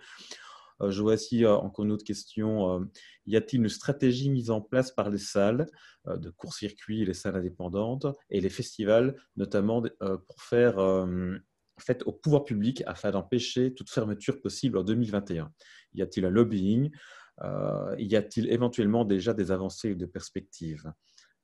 Euh, 0.81 0.91
je 0.91 1.01
vois 1.01 1.15
euh, 1.33 1.47
encore 1.55 1.85
une 1.85 1.91
autre 1.91 2.03
question. 2.03 2.81
Euh, 2.81 2.85
y 3.25 3.35
a-t-il 3.35 3.61
une 3.61 3.69
stratégie 3.69 4.29
mise 4.29 4.49
en 4.49 4.61
place 4.61 4.91
par 4.91 5.09
les 5.09 5.17
salles 5.17 5.67
de 6.07 6.29
court-circuit, 6.31 7.05
les 7.05 7.13
salles 7.13 7.35
indépendantes 7.35 8.07
et 8.29 8.41
les 8.41 8.49
festivals, 8.49 9.15
notamment 9.35 9.83
pour 9.99 10.41
faire 10.41 10.77
fait 11.79 12.03
au 12.03 12.11
pouvoir 12.11 12.43
public 12.43 12.83
afin 12.85 13.11
d'empêcher 13.11 13.73
toute 13.73 13.89
fermeture 13.89 14.41
possible 14.41 14.77
en 14.77 14.83
2021 14.83 15.51
Y 15.93 16.01
a-t-il 16.01 16.25
un 16.25 16.29
lobbying? 16.29 16.91
Y 17.97 18.15
a-t-il 18.15 18.51
éventuellement 18.51 19.05
déjà 19.05 19.33
des 19.33 19.51
avancées 19.51 19.91
ou 19.91 19.95
des 19.95 20.07
perspectives? 20.07 20.91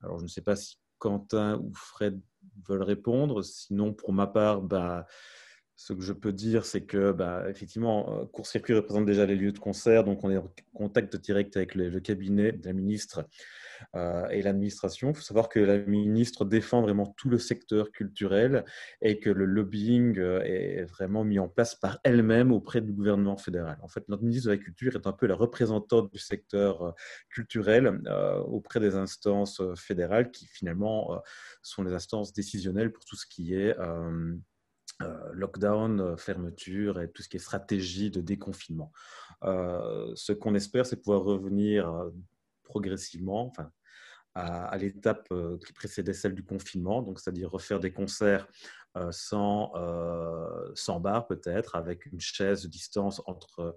Alors, 0.02 0.18
je 0.18 0.24
ne 0.24 0.28
sais 0.28 0.42
pas 0.42 0.56
si 0.56 0.76
Quentin 0.98 1.58
ou 1.58 1.72
Fred 1.74 2.20
veulent 2.68 2.82
répondre. 2.82 3.42
Sinon, 3.42 3.92
pour 3.92 4.12
ma 4.12 4.26
part, 4.26 4.62
bah, 4.62 5.06
ce 5.76 5.92
que 5.92 6.00
je 6.00 6.14
peux 6.14 6.32
dire, 6.32 6.64
c'est 6.64 6.86
que, 6.86 7.12
bah, 7.12 7.44
effectivement, 7.50 8.22
euh, 8.22 8.24
Court-Circuit 8.24 8.72
représente 8.72 9.04
déjà 9.04 9.26
les 9.26 9.36
lieux 9.36 9.52
de 9.52 9.58
concert, 9.58 10.04
donc 10.04 10.24
on 10.24 10.30
est 10.30 10.38
en 10.38 10.50
contact 10.72 11.14
direct 11.16 11.54
avec 11.56 11.74
le, 11.74 12.00
cabinet 12.00 12.52
de 12.52 12.66
la 12.66 12.72
ministre 12.72 13.28
euh, 13.94 14.26
et 14.28 14.40
l'administration. 14.40 15.10
Il 15.10 15.14
faut 15.14 15.22
savoir 15.22 15.50
que 15.50 15.60
la 15.60 15.76
ministre 15.78 16.46
défend 16.46 16.80
vraiment 16.80 17.14
tout 17.18 17.28
le 17.28 17.36
secteur 17.36 17.92
culturel 17.92 18.64
et 19.02 19.20
que 19.20 19.28
le 19.28 19.44
lobbying 19.44 20.18
euh, 20.18 20.40
est 20.44 20.84
vraiment 20.84 21.24
mis 21.24 21.38
en 21.38 21.48
place 21.48 21.74
par 21.74 22.00
elle-même 22.04 22.52
auprès 22.52 22.80
du 22.80 22.94
gouvernement 22.94 23.36
fédéral. 23.36 23.76
En 23.82 23.88
fait, 23.88 24.08
notre 24.08 24.22
ministre 24.22 24.48
de 24.48 24.54
la 24.54 24.58
Culture 24.58 24.94
est 24.94 25.06
un 25.06 25.12
peu 25.12 25.26
la 25.26 25.34
représentante 25.34 26.10
du 26.10 26.18
secteur 26.18 26.94
culturel 27.28 28.00
auprès 28.46 28.80
des 28.80 28.94
instances 28.94 29.60
fédérales 29.76 30.30
qui, 30.30 30.46
finalement, 30.46 31.20
sont 31.60 31.82
les 31.82 31.92
instances 31.92 32.32
décisionnelles 32.32 32.92
pour 32.92 33.04
tout 33.04 33.16
ce 33.16 33.26
qui 33.26 33.54
est 33.54 33.76
lockdown, 35.32 36.00
euh, 36.00 36.16
fermeture 36.16 37.00
et 37.00 37.10
tout 37.10 37.22
ce 37.22 37.28
qui 37.28 37.36
est 37.36 37.40
stratégie 37.40 38.10
de 38.10 38.20
déconfinement. 38.20 38.92
Euh, 39.44 40.12
ce 40.14 40.32
qu'on 40.32 40.54
espère, 40.54 40.86
c'est 40.86 40.96
pouvoir 40.96 41.22
revenir 41.22 42.10
progressivement, 42.64 43.46
enfin, 43.46 43.70
à, 44.34 44.76
l'étape 44.76 45.28
qui 45.64 45.72
précédait 45.72 46.12
celle 46.12 46.34
du 46.34 46.44
confinement, 46.44 47.00
donc 47.00 47.20
c'est-à-dire 47.20 47.50
refaire 47.50 47.80
des 47.80 47.92
concerts 47.92 48.46
sans, 49.10 49.72
sans 50.74 51.00
bar 51.00 51.26
peut-être, 51.26 51.74
avec 51.76 52.04
une 52.06 52.20
chaise 52.20 52.62
de 52.62 52.68
distance 52.68 53.22
entre 53.24 53.76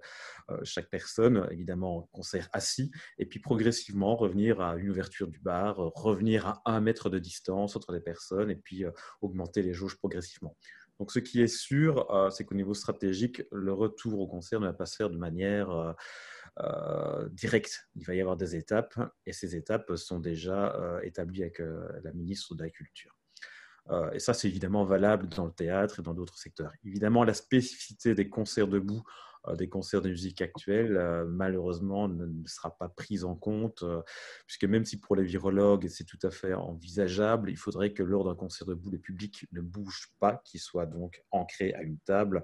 chaque 0.63 0.89
personne, 0.89 1.47
évidemment 1.51 2.09
concert 2.11 2.49
assis, 2.51 2.91
et 3.17 3.25
puis 3.25 3.39
progressivement 3.39 4.17
revenir 4.17 4.59
à 4.59 4.75
une 4.75 4.89
ouverture 4.89 5.27
du 5.27 5.39
bar, 5.39 5.77
revenir 5.77 6.47
à 6.47 6.61
un 6.65 6.81
mètre 6.81 7.09
de 7.09 7.19
distance 7.19 7.77
entre 7.77 7.93
les 7.93 8.01
personnes, 8.01 8.51
et 8.51 8.57
puis 8.57 8.83
augmenter 9.21 9.61
les 9.61 9.73
jauges 9.73 9.97
progressivement. 9.97 10.57
Donc, 10.99 11.11
ce 11.11 11.19
qui 11.19 11.41
est 11.41 11.47
sûr, 11.47 12.13
euh, 12.13 12.29
c'est 12.29 12.43
qu'au 12.43 12.55
niveau 12.55 12.73
stratégique, 12.73 13.41
le 13.51 13.71
retour 13.71 14.19
au 14.19 14.27
concert 14.27 14.59
ne 14.59 14.67
va 14.67 14.73
pas 14.73 14.85
se 14.85 14.97
faire 14.97 15.09
de 15.09 15.17
manière 15.17 15.71
euh, 15.71 15.93
euh, 16.59 17.29
directe. 17.29 17.87
Il 17.95 18.05
va 18.05 18.15
y 18.15 18.21
avoir 18.21 18.35
des 18.35 18.57
étapes 18.57 18.99
et 19.25 19.31
ces 19.31 19.55
étapes 19.55 19.95
sont 19.95 20.19
déjà 20.19 20.99
établies 21.03 21.43
avec 21.43 21.59
la 21.59 22.11
ministre 22.11 22.53
de 22.53 22.63
la 22.63 22.69
Culture. 22.69 23.15
et 24.11 24.19
ça, 24.19 24.33
c'est 24.33 24.49
évidemment 24.49 24.83
valable 24.83 25.29
dans 25.29 25.45
le 25.45 25.53
théâtre 25.53 25.99
et 25.99 26.03
dans 26.03 26.13
d'autres 26.13 26.37
secteurs. 26.37 26.71
Évidemment, 26.83 27.23
la 27.23 27.33
spécificité 27.33 28.13
des 28.13 28.27
concerts 28.27 28.67
debout 28.67 29.03
des 29.57 29.69
concerts 29.69 30.01
de 30.01 30.09
musique 30.09 30.41
actuels, 30.41 30.97
euh, 30.97 31.25
malheureusement, 31.25 32.07
ne, 32.07 32.27
sera 32.45 32.75
pas 32.77 32.89
prise 32.89 33.23
en 33.23 33.35
compte, 33.35 33.83
euh, 33.83 34.01
puisque 34.45 34.65
même 34.65 34.85
si 34.85 34.99
pour 34.99 35.15
les 35.15 35.23
virologues, 35.23 35.87
c'est 35.87 36.03
tout 36.03 36.19
à 36.23 36.29
fait 36.29 36.53
envisageable, 36.53 37.49
il 37.49 37.57
faudrait 37.57 37.93
que 37.93 38.03
lors 38.03 38.25
d'un 38.25 38.35
concert 38.35 38.67
debout, 38.67 38.89
le 38.91 38.99
public 38.99 39.47
ne 39.51 39.61
bouge 39.61 40.13
pas, 40.19 40.41
qu'il 40.45 40.59
soit 40.59 40.85
donc 40.85 41.23
ancré 41.31 41.73
à 41.73 41.81
une 41.81 41.99
table, 41.99 42.43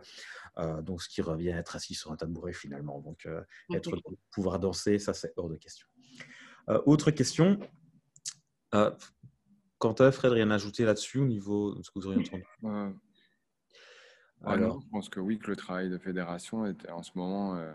donc 0.84 1.02
ce 1.02 1.10
qui 1.10 1.22
revient 1.22 1.52
à 1.52 1.58
être 1.58 1.76
assis 1.76 1.96
sur 1.96 2.12
un 2.12 2.16
tabouret 2.16 2.54
finalement. 2.54 3.02
Donc, 3.02 3.28
être, 3.74 3.92
pouvoir 4.32 4.60
danser, 4.60 5.00
ça, 5.00 5.14
c'est 5.14 5.34
hors 5.36 5.50
de 5.50 5.58
question. 5.58 5.88
autre 6.86 7.12
question. 7.12 7.60
Quentin, 9.78 10.12
Fred, 10.12 10.32
rien 10.32 10.52
à 10.52 10.56
ajouter 10.56 10.86
là-dessus 10.86 11.20
au 11.20 11.26
niveau 11.26 11.76
de 11.76 11.84
ce 11.84 11.92
que 11.92 12.00
vous 12.00 12.08
auriez 12.08 12.22
entendu? 12.22 12.96
Alors, 14.46 14.82
je 14.82 14.88
pense 14.90 15.10
que 15.10 15.20
oui, 15.20 15.40
que 15.40 15.50
le 15.50 15.56
travail 15.56 15.90
de 15.90 15.98
fédération 15.98 16.66
était, 16.66 16.90
en 16.90 17.04
ce 17.04 17.12
moment 17.16 17.56
euh, 17.56 17.74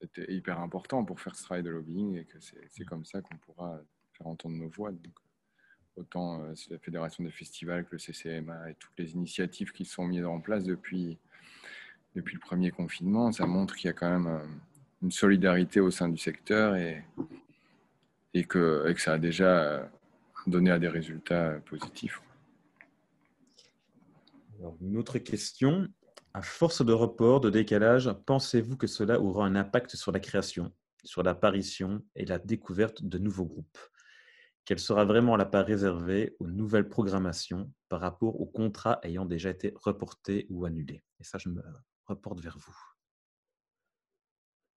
était 0.00 0.32
hyper 0.32 0.60
important 0.60 1.04
pour 1.04 1.20
faire 1.20 1.36
ce 1.36 1.42
travail 1.42 1.62
de 1.62 1.70
lobbying 1.70 2.16
et 2.16 2.24
que 2.24 2.38
c'est 2.40 2.84
comme 2.84 3.04
ça 3.04 3.20
qu'on 3.20 3.36
pourra 3.36 3.80
faire 4.12 4.26
entendre 4.26 4.56
nos 4.56 4.68
voix. 4.68 4.90
Donc, 4.90 5.14
autant 5.96 6.42
euh, 6.42 6.54
la 6.70 6.78
fédération 6.78 7.24
des 7.24 7.30
festivals 7.30 7.84
que 7.84 7.92
le 7.92 7.98
CCMA 7.98 8.70
et 8.70 8.74
toutes 8.74 8.98
les 8.98 9.12
initiatives 9.12 9.72
qui 9.72 9.84
sont 9.84 10.06
mises 10.06 10.24
en 10.24 10.40
place 10.40 10.64
depuis, 10.64 11.18
depuis 12.14 12.34
le 12.34 12.40
premier 12.40 12.70
confinement, 12.70 13.32
ça 13.32 13.46
montre 13.46 13.76
qu'il 13.76 13.86
y 13.88 13.90
a 13.90 13.94
quand 13.94 14.10
même 14.10 14.26
euh, 14.26 14.46
une 15.02 15.12
solidarité 15.12 15.80
au 15.80 15.90
sein 15.90 16.08
du 16.08 16.18
secteur 16.18 16.74
et, 16.74 17.04
et, 18.34 18.44
que, 18.44 18.88
et 18.88 18.94
que 18.94 19.00
ça 19.00 19.14
a 19.14 19.18
déjà 19.18 19.88
donné 20.46 20.70
à 20.70 20.78
des 20.78 20.88
résultats 20.88 21.60
positifs 21.66 22.20
une 24.80 24.96
autre 24.96 25.18
question. 25.18 25.88
À 26.34 26.42
force 26.42 26.84
de 26.84 26.92
report, 26.92 27.40
de 27.40 27.50
décalage, 27.50 28.10
pensez-vous 28.26 28.76
que 28.76 28.86
cela 28.86 29.20
aura 29.20 29.46
un 29.46 29.56
impact 29.56 29.96
sur 29.96 30.12
la 30.12 30.20
création, 30.20 30.72
sur 31.04 31.22
l'apparition 31.22 32.02
et 32.14 32.24
la 32.26 32.38
découverte 32.38 33.02
de 33.02 33.18
nouveaux 33.18 33.46
groupes? 33.46 33.78
Quelle 34.64 34.78
sera 34.78 35.06
vraiment 35.06 35.36
la 35.36 35.46
part 35.46 35.64
réservée 35.64 36.36
aux 36.38 36.46
nouvelles 36.46 36.88
programmations 36.88 37.72
par 37.88 38.00
rapport 38.00 38.38
aux 38.38 38.46
contrats 38.46 39.00
ayant 39.02 39.24
déjà 39.24 39.48
été 39.48 39.72
reportés 39.74 40.46
ou 40.50 40.66
annulés? 40.66 41.02
Et 41.18 41.24
ça, 41.24 41.38
je 41.38 41.48
me 41.48 41.62
reporte 42.04 42.40
vers 42.40 42.58
vous. 42.58 42.76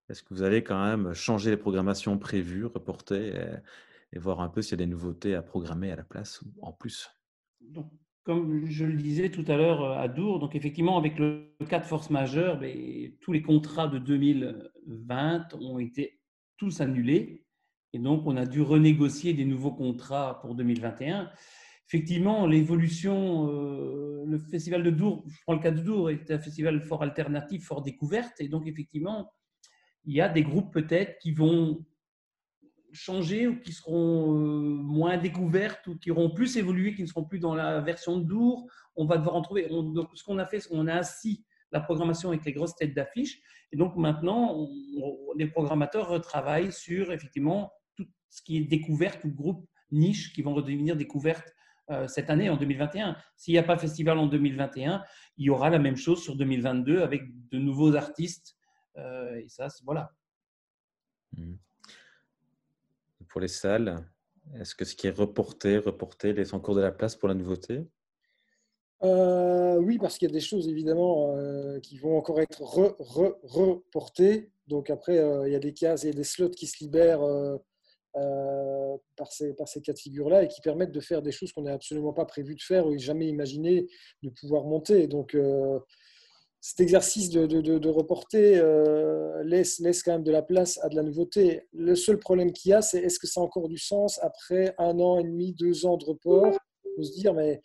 Est-ce 0.07 0.23
que 0.23 0.34
vous 0.34 0.43
allez 0.43 0.63
quand 0.63 0.82
même 0.84 1.13
changer 1.13 1.49
les 1.49 1.57
programmations 1.57 2.17
prévues, 2.17 2.65
reporter 2.65 3.61
et, 4.13 4.19
voir 4.19 4.41
un 4.41 4.49
peu 4.49 4.61
s'il 4.61 4.71
y 4.71 4.73
a 4.75 4.86
des 4.86 4.91
nouveautés 4.91 5.36
à 5.36 5.41
programmer 5.41 5.91
à 5.91 5.95
la 5.95 6.03
place 6.03 6.41
ou 6.41 6.53
en 6.61 6.71
plus? 6.71 7.09
Donc, 7.59 7.91
Comme 8.24 8.65
je 8.67 8.86
le 8.86 8.93
disais 8.93 9.30
tout 9.30 9.45
à 9.47 9.57
l'heure 9.57 9.97
à 9.97 10.07
Dour, 10.07 10.39
donc 10.39 10.55
effectivement, 10.55 10.97
avec 10.97 11.17
le 11.17 11.55
cas 11.67 11.80
de 11.80 11.86
force 11.86 12.11
majeure, 12.11 12.59
ben, 12.59 13.11
tous 13.19 13.32
les 13.32 13.41
contrats 13.41 13.88
de 13.88 13.97
2020 13.97 15.55
ont 15.59 15.80
été 15.80 16.19
tous 16.57 16.82
annulés. 16.82 17.45
Et 17.93 17.99
donc, 17.99 18.28
on 18.28 18.38
a 18.38 18.45
dû 18.45 18.61
renégocier 18.61 19.34
des 19.34 19.45
nouveaux 19.45 19.72
contrats 19.72 20.39
pour 20.41 20.53
2021. 20.53 21.32
Effectivement, 21.88 22.45
l'évolution, 22.45 23.49
euh, 23.49 24.24
le 24.26 24.38
festival 24.38 24.84
de 24.84 24.91
Dour, 24.91 25.26
je 25.28 25.41
prends 25.41 25.55
le 25.55 25.59
cas 25.59 25.72
de 25.72 25.82
Dour, 25.82 26.11
est 26.11 26.30
un 26.30 26.39
festival 26.39 26.80
fort 26.82 27.01
alternatif, 27.01 27.65
fort 27.65 27.82
découverte. 27.82 28.39
Et 28.39 28.47
donc, 28.47 28.67
effectivement, 28.67 29.34
il 30.05 30.15
y 30.15 30.22
a 30.22 30.30
des 30.30 30.43
groupes 30.43 30.72
peut-être 30.72 31.17
qui 31.19 31.32
vont 31.32 31.84
changer 32.94 33.48
ou 33.48 33.60
qui 33.60 33.74
seront 33.74 34.34
euh, 34.34 34.38
moins 34.38 35.18
découvertes 35.18 35.88
ou 35.88 35.98
qui 35.98 36.12
auront 36.12 36.30
plus 36.30 36.58
évolué, 36.58 36.94
qui 36.94 37.02
ne 37.02 37.08
seront 37.08 37.24
plus 37.24 37.39
dans 37.39 37.56
la 37.56 37.82
version 37.82 38.18
de 38.18 38.24
Dour. 38.24 38.68
On 38.96 39.06
va 39.06 39.18
devoir 39.18 39.36
en 39.36 39.42
trouver. 39.42 39.68
donc, 39.70 40.10
ce 40.14 40.24
qu'on 40.24 40.38
a 40.38 40.46
fait, 40.46 40.60
c'est 40.60 40.70
qu'on 40.70 40.88
a 40.88 40.96
assis 40.96 41.46
la 41.72 41.80
programmation 41.80 42.30
avec 42.30 42.44
les 42.46 42.54
grosses 42.54 42.76
têtes 42.76 42.94
d'affiche. 42.94 43.39
Et 43.72 43.78
donc 43.78 43.96
maintenant, 43.96 44.68
les 45.38 45.48
programmateurs 45.48 46.10
retravaillent 46.10 46.74
sur 46.74 47.12
effectivement 47.12 47.72
ce 48.30 48.42
qui 48.42 48.58
est 48.58 48.62
découverte 48.62 49.24
ou 49.24 49.30
groupe 49.30 49.66
niche 49.92 50.34
qui 50.34 50.42
vont 50.42 50.54
redevenir 50.54 50.96
découvertes 50.96 51.54
euh, 51.89 52.08
cette 52.08 52.30
année, 52.30 52.50
en 52.50 52.58
2021. 52.58 53.18
S'il 53.36 53.54
n'y 53.54 53.58
a 53.58 53.64
pas 53.64 53.78
festival 53.78 54.18
en 54.18 54.28
2021, 54.28 55.04
il 55.38 55.46
y 55.46 55.50
aura 55.50 55.70
la 55.70 55.80
même 55.80 55.98
chose 55.98 56.24
sur 56.24 56.36
2022 56.36 57.02
avec 57.02 57.24
de 57.50 57.58
nouveaux 57.58 57.96
artistes. 57.96 58.56
Euh, 58.98 59.36
et 59.36 59.50
ça, 59.50 59.68
voilà. 59.84 60.12
Mmh. 61.38 61.56
Pour 63.32 63.41
les 63.41 63.47
salles, 63.47 64.05
est-ce 64.59 64.75
que 64.75 64.86
ce 64.86 64.95
qui 64.95 65.07
est 65.07 65.17
reporté, 65.17 65.77
reporté, 65.77 66.34
laisse 66.34 66.53
encore 66.53 66.75
de 66.75 66.82
la 66.82 66.91
place 66.91 67.15
pour 67.15 67.29
la 67.29 67.34
nouveauté? 67.34 67.88
Euh, 69.03 69.77
Oui, 69.77 69.97
parce 69.97 70.17
qu'il 70.17 70.27
y 70.27 70.32
a 70.32 70.34
des 70.34 70.41
choses 70.41 70.67
évidemment 70.67 71.34
qui 71.82 71.97
vont 71.97 72.17
encore 72.17 72.39
être 72.41 72.61
reportées. 72.61 74.51
Donc 74.67 74.89
après, 74.89 75.15
il 75.47 75.51
y 75.51 75.55
a 75.55 75.59
des 75.59 75.73
cases 75.73 76.03
et 76.03 76.11
des 76.11 76.23
slots 76.23 76.49
qui 76.49 76.67
se 76.67 76.84
libèrent 76.84 77.23
euh, 78.17 78.97
par, 79.15 79.32
ces, 79.32 79.53
par 79.53 79.69
ces 79.69 79.82
cas 79.82 79.93
de 79.93 79.97
figure-là 79.97 80.43
et 80.43 80.49
qui 80.49 80.59
permettent 80.59 80.91
de 80.91 80.99
faire 80.99 81.21
des 81.21 81.32
choses 81.32 81.53
qu'on 81.53 81.61
n'a 81.61 81.71
absolument 81.71 82.11
pas 82.11 82.25
prévu 82.25 82.55
de 82.55 82.61
faire 82.61 82.86
ou 82.86 82.97
jamais 82.97 83.27
imaginé 83.27 83.88
de 84.21 84.29
pouvoir 84.29 84.65
monter. 84.65 85.07
Euh, 85.36 85.79
cet 86.62 86.80
exercice 86.80 87.30
de, 87.30 87.47
de, 87.47 87.89
reporter 87.89 88.55
euh, 88.57 89.43
laisse, 89.43 89.80
laisse 89.80 90.03
quand 90.03 90.14
même 90.14 90.24
de 90.24 90.32
la 90.32 90.43
place 90.43 90.80
à 90.84 90.89
de 90.89 90.95
la 90.95 91.01
nouveauté. 91.01 91.68
Le 91.74 91.95
seul 91.95 92.20
problème 92.20 92.53
qu'il 92.53 92.70
y 92.70 92.74
a, 92.74 92.84
c'est 92.84 92.99
est-ce 92.99 93.18
que 93.18 93.26
ça 93.26 93.41
a 93.41 93.43
encore 93.43 93.68
du 93.68 93.80
sens 93.80 94.20
après 94.22 94.76
un 94.78 94.99
an 94.99 95.20
et 95.20 95.24
demi, 95.24 95.53
deux 95.53 95.88
ans 95.88 95.97
de 95.97 96.05
report? 96.05 96.55
On 96.99 97.03
se 97.03 97.14
dire, 97.14 97.34
mais 97.34 97.62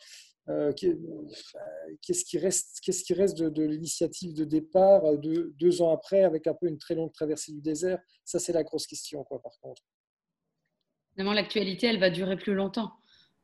qu'est-ce 0.77 2.25
qui 2.25 2.39
reste, 2.39 2.79
qu'est-ce 2.83 3.05
qui 3.05 3.13
reste 3.13 3.37
de, 3.37 3.63
l'initiative 3.65 4.33
de 4.33 4.45
départ 4.45 5.19
de, 5.19 5.53
deux 5.61 5.83
ans 5.83 5.93
après 5.93 6.23
avec 6.23 6.47
un 6.47 6.55
peu 6.55 6.67
une 6.67 6.79
très 6.79 6.95
longue 6.95 7.13
traversée 7.13 7.53
du 7.53 7.61
désert? 7.61 7.99
Ça, 8.25 8.39
c'est 8.39 8.55
la 8.55 8.63
grosse 8.63 8.87
question, 8.87 9.25
quoi, 9.25 9.43
par 9.43 9.59
contre 9.61 9.83
l'actualité, 11.17 11.87
elle 11.87 12.01
va 12.01 12.11
durer 12.11 12.37
plus 12.37 12.55
longtemps. 12.55 12.93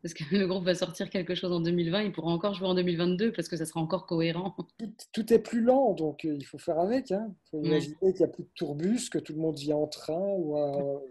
Parce 0.03 0.15
que 0.15 0.25
le 0.37 0.47
groupe 0.47 0.65
va 0.65 0.75
sortir 0.75 1.11
quelque 1.11 1.35
chose 1.35 1.53
en 1.53 1.61
2020, 1.61 2.03
il 2.03 2.13
pourra 2.13 2.33
encore 2.33 2.55
jouer 2.55 2.69
en 2.69 2.75
2022 2.75 3.33
parce 3.33 3.49
que 3.49 3.57
ça 3.57 3.67
sera 3.67 3.81
encore 3.81 4.07
cohérent. 4.07 4.57
Tout, 5.13 5.33
est 5.33 5.39
plus 5.39 5.61
lent, 5.61 5.95
donc 5.95 6.25
euh, 6.25 6.35
il 6.37 6.45
faut 6.45 6.59
faire 6.59 6.79
avec. 6.79 7.13
Hein. 7.13 7.35
Il 7.47 7.51
faut 7.51 7.65
imaginer 7.65 7.97
qu'il 8.01 8.17
n'y 8.17 8.25
a 8.25 8.29
plus 8.29 8.45
de 8.45 8.51
tourbus, 8.55 9.09
que 9.11 9.19
tout 9.19 9.33
le 9.33 9.41
monde 9.41 9.57
vient 9.57 9.77
en 9.77 9.87
train 9.87 10.21
ou 10.21 10.57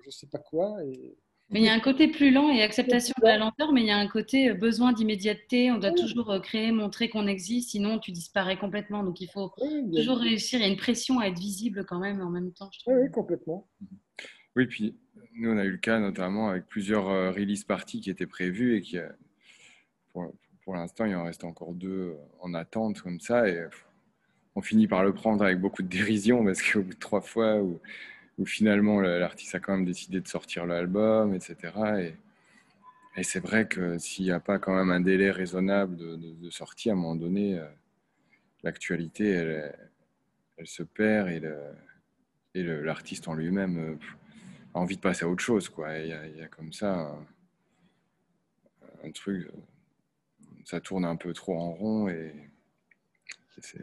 je 0.01 0.07
ne 0.07 0.11
sais 0.11 0.27
pas 0.27 0.39
quoi. 0.39 0.77
Mais 1.51 1.59
il 1.59 1.65
y 1.65 1.69
a 1.69 1.73
un 1.73 1.81
côté 1.81 2.07
plus 2.07 2.31
lent 2.31 2.49
et 2.49 2.61
acceptation 2.61 3.13
de 3.21 3.25
la 3.25 3.37
lenteur, 3.37 3.73
mais 3.73 3.81
il 3.81 3.87
y 3.87 3.91
a 3.91 3.97
un 3.97 4.07
côté 4.07 4.49
euh, 4.49 4.53
besoin 4.53 4.93
d'immédiateté. 4.93 5.69
On 5.69 5.79
doit 5.79 5.91
toujours 5.91 6.31
euh, 6.31 6.39
créer, 6.39 6.71
montrer 6.71 7.09
qu'on 7.09 7.27
existe, 7.27 7.71
sinon 7.71 7.99
tu 7.99 8.13
disparais 8.13 8.57
complètement. 8.57 9.03
Donc 9.03 9.19
il 9.19 9.27
faut 9.27 9.51
toujours 9.93 10.19
réussir. 10.19 10.59
Il 10.59 10.61
y 10.61 10.65
a 10.65 10.71
une 10.71 10.77
pression 10.77 11.19
à 11.19 11.25
être 11.25 11.37
visible 11.37 11.85
quand 11.85 11.99
même 11.99 12.21
en 12.21 12.29
même 12.29 12.53
temps. 12.53 12.69
Oui, 12.87 13.11
complètement. 13.11 13.67
Oui, 14.55 14.65
puis 14.65 14.97
nous, 15.35 15.51
on 15.51 15.57
a 15.57 15.63
eu 15.63 15.71
le 15.71 15.77
cas 15.77 15.99
notamment 15.99 16.49
avec 16.49 16.65
plusieurs 16.67 17.09
euh, 17.09 17.31
release 17.31 17.63
parties 17.63 18.01
qui 18.01 18.09
étaient 18.09 18.27
prévues 18.27 18.77
et 18.77 18.81
qui, 18.81 18.97
euh, 18.97 19.07
pour, 20.13 20.75
l'instant, 20.75 21.05
il 21.05 21.15
en 21.15 21.23
reste 21.23 21.43
encore 21.43 21.73
deux 21.73 22.11
euh, 22.11 22.15
en 22.39 22.53
attente 22.53 23.01
comme 23.01 23.19
ça. 23.19 23.47
Et 23.47 23.65
on 24.55 24.61
finit 24.61 24.87
par 24.87 25.03
le 25.03 25.13
prendre 25.13 25.43
avec 25.43 25.59
beaucoup 25.59 25.83
de 25.83 25.87
dérision 25.87 26.43
parce 26.45 26.61
qu'au 26.61 26.81
bout 26.81 26.93
de 26.93 26.99
trois 26.99 27.21
fois, 27.21 27.61
où, 27.61 27.79
finalement 28.43 29.01
l'artiste 29.01 29.53
a 29.53 29.59
quand 29.59 29.73
même 29.73 29.85
décidé 29.85 30.19
de 30.19 30.27
sortir 30.27 30.65
l'album, 30.65 31.35
etc. 31.35 32.15
Et, 33.15 33.23
c'est 33.23 33.39
vrai 33.39 33.67
que 33.67 33.99
s'il 33.99 34.25
n'y 34.25 34.31
a 34.31 34.39
pas 34.39 34.57
quand 34.57 34.73
même 34.73 34.89
un 34.89 34.99
délai 34.99 35.29
raisonnable 35.29 35.95
de, 35.95 36.49
sortie, 36.49 36.89
à 36.89 36.93
un 36.93 36.95
moment 36.95 37.15
donné, 37.15 37.61
l'actualité, 38.63 39.29
elle, 39.29 40.65
se 40.65 40.81
perd 40.81 41.29
et 41.29 42.63
l'artiste 42.63 43.27
en 43.27 43.35
lui-même 43.35 43.99
envie 44.73 44.95
de 44.95 45.01
passer 45.01 45.25
à 45.25 45.29
autre 45.29 45.43
chose. 45.43 45.71
Il, 45.77 46.07
y 46.37 46.41
a, 46.41 46.47
comme 46.47 46.73
ça 46.73 47.17
un, 49.03 49.11
truc, 49.11 49.49
ça 50.65 50.79
tourne 50.79 51.05
un 51.05 51.15
peu 51.15 51.33
trop 51.33 51.57
en 51.57 51.71
rond 51.73 52.07
et 52.07 52.33
c'est, 53.59 53.81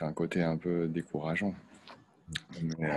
un 0.00 0.12
côté 0.12 0.42
un 0.42 0.56
peu 0.56 0.88
décourageant. 0.88 1.54
Euh, 2.80 2.88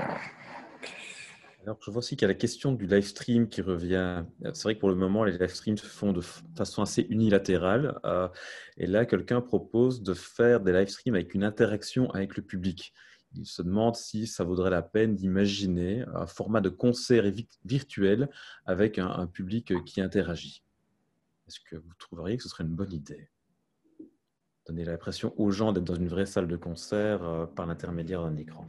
Alors, 1.63 1.77
je 1.83 1.91
vois 1.91 1.99
aussi 1.99 2.15
qu'il 2.15 2.23
y 2.27 2.31
a 2.31 2.33
la 2.33 2.39
question 2.39 2.71
du 2.71 2.87
live 2.87 3.05
stream 3.05 3.49
qui 3.49 3.61
revient. 3.61 4.23
C'est 4.41 4.63
vrai 4.63 4.75
que 4.75 4.79
pour 4.79 4.89
le 4.89 4.95
moment, 4.95 5.23
les 5.23 5.37
live 5.37 5.53
streams 5.53 5.77
se 5.77 5.85
font 5.85 6.13
de 6.13 6.21
façon 6.55 6.81
assez 6.81 7.05
unilatérale. 7.09 7.99
Euh, 8.05 8.27
et 8.77 8.87
là, 8.87 9.05
quelqu'un 9.05 9.41
propose 9.41 10.01
de 10.01 10.13
faire 10.13 10.61
des 10.61 10.71
live 10.71 10.87
streams 10.87 11.15
avec 11.15 11.33
une 11.33 11.43
interaction 11.43 12.09
avec 12.11 12.35
le 12.35 12.43
public 12.43 12.93
il 13.35 13.45
se 13.45 13.61
demande 13.61 13.95
si 13.95 14.27
ça 14.27 14.43
vaudrait 14.43 14.69
la 14.69 14.81
peine 14.81 15.15
d'imaginer 15.15 16.03
un 16.13 16.27
format 16.27 16.61
de 16.61 16.69
concert 16.69 17.25
virtuel 17.65 18.29
avec 18.65 18.99
un, 18.99 19.27
public 19.27 19.73
qui 19.85 20.01
interagit. 20.01 20.63
Est-ce 21.47 21.59
que 21.59 21.75
vous 21.75 21.93
trouveriez 21.97 22.37
que 22.37 22.43
ce 22.43 22.49
serait 22.49 22.63
une 22.63 22.75
bonne 22.75 22.93
idée? 22.93 23.29
Donner 24.67 24.85
l'impression 24.85 25.33
aux 25.37 25.51
gens 25.51 25.71
d'être 25.71 25.85
dans 25.85 25.95
une 25.95 26.07
vraie 26.07 26.25
salle 26.25 26.47
de 26.47 26.57
concert 26.57 27.23
euh, 27.23 27.45
par 27.45 27.65
l'intermédiaire 27.67 28.23
d'un 28.23 28.35
écran. 28.35 28.67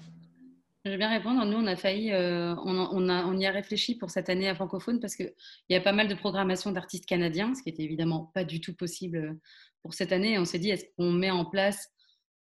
Je 0.84 0.90
vais 0.90 0.96
bien 0.96 1.10
répondre. 1.10 1.44
Nous, 1.44 1.56
on 1.56 1.66
a 1.66 1.74
failli, 1.74 2.12
euh, 2.12 2.54
on, 2.64 3.08
a, 3.08 3.34
y 3.34 3.46
a 3.46 3.50
réfléchi 3.50 3.96
pour 3.96 4.10
cette 4.10 4.28
année 4.28 4.48
à 4.48 4.54
francophone 4.54 5.00
parce 5.00 5.16
qu'il 5.16 5.34
y 5.68 5.74
a 5.74 5.80
pas 5.80 5.92
mal 5.92 6.06
de 6.06 6.14
programmation 6.14 6.70
d'artistes 6.70 7.04
canadiens, 7.04 7.52
ce 7.54 7.62
qui 7.62 7.68
était 7.68 7.82
évidemment 7.82 8.30
pas 8.32 8.44
du 8.44 8.60
tout 8.60 8.74
possible 8.74 9.36
pour 9.82 9.92
cette 9.92 10.12
année. 10.12 10.38
on 10.38 10.44
s'est 10.44 10.60
dit, 10.60 10.70
est-ce 10.70 10.84
qu'on 10.96 11.10
met 11.10 11.32
en 11.32 11.44
place 11.44 11.90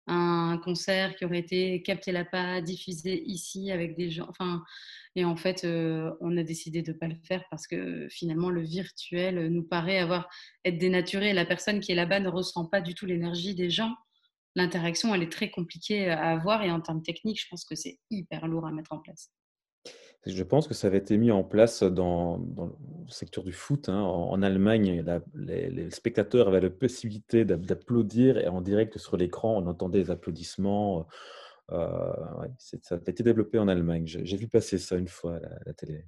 un 0.08 0.58
concert 0.58 1.14
qui 1.16 1.24
aurait 1.24 1.38
été 1.38 1.82
capté 1.82 2.12
la 2.12 2.24
pas, 2.24 2.60
diffusé 2.60 3.22
ici 3.26 3.70
avec 3.70 3.96
des 3.96 4.10
gens. 4.10 4.26
Enfin, 4.28 4.64
et 5.14 5.24
en 5.24 5.36
fait, 5.36 5.64
euh, 5.64 6.12
on 6.20 6.36
a 6.36 6.42
décidé 6.42 6.82
de 6.82 6.92
ne 6.92 6.96
pas 6.96 7.08
le 7.08 7.16
faire 7.24 7.44
parce 7.50 7.66
que 7.66 8.08
finalement, 8.10 8.50
le 8.50 8.62
virtuel 8.62 9.48
nous 9.48 9.62
paraît 9.62 9.98
avoir 9.98 10.28
être 10.64 10.78
dénaturé. 10.78 11.32
La 11.32 11.44
personne 11.44 11.80
qui 11.80 11.92
est 11.92 11.96
là-bas 11.96 12.20
ne 12.20 12.28
ressent 12.28 12.66
pas 12.66 12.80
du 12.80 12.94
tout 12.94 13.06
l'énergie 13.06 13.54
des 13.54 13.70
gens. 13.70 13.94
L'interaction, 14.56 15.14
elle 15.14 15.22
est 15.22 15.32
très 15.32 15.50
compliquée 15.50 16.08
à 16.08 16.30
avoir 16.30 16.62
et 16.62 16.70
en 16.70 16.80
termes 16.80 17.02
techniques, 17.02 17.40
je 17.40 17.46
pense 17.50 17.64
que 17.64 17.74
c'est 17.74 17.98
hyper 18.10 18.46
lourd 18.48 18.66
à 18.66 18.72
mettre 18.72 18.92
en 18.92 18.98
place. 18.98 19.30
Je 20.26 20.42
pense 20.42 20.66
que 20.66 20.74
ça 20.74 20.88
avait 20.88 20.98
été 20.98 21.16
mis 21.16 21.30
en 21.30 21.44
place 21.44 21.82
dans, 21.82 22.38
le 22.38 23.10
secteur 23.10 23.44
du 23.44 23.52
foot. 23.52 23.88
Hein. 23.88 24.00
En, 24.00 24.42
Allemagne, 24.42 25.04
les, 25.34 25.90
spectateurs 25.90 26.48
avaient 26.48 26.60
la 26.60 26.70
possibilité 26.70 27.44
d'applaudir 27.44 28.38
et 28.38 28.48
en 28.48 28.60
direct 28.60 28.98
sur 28.98 29.16
l'écran, 29.16 29.56
on 29.56 29.66
entendait 29.66 30.02
des 30.02 30.10
applaudissements. 30.10 31.06
Euh, 31.70 32.12
ça 32.58 32.96
a 32.96 33.10
été 33.10 33.22
développé 33.22 33.58
en 33.58 33.68
Allemagne. 33.68 34.04
J'ai 34.06 34.36
vu 34.36 34.48
passer 34.48 34.78
ça 34.78 34.96
une 34.96 35.08
fois 35.08 35.36
à 35.36 35.40
la, 35.66 35.72
télé. 35.72 36.04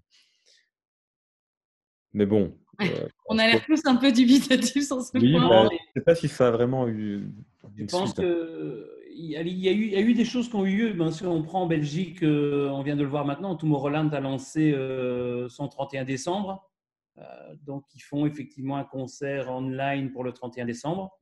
Mais 2.12 2.26
bon. 2.26 2.56
Euh, 2.80 3.08
on 3.28 3.38
a 3.38 3.46
l'air 3.46 3.64
tous 3.64 3.82
un 3.84 3.96
peu 3.96 4.10
dubitatifs 4.10 4.86
sur 4.86 5.02
ce 5.02 5.16
oui, 5.18 5.32
point. 5.32 5.48
Bah, 5.48 5.68
je 5.70 5.74
ne 5.74 5.80
sais 5.94 6.04
pas 6.04 6.14
si 6.14 6.28
ça 6.28 6.48
a 6.48 6.50
vraiment 6.50 6.88
eu. 6.88 7.30
Je 7.76 7.84
pense 7.84 8.14
que 8.14 8.99
il 9.20 9.30
y, 9.30 9.36
a 9.36 9.42
eu, 9.42 9.86
y, 9.86 9.96
a 9.96 10.00
eu, 10.00 10.14
des 10.14 10.24
choses 10.24 10.48
qui 10.48 10.54
ont 10.56 10.64
eu 10.64 10.76
lieu. 10.76 10.92
Ben, 10.94 11.10
si 11.10 11.24
on 11.26 11.42
prend 11.42 11.62
en 11.62 11.66
Belgique, 11.66 12.22
euh, 12.22 12.68
on 12.70 12.82
vient 12.82 12.96
de 12.96 13.02
le 13.02 13.08
voir 13.08 13.24
maintenant, 13.26 13.54
Tomorrowland 13.54 14.10
a 14.10 14.20
lancé 14.20 14.72
euh, 14.72 15.48
son 15.48 15.68
31 15.68 16.04
décembre. 16.04 16.70
Euh, 17.18 17.22
donc, 17.66 17.84
ils 17.94 18.00
font 18.00 18.24
effectivement 18.24 18.76
un 18.76 18.84
concert 18.84 19.50
online 19.50 20.10
pour 20.12 20.24
le 20.24 20.32
31 20.32 20.64
décembre. 20.64 21.18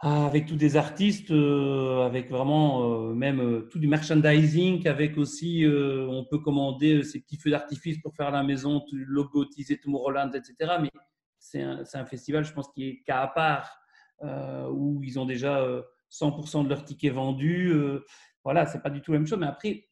Avec 0.00 0.46
tous 0.46 0.56
des 0.56 0.76
artistes, 0.76 1.30
avec 1.30 2.30
vraiment 2.30 3.14
même 3.14 3.66
tout 3.70 3.78
du 3.78 3.88
merchandising, 3.88 4.86
avec 4.86 5.16
aussi, 5.16 5.64
on 5.66 6.24
peut 6.30 6.38
commander 6.38 7.02
ces 7.02 7.20
petits 7.20 7.38
feux 7.38 7.50
d'artifice 7.50 7.98
pour 8.02 8.14
faire 8.14 8.30
la 8.30 8.42
maison, 8.42 8.84
logotiser 8.92 9.78
Tomorrowland, 9.78 10.32
etc. 10.34 10.76
Mais 10.82 10.90
c'est 11.38 11.62
un, 11.62 11.82
un, 11.94 12.04
festival, 12.04 12.44
je 12.44 12.52
pense, 12.52 12.68
qui 12.68 12.86
est 12.86 13.02
cas 13.06 13.22
à 13.22 13.28
part, 13.28 13.80
où 14.70 15.02
ils 15.02 15.18
ont 15.18 15.24
déjà 15.24 15.66
100% 16.10 16.64
de 16.64 16.68
leurs 16.68 16.84
tickets 16.84 17.12
vendus. 17.12 17.72
voilà, 18.44 18.66
c'est 18.66 18.82
pas 18.82 18.90
du 18.90 19.02
tout 19.02 19.12
la 19.12 19.18
même 19.18 19.26
chose. 19.26 19.38
Mais 19.38 19.46
après, 19.46 19.88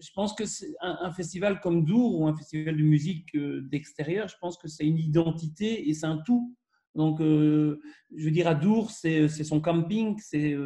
je 0.00 0.10
pense 0.14 0.34
que 0.34 0.44
un, 0.80 0.98
un, 1.02 1.12
festival 1.12 1.60
comme 1.60 1.84
Dour 1.84 2.20
ou 2.20 2.26
un 2.26 2.36
festival 2.36 2.76
de 2.76 2.82
musique 2.82 3.36
d'extérieur, 3.36 4.28
je 4.28 4.36
pense 4.40 4.56
que 4.56 4.68
c'est 4.68 4.86
une 4.86 4.98
identité 4.98 5.88
et 5.88 5.94
c'est 5.94 6.06
un 6.06 6.18
tout. 6.18 6.56
Donc, 6.94 7.20
je 7.20 7.78
veux 8.10 8.30
dire, 8.30 8.48
à 8.48 8.54
Dour, 8.54 8.90
c'est 8.90 9.28
son 9.28 9.60
camping, 9.60 10.18
c'est 10.18 10.56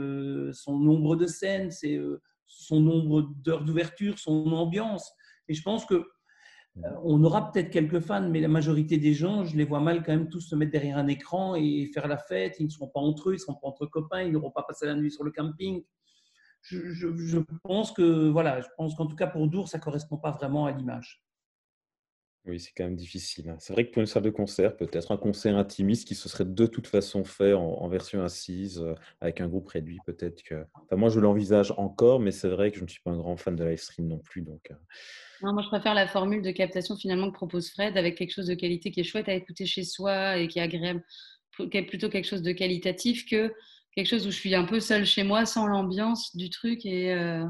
son 0.52 0.78
nombre 0.78 1.16
de 1.16 1.26
scènes, 1.26 1.70
c'est 1.70 2.00
son 2.46 2.80
nombre 2.80 3.22
d'heures 3.42 3.64
d'ouverture, 3.64 4.18
son 4.18 4.52
ambiance. 4.52 5.12
Et 5.48 5.54
je 5.54 5.62
pense 5.62 5.84
que 5.84 5.94
euh, 5.94 6.04
on 7.02 7.22
aura 7.24 7.50
peut-être 7.50 7.70
quelques 7.70 8.00
fans, 8.00 8.28
mais 8.28 8.40
la 8.40 8.48
majorité 8.48 8.98
des 8.98 9.14
gens, 9.14 9.44
je 9.44 9.56
les 9.56 9.64
vois 9.64 9.80
mal 9.80 10.02
quand 10.02 10.12
même 10.12 10.28
tous 10.28 10.40
se 10.40 10.54
mettre 10.54 10.72
derrière 10.72 10.98
un 10.98 11.06
écran 11.06 11.54
et 11.54 11.86
faire 11.92 12.06
la 12.06 12.18
fête. 12.18 12.56
Ils 12.60 12.66
ne 12.66 12.70
seront 12.70 12.88
pas 12.88 13.00
entre 13.00 13.30
eux, 13.30 13.32
ils 13.32 13.36
ne 13.36 13.40
seront 13.40 13.54
pas 13.54 13.68
entre 13.68 13.86
copains, 13.86 14.22
ils 14.22 14.32
n'auront 14.32 14.50
pas 14.50 14.62
passé 14.62 14.86
la 14.86 14.94
nuit 14.94 15.10
sur 15.10 15.24
le 15.24 15.30
camping. 15.30 15.82
Je, 16.62 17.38
pense 17.62 17.92
que, 17.92 18.28
voilà, 18.28 18.60
je 18.60 18.66
pense 18.76 18.94
qu'en 18.94 19.06
tout 19.06 19.16
cas 19.16 19.28
pour 19.28 19.46
Dour, 19.46 19.68
ça 19.68 19.78
correspond 19.78 20.18
pas 20.18 20.32
vraiment 20.32 20.66
à 20.66 20.72
l'image. 20.72 21.25
Oui, 22.46 22.60
c'est 22.60 22.70
quand 22.76 22.84
même 22.84 22.94
difficile. 22.94 23.50
Hein. 23.50 23.56
C'est 23.58 23.72
vrai 23.72 23.86
que 23.86 23.92
pour 23.92 24.00
une 24.00 24.06
salle 24.06 24.22
de 24.22 24.30
concert, 24.30 24.76
peut-être 24.76 25.10
un 25.10 25.16
concert 25.16 25.56
intimiste 25.56 26.06
qui 26.06 26.14
se 26.14 26.28
serait 26.28 26.44
de 26.44 26.66
toute 26.66 26.86
façon 26.86 27.24
fait 27.24 27.52
en, 27.54 27.88
version 27.88 28.22
assise, 28.22 28.80
euh, 28.80 28.94
avec 29.20 29.40
un 29.40 29.48
groupe 29.48 29.66
réduit, 29.68 29.98
peut-être 30.06 30.44
que. 30.44 30.64
Enfin, 30.74 30.96
moi, 30.96 31.08
je 31.08 31.18
l'envisage 31.18 31.72
encore, 31.76 32.20
mais 32.20 32.30
c'est 32.30 32.48
vrai 32.48 32.70
que 32.70 32.78
je 32.78 32.84
ne 32.84 32.88
suis 32.88 33.00
pas 33.00 33.10
un 33.10 33.16
grand 33.16 33.36
fan 33.36 33.56
de 33.56 33.64
live 33.64 33.78
stream 33.78 34.06
non 34.06 34.18
plus. 34.18 34.42
Donc, 34.42 34.70
euh. 34.70 34.74
non, 35.42 35.54
moi, 35.54 35.62
je 35.62 35.68
préfère 35.68 35.94
la 35.94 36.06
formule 36.06 36.40
de 36.40 36.52
captation 36.52 36.96
finalement 36.96 37.30
que 37.30 37.34
propose 37.34 37.70
Fred, 37.70 37.96
avec 37.96 38.16
quelque 38.16 38.32
chose 38.32 38.46
de 38.46 38.54
qualité 38.54 38.92
qui 38.92 39.00
est 39.00 39.04
chouette 39.04 39.28
à 39.28 39.34
écouter 39.34 39.66
chez 39.66 39.82
soi 39.82 40.38
et 40.38 40.46
qui 40.46 40.60
est 40.60 40.62
agréable, 40.62 41.02
plutôt 41.50 42.08
quelque 42.08 42.28
chose 42.28 42.42
de 42.42 42.52
qualitatif 42.52 43.26
que 43.28 43.52
quelque 43.96 44.08
chose 44.08 44.26
où 44.26 44.30
je 44.30 44.36
suis 44.36 44.54
un 44.54 44.64
peu 44.64 44.78
seule 44.78 45.06
chez 45.06 45.24
moi, 45.24 45.46
sans 45.46 45.66
l'ambiance 45.66 46.36
du 46.36 46.48
truc. 46.48 46.86
Et 46.86 47.12
euh, 47.12 47.44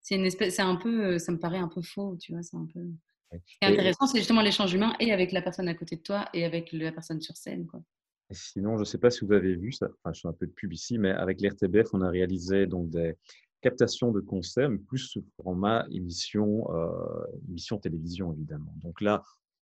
c'est 0.00 0.14
une 0.14 0.24
espèce, 0.24 0.54
c'est 0.54 0.62
un 0.62 0.76
peu, 0.76 1.18
ça 1.18 1.32
me 1.32 1.38
paraît 1.38 1.58
un 1.58 1.68
peu 1.68 1.82
faux, 1.82 2.16
tu 2.18 2.32
vois, 2.32 2.42
c'est 2.42 2.56
un 2.56 2.66
peu. 2.72 2.80
Ce 3.46 3.58
qui 3.58 3.58
est 3.62 3.66
intéressant, 3.66 4.06
c'est 4.06 4.18
justement 4.18 4.42
l'échange 4.42 4.72
humain 4.72 4.94
et 5.00 5.12
avec 5.12 5.32
la 5.32 5.42
personne 5.42 5.68
à 5.68 5.74
côté 5.74 5.96
de 5.96 6.02
toi 6.02 6.28
et 6.34 6.44
avec 6.44 6.72
la 6.72 6.92
personne 6.92 7.20
sur 7.20 7.36
scène. 7.36 7.66
Quoi. 7.66 7.82
sinon, 8.30 8.76
je 8.76 8.80
ne 8.80 8.84
sais 8.84 8.98
pas 8.98 9.10
si 9.10 9.24
vous 9.24 9.32
avez 9.32 9.54
vu, 9.56 9.72
ça, 9.72 9.86
enfin, 9.86 10.12
je 10.12 10.20
suis 10.20 10.28
un 10.28 10.32
peu 10.32 10.46
de 10.46 10.52
pub 10.52 10.72
ici, 10.72 10.98
mais 10.98 11.10
avec 11.10 11.40
l'RTBF, 11.40 11.94
on 11.94 12.02
a 12.02 12.10
réalisé 12.10 12.66
donc 12.66 12.90
des 12.90 13.14
captations 13.60 14.10
de 14.10 14.20
concerts, 14.20 14.70
mais 14.70 14.78
plus 14.78 14.98
sous 14.98 15.24
format 15.42 15.86
émission, 15.90 16.66
euh, 16.74 17.24
émission 17.48 17.78
télévision, 17.78 18.32
évidemment. 18.32 18.74
Donc 18.82 19.00
là, 19.00 19.22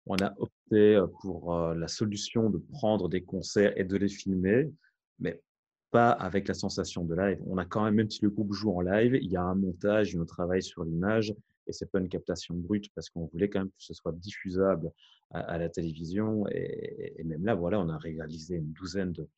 on 0.07 0.17
a 0.17 0.33
opté 0.39 1.01
pour 1.21 1.55
euh, 1.55 1.75
la 1.75 1.89
solution 1.89 2.51
de 2.51 2.59
prendre 2.59 3.09
des 3.09 3.23
concerts 3.23 3.73
et 3.77 3.85
de 3.85 3.97
les 3.97 4.09
filmer, 4.09 4.71
mais 5.19 5.41
pas 5.93 6.11
avec 6.11 6.49
la 6.49 6.55
sensation 6.55 7.05
de 7.05 7.15
live. 7.15 7.39
On 7.47 7.59
a 7.59 7.65
quand 7.65 7.85
même, 7.85 7.95
même 7.95 8.11
si 8.11 8.23
le 8.23 8.31
groupe 8.31 8.53
joue 8.53 8.73
en 8.73 8.81
live, 8.81 9.15
il 9.15 9.31
y 9.31 9.37
a 9.37 9.43
un 9.43 9.55
montage, 9.55 10.17
un 10.17 10.25
travail 10.25 10.63
sur 10.63 10.85
l'image, 10.85 11.35
et 11.67 11.73
c'est 11.73 11.91
pas 11.91 11.99
une 11.99 12.09
captation 12.09 12.55
brute 12.55 12.93
parce 12.95 13.11
qu'on 13.11 13.27
voulait 13.27 13.49
quand 13.49 13.61
même 13.61 13.71
que 13.71 13.83
ce 13.83 13.95
soit 13.95 14.13
diffusable 14.13 14.91
à, 15.31 15.59
la 15.59 15.69
télévision. 15.69 16.47
Et, 16.49 17.23
même 17.25 17.45
là, 17.45 17.55
voilà, 17.55 17.81
on 17.81 17.89
a 17.89 17.99
réalisé 17.99 18.57
une 18.57 18.73
douzaine 18.73 19.13
de, 19.13 19.29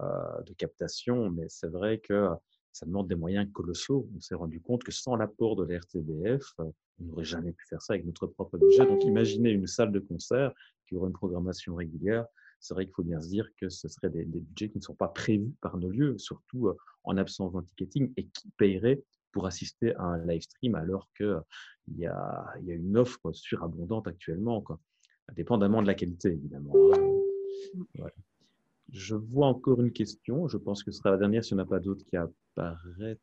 euh, 0.00 0.42
de 0.46 0.52
captations, 0.54 1.30
mais 1.30 1.46
c'est 1.48 1.68
vrai 1.68 1.98
que 1.98 2.28
ça 2.72 2.86
demande 2.86 3.08
des 3.08 3.16
moyens 3.16 3.50
colossaux. 3.52 4.08
On 4.16 4.20
s'est 4.20 4.34
rendu 4.34 4.60
compte 4.60 4.84
que 4.84 4.92
sans 4.92 5.16
l'apport 5.16 5.56
de 5.56 5.64
l'RTBF, 5.64 6.54
on 6.58 6.72
n'aurait 7.00 7.24
jamais 7.24 7.52
pu 7.52 7.66
faire 7.66 7.82
ça 7.82 7.94
avec 7.94 8.06
notre 8.06 8.26
propre 8.26 8.58
budget. 8.58 8.86
Donc 8.86 9.04
imaginez 9.04 9.50
une 9.50 9.66
salle 9.66 9.92
de 9.92 9.98
concert 9.98 10.52
qui 10.86 10.96
aurait 10.96 11.08
une 11.08 11.14
programmation 11.14 11.74
régulière. 11.74 12.26
C'est 12.60 12.74
vrai 12.74 12.84
qu'il 12.84 12.94
faut 12.94 13.02
bien 13.02 13.20
se 13.20 13.28
dire 13.28 13.48
que 13.56 13.68
ce 13.68 13.88
seraient 13.88 14.10
des, 14.10 14.24
budgets 14.24 14.68
qui 14.68 14.78
ne 14.78 14.82
sont 14.82 14.94
pas 14.94 15.08
prévus 15.08 15.54
par 15.62 15.78
nos 15.78 15.90
lieux, 15.90 16.18
surtout 16.18 16.68
euh, 16.68 16.76
en 17.04 17.16
absence 17.16 17.52
d'anticketing, 17.52 18.12
et 18.16 18.26
qui 18.26 18.50
paieraient 18.58 19.02
pour 19.32 19.46
assister 19.46 19.94
à 19.96 20.02
un 20.02 20.26
live 20.26 20.42
stream 20.42 20.74
alors 20.74 21.08
qu'il 21.16 21.42
y 21.96 22.06
a, 22.06 22.54
y 22.62 22.72
a 22.72 22.74
une 22.74 22.96
offre 22.96 23.32
surabondante 23.32 24.06
actuellement, 24.06 24.60
quoi. 24.60 24.78
dépendamment 25.34 25.82
de 25.82 25.86
la 25.86 25.94
qualité, 25.94 26.30
évidemment. 26.30 26.74
Hein. 26.94 28.06
Je 28.92 29.14
vois 29.14 29.46
encore 29.46 29.80
une 29.80 29.92
question. 29.92 30.48
Je 30.48 30.56
pense 30.56 30.82
que 30.82 30.90
ce 30.90 30.98
sera 30.98 31.10
la 31.10 31.16
dernière 31.16 31.44
si 31.44 31.52
on 31.52 31.56
n'a 31.56 31.64
pas 31.64 31.80
d'autres 31.80 32.04
qui 32.04 32.16
apparaissent. 32.16 33.18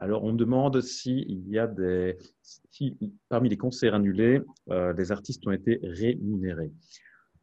Alors, 0.00 0.24
on 0.24 0.32
demande 0.32 0.80
s'il 0.80 1.48
y 1.48 1.58
a 1.58 1.66
des. 1.66 2.18
Si, 2.42 2.96
parmi 3.28 3.48
les 3.48 3.56
concerts 3.56 3.94
annulés, 3.94 4.42
euh, 4.70 4.92
des 4.92 5.12
artistes 5.12 5.46
ont 5.46 5.52
été 5.52 5.80
rémunérés. 5.82 6.72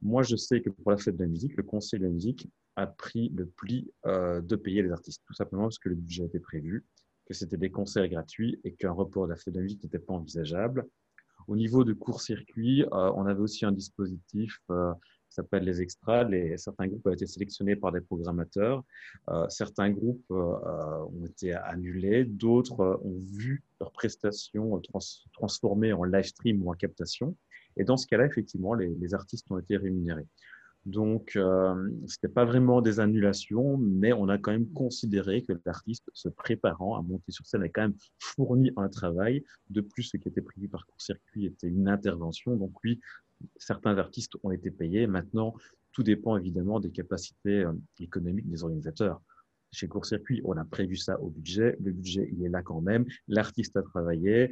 Moi, 0.01 0.23
je 0.23 0.35
sais 0.35 0.61
que 0.61 0.69
pour 0.69 0.91
la 0.91 0.97
fête 0.97 1.17
de 1.17 1.23
la 1.23 1.30
musique, 1.30 1.55
le 1.57 1.63
Conseil 1.63 1.99
de 1.99 2.05
la 2.05 2.11
musique 2.11 2.47
a 2.76 2.88
pris 2.88 3.30
le 3.30 3.45
pli 3.45 3.91
euh, 4.05 4.41
de 4.41 4.55
payer 4.55 4.81
les 4.81 4.91
artistes, 4.91 5.23
tout 5.26 5.34
simplement 5.34 5.63
parce 5.63 5.80
que 5.80 5.89
le 5.89 5.95
budget 5.95 6.26
était 6.26 6.39
prévu 6.39 6.85
que 7.30 7.35
c'était 7.35 7.57
des 7.57 7.69
concerts 7.69 8.10
gratuits 8.10 8.60
et 8.64 8.73
qu'un 8.73 8.91
report 8.91 9.27
de 9.27 9.34
la 9.34 9.38
fête 9.38 9.56
n'était 9.56 9.99
pas 9.99 10.14
envisageable. 10.14 10.85
Au 11.47 11.56
niveau 11.56 11.84
de 11.84 11.93
court-circuit, 11.93 12.84
euh, 12.84 13.11
on 13.15 13.26
avait 13.27 13.39
aussi 13.39 13.65
un 13.65 13.72
dispositif 13.72 14.60
euh, 14.72 14.91
qui 15.30 15.35
s'appelle 15.35 15.64
les 15.64 15.80
extras. 15.80 16.23
Les, 16.23 16.57
certains 16.57 16.88
groupes 16.88 17.06
ont 17.06 17.11
été 17.11 17.27
sélectionnés 17.27 17.76
par 17.76 17.91
des 17.91 18.01
programmateurs. 18.01 18.84
Euh, 19.30 19.47
certains 19.47 19.91
groupes 19.91 20.26
ont 20.31 21.26
été 21.26 21.53
annulés. 21.53 22.26
D'autres 22.26 22.99
ont 23.03 23.22
vu 23.31 23.64
leurs 23.80 23.91
prestations 23.91 24.81
transformées 25.34 25.93
en 25.93 26.03
live 26.03 26.26
stream 26.26 26.64
ou 26.64 26.72
en 26.72 26.76
captation. 26.76 27.38
Et 27.77 27.84
dans 27.84 27.97
ce 27.97 28.07
cas-là, 28.07 28.26
effectivement, 28.26 28.73
les 28.73 29.14
artistes 29.14 29.49
ont 29.51 29.60
été 29.60 29.77
rémunérés. 29.77 30.27
Donc, 30.90 31.36
euh, 31.36 31.76
ce 32.07 32.16
n'était 32.16 32.34
pas 32.34 32.45
vraiment 32.45 32.82
des 32.82 32.99
annulations, 32.99 33.78
mais 33.78 34.11
on 34.11 34.28
a 34.28 34.40
quand 34.40 34.52
même 34.52 34.70
considéré 34.72 35.44
que 35.44 35.53
l'artiste 35.66 36.10
se 36.14 36.30
préparant 36.30 36.98
à 36.98 37.03
monter 37.03 37.32
sur 37.32 37.45
scène 37.45 37.61
a 37.61 37.70
quand 37.70 37.82
même 37.82 37.95
fourni 38.18 38.72
un 38.76 38.90
travail. 38.90 39.44
De 39.70 39.82
plus, 39.82 40.03
ce 40.03 40.18
qui 40.18 40.28
était 40.28 40.41
prévu 40.41 40.68
par 40.68 40.88
court-circuit 40.88 41.45
était 41.45 41.68
une 41.68 41.88
intervention. 41.88 42.56
Donc 42.56 42.72
oui, 42.84 42.99
certains 43.57 43.98
artistes 43.98 44.34
ont 44.41 44.52
été 44.52 44.72
payés. 44.72 45.06
Maintenant, 45.06 45.53
tout 45.91 46.02
dépend 46.02 46.38
évidemment 46.38 46.80
des 46.80 46.91
capacités 46.91 47.64
euh, 47.64 47.74
économiques 47.99 48.49
des 48.49 48.64
organisateurs. 48.64 49.22
Chez 49.72 49.88
Court-Circuit, 49.88 50.41
on 50.44 50.57
a 50.57 50.66
prévu 50.66 50.95
ça 50.95 51.20
au 51.20 51.30
budget. 51.30 51.78
Le 51.84 51.91
budget, 51.91 52.28
il 52.32 52.44
est 52.44 52.49
là 52.49 52.64
quand 52.64 52.82
même. 52.82 53.06
L'artiste 53.28 53.78
a 53.78 53.84
travaillé. 53.84 54.49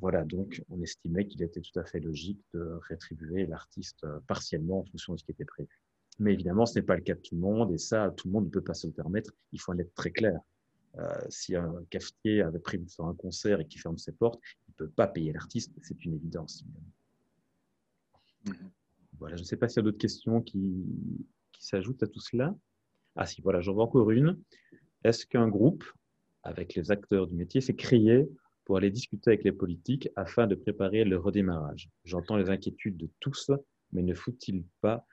Voilà, 0.00 0.24
donc 0.24 0.62
on 0.68 0.80
estimait 0.80 1.26
qu'il 1.26 1.42
était 1.42 1.60
tout 1.60 1.78
à 1.78 1.84
fait 1.84 1.98
logique 1.98 2.40
de 2.54 2.78
rétribuer 2.88 3.46
l'artiste 3.46 4.04
euh, 4.04 4.20
partiellement 4.26 4.80
en 4.80 4.84
fonction 4.84 5.14
de 5.14 5.18
ce 5.18 5.24
qui 5.24 5.32
était 5.32 5.44
prévu. 5.44 5.68
Mais 6.20 6.34
évidemment, 6.34 6.66
ce 6.66 6.78
n'est 6.78 6.84
pas 6.84 6.96
le 6.96 7.02
cas 7.02 7.14
de 7.14 7.20
tout 7.20 7.34
le 7.34 7.40
monde, 7.40 7.72
et 7.72 7.78
ça, 7.78 8.12
tout 8.16 8.28
le 8.28 8.32
monde 8.32 8.46
ne 8.46 8.50
peut 8.50 8.62
pas 8.62 8.74
se 8.74 8.86
le 8.86 8.92
permettre. 8.92 9.32
Il 9.52 9.60
faut 9.60 9.72
en 9.72 9.78
être 9.78 9.94
très 9.94 10.10
clair. 10.10 10.40
Euh, 10.98 11.08
si 11.28 11.54
un 11.54 11.74
cafetier 11.90 12.42
avait 12.42 12.58
prévu 12.58 12.84
de 12.84 12.90
faire 12.90 13.06
un 13.06 13.14
concert 13.14 13.60
et 13.60 13.66
qui 13.66 13.78
ferme 13.78 13.98
ses 13.98 14.12
portes, 14.12 14.40
il 14.68 14.72
ne 14.72 14.86
peut 14.86 14.88
pas 14.88 15.06
payer 15.06 15.32
l'artiste, 15.32 15.72
c'est 15.82 16.04
une 16.04 16.14
évidence. 16.14 16.64
Mm-hmm. 18.46 18.70
Voilà, 19.18 19.36
je 19.36 19.42
ne 19.42 19.46
sais 19.46 19.56
pas 19.56 19.68
s'il 19.68 19.78
y 19.78 19.80
a 19.80 19.82
d'autres 19.82 19.98
questions 19.98 20.40
qui, 20.42 20.84
qui 21.52 21.66
s'ajoutent 21.66 22.02
à 22.02 22.06
tout 22.06 22.20
cela. 22.20 22.54
Ah 23.16 23.26
si, 23.26 23.40
voilà, 23.42 23.60
j'en 23.60 23.74
vois 23.74 23.84
encore 23.84 24.10
une. 24.10 24.38
Est-ce 25.04 25.26
qu'un 25.26 25.48
groupe, 25.48 25.84
avec 26.42 26.74
les 26.74 26.90
acteurs 26.90 27.26
du 27.26 27.34
métier, 27.34 27.60
s'est 27.60 27.74
créé 27.74 28.28
pour 28.68 28.76
aller 28.76 28.90
discuter 28.90 29.30
avec 29.30 29.44
les 29.44 29.52
politiques 29.52 30.10
afin 30.14 30.46
de 30.46 30.54
préparer 30.54 31.02
le 31.04 31.16
redémarrage. 31.16 31.88
J'entends 32.04 32.36
les 32.36 32.50
inquiétudes 32.50 32.98
de 32.98 33.08
tous, 33.18 33.50
mais 33.92 34.02
ne 34.02 34.12
faut-il 34.12 34.62
pas 34.82 35.06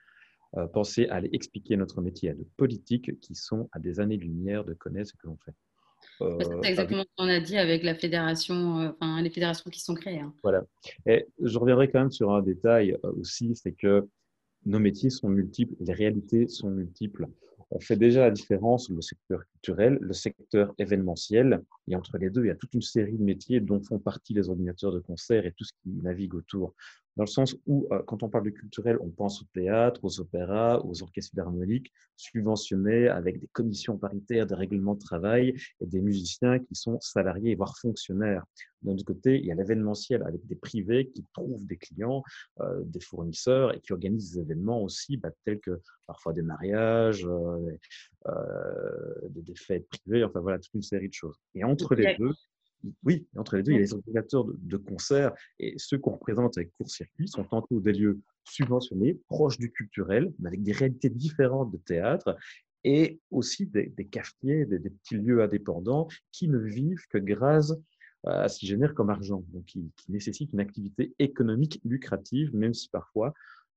euh, 0.58 0.66
penser 0.66 1.08
à 1.08 1.14
aller 1.14 1.30
expliquer 1.32 1.78
notre 1.78 2.02
métier 2.02 2.28
à 2.28 2.34
de 2.34 2.46
politiques 2.58 3.18
qui 3.20 3.34
sont 3.34 3.70
à 3.72 3.78
des 3.78 3.98
années-lumière 3.98 4.62
de 4.66 4.74
connaître 4.74 5.08
ce 5.08 5.16
que 5.16 5.26
l'on 5.26 5.38
fait? 5.38 5.54
Euh, 6.20 6.38
c'est 6.62 6.68
exactement 6.68 7.02
ce 7.02 7.08
qu'on 7.16 7.30
a 7.30 7.40
dit 7.40 7.56
avec 7.56 7.82
la 7.82 7.94
fédération, 7.94 8.78
euh, 8.78 8.90
enfin 9.00 9.22
les 9.22 9.30
fédérations 9.30 9.70
qui 9.70 9.80
sont 9.80 9.94
créées. 9.94 10.20
Hein. 10.20 10.34
Voilà. 10.42 10.62
Et 11.06 11.26
je 11.42 11.58
reviendrai 11.58 11.90
quand 11.90 12.00
même 12.00 12.12
sur 12.12 12.32
un 12.32 12.42
détail 12.42 12.98
aussi, 13.04 13.56
c'est 13.56 13.72
que 13.72 14.06
nos 14.66 14.78
métiers 14.78 15.08
sont 15.08 15.30
multiples, 15.30 15.74
les 15.80 15.94
réalités 15.94 16.46
sont 16.46 16.68
multiples 16.68 17.26
on 17.70 17.80
fait 17.80 17.96
déjà 17.96 18.20
la 18.20 18.30
différence 18.30 18.88
le 18.90 19.00
secteur 19.02 19.42
culturel, 19.66 19.98
le 20.00 20.12
secteur 20.12 20.74
événementiel, 20.78 21.62
et 21.88 21.96
entre 21.96 22.18
les 22.18 22.30
deux, 22.30 22.44
il 22.44 22.48
y 22.48 22.50
a 22.50 22.54
toute 22.54 22.74
une 22.74 22.82
série 22.82 23.16
de 23.18 23.22
métiers 23.22 23.60
dont 23.60 23.82
font 23.82 23.98
partie 23.98 24.34
les 24.34 24.48
ordinateurs 24.48 24.92
de 24.92 25.00
concert 25.00 25.44
et 25.44 25.52
tout 25.52 25.64
ce 25.64 25.72
qui 25.82 25.90
navigue 25.90 26.34
autour 26.34 26.74
dans 27.16 27.24
le 27.24 27.28
sens 27.28 27.56
où, 27.66 27.88
euh, 27.92 28.02
quand 28.06 28.22
on 28.22 28.28
parle 28.28 28.44
de 28.44 28.50
culturel, 28.50 28.98
on 29.00 29.08
pense 29.08 29.40
au 29.40 29.46
théâtre, 29.54 30.00
aux 30.04 30.20
opéras, 30.20 30.80
aux 30.84 31.02
orchestres 31.02 31.30
philharmoniques, 31.30 31.92
subventionnés 32.16 33.08
avec 33.08 33.40
des 33.40 33.46
commissions 33.48 33.96
paritaires, 33.96 34.46
des 34.46 34.54
règlements 34.54 34.94
de 34.94 35.00
travail 35.00 35.54
et 35.80 35.86
des 35.86 36.00
musiciens 36.00 36.58
qui 36.58 36.74
sont 36.74 37.00
salariés, 37.00 37.54
voire 37.54 37.76
fonctionnaires. 37.78 38.44
D'un 38.82 38.92
autre 38.92 39.04
côté, 39.04 39.38
il 39.38 39.46
y 39.46 39.50
a 39.50 39.54
l'événementiel 39.54 40.22
avec 40.24 40.46
des 40.46 40.56
privés 40.56 41.08
qui 41.08 41.24
trouvent 41.32 41.66
des 41.66 41.78
clients, 41.78 42.22
euh, 42.60 42.82
des 42.84 43.00
fournisseurs 43.00 43.74
et 43.74 43.80
qui 43.80 43.92
organisent 43.92 44.32
des 44.32 44.40
événements 44.40 44.82
aussi, 44.82 45.16
bah, 45.16 45.30
tels 45.44 45.60
que 45.60 45.80
parfois 46.06 46.34
des 46.34 46.42
mariages, 46.42 47.26
euh, 47.26 47.78
des, 49.30 49.54
fêtes 49.54 49.88
privées, 49.88 50.24
enfin 50.24 50.40
voilà, 50.40 50.58
toute 50.58 50.74
une 50.74 50.82
série 50.82 51.08
de 51.08 51.14
choses. 51.14 51.36
Et 51.54 51.64
entre 51.64 51.94
les 51.94 52.16
deux, 52.16 52.32
oui, 53.04 53.26
entre 53.36 53.56
les 53.56 53.62
deux, 53.62 53.72
il 53.72 53.76
y 53.76 53.78
a 53.78 53.80
les 53.80 53.94
organisateurs 53.94 54.44
de, 54.46 54.76
concerts 54.76 55.32
et 55.58 55.74
ceux 55.76 55.98
qu'on 55.98 56.12
représente 56.12 56.56
avec 56.58 56.72
court-circuit 56.76 57.28
sont 57.28 57.44
tantôt 57.44 57.80
des 57.80 57.92
lieux 57.92 58.20
subventionnés, 58.44 59.18
proches 59.28 59.58
du 59.58 59.70
culturel, 59.70 60.32
mais 60.38 60.48
avec 60.48 60.62
des 60.62 60.72
réalités 60.72 61.10
différentes 61.10 61.72
de 61.72 61.78
théâtre. 61.78 62.36
et 62.84 63.20
aussi 63.30 63.66
des, 63.66 63.90
cafetiers, 64.10 64.64
des, 64.66 64.78
petits 64.78 65.16
lieux 65.16 65.42
indépendants 65.42 66.08
qui 66.32 66.48
ne 66.48 66.58
vivent 66.58 67.06
que 67.10 67.18
grâce 67.18 67.74
à 68.24 68.48
ce 68.48 68.58
qu'ils 68.58 68.68
génèrent 68.68 68.94
comme 68.94 69.10
argent, 69.10 69.44
donc 69.52 69.64
qui, 69.64 69.90
nécessitent 70.08 70.52
une 70.52 70.60
activité 70.60 71.14
économique 71.18 71.80
lucrative, 71.84 72.54
même 72.54 72.74
si 72.74 72.88
parfois 72.88 73.34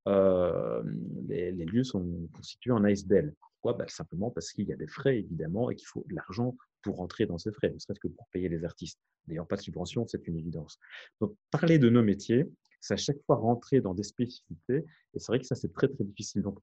euh, 0.08 0.82
les, 1.28 1.52
lieux 1.52 1.84
sont 1.84 2.28
constitués 2.32 2.72
en 2.72 2.84
ASBL. 2.84 3.34
Pourquoi? 3.60 3.78
Bah, 3.78 3.88
Simplement 3.88 4.30
parce 4.30 4.52
qu'il 4.52 4.66
y 4.66 4.72
a 4.72 4.76
des 4.76 4.86
frais, 4.86 5.18
évidemment, 5.18 5.70
et 5.70 5.76
qu'il 5.76 5.86
faut 5.86 6.04
de 6.08 6.14
l'argent 6.14 6.56
pour 6.82 6.96
rentrer 6.96 7.26
dans 7.26 7.38
ces 7.38 7.52
frais, 7.52 7.70
ne 7.70 7.78
serait-ce 7.78 8.00
que 8.00 8.08
pour 8.08 8.26
payer 8.28 8.48
les 8.48 8.64
artistes. 8.64 8.98
D'ailleurs, 9.26 9.46
pas 9.46 9.56
de 9.56 9.60
subvention, 9.60 10.06
c'est 10.06 10.26
une 10.26 10.36
évidence. 10.36 10.78
Donc, 11.20 11.36
parler 11.50 11.78
de 11.78 11.90
nos 11.90 12.02
métiers, 12.02 12.46
c'est 12.80 12.94
à 12.94 12.96
chaque 12.96 13.22
fois 13.26 13.36
rentrer 13.36 13.82
dans 13.82 13.92
des 13.92 14.02
spécificités, 14.02 14.84
et 15.14 15.18
c'est 15.18 15.26
vrai 15.26 15.40
que 15.40 15.46
ça, 15.46 15.54
c'est 15.54 15.72
très, 15.72 15.88
très 15.88 16.04
difficile. 16.04 16.42
Donc, 16.42 16.58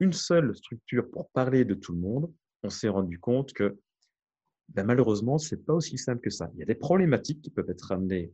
une 0.00 0.12
seule 0.12 0.54
structure 0.54 1.10
pour 1.10 1.30
parler 1.30 1.64
de 1.64 1.74
tout 1.74 1.92
le 1.92 1.98
monde, 1.98 2.30
on 2.62 2.70
s'est 2.70 2.88
rendu 2.88 3.18
compte 3.18 3.52
que 3.52 3.78
ben, 4.68 4.84
malheureusement, 4.84 5.38
ce 5.38 5.54
n'est 5.54 5.62
pas 5.62 5.74
aussi 5.74 5.98
simple 5.98 6.20
que 6.20 6.30
ça. 6.30 6.50
Il 6.54 6.60
y 6.60 6.62
a 6.62 6.66
des 6.66 6.74
problématiques 6.74 7.40
qui 7.42 7.50
peuvent 7.50 7.70
être 7.70 7.92
amenées 7.92 8.32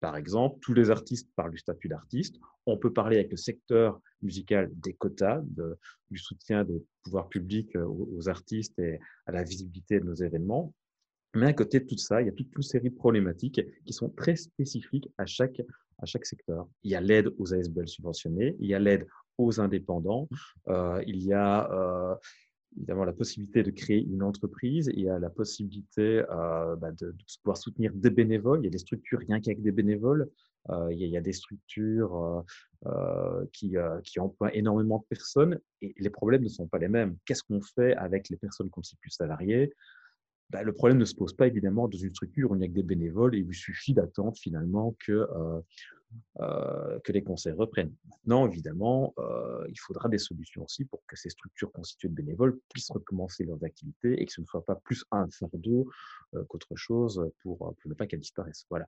Par 0.00 0.16
exemple, 0.16 0.58
tous 0.60 0.74
les 0.74 0.90
artistes 0.90 1.28
parlent 1.36 1.52
du 1.52 1.58
statut 1.58 1.88
d'artiste. 1.88 2.36
On 2.66 2.76
peut 2.76 2.92
parler 2.92 3.16
avec 3.18 3.30
le 3.30 3.36
secteur 3.36 4.00
musical 4.22 4.70
des 4.74 4.94
quotas, 4.94 5.42
du 6.10 6.18
soutien 6.18 6.64
des 6.64 6.82
pouvoirs 7.02 7.28
publics 7.28 7.76
aux, 7.76 8.08
aux, 8.12 8.28
artistes 8.28 8.78
et 8.78 8.98
à 9.26 9.32
la 9.32 9.42
visibilité 9.42 10.00
de 10.00 10.04
nos 10.04 10.14
événements. 10.14 10.74
Mais 11.34 11.46
à 11.46 11.52
côté 11.52 11.80
de 11.80 11.86
tout 11.86 11.98
ça, 11.98 12.22
il 12.22 12.26
y 12.26 12.30
a 12.30 12.32
toute 12.32 12.54
une 12.56 12.62
série 12.62 12.90
de 12.90 12.94
problématiques 12.94 13.60
qui 13.84 13.92
sont 13.92 14.08
très 14.08 14.36
spécifiques 14.36 15.10
à 15.18 15.26
chaque, 15.26 15.60
à 15.98 16.06
chaque 16.06 16.24
secteur. 16.24 16.66
Il 16.82 16.90
y 16.90 16.94
a 16.94 17.00
l'aide 17.00 17.30
aux 17.38 17.52
ASBL 17.52 17.88
subventionnés, 17.88 18.56
il 18.58 18.68
y 18.68 18.74
a 18.74 18.78
l'aide 18.78 19.06
aux 19.38 19.60
indépendants, 19.60 20.28
euh, 20.68 21.02
il 21.06 21.22
y 21.22 21.34
a 21.34 21.70
euh, 21.70 22.14
évidemment 22.76 23.04
la 23.04 23.12
possibilité 23.12 23.62
de 23.62 23.70
créer 23.70 24.02
une 24.02 24.22
entreprise, 24.22 24.90
il 24.94 25.04
y 25.04 25.08
a 25.08 25.18
la 25.18 25.30
possibilité 25.30 26.22
euh, 26.30 26.76
bah, 26.76 26.92
de, 26.92 27.14
pouvoir 27.42 27.56
soutenir 27.56 27.92
des 27.94 28.10
bénévoles, 28.10 28.60
il 28.60 28.64
y 28.64 28.68
a 28.68 28.70
des 28.70 28.78
structures 28.78 29.20
rien 29.20 29.40
qu'avec 29.40 29.62
des 29.62 29.72
bénévoles, 29.72 30.28
il, 30.90 30.98
y 30.98 31.16
a, 31.16 31.20
des 31.20 31.32
structures 31.32 32.44
qui, 33.52 33.76
qui 34.02 34.18
emploient 34.18 34.52
énormément 34.52 34.98
de 34.98 35.04
personnes 35.04 35.60
et 35.80 35.94
les 35.96 36.10
problèmes 36.10 36.42
ne 36.42 36.48
sont 36.48 36.66
pas 36.66 36.78
les 36.78 36.88
mêmes. 36.88 37.16
Qu'est-ce 37.24 37.44
qu'on 37.44 37.60
fait 37.60 37.94
avec 37.94 38.28
les 38.30 38.36
personnes 38.36 38.68
qu'on 38.68 38.80
plus 39.00 39.12
salariées? 39.12 39.72
Bah, 40.50 40.62
le 40.62 40.72
problème 40.72 40.98
ne 40.98 41.04
se 41.04 41.14
pose 41.14 41.34
pas 41.34 41.46
évidemment 41.46 41.88
dans 41.88 41.98
une 41.98 42.10
structure 42.10 42.50
où 42.50 42.54
il 42.54 42.58
n'y 42.58 42.64
a 42.64 42.68
que 42.68 42.72
des 42.72 42.82
bénévoles 42.82 43.34
et 43.34 43.38
il 43.38 43.54
suffit 43.54 43.94
d'attendre 43.94 44.36
finalement 44.36 44.96
que, 45.04 45.26
euh, 46.38 46.42
euh, 46.42 46.98
que 47.00 47.12
les 47.12 47.22
concerts 47.22 47.56
reprennent. 47.56 47.94
Maintenant, 48.04 48.46
évidemment, 48.46 49.14
euh, 49.18 49.66
il 49.68 49.78
faudra 49.78 50.08
des 50.08 50.18
solutions 50.18 50.64
aussi 50.64 50.84
pour 50.84 51.02
que 51.06 51.16
ces 51.16 51.30
structures 51.30 51.72
constituées 51.72 52.08
de 52.08 52.14
bénévoles 52.14 52.58
puissent 52.72 52.90
recommencer 52.90 53.44
leurs 53.44 53.62
activités 53.64 54.20
et 54.20 54.26
que 54.26 54.32
ce 54.32 54.40
ne 54.40 54.46
soit 54.46 54.64
pas 54.64 54.76
plus 54.76 55.04
un 55.10 55.28
fardeau 55.30 55.88
qu'autre 56.48 56.74
chose 56.76 57.30
pour, 57.42 57.58
pour, 57.58 57.76
ne 57.86 57.94
pas 57.94 58.06
qu'elles 58.06 58.20
disparaissent. 58.20 58.66
Voilà. 58.70 58.86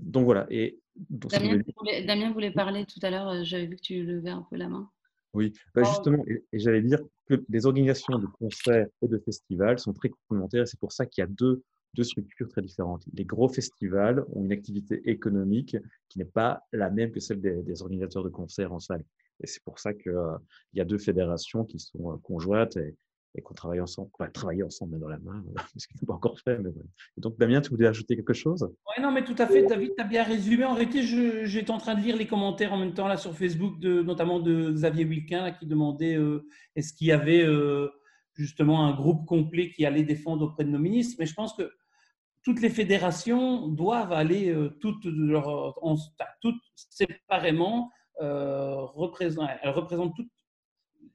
donc 0.00 0.24
voilà. 0.24 0.46
Et, 0.50 0.80
Damien, 0.96 2.32
voulait, 2.32 2.50
parler 2.50 2.86
tout 2.86 3.00
à 3.02 3.10
l'heure, 3.10 3.44
j'avais 3.44 3.66
vu 3.66 3.76
que 3.76 3.82
tu 3.82 4.02
levais 4.02 4.30
un 4.30 4.46
peu 4.50 4.56
la 4.56 4.68
main. 4.68 4.90
Oui, 5.34 5.52
bah, 5.74 5.84
justement, 5.84 6.24
et, 6.26 6.44
j'allais 6.52 6.82
dire 6.82 7.00
que 7.26 7.44
les 7.48 7.66
organisations 7.66 8.18
de 8.18 8.26
concerts 8.26 8.86
et 9.02 9.08
de 9.08 9.18
festivals 9.18 9.78
sont 9.78 9.92
très 9.92 10.08
complémentaires 10.08 10.62
et 10.62 10.66
c'est 10.66 10.80
pour 10.80 10.92
ça 10.92 11.04
qu'il 11.06 11.22
y 11.22 11.24
a 11.24 11.28
deux, 11.28 11.62
deux 11.94 12.04
structures 12.04 12.48
très 12.48 12.62
différentes. 12.62 13.04
Les 13.12 13.24
gros 13.24 13.48
festivals 13.48 14.24
ont 14.32 14.44
une 14.44 14.52
activité 14.52 15.00
économique 15.08 15.76
qui 16.08 16.18
n'est 16.18 16.24
pas 16.24 16.62
la 16.72 16.90
même 16.90 17.10
que 17.10 17.20
celle 17.20 17.40
des, 17.40 17.82
organisateurs 17.82 18.24
de 18.24 18.28
concerts 18.28 18.72
en 18.72 18.78
salle. 18.78 19.04
Et 19.40 19.46
c'est 19.46 19.62
pour 19.62 19.78
ça 19.78 19.94
qu'il 19.94 20.12
euh, 20.12 20.36
y 20.74 20.80
a 20.80 20.84
deux 20.84 20.98
fédérations 20.98 21.64
qui 21.64 21.78
sont 21.78 22.12
euh, 22.12 22.16
conjointes 22.18 22.76
et, 22.76 22.96
et 23.34 23.42
qu'on 23.42 23.54
travaille 23.54 23.80
ensemble, 23.80 24.10
va 24.18 24.28
travailler 24.28 24.62
ensemble 24.62 24.92
main 24.92 24.98
dans 24.98 25.08
la 25.08 25.18
main, 25.18 25.44
ce 25.76 25.86
qui 25.86 25.94
n'est 26.00 26.06
pas 26.06 26.14
encore 26.14 26.38
fait. 26.40 26.58
Mais 26.58 26.70
donc, 27.16 27.38
Damien, 27.38 27.60
tu 27.60 27.70
voulais 27.70 27.86
ajouter 27.86 28.16
quelque 28.16 28.32
chose? 28.32 28.62
Oui, 28.62 29.02
non, 29.02 29.12
mais 29.12 29.24
tout 29.24 29.34
à 29.38 29.46
fait, 29.46 29.62
David, 29.64 29.92
tu 29.96 30.02
as 30.02 30.06
bien 30.06 30.24
résumé. 30.24 30.64
En 30.64 30.74
réalité, 30.74 31.02
j'étais 31.02 31.70
en 31.70 31.78
train 31.78 31.94
de 31.94 32.00
lire 32.00 32.16
les 32.16 32.26
commentaires 32.26 32.72
en 32.72 32.78
même 32.78 32.94
temps 32.94 33.08
là 33.08 33.16
sur 33.16 33.34
Facebook, 33.34 33.78
notamment 33.82 34.40
de 34.40 34.72
Xavier 34.72 35.04
Wilquin, 35.04 35.52
qui 35.52 35.66
demandait 35.66 36.16
euh, 36.16 36.46
est-ce 36.74 36.92
qu'il 36.92 37.08
y 37.08 37.12
avait 37.12 37.44
euh, 37.44 37.88
justement 38.38 38.86
un 38.86 38.94
groupe 38.94 39.26
complet 39.26 39.70
qui 39.70 39.84
allait 39.84 40.04
défendre 40.04 40.46
auprès 40.46 40.64
de 40.64 40.70
nos 40.70 40.78
ministres. 40.78 41.16
Mais 41.18 41.26
je 41.26 41.34
pense 41.34 41.52
que 41.54 41.70
toutes 42.42 42.62
les 42.62 42.70
fédérations 42.70 43.68
doivent 43.68 44.12
aller 44.12 44.48
euh, 44.48 44.70
toutes, 44.80 45.04
leur, 45.04 45.78
toutes 46.40 46.62
séparément, 46.74 47.90
représenter, 48.20 49.52
elles 49.62 49.70
représentent 49.70 50.16
toutes 50.16 50.32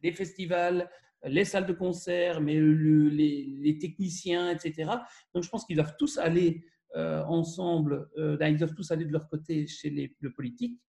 les 0.04 0.12
festivals, 0.12 0.90
les 1.26 1.46
salles 1.46 1.66
de 1.66 1.74
concert, 1.74 2.42
mais 2.42 2.60
les, 2.60 3.78
techniciens, 3.80 4.52
etc. 4.52 4.92
Donc 5.34 5.44
je 5.44 5.50
pense 5.50 5.66
qu'ils 5.66 5.78
doivent 5.78 5.96
tous 5.98 6.18
aller 6.18 6.64
euh, 6.96 7.24
ensemble, 7.24 8.10
euh, 8.18 8.38
ils 8.42 8.58
doivent 8.58 8.76
tous 8.76 8.92
aller 8.92 9.06
de 9.06 9.12
leur 9.12 9.28
côté 9.28 9.66
chez 9.68 9.90
les, 9.90 10.16
le 10.20 10.32
politique. 10.32 10.80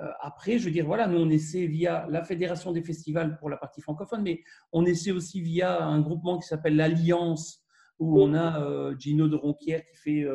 Euh, 0.00 0.08
après, 0.20 0.58
je 0.58 0.64
veux 0.64 0.70
dire, 0.70 0.86
voilà, 0.86 1.06
nous 1.06 1.18
on 1.18 1.30
essaie 1.30 1.66
via 1.66 2.06
la 2.10 2.24
Fédération 2.24 2.72
des 2.72 2.82
festivals 2.82 3.36
pour 3.38 3.48
la 3.48 3.56
partie 3.56 3.80
francophone, 3.80 4.22
mais 4.22 4.42
on 4.72 4.84
essaie 4.84 5.12
aussi 5.12 5.40
via 5.40 5.84
un 5.84 6.00
groupement 6.00 6.38
qui 6.38 6.48
s'appelle 6.48 6.76
l'Alliance, 6.76 7.64
où 8.00 8.20
on 8.20 8.34
a 8.34 8.92
Gino 8.98 9.28
de 9.28 9.36
Ronquière 9.36 9.82
qui, 9.86 9.96
fait, 9.96 10.26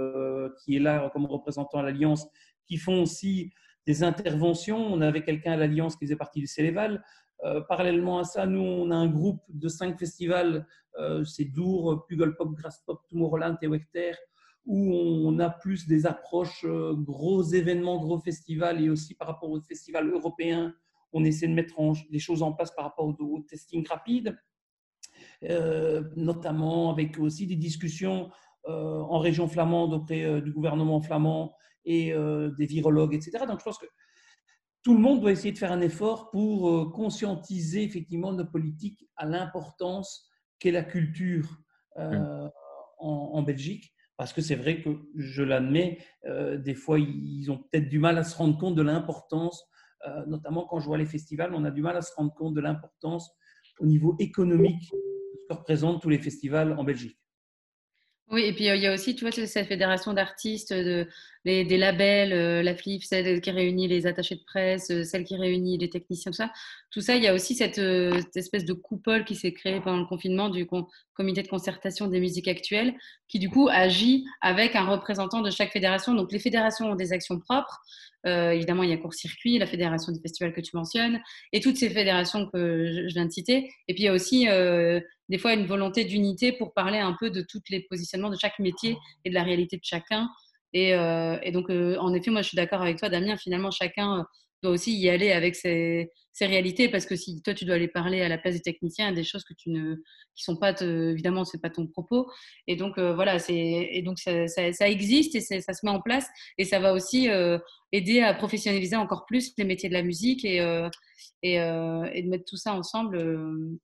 qui 0.64 0.78
est 0.78 0.80
là 0.80 1.10
comme 1.12 1.26
représentant 1.26 1.80
à 1.80 1.84
l'Alliance, 1.84 2.26
qui 2.66 2.78
font 2.78 3.02
aussi 3.02 3.52
des 3.86 4.04
interventions. 4.04 4.78
On 4.78 5.02
avait 5.02 5.24
quelqu'un 5.24 5.54
à 5.54 5.58
l'Alliance 5.58 5.98
qui 5.98 6.06
faisait 6.06 6.16
partie 6.16 6.40
du 6.40 6.48
Céléval. 6.48 7.04
Euh, 7.46 7.62
parallèlement 7.62 8.20
à 8.20 8.24
ça, 8.24 8.46
nous, 8.46 8.62
on 8.62 8.92
a 8.92 8.96
un 8.96 9.08
groupe 9.08 9.42
de 9.50 9.68
cinq 9.70 9.98
festivals, 9.98 10.68
euh, 11.00 11.24
c'est 11.24 11.46
Dour, 11.46 12.06
Puggle 12.08 12.36
Grass 12.38 12.84
Pop, 12.86 13.02
Tomorrowland 13.10 13.58
et 13.62 13.68
Wecter, 13.68 14.12
où 14.70 14.94
on 14.94 15.40
a 15.40 15.50
plus 15.50 15.88
des 15.88 16.06
approches 16.06 16.64
euh, 16.64 16.94
gros 16.94 17.44
événements, 17.44 18.00
gros 18.00 18.20
festivals, 18.20 18.82
et 18.82 18.90
aussi 18.90 19.16
par 19.16 19.28
rapport 19.28 19.50
aux 19.50 19.60
festivals 19.60 20.10
européens, 20.10 20.74
on 21.12 21.26
essaie 21.26 21.48
de 21.48 21.54
mettre 21.54 21.76
des 22.12 22.20
choses 22.20 22.42
en 22.42 22.54
place 22.54 22.72
par 22.72 22.86
rapport 22.86 23.08
au, 23.08 23.40
testing 23.42 23.86
rapide, 23.88 24.38
notamment 26.16 26.92
avec 26.92 27.18
aussi 27.18 27.48
des 27.48 27.56
discussions 27.56 28.30
en 28.68 29.18
région 29.18 29.48
flamande 29.48 29.94
auprès 29.94 30.40
du 30.42 30.52
gouvernement 30.52 31.02
flamand 31.02 31.56
et 31.84 32.14
des 32.60 32.66
virologues, 32.68 33.16
etc. 33.16 33.46
Donc 33.48 33.58
je 33.58 33.64
pense 33.64 33.80
que 33.80 33.88
tout 34.84 34.94
le 34.94 35.00
monde 35.00 35.22
doit 35.22 35.32
essayer 35.32 35.52
de 35.52 35.58
faire 35.58 35.72
un 35.72 35.82
effort 35.82 36.30
pour 36.32 36.70
euh, 36.70 36.90
conscientiser 36.90 37.84
effectivement 37.84 38.32
nos 38.32 38.46
politiques 38.46 39.08
à 39.18 39.26
l'importance 39.26 40.30
qu'est 40.58 40.72
la 40.72 40.84
culture 40.84 41.48
euh, 41.98 42.46
mmh. 42.46 42.52
en, 43.00 43.42
Belgique. 43.42 43.94
Parce 44.20 44.34
que 44.34 44.42
c'est 44.42 44.56
vrai 44.56 44.82
que, 44.82 44.90
je 45.16 45.44
l'admets, 45.44 45.98
euh, 46.26 46.58
des 46.58 46.76
fois, 46.76 47.00
ils 47.00 47.50
ont 47.50 47.58
peut-être 47.58 47.88
du 47.88 48.00
mal 48.00 48.18
à 48.18 48.26
se 48.26 48.36
rendre 48.36 48.58
compte 48.58 48.76
de 48.76 48.82
l'importance, 48.82 49.66
notamment 50.28 50.66
quand 50.66 50.80
je 50.80 50.86
vois 50.86 50.98
les 50.98 51.06
festivals, 51.06 51.54
on 51.54 51.64
a 51.64 51.72
du 51.72 51.82
mal 51.82 51.96
à 51.96 52.02
se 52.02 52.14
rendre 52.16 52.34
compte 52.34 52.54
de 52.54 52.62
l'importance 52.62 53.32
au 53.80 53.86
niveau 53.86 54.16
économique 54.20 54.82
de 54.92 55.40
ce 55.40 55.46
que 55.48 55.54
représentent 55.54 56.02
tous 56.02 56.10
les 56.10 56.20
festivals 56.20 56.74
en 56.78 56.84
Belgique. 56.84 57.18
Oui, 58.32 58.44
et 58.44 58.54
puis 58.54 58.66
il 58.66 58.82
y 58.82 58.88
a 58.88 58.94
aussi, 58.94 59.16
tu 59.16 59.26
vois, 59.26 59.32
cette 59.32 59.68
fédération 59.68 60.14
d'artistes, 60.14 60.74
de, 60.74 61.08
des 61.46 61.78
labels, 61.78 62.34
euh, 62.34 62.62
la 62.62 62.76
FLIF, 62.76 63.04
celle 63.04 63.40
qui 63.40 63.52
réunit 63.52 63.88
les 63.88 64.08
attachés 64.08 64.36
de 64.36 64.44
presse, 64.46 64.92
euh, 64.92 65.04
celle 65.04 65.24
qui 65.24 65.36
réunit 65.36 65.78
les 65.78 65.90
techniciens, 65.90 66.32
tout 66.32 66.38
ça. 66.38 66.52
Tout 66.92 67.02
ça, 67.02 67.16
il 67.16 67.24
y 67.24 67.28
a 67.28 67.34
aussi 67.34 67.56
cette, 67.56 67.80
euh, 67.80 68.22
espèce 68.36 68.66
de 68.66 68.74
coupole 68.74 69.24
qui 69.24 69.36
s'est 69.36 69.54
créée 69.54 69.80
pendant 69.80 70.00
le 70.00 70.06
confinement 70.06 70.50
du 70.50 70.68
comité 71.14 71.42
de 71.42 71.48
concertation 71.48 72.08
des 72.08 72.20
musiques 72.20 72.48
actuelles, 72.48 72.94
qui 73.28 73.40
du 73.40 73.50
coup 73.50 73.70
agit 73.72 74.26
avec 74.42 74.76
un 74.76 74.86
représentant 74.86 75.42
de 75.42 75.50
chaque 75.50 75.72
fédération. 75.72 76.14
Donc 76.14 76.32
les 76.32 76.40
fédérations 76.40 76.92
ont 76.92 76.96
des 76.96 77.14
actions 77.14 77.40
propres. 77.40 77.80
évidemment, 78.26 78.84
il 78.84 78.90
y 78.90 78.94
a 78.94 78.98
Court-Circuit, 78.98 79.60
la 79.60 79.66
fédération 79.66 80.12
du 80.12 80.20
festival 80.20 80.54
que 80.54 80.62
tu 80.62 80.76
mentionnes, 80.76 81.22
et 81.54 81.62
toutes 81.62 81.78
ces 81.78 81.90
fédérations 81.90 82.50
que 82.52 82.86
je, 82.86 83.14
viens 83.14 83.26
de 83.26 83.32
citer. 83.32 83.70
Et 83.88 83.94
puis 83.94 84.04
il 84.04 84.06
y 84.06 84.10
a 84.10 84.14
aussi 84.14 84.46
des 85.30 85.38
fois 85.38 85.54
une 85.54 85.66
volonté 85.66 86.04
d'unité 86.04 86.52
pour 86.52 86.74
parler 86.74 86.98
un 86.98 87.16
peu 87.20 87.30
de 87.30 87.42
tous 87.42 87.62
les 87.70 87.82
positionnements 87.82 88.30
de 88.30 88.38
chaque 88.40 88.60
métier 88.60 88.98
et 89.24 89.30
de 89.30 89.36
la 89.36 89.44
réalité 89.44 89.78
de 89.78 89.84
chacun. 89.84 90.30
Et, 90.74 90.94
euh, 90.94 91.38
et 91.42 91.52
donc, 91.52 91.70
euh, 91.70 91.98
en 91.98 92.14
effet, 92.14 92.32
moi, 92.32 92.42
je 92.42 92.50
suis 92.50 92.56
d'accord 92.56 92.82
avec 92.82 92.98
toi, 92.98 93.10
Damien. 93.10 93.38
Finalement, 93.38 93.72
chacun 93.72 94.26
doit 94.62 94.72
aussi 94.72 94.98
y 94.98 95.10
aller 95.10 95.32
avec 95.32 95.56
ses, 95.56 96.10
réalités, 96.42 96.88
parce 96.88 97.06
que 97.06 97.18
si 97.18 97.42
toi, 97.42 97.54
tu 97.54 97.66
dois 97.66 97.76
aller 97.76 97.90
parler 97.90 98.22
à 98.22 98.30
la 98.30 98.38
place 98.38 98.56
des 98.56 98.62
techniciens, 98.62 99.12
des 99.12 99.26
choses 99.26 99.44
que 99.44 99.54
tu 99.54 99.72
ne, 99.72 99.96
qui 100.36 100.44
sont 100.44 100.56
pas, 100.56 100.74
évidemment, 100.82 101.44
c'est 101.44 101.62
pas 101.62 101.70
ton 101.70 101.86
propos. 101.86 102.32
Et 102.66 102.78
donc, 102.78 102.98
euh, 102.98 103.14
voilà, 103.14 103.38
et 103.50 104.02
donc 104.04 104.20
ça, 104.20 104.90
existe 104.90 105.36
et 105.36 105.42
ça 105.42 105.74
se 105.74 105.86
met 105.86 105.92
en 105.92 106.00
place, 106.00 106.28
et 106.58 106.64
ça 106.64 106.80
va 106.80 106.94
aussi 106.94 107.28
aider 107.92 108.22
à 108.22 108.34
professionnaliser 108.34 108.96
encore 108.96 109.26
plus 109.26 109.52
les 109.58 109.66
métiers 109.66 109.90
de 109.90 109.94
la 109.94 110.04
musique 110.04 110.46
et, 110.46 110.60
de 110.60 112.30
mettre 112.30 112.46
tout 112.46 112.58
ça 112.58 112.74
ensemble. 112.74 113.18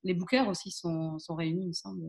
les 0.02 0.14
bookers 0.14 0.48
aussi 0.48 0.70
sont, 0.70 1.18
sont 1.18 1.34
réunis, 1.34 1.64
il 1.64 1.68
me 1.68 1.72
semble. 1.74 2.02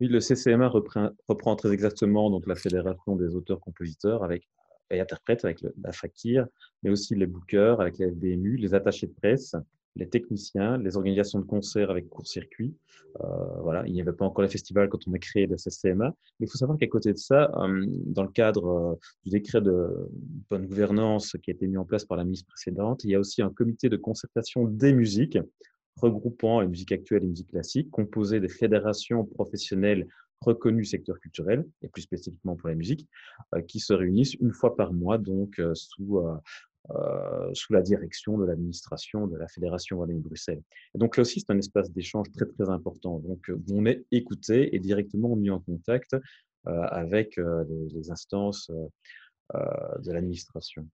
Oui, 0.00 0.08
le 0.08 0.20
CCMA 0.20 0.68
reprend, 0.68 1.56
très 1.56 1.72
exactement 1.72 2.30
donc, 2.30 2.46
la 2.46 2.56
Fédération 2.56 3.16
des 3.16 3.34
auteurs-compositeurs 3.34 4.24
avec, 4.24 4.48
et 4.90 5.00
interprètes 5.00 5.44
avec 5.44 5.60
la 5.82 5.92
FAKIR, 5.92 6.46
mais 6.82 6.90
aussi 6.90 7.14
les 7.14 7.26
bookers 7.26 7.80
avec 7.80 7.98
la 7.98 8.08
FDMU, 8.08 8.56
les 8.56 8.74
attachés 8.74 9.06
de 9.06 9.12
presse 9.12 9.54
les 9.96 10.08
techniciens, 10.08 10.78
les 10.78 10.96
organisations 10.96 11.38
de 11.38 11.44
concerts 11.44 11.90
avec 11.90 12.08
court-circuit. 12.08 12.74
Euh, 13.20 13.26
voilà, 13.62 13.86
il 13.86 13.92
n'y 13.92 14.00
avait 14.00 14.12
pas 14.12 14.24
encore 14.24 14.42
les 14.42 14.48
festivals 14.48 14.88
quand 14.88 15.06
on 15.06 15.12
a 15.12 15.18
créé 15.18 15.46
le 15.46 15.56
CCMA. 15.56 16.14
Mais 16.40 16.46
il 16.46 16.50
faut 16.50 16.56
savoir 16.56 16.78
qu'à 16.78 16.86
côté 16.86 17.12
de 17.12 17.18
ça, 17.18 17.52
euh, 17.56 17.84
dans 18.06 18.22
le 18.22 18.30
cadre 18.30 18.66
euh, 18.66 18.94
du 19.24 19.30
décret 19.30 19.60
de 19.60 20.08
bonne 20.48 20.66
gouvernance 20.66 21.36
qui 21.42 21.50
a 21.50 21.54
été 21.54 21.66
mis 21.66 21.76
en 21.76 21.84
place 21.84 22.04
par 22.04 22.16
la 22.16 22.24
ministre 22.24 22.46
précédente, 22.48 23.04
il 23.04 23.10
y 23.10 23.14
a 23.14 23.20
aussi 23.20 23.42
un 23.42 23.50
comité 23.50 23.88
de 23.88 23.96
concertation 23.96 24.64
des 24.64 24.94
musiques 24.94 25.38
regroupant 25.96 26.60
les 26.60 26.68
musiques 26.68 26.92
actuelles 26.92 27.18
et 27.18 27.22
les 27.22 27.30
musiques 27.30 27.50
classiques, 27.50 27.90
composé 27.90 28.40
des 28.40 28.48
fédérations 28.48 29.24
professionnelles 29.24 30.08
reconnues 30.40 30.84
secteur 30.84 31.20
culturel, 31.20 31.64
et 31.82 31.88
plus 31.88 32.02
spécifiquement 32.02 32.56
pour 32.56 32.68
la 32.68 32.74
musique, 32.74 33.08
qui 33.68 33.78
se 33.78 33.92
réunissent 33.92 34.34
une 34.34 34.52
fois 34.52 34.74
par 34.74 34.92
mois, 34.92 35.16
donc 35.16 35.60
sous 35.74 36.20
euh, 36.90 37.54
sous 37.54 37.72
la 37.72 37.80
direction 37.80 38.36
de 38.38 38.44
l'administration 38.44 39.28
de 39.28 39.36
la 39.36 39.46
Fédération 39.46 39.98
Wallonie-Bruxelles. 39.98 40.62
Donc 40.96 41.16
là 41.16 41.20
aussi, 41.20 41.38
c'est 41.38 41.52
un 41.52 41.58
espace 41.58 41.92
d'échange 41.92 42.26
très 42.32 42.44
très 42.44 42.68
important. 42.70 43.20
Donc 43.20 43.48
euh, 43.50 43.62
on 43.70 43.86
est 43.86 44.04
écouté 44.10 44.74
et 44.74 44.80
directement 44.80 45.36
mis 45.36 45.50
en 45.50 45.60
contact 45.60 46.14
euh, 46.14 46.20
avec 46.66 47.36
les, 47.36 48.10
instances 48.10 48.68
de 49.52 50.12
l'administration. 50.12 50.88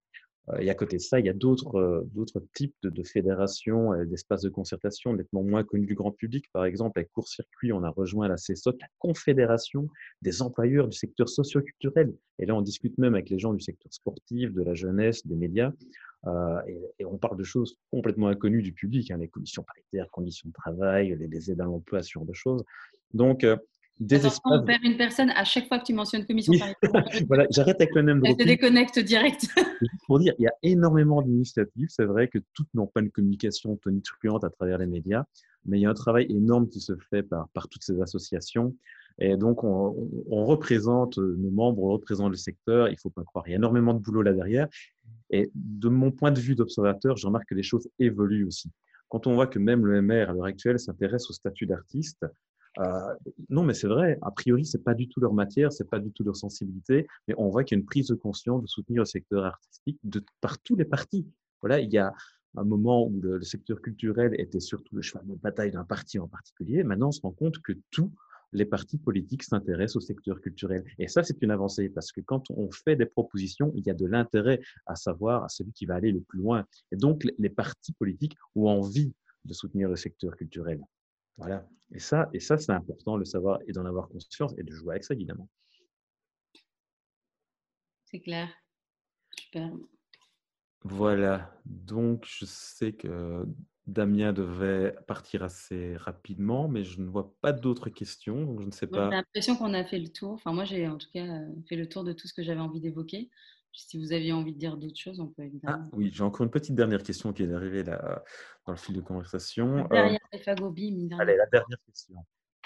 Euh, 0.51 0.59
et 0.59 0.70
à 0.70 0.75
côté 0.75 0.97
de 0.97 1.03
ça, 1.03 1.20
il 1.20 1.27
y 1.27 1.29
a 1.29 1.35
d'autres 1.35 1.77
euh, 1.77 2.03
d'autres 2.15 2.43
types 2.55 2.75
de, 2.83 3.03
fédérations, 3.03 3.93
d'espaces 4.05 4.43
de 4.43 4.49
concertation 4.49 5.12
nettement 5.15 5.43
moins 5.43 5.65
connus 5.65 5.87
du 5.87 5.95
grand 5.95 6.12
public. 6.12 6.47
Par 6.53 6.65
exemple, 6.65 6.99
avec 6.99 7.11
Court 7.12 7.29
Circuit, 7.29 7.73
on 7.73 7.83
a 7.83 7.91
rejoint 7.91 8.29
la 8.29 8.37
CESOC, 8.37 8.77
la 8.81 8.89
Confédération 8.99 9.89
des 10.23 10.43
employeurs 10.43 10.89
du 10.89 10.97
secteur 10.97 11.29
socio-culturel. 11.29 12.15
Et 12.39 12.47
là, 12.47 12.55
on 12.55 12.62
discute 12.62 12.97
même 12.99 13.15
avec 13.15 13.31
les 13.31 13.39
gens 13.39 13.53
du 13.53 13.61
secteur 13.61 13.93
sportif, 13.93 14.53
de 14.53 14.62
la 14.62 14.75
jeunesse, 14.75 15.27
des 15.27 15.37
médias. 15.37 15.73
Euh, 16.27 16.61
et, 16.99 17.05
on 17.05 17.16
parle 17.16 17.39
de 17.39 17.45
choses 17.45 17.77
complètement 17.91 18.29
inconnues 18.29 18.62
du 18.62 18.73
public, 18.73 19.11
hein, 19.11 19.19
les 19.19 19.29
commissions 19.29 19.62
paritaires, 19.62 20.11
conditions 20.11 20.49
de 20.49 20.53
travail, 20.53 21.16
les, 21.19 21.51
aides 21.51 21.61
à 21.61 21.65
l'emploi, 21.65 22.03
ce 22.03 22.11
genre 22.11 22.27
de 22.27 22.35
choses. 22.35 22.65
Donc, 23.15 23.47
des 24.01 24.20
on 24.45 24.65
perd 24.65 24.85
une 24.85 24.97
personne 24.97 25.31
à 25.31 25.45
chaque 25.45 25.66
fois 25.66 25.81
que 25.81 25.85
tu 25.85 25.93
mentionnes 25.93 26.25
commission 26.25 26.53
voilà, 27.29 27.47
j'arrête 27.51 27.81
avec 27.81 27.95
le 27.95 28.03
même 28.03 28.23
Elle 28.25 28.37
te 28.37 28.45
déconnecte 28.45 28.99
direct. 29.01 29.49
pour 30.07 30.20
dire, 30.20 30.35
il 30.39 30.45
y 30.45 30.47
a 30.47 30.53
énormément 30.62 31.20
d'initiatives. 31.20 31.89
C'est 31.91 32.05
vrai 32.05 32.29
que 32.29 32.39
toutes 32.55 32.73
n'ont 32.75 32.87
pas 32.87 33.01
une 33.01 33.11
communication 33.11 33.77
tonitruante 33.77 34.45
à 34.45 34.51
travers 34.51 34.79
les 34.79 34.87
médias, 34.87 35.25
mais 35.65 35.79
il 35.79 35.83
y 35.83 35.87
a 35.87 35.91
un 35.91 35.95
travail 35.95 36.27
énorme 36.31 36.69
qui 36.69 36.81
se 36.81 36.93
fait 37.11 37.23
par, 37.25 37.49
par 37.49 37.69
toutes 37.69 37.83
ces 37.83 38.01
associations. 38.01 38.75
Et 39.19 39.37
donc, 39.37 39.65
on, 39.65 40.09
on, 40.31 40.45
représente 40.45 41.19
nos 41.19 41.51
membres, 41.51 41.83
on 41.83 41.89
représente 41.89 42.31
le 42.31 42.37
secteur. 42.37 42.89
Il 42.89 42.99
faut 42.99 43.11
pas 43.11 43.25
croire, 43.25 43.49
il 43.49 43.51
y 43.51 43.55
a 43.55 43.57
énormément 43.57 43.95
de 43.95 43.99
boulot 43.99 44.23
là 44.23 44.33
derrière. 44.33 44.69
Et 45.31 45.51
de 45.55 45.89
mon 45.89 46.12
point 46.12 46.31
de 46.31 46.41
vue 46.41 46.55
d'observateur, 46.55 47.16
je 47.16 47.27
remarque 47.27 47.49
que 47.49 47.55
les 47.55 47.65
choses 47.65 47.89
évoluent 47.99 48.47
aussi. 48.47 48.70
Quand 49.09 49.27
on 49.27 49.35
voit 49.35 49.47
que 49.47 49.59
même 49.59 49.87
le 49.87 50.01
MR, 50.03 50.31
à 50.31 50.33
l'heure 50.33 50.45
actuelle, 50.45 50.79
s'intéresse 50.79 51.29
au 51.31 51.33
statut 51.33 51.66
d'artiste, 51.66 52.25
euh, 52.78 53.14
non, 53.48 53.64
mais 53.64 53.74
c'est 53.74 53.88
vrai. 53.88 54.18
A 54.22 54.30
priori, 54.30 54.64
c'est 54.64 54.82
pas 54.82 54.94
du 54.94 55.09
tout 55.09 55.20
leur 55.20 55.32
matière, 55.32 55.72
c'est 55.72 55.88
pas 55.88 55.98
du 55.98 56.12
tout 56.12 56.22
leur 56.22 56.36
sensibilité, 56.36 57.06
mais 57.26 57.34
on 57.36 57.48
voit 57.48 57.64
qu'il 57.64 57.76
y 57.76 57.78
a 57.78 57.80
une 57.80 57.86
prise 57.86 58.09
de 58.09 58.14
conscience 58.14 58.62
de 58.62 58.66
soutenir 58.66 59.02
le 59.02 59.06
secteur 59.06 59.44
artistique 59.44 59.98
par 60.40 60.59
tous 60.60 60.76
les 60.76 60.84
partis. 60.84 61.26
Voilà, 61.60 61.80
il 61.80 61.92
y 61.92 61.98
a 61.98 62.12
un 62.56 62.64
moment 62.64 63.06
où 63.06 63.20
le, 63.20 63.42
secteur 63.42 63.80
culturel 63.80 64.34
était 64.38 64.60
surtout 64.60 64.96
le 64.96 65.02
cheval 65.02 65.26
de 65.26 65.34
bataille 65.34 65.72
d'un 65.72 65.84
parti 65.84 66.18
en 66.18 66.28
particulier. 66.28 66.84
Maintenant, 66.84 67.09
on 67.09 67.12
se 67.12 67.20
rend 67.20 67.32
compte 67.32 67.59
que 67.59 67.72
tous 67.90 68.12
les 68.52 68.64
partis 68.64 68.96
politiques 68.96 69.42
s'intéressent 69.42 69.96
au 69.96 70.00
secteur 70.00 70.40
culturel. 70.40 70.84
Et 70.98 71.09
ça, 71.09 71.22
c'est 71.22 71.42
une 71.42 71.50
avancée 71.50 71.88
parce 71.90 72.12
que 72.12 72.20
quand 72.20 72.44
on 72.50 72.70
fait 72.70 72.96
des 72.96 73.06
propositions, 73.06 73.72
il 73.74 73.84
y 73.86 73.90
a 73.90 73.94
de 73.94 74.06
l'intérêt 74.06 74.60
à 74.86 74.94
savoir 74.94 75.44
à 75.44 75.48
celui 75.48 75.72
qui 75.72 75.84
va 75.84 75.96
aller 75.96 76.12
le 76.12 76.20
plus 76.20 76.38
loin. 76.38 76.64
Et 76.92 76.96
donc, 76.96 77.26
les 77.38 77.50
partis 77.50 77.92
politiques 77.92 78.36
ont 78.55 78.68
envie 78.68 79.12
de 79.44 79.52
soutenir 79.52 79.88
le 79.88 79.96
secteur 79.96 80.34
culturel. 80.36 80.80
Voilà. 81.39 81.66
Et 81.93 82.01
ça, 82.01 82.28
et 82.35 82.40
ça 82.40 82.59
c'est 82.59 82.73
important 82.73 83.15
de 83.15 83.20
le 83.20 83.24
savoir 83.24 83.60
et 83.66 83.73
d'en 83.73 83.86
avoir 83.86 84.09
conscience 84.09 84.52
et 84.59 84.62
de 84.62 84.73
jouer 84.73 84.93
avec 84.93 85.05
ça, 85.05 85.15
évidemment. 85.15 85.48
C'est 88.05 88.20
clair. 88.20 88.48
Super. 89.31 89.70
Voilà. 90.82 91.55
Donc, 91.65 92.27
je 92.27 92.44
sais 92.44 92.93
que 92.93 93.47
Damien 93.86 94.32
devait 94.32 94.94
partir 95.06 95.43
assez 95.43 95.97
rapidement, 95.97 96.69
mais 96.69 96.85
je 96.85 97.01
ne 97.01 97.09
vois 97.09 97.35
pas 97.40 97.52
d'autres 97.52 97.89
questions. 97.89 98.44
Donc 98.44 98.60
je 98.60 98.66
ne 98.66 98.70
sais 98.70 98.86
pas. 98.86 99.09
J'ai 99.10 99.16
l'impression 99.16 99.56
qu'on 99.56 99.74
a 99.74 99.85
fait 99.85 99.98
le 99.98 100.09
tour. 100.09 100.32
Enfin, 100.32 100.52
moi, 100.52 100.65
j'ai 100.65 100.86
en 100.86 100.98
tout 100.98 101.09
cas 101.12 101.27
fait 101.69 101.77
le 101.77 101.89
tour 101.89 102.05
de 102.05 102.12
tout 102.12 102.28
ce 102.28 102.35
que 102.35 102.43
j'avais 102.43 102.60
envie 102.60 102.81
d'évoquer. 102.81 103.31
Si 103.73 103.99
vous 103.99 104.12
aviez 104.12 104.32
envie 104.32 104.53
de 104.53 104.59
dire 104.59 104.77
d'autres 104.77 104.99
choses, 104.99 105.20
on 105.20 105.28
peut 105.28 105.45
évidemment. 105.45 105.85
Ah, 105.85 105.97
oui, 105.97 106.11
j'ai 106.12 106.23
encore 106.23 106.45
une 106.45 106.51
petite 106.51 106.74
dernière 106.74 107.03
question 107.03 107.32
qui 107.32 107.45
est 107.45 107.53
arrivée 107.53 107.85
là, 107.85 108.24
dans 108.66 108.73
le 108.73 108.78
fil 108.78 108.95
de 108.95 109.01
conversation. 109.01 109.86
Derrière 109.89 110.19
euh, 110.35 111.19
Allez, 111.19 111.36
la 111.36 111.47
dernière 111.47 111.78
question. 111.86 112.16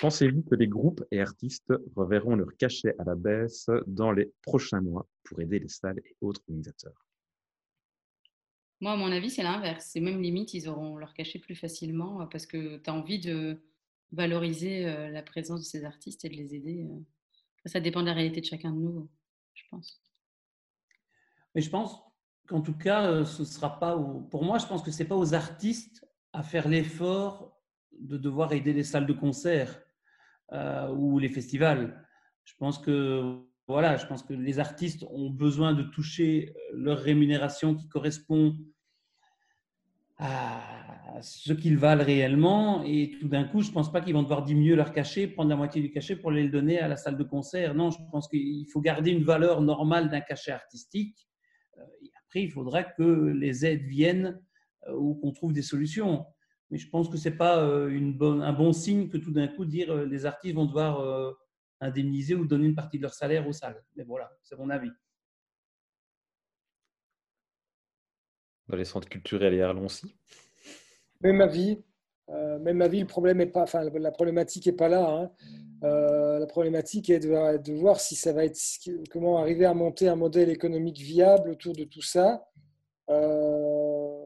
Pensez-vous 0.01 0.43
que 0.43 0.55
les 0.55 0.69
groupes 0.69 1.05
et 1.11 1.21
artistes 1.21 1.73
reverront 1.95 2.35
leur 2.35 2.57
cachet 2.57 2.95
à 2.99 3.05
la 3.05 3.15
baisse 3.15 3.69
dans 3.87 4.11
les 4.11 4.33
prochains 4.43 4.81
mois 4.81 5.07
pour 5.23 5.41
aider 5.41 5.59
les 5.59 5.69
salles 5.69 6.01
et 6.05 6.17
autres 6.21 6.41
organisateurs? 6.49 7.07
Moi, 8.81 8.93
à 8.93 8.97
mon 8.97 9.13
avis, 9.13 9.31
c'est 9.31 9.45
l'inverse. 9.45 9.91
C'est 9.93 10.01
même 10.01 10.21
limite, 10.21 10.55
ils 10.55 10.69
auront 10.69 10.97
leur 10.97 11.15
cachet 11.15 11.39
plus 11.39 11.55
facilement 11.55 12.23
euh, 12.23 12.27
parce 12.27 12.47
que 12.47 12.79
tu 12.79 12.91
as 12.91 12.95
envie 12.95 13.21
de 13.21 13.63
valoriser 14.11 14.87
euh, 14.87 15.09
la 15.09 15.23
présence 15.23 15.61
de 15.61 15.67
ces 15.67 15.85
artistes 15.85 16.25
et 16.25 16.29
de 16.29 16.35
les 16.35 16.55
aider. 16.55 16.87
Ça 17.67 17.81
dépend 17.81 18.01
de 18.01 18.07
la 18.07 18.15
réalité 18.15 18.41
de 18.41 18.47
chacun 18.47 18.73
de 18.73 18.79
nous, 18.79 19.09
je 19.55 19.63
pense. 19.71 20.03
Mais 21.55 21.61
je 21.61 21.71
pense 21.71 22.03
qu'en 22.47 22.61
tout 22.61 22.77
cas, 22.77 23.07
euh, 23.07 23.25
ce 23.25 23.45
sera 23.45 23.79
pas. 23.79 23.97
Pour 24.31 24.45
moi, 24.45 24.59
je 24.59 24.67
pense 24.67 24.83
que 24.83 24.91
c'est 24.91 25.05
pas 25.05 25.17
aux 25.17 25.35
artistes 25.35 26.07
à 26.33 26.43
faire 26.43 26.69
l'effort 26.69 27.59
de 27.99 28.17
devoir 28.17 28.53
aider 28.53 28.73
les 28.73 28.85
salles 28.85 29.07
de 29.07 29.13
concert 29.13 29.81
euh, 30.53 30.89
ou 30.91 31.19
les 31.19 31.29
festivals. 31.29 32.07
Je 32.45 32.55
pense 32.59 32.79
que 32.79 33.39
voilà, 33.69 33.97
je 33.97 34.07
pense 34.07 34.23
que 34.23 34.35
les 34.35 34.59
artistes 34.59 35.05
ont 35.11 35.31
besoin 35.31 35.73
de 35.73 35.83
toucher 35.83 36.55
leur 36.73 36.99
rémunération 36.99 37.75
qui 37.75 37.89
correspond 37.89 38.57
à 40.19 41.21
ce 41.21 41.53
qu'ils 41.53 41.79
valent 41.79 42.05
réellement. 42.05 42.83
Et 42.85 43.13
tout 43.21 43.29
d'un 43.29 43.45
coup, 43.45 43.63
je 43.63 43.69
ne 43.69 43.75
pense 43.75 43.93
pas 43.93 44.01
qu'ils 44.01 44.15
vont 44.15 44.23
devoir 44.23 44.43
diminuer 44.43 44.75
leur 44.75 44.93
cachet, 44.93 45.27
prendre 45.27 45.51
la 45.51 45.57
moitié 45.57 45.81
du 45.81 45.91
cachet 45.91 46.17
pour 46.17 46.31
les 46.31 46.45
le 46.45 46.49
donner 46.51 46.81
à 46.81 46.89
la 46.89 46.97
salle 46.97 47.17
de 47.17 47.25
concert. 47.25 47.75
Non, 47.75 47.91
je 47.91 47.99
pense 48.11 48.29
qu'il 48.29 48.67
faut 48.73 48.81
garder 48.81 49.11
une 49.11 49.25
valeur 49.25 49.61
normale 49.61 50.11
d'un 50.11 50.21
cachet 50.21 50.53
artistique 50.53 51.29
après, 52.33 52.45
il 52.45 52.51
faudra 52.51 52.83
que 52.83 53.03
les 53.03 53.67
aides 53.67 53.83
viennent 53.83 54.41
euh, 54.89 54.95
ou 54.95 55.17
qu'on 55.17 55.33
trouve 55.33 55.53
des 55.53 55.61
solutions. 55.61 56.25
Mais 56.71 56.79
je 56.79 56.89
pense 56.89 57.11
que 57.11 57.19
ce 57.19 57.29
n'est 57.29 57.37
pas 57.37 57.63
euh, 57.63 57.91
une 57.91 58.17
bonne, 58.17 58.41
un 58.41 58.55
bon 58.55 58.73
signe 58.73 59.11
que 59.11 59.19
tout 59.19 59.33
d'un 59.33 59.49
coup 59.49 59.67
dire 59.67 59.91
euh, 59.91 60.07
les 60.07 60.25
artistes 60.25 60.55
vont 60.55 60.65
devoir 60.65 61.37
indemniser 61.81 62.35
ou 62.35 62.47
donner 62.47 62.69
une 62.69 62.75
partie 62.75 62.97
de 62.97 63.03
leur 63.03 63.13
salaire 63.13 63.47
aux 63.47 63.53
salles. 63.53 63.85
Mais 63.97 64.05
voilà, 64.05 64.33
c'est 64.43 64.57
mon 64.57 64.71
avis. 64.71 64.91
Dans 68.69 68.77
les 68.79 68.87
centres 68.87 69.11
culturels 69.11 69.53
et 69.53 69.61
Arlon 69.61 69.85
aussi? 69.85 70.17
Même 71.21 71.43
avis. 71.43 71.85
même 72.29 72.81
avis, 72.81 73.01
le 73.01 73.07
problème 73.07 73.43
est 73.43 73.47
pas, 73.47 73.65
enfin, 73.65 73.85
la 73.85 74.11
problématique 74.11 74.65
n'est 74.65 74.73
pas 74.73 74.89
là. 74.89 75.07
Hein. 75.07 75.31
Euh, 75.85 76.22
la 76.39 76.47
problématique 76.47 77.11
est 77.11 77.21
de, 77.21 77.73
voir 77.73 78.01
si 78.01 78.15
ça 78.15 78.33
va 78.33 78.45
être 78.45 78.59
comment 79.11 79.39
arriver 79.39 79.65
à 79.65 79.75
monter 79.75 80.09
un 80.09 80.17
modèle 80.17 80.51
économique 80.51 80.99
viable 80.99 81.51
autour 81.51 81.75
de 81.75 81.85
tout 81.85 82.03
ça, 82.03 82.45
euh, 83.11 84.19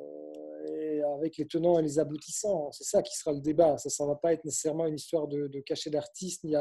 avec 1.19 1.37
les 1.39 1.47
tenants 1.47 1.79
et 1.79 1.83
les 1.83 1.99
aboutissants. 1.99 2.71
C'est 2.73 2.85
ça 2.85 3.03
qui 3.03 3.17
sera 3.17 3.33
le 3.33 3.41
débat. 3.41 3.79
Ça 3.79 4.05
ne 4.05 4.09
va 4.09 4.17
pas 4.17 4.33
être 4.33 4.45
nécessairement 4.45 4.87
une 4.87 4.97
histoire 4.97 5.29
de, 5.29 5.47
de 5.49 5.61
cachet 5.61 5.91
d'artiste 5.91 6.45
ni 6.45 6.55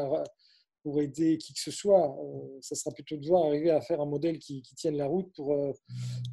pour 0.83 1.01
aider 1.01 1.37
qui 1.37 1.53
que 1.53 1.59
ce 1.59 1.71
soit. 1.71 2.15
Euh, 2.19 2.57
ça 2.61 2.75
sera 2.75 2.91
plutôt 2.91 3.17
de 3.17 3.27
voir 3.27 3.45
arriver 3.45 3.71
à 3.71 3.81
faire 3.81 3.99
un 4.01 4.05
modèle 4.05 4.39
qui, 4.39 4.61
tienne 4.75 4.97
la 4.97 5.07
route 5.07 5.31
pour, 5.35 5.55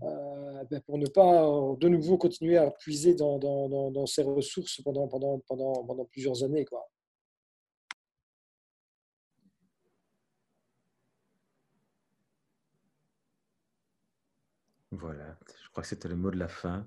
ben, 0.01 0.83
ne 0.89 1.07
pas 1.09 1.43
de 1.81 1.89
nouveau 1.89 2.19
continuer 2.19 2.59
à 2.59 2.71
puiser 2.71 3.15
dans, 3.15 3.39
dans, 3.39 4.07
ces 4.07 4.23
ressources 4.23 4.81
pendant, 4.83 5.09
pendant 5.09 6.05
plusieurs 6.11 6.45
années. 6.45 6.65
Quoi. 6.65 6.87
Voilà, 14.93 15.39
je 15.65 15.71
crois 15.71 15.83
que 15.83 15.89
c'était 15.89 16.09
le 16.09 16.17
mot 16.17 16.31
de 16.31 16.39
la 16.39 16.49
fin. 16.49 16.87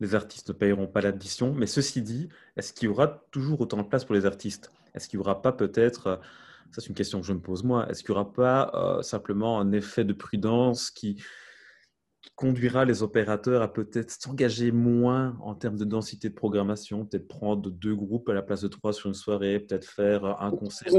Les 0.00 0.14
artistes 0.14 0.48
ne 0.48 0.54
payeront 0.54 0.86
pas 0.86 1.02
l'addition, 1.02 1.52
mais 1.52 1.66
ceci 1.66 2.02
dit, 2.02 2.28
est-ce 2.56 2.72
qu'il 2.72 2.86
y 2.86 2.88
aura 2.88 3.24
toujours 3.30 3.60
autant 3.60 3.76
de 3.76 3.82
place 3.82 4.04
pour 4.04 4.14
les 4.14 4.26
artistes? 4.26 4.72
Est-ce 4.94 5.08
qu'il 5.08 5.18
n'y 5.18 5.24
aura 5.24 5.42
pas 5.42 5.52
peut-être, 5.52 6.06
euh, 6.06 6.16
ça 6.70 6.80
c'est 6.80 6.88
une 6.88 6.94
question 6.94 7.20
que 7.20 7.26
je 7.26 7.34
me 7.34 7.40
pose 7.40 7.62
moi, 7.62 7.88
est-ce 7.90 8.02
qu'il 8.02 8.14
n'y 8.14 8.20
aura 8.20 8.32
pas 8.32 8.70
euh, 8.74 9.02
simplement 9.02 9.60
un 9.60 9.72
effet 9.72 10.04
de 10.04 10.14
prudence 10.14 10.90
qui, 10.90 11.22
conduira 12.34 12.84
les 12.84 13.02
opérateurs 13.02 13.62
à 13.62 13.72
peut-être 13.72 14.10
s'engager 14.10 14.72
moins 14.72 15.38
en 15.40 15.54
termes 15.54 15.76
de 15.76 15.84
densité 15.84 16.28
de 16.28 16.34
programmation, 16.34 17.06
peut-être 17.06 17.28
prendre 17.28 17.70
deux 17.70 17.94
groupes 17.94 18.28
à 18.28 18.34
la 18.34 18.42
place 18.42 18.62
de 18.62 18.68
trois 18.68 18.92
sur 18.92 19.08
une 19.08 19.14
soirée, 19.14 19.60
peut-être 19.60 19.84
faire 19.84 20.24
un 20.42 20.50
concert. 20.50 20.92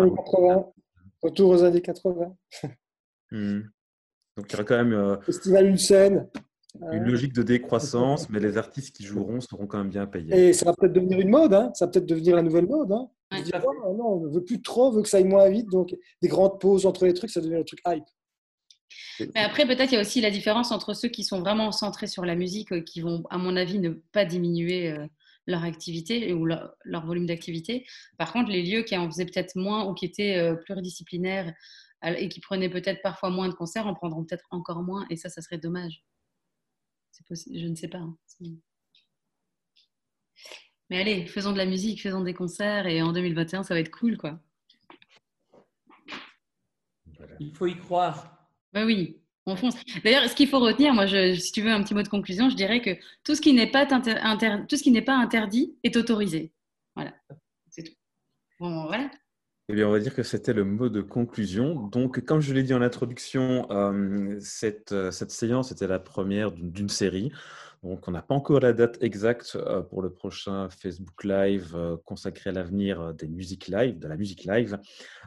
Autour 1.22 1.50
aux 1.50 1.64
années 1.64 1.82
80. 1.82 2.36
Donc, 4.38 4.46
il 4.50 4.54
y 4.54 4.56
aura 4.56 4.64
quand 4.64 4.78
même. 4.78 4.94
Euh, 4.94 5.20
Festival 5.22 5.66
une 5.66 5.78
scène. 5.78 6.28
Une 6.92 7.06
logique 7.06 7.34
de 7.34 7.42
décroissance, 7.42 8.30
mais 8.30 8.40
les 8.40 8.56
artistes 8.56 8.96
qui 8.96 9.04
joueront 9.04 9.42
seront 9.42 9.66
quand 9.66 9.80
même 9.80 9.90
bien 9.90 10.06
payés. 10.06 10.50
Et 10.50 10.54
ça 10.54 10.66
va 10.66 10.74
peut-être 10.74 10.94
devenir 10.94 11.20
une 11.20 11.30
mode, 11.30 11.54
hein. 11.56 11.72
ça 11.74 11.86
va 11.86 11.92
peut-être 11.92 12.06
devenir 12.06 12.36
la 12.36 12.44
nouvelle 12.44 12.68
mode. 12.68 12.92
Hein. 12.92 13.10
Oh, 13.32 13.96
non, 13.98 14.06
on 14.06 14.20
ne 14.28 14.30
veut 14.30 14.44
plus 14.44 14.62
trop, 14.62 14.90
on 14.90 14.92
veut 14.92 15.02
que 15.02 15.10
ça 15.10 15.18
aille 15.18 15.24
moins 15.24 15.50
vite, 15.50 15.68
donc 15.72 15.96
des 16.22 16.28
grandes 16.28 16.60
pauses 16.60 16.86
entre 16.86 17.06
les 17.06 17.16
trucs, 17.16 17.32
ça 17.32 17.42
devient 17.42 17.56
un 17.56 17.64
truc 17.64 17.80
hype. 17.88 18.04
Mais 19.20 19.42
après, 19.42 19.66
peut-être 19.66 19.92
il 19.92 19.96
y 19.96 19.98
a 19.98 20.02
aussi 20.02 20.22
la 20.22 20.30
différence 20.30 20.72
entre 20.72 20.94
ceux 20.94 21.10
qui 21.10 21.24
sont 21.24 21.40
vraiment 21.40 21.72
centrés 21.72 22.06
sur 22.06 22.24
la 22.24 22.36
musique, 22.36 22.72
euh, 22.72 22.82
qui 22.82 23.02
vont, 23.02 23.24
à 23.32 23.40
mon 23.40 23.56
avis, 23.56 23.80
ne 23.80 23.90
pas 24.12 24.26
diminuer 24.26 24.92
euh, 24.92 25.08
leur 25.48 25.64
activité 25.64 26.32
ou 26.34 26.46
leur, 26.46 26.76
volume 27.06 27.26
d'activité. 27.26 27.88
Par 28.20 28.32
contre, 28.32 28.52
les 28.52 28.62
lieux 28.62 28.84
qui 28.84 28.96
en 28.96 29.10
faisaient 29.10 29.26
peut-être 29.26 29.56
moins 29.56 29.86
ou 29.86 29.96
qui 29.96 30.06
étaient 30.06 30.54
pluridisciplinaires 30.66 31.54
et 32.04 32.30
qui 32.30 32.40
prenaient 32.40 32.70
peut-être 32.70 33.02
parfois 33.02 33.30
moins 33.30 33.50
de 33.50 33.54
concerts 33.54 33.88
en 33.88 33.94
prendront 33.94 34.24
peut-être 34.24 34.46
encore 34.52 34.84
moins, 34.84 35.06
et 35.10 35.16
ça, 35.16 35.30
ça 35.30 35.42
serait 35.42 35.58
dommage. 35.58 36.04
Je 37.30 37.68
ne 37.68 37.76
sais 37.76 37.88
pas. 37.88 37.98
Hein. 37.98 38.18
Mais 40.90 41.02
allez, 41.02 41.26
faisons 41.26 41.52
de 41.52 41.58
la 41.58 41.66
musique, 41.66 42.02
faisons 42.02 42.22
des 42.22 42.34
concerts, 42.34 42.88
et 42.88 43.02
en 43.02 43.12
2021, 43.12 43.64
ça 43.64 43.74
va 43.74 43.80
être 43.80 43.92
cool, 43.92 44.18
quoi. 44.18 44.40
Il 47.40 47.56
faut 47.56 47.66
y 47.66 47.78
croire. 47.78 48.48
Ben 48.74 48.86
oui, 48.86 49.20
on 49.46 49.56
fonce. 49.56 49.76
D'ailleurs, 50.04 50.30
ce 50.30 50.36
qu'il 50.36 50.48
faut 50.48 50.60
retenir, 50.60 50.94
moi, 50.94 51.08
si 51.08 51.52
tu 51.52 51.62
veux 51.62 51.72
un 51.72 51.84
petit 51.84 51.94
mot 51.94 52.04
de 52.04 52.08
conclusion, 52.08 52.50
je 52.50 52.56
dirais 52.56 52.82
que 52.82 52.92
tout 53.24 53.36
ce 53.36 53.42
qui 53.42 53.54
n'est 53.54 53.72
pas, 53.72 53.86
tout 53.86 54.76
ce 54.76 54.84
qui 54.84 54.92
n'est 54.92 55.02
pas 55.02 55.18
interdit 55.18 55.76
est 55.84 55.96
autorisé. 55.98 56.54
Voilà, 56.96 57.14
c'est 57.70 57.84
tout. 57.84 57.94
Bon, 58.60 58.86
voilà. 58.86 59.10
Eh 59.70 59.76
bien, 59.76 59.86
on 59.86 59.92
va 59.92 60.00
dire 60.00 60.16
que 60.16 60.24
c'était 60.24 60.54
le 60.54 60.64
mot 60.64 60.88
de 60.88 61.02
conclusion. 61.02 61.88
Donc, 61.88 62.24
comme 62.24 62.40
je 62.40 62.54
l'ai 62.54 62.64
dit 62.64 62.74
en 62.74 62.82
introduction, 62.82 63.70
euh, 63.70 64.38
cette, 64.40 64.94
euh, 64.94 65.12
cette 65.12 65.32
séance 65.32 65.74
était 65.74 65.88
la 65.88 66.00
première 66.00 66.54
d'une 66.54 66.88
série. 66.88 67.34
Donc, 67.84 68.08
on 68.08 68.12
n'a 68.12 68.22
pas 68.22 68.34
encore 68.34 68.62
la 68.62 68.72
date 68.72 68.98
exacte 69.04 69.58
euh, 69.58 69.82
pour 69.82 70.02
le 70.02 70.10
prochain 70.10 70.70
Facebook 70.70 71.22
Live 71.26 71.78
consacré 72.06 72.52
à 72.52 72.54
l'avenir 72.54 73.14
des 73.14 73.28
musiques 73.28 73.68
live, 73.68 74.00
de 74.00 74.08
la 74.08 74.16
musique 74.16 74.46
live. 74.46 74.80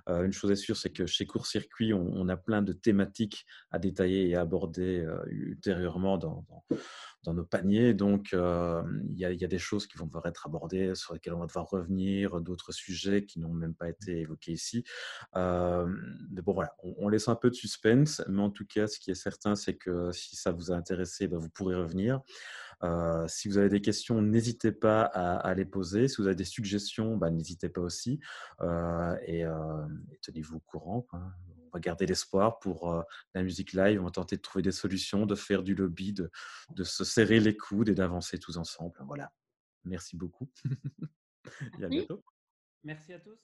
Une 0.08 0.32
chose 0.32 0.50
est 0.50 0.56
sûre, 0.56 0.78
c'est 0.78 0.90
que 0.90 1.04
chez 1.04 1.26
Court 1.26 1.46
Circuit, 1.46 1.92
on 1.92 2.26
a 2.30 2.36
plein 2.38 2.62
de 2.62 2.72
thématiques 2.72 3.44
à 3.70 3.78
détailler 3.78 4.30
et 4.30 4.36
à 4.36 4.40
aborder 4.40 5.06
ultérieurement 5.28 6.16
dans, 6.16 6.44
dans 7.24 7.34
nos 7.34 7.44
paniers. 7.44 7.94
Donc, 7.94 8.32
il 8.32 9.18
y, 9.18 9.24
a 9.24 9.48
des 9.48 9.58
choses 9.58 9.86
qui 9.86 9.98
vont 9.98 10.06
devoir 10.06 10.26
être 10.26 10.46
abordées, 10.46 10.94
sur 10.94 11.14
lesquelles 11.14 11.34
on 11.34 11.40
va 11.40 11.46
devoir 11.46 11.68
revenir, 11.68 12.40
d'autres 12.40 12.72
sujets 12.72 13.24
qui 13.24 13.40
n'ont 13.40 13.52
même 13.52 13.74
pas 13.74 13.88
été 13.88 14.20
évoqués 14.20 14.52
ici. 14.52 14.84
mais 15.34 16.42
bon, 16.42 16.52
voilà, 16.52 16.74
on, 16.82 17.08
laisse 17.08 17.28
un 17.28 17.34
peu 17.34 17.50
de 17.50 17.54
suspense. 17.54 18.22
Mais 18.28 18.42
en 18.42 18.50
tout 18.50 18.66
cas, 18.66 18.86
ce 18.86 18.98
qui 18.98 19.10
est 19.10 19.14
certain, 19.14 19.54
c'est 19.54 19.74
que 19.74 20.12
si 20.12 20.36
ça 20.36 20.52
vous 20.52 20.72
a 20.72 20.76
intéressé, 20.76 21.28
ben, 21.28 21.38
vous 21.38 21.50
pourrez 21.50 21.76
revenir. 21.76 22.20
si 23.26 23.48
vous 23.48 23.58
avez 23.58 23.68
des 23.68 23.82
questions, 23.82 24.22
n'hésitez 24.22 24.72
pas 24.72 25.02
à, 25.02 25.54
les 25.54 25.64
poser. 25.64 26.08
Si 26.08 26.16
vous 26.18 26.26
avez 26.26 26.36
des 26.36 26.44
suggestions, 26.44 27.16
ben, 27.16 27.30
n'hésitez 27.30 27.68
pas 27.68 27.82
aussi. 27.82 28.20
et, 29.26 29.44
tenez-vous 30.22 30.56
au 30.56 30.60
courant 30.60 31.06
on 31.72 31.76
va 31.76 31.80
garder 31.80 32.06
l'espoir 32.06 32.58
pour 32.58 32.92
euh, 32.92 33.02
la 33.34 33.42
musique 33.42 33.72
live. 33.72 34.00
On 34.00 34.04
va 34.04 34.10
tenter 34.10 34.36
de 34.36 34.42
trouver 34.42 34.62
des 34.62 34.72
solutions, 34.72 35.26
de 35.26 35.34
faire 35.34 35.62
du 35.62 35.74
lobby, 35.74 36.12
de, 36.12 36.30
de 36.74 36.84
se 36.84 37.04
serrer 37.04 37.40
les 37.40 37.56
coudes 37.56 37.88
et 37.88 37.94
d'avancer 37.94 38.38
tous 38.38 38.56
ensemble. 38.56 38.98
Voilà. 39.06 39.32
Merci 39.84 40.16
beaucoup. 40.16 40.50
et 41.80 41.84
à 41.84 41.88
bientôt. 41.88 42.24
Merci 42.82 43.12
à 43.12 43.20
tous. 43.20 43.40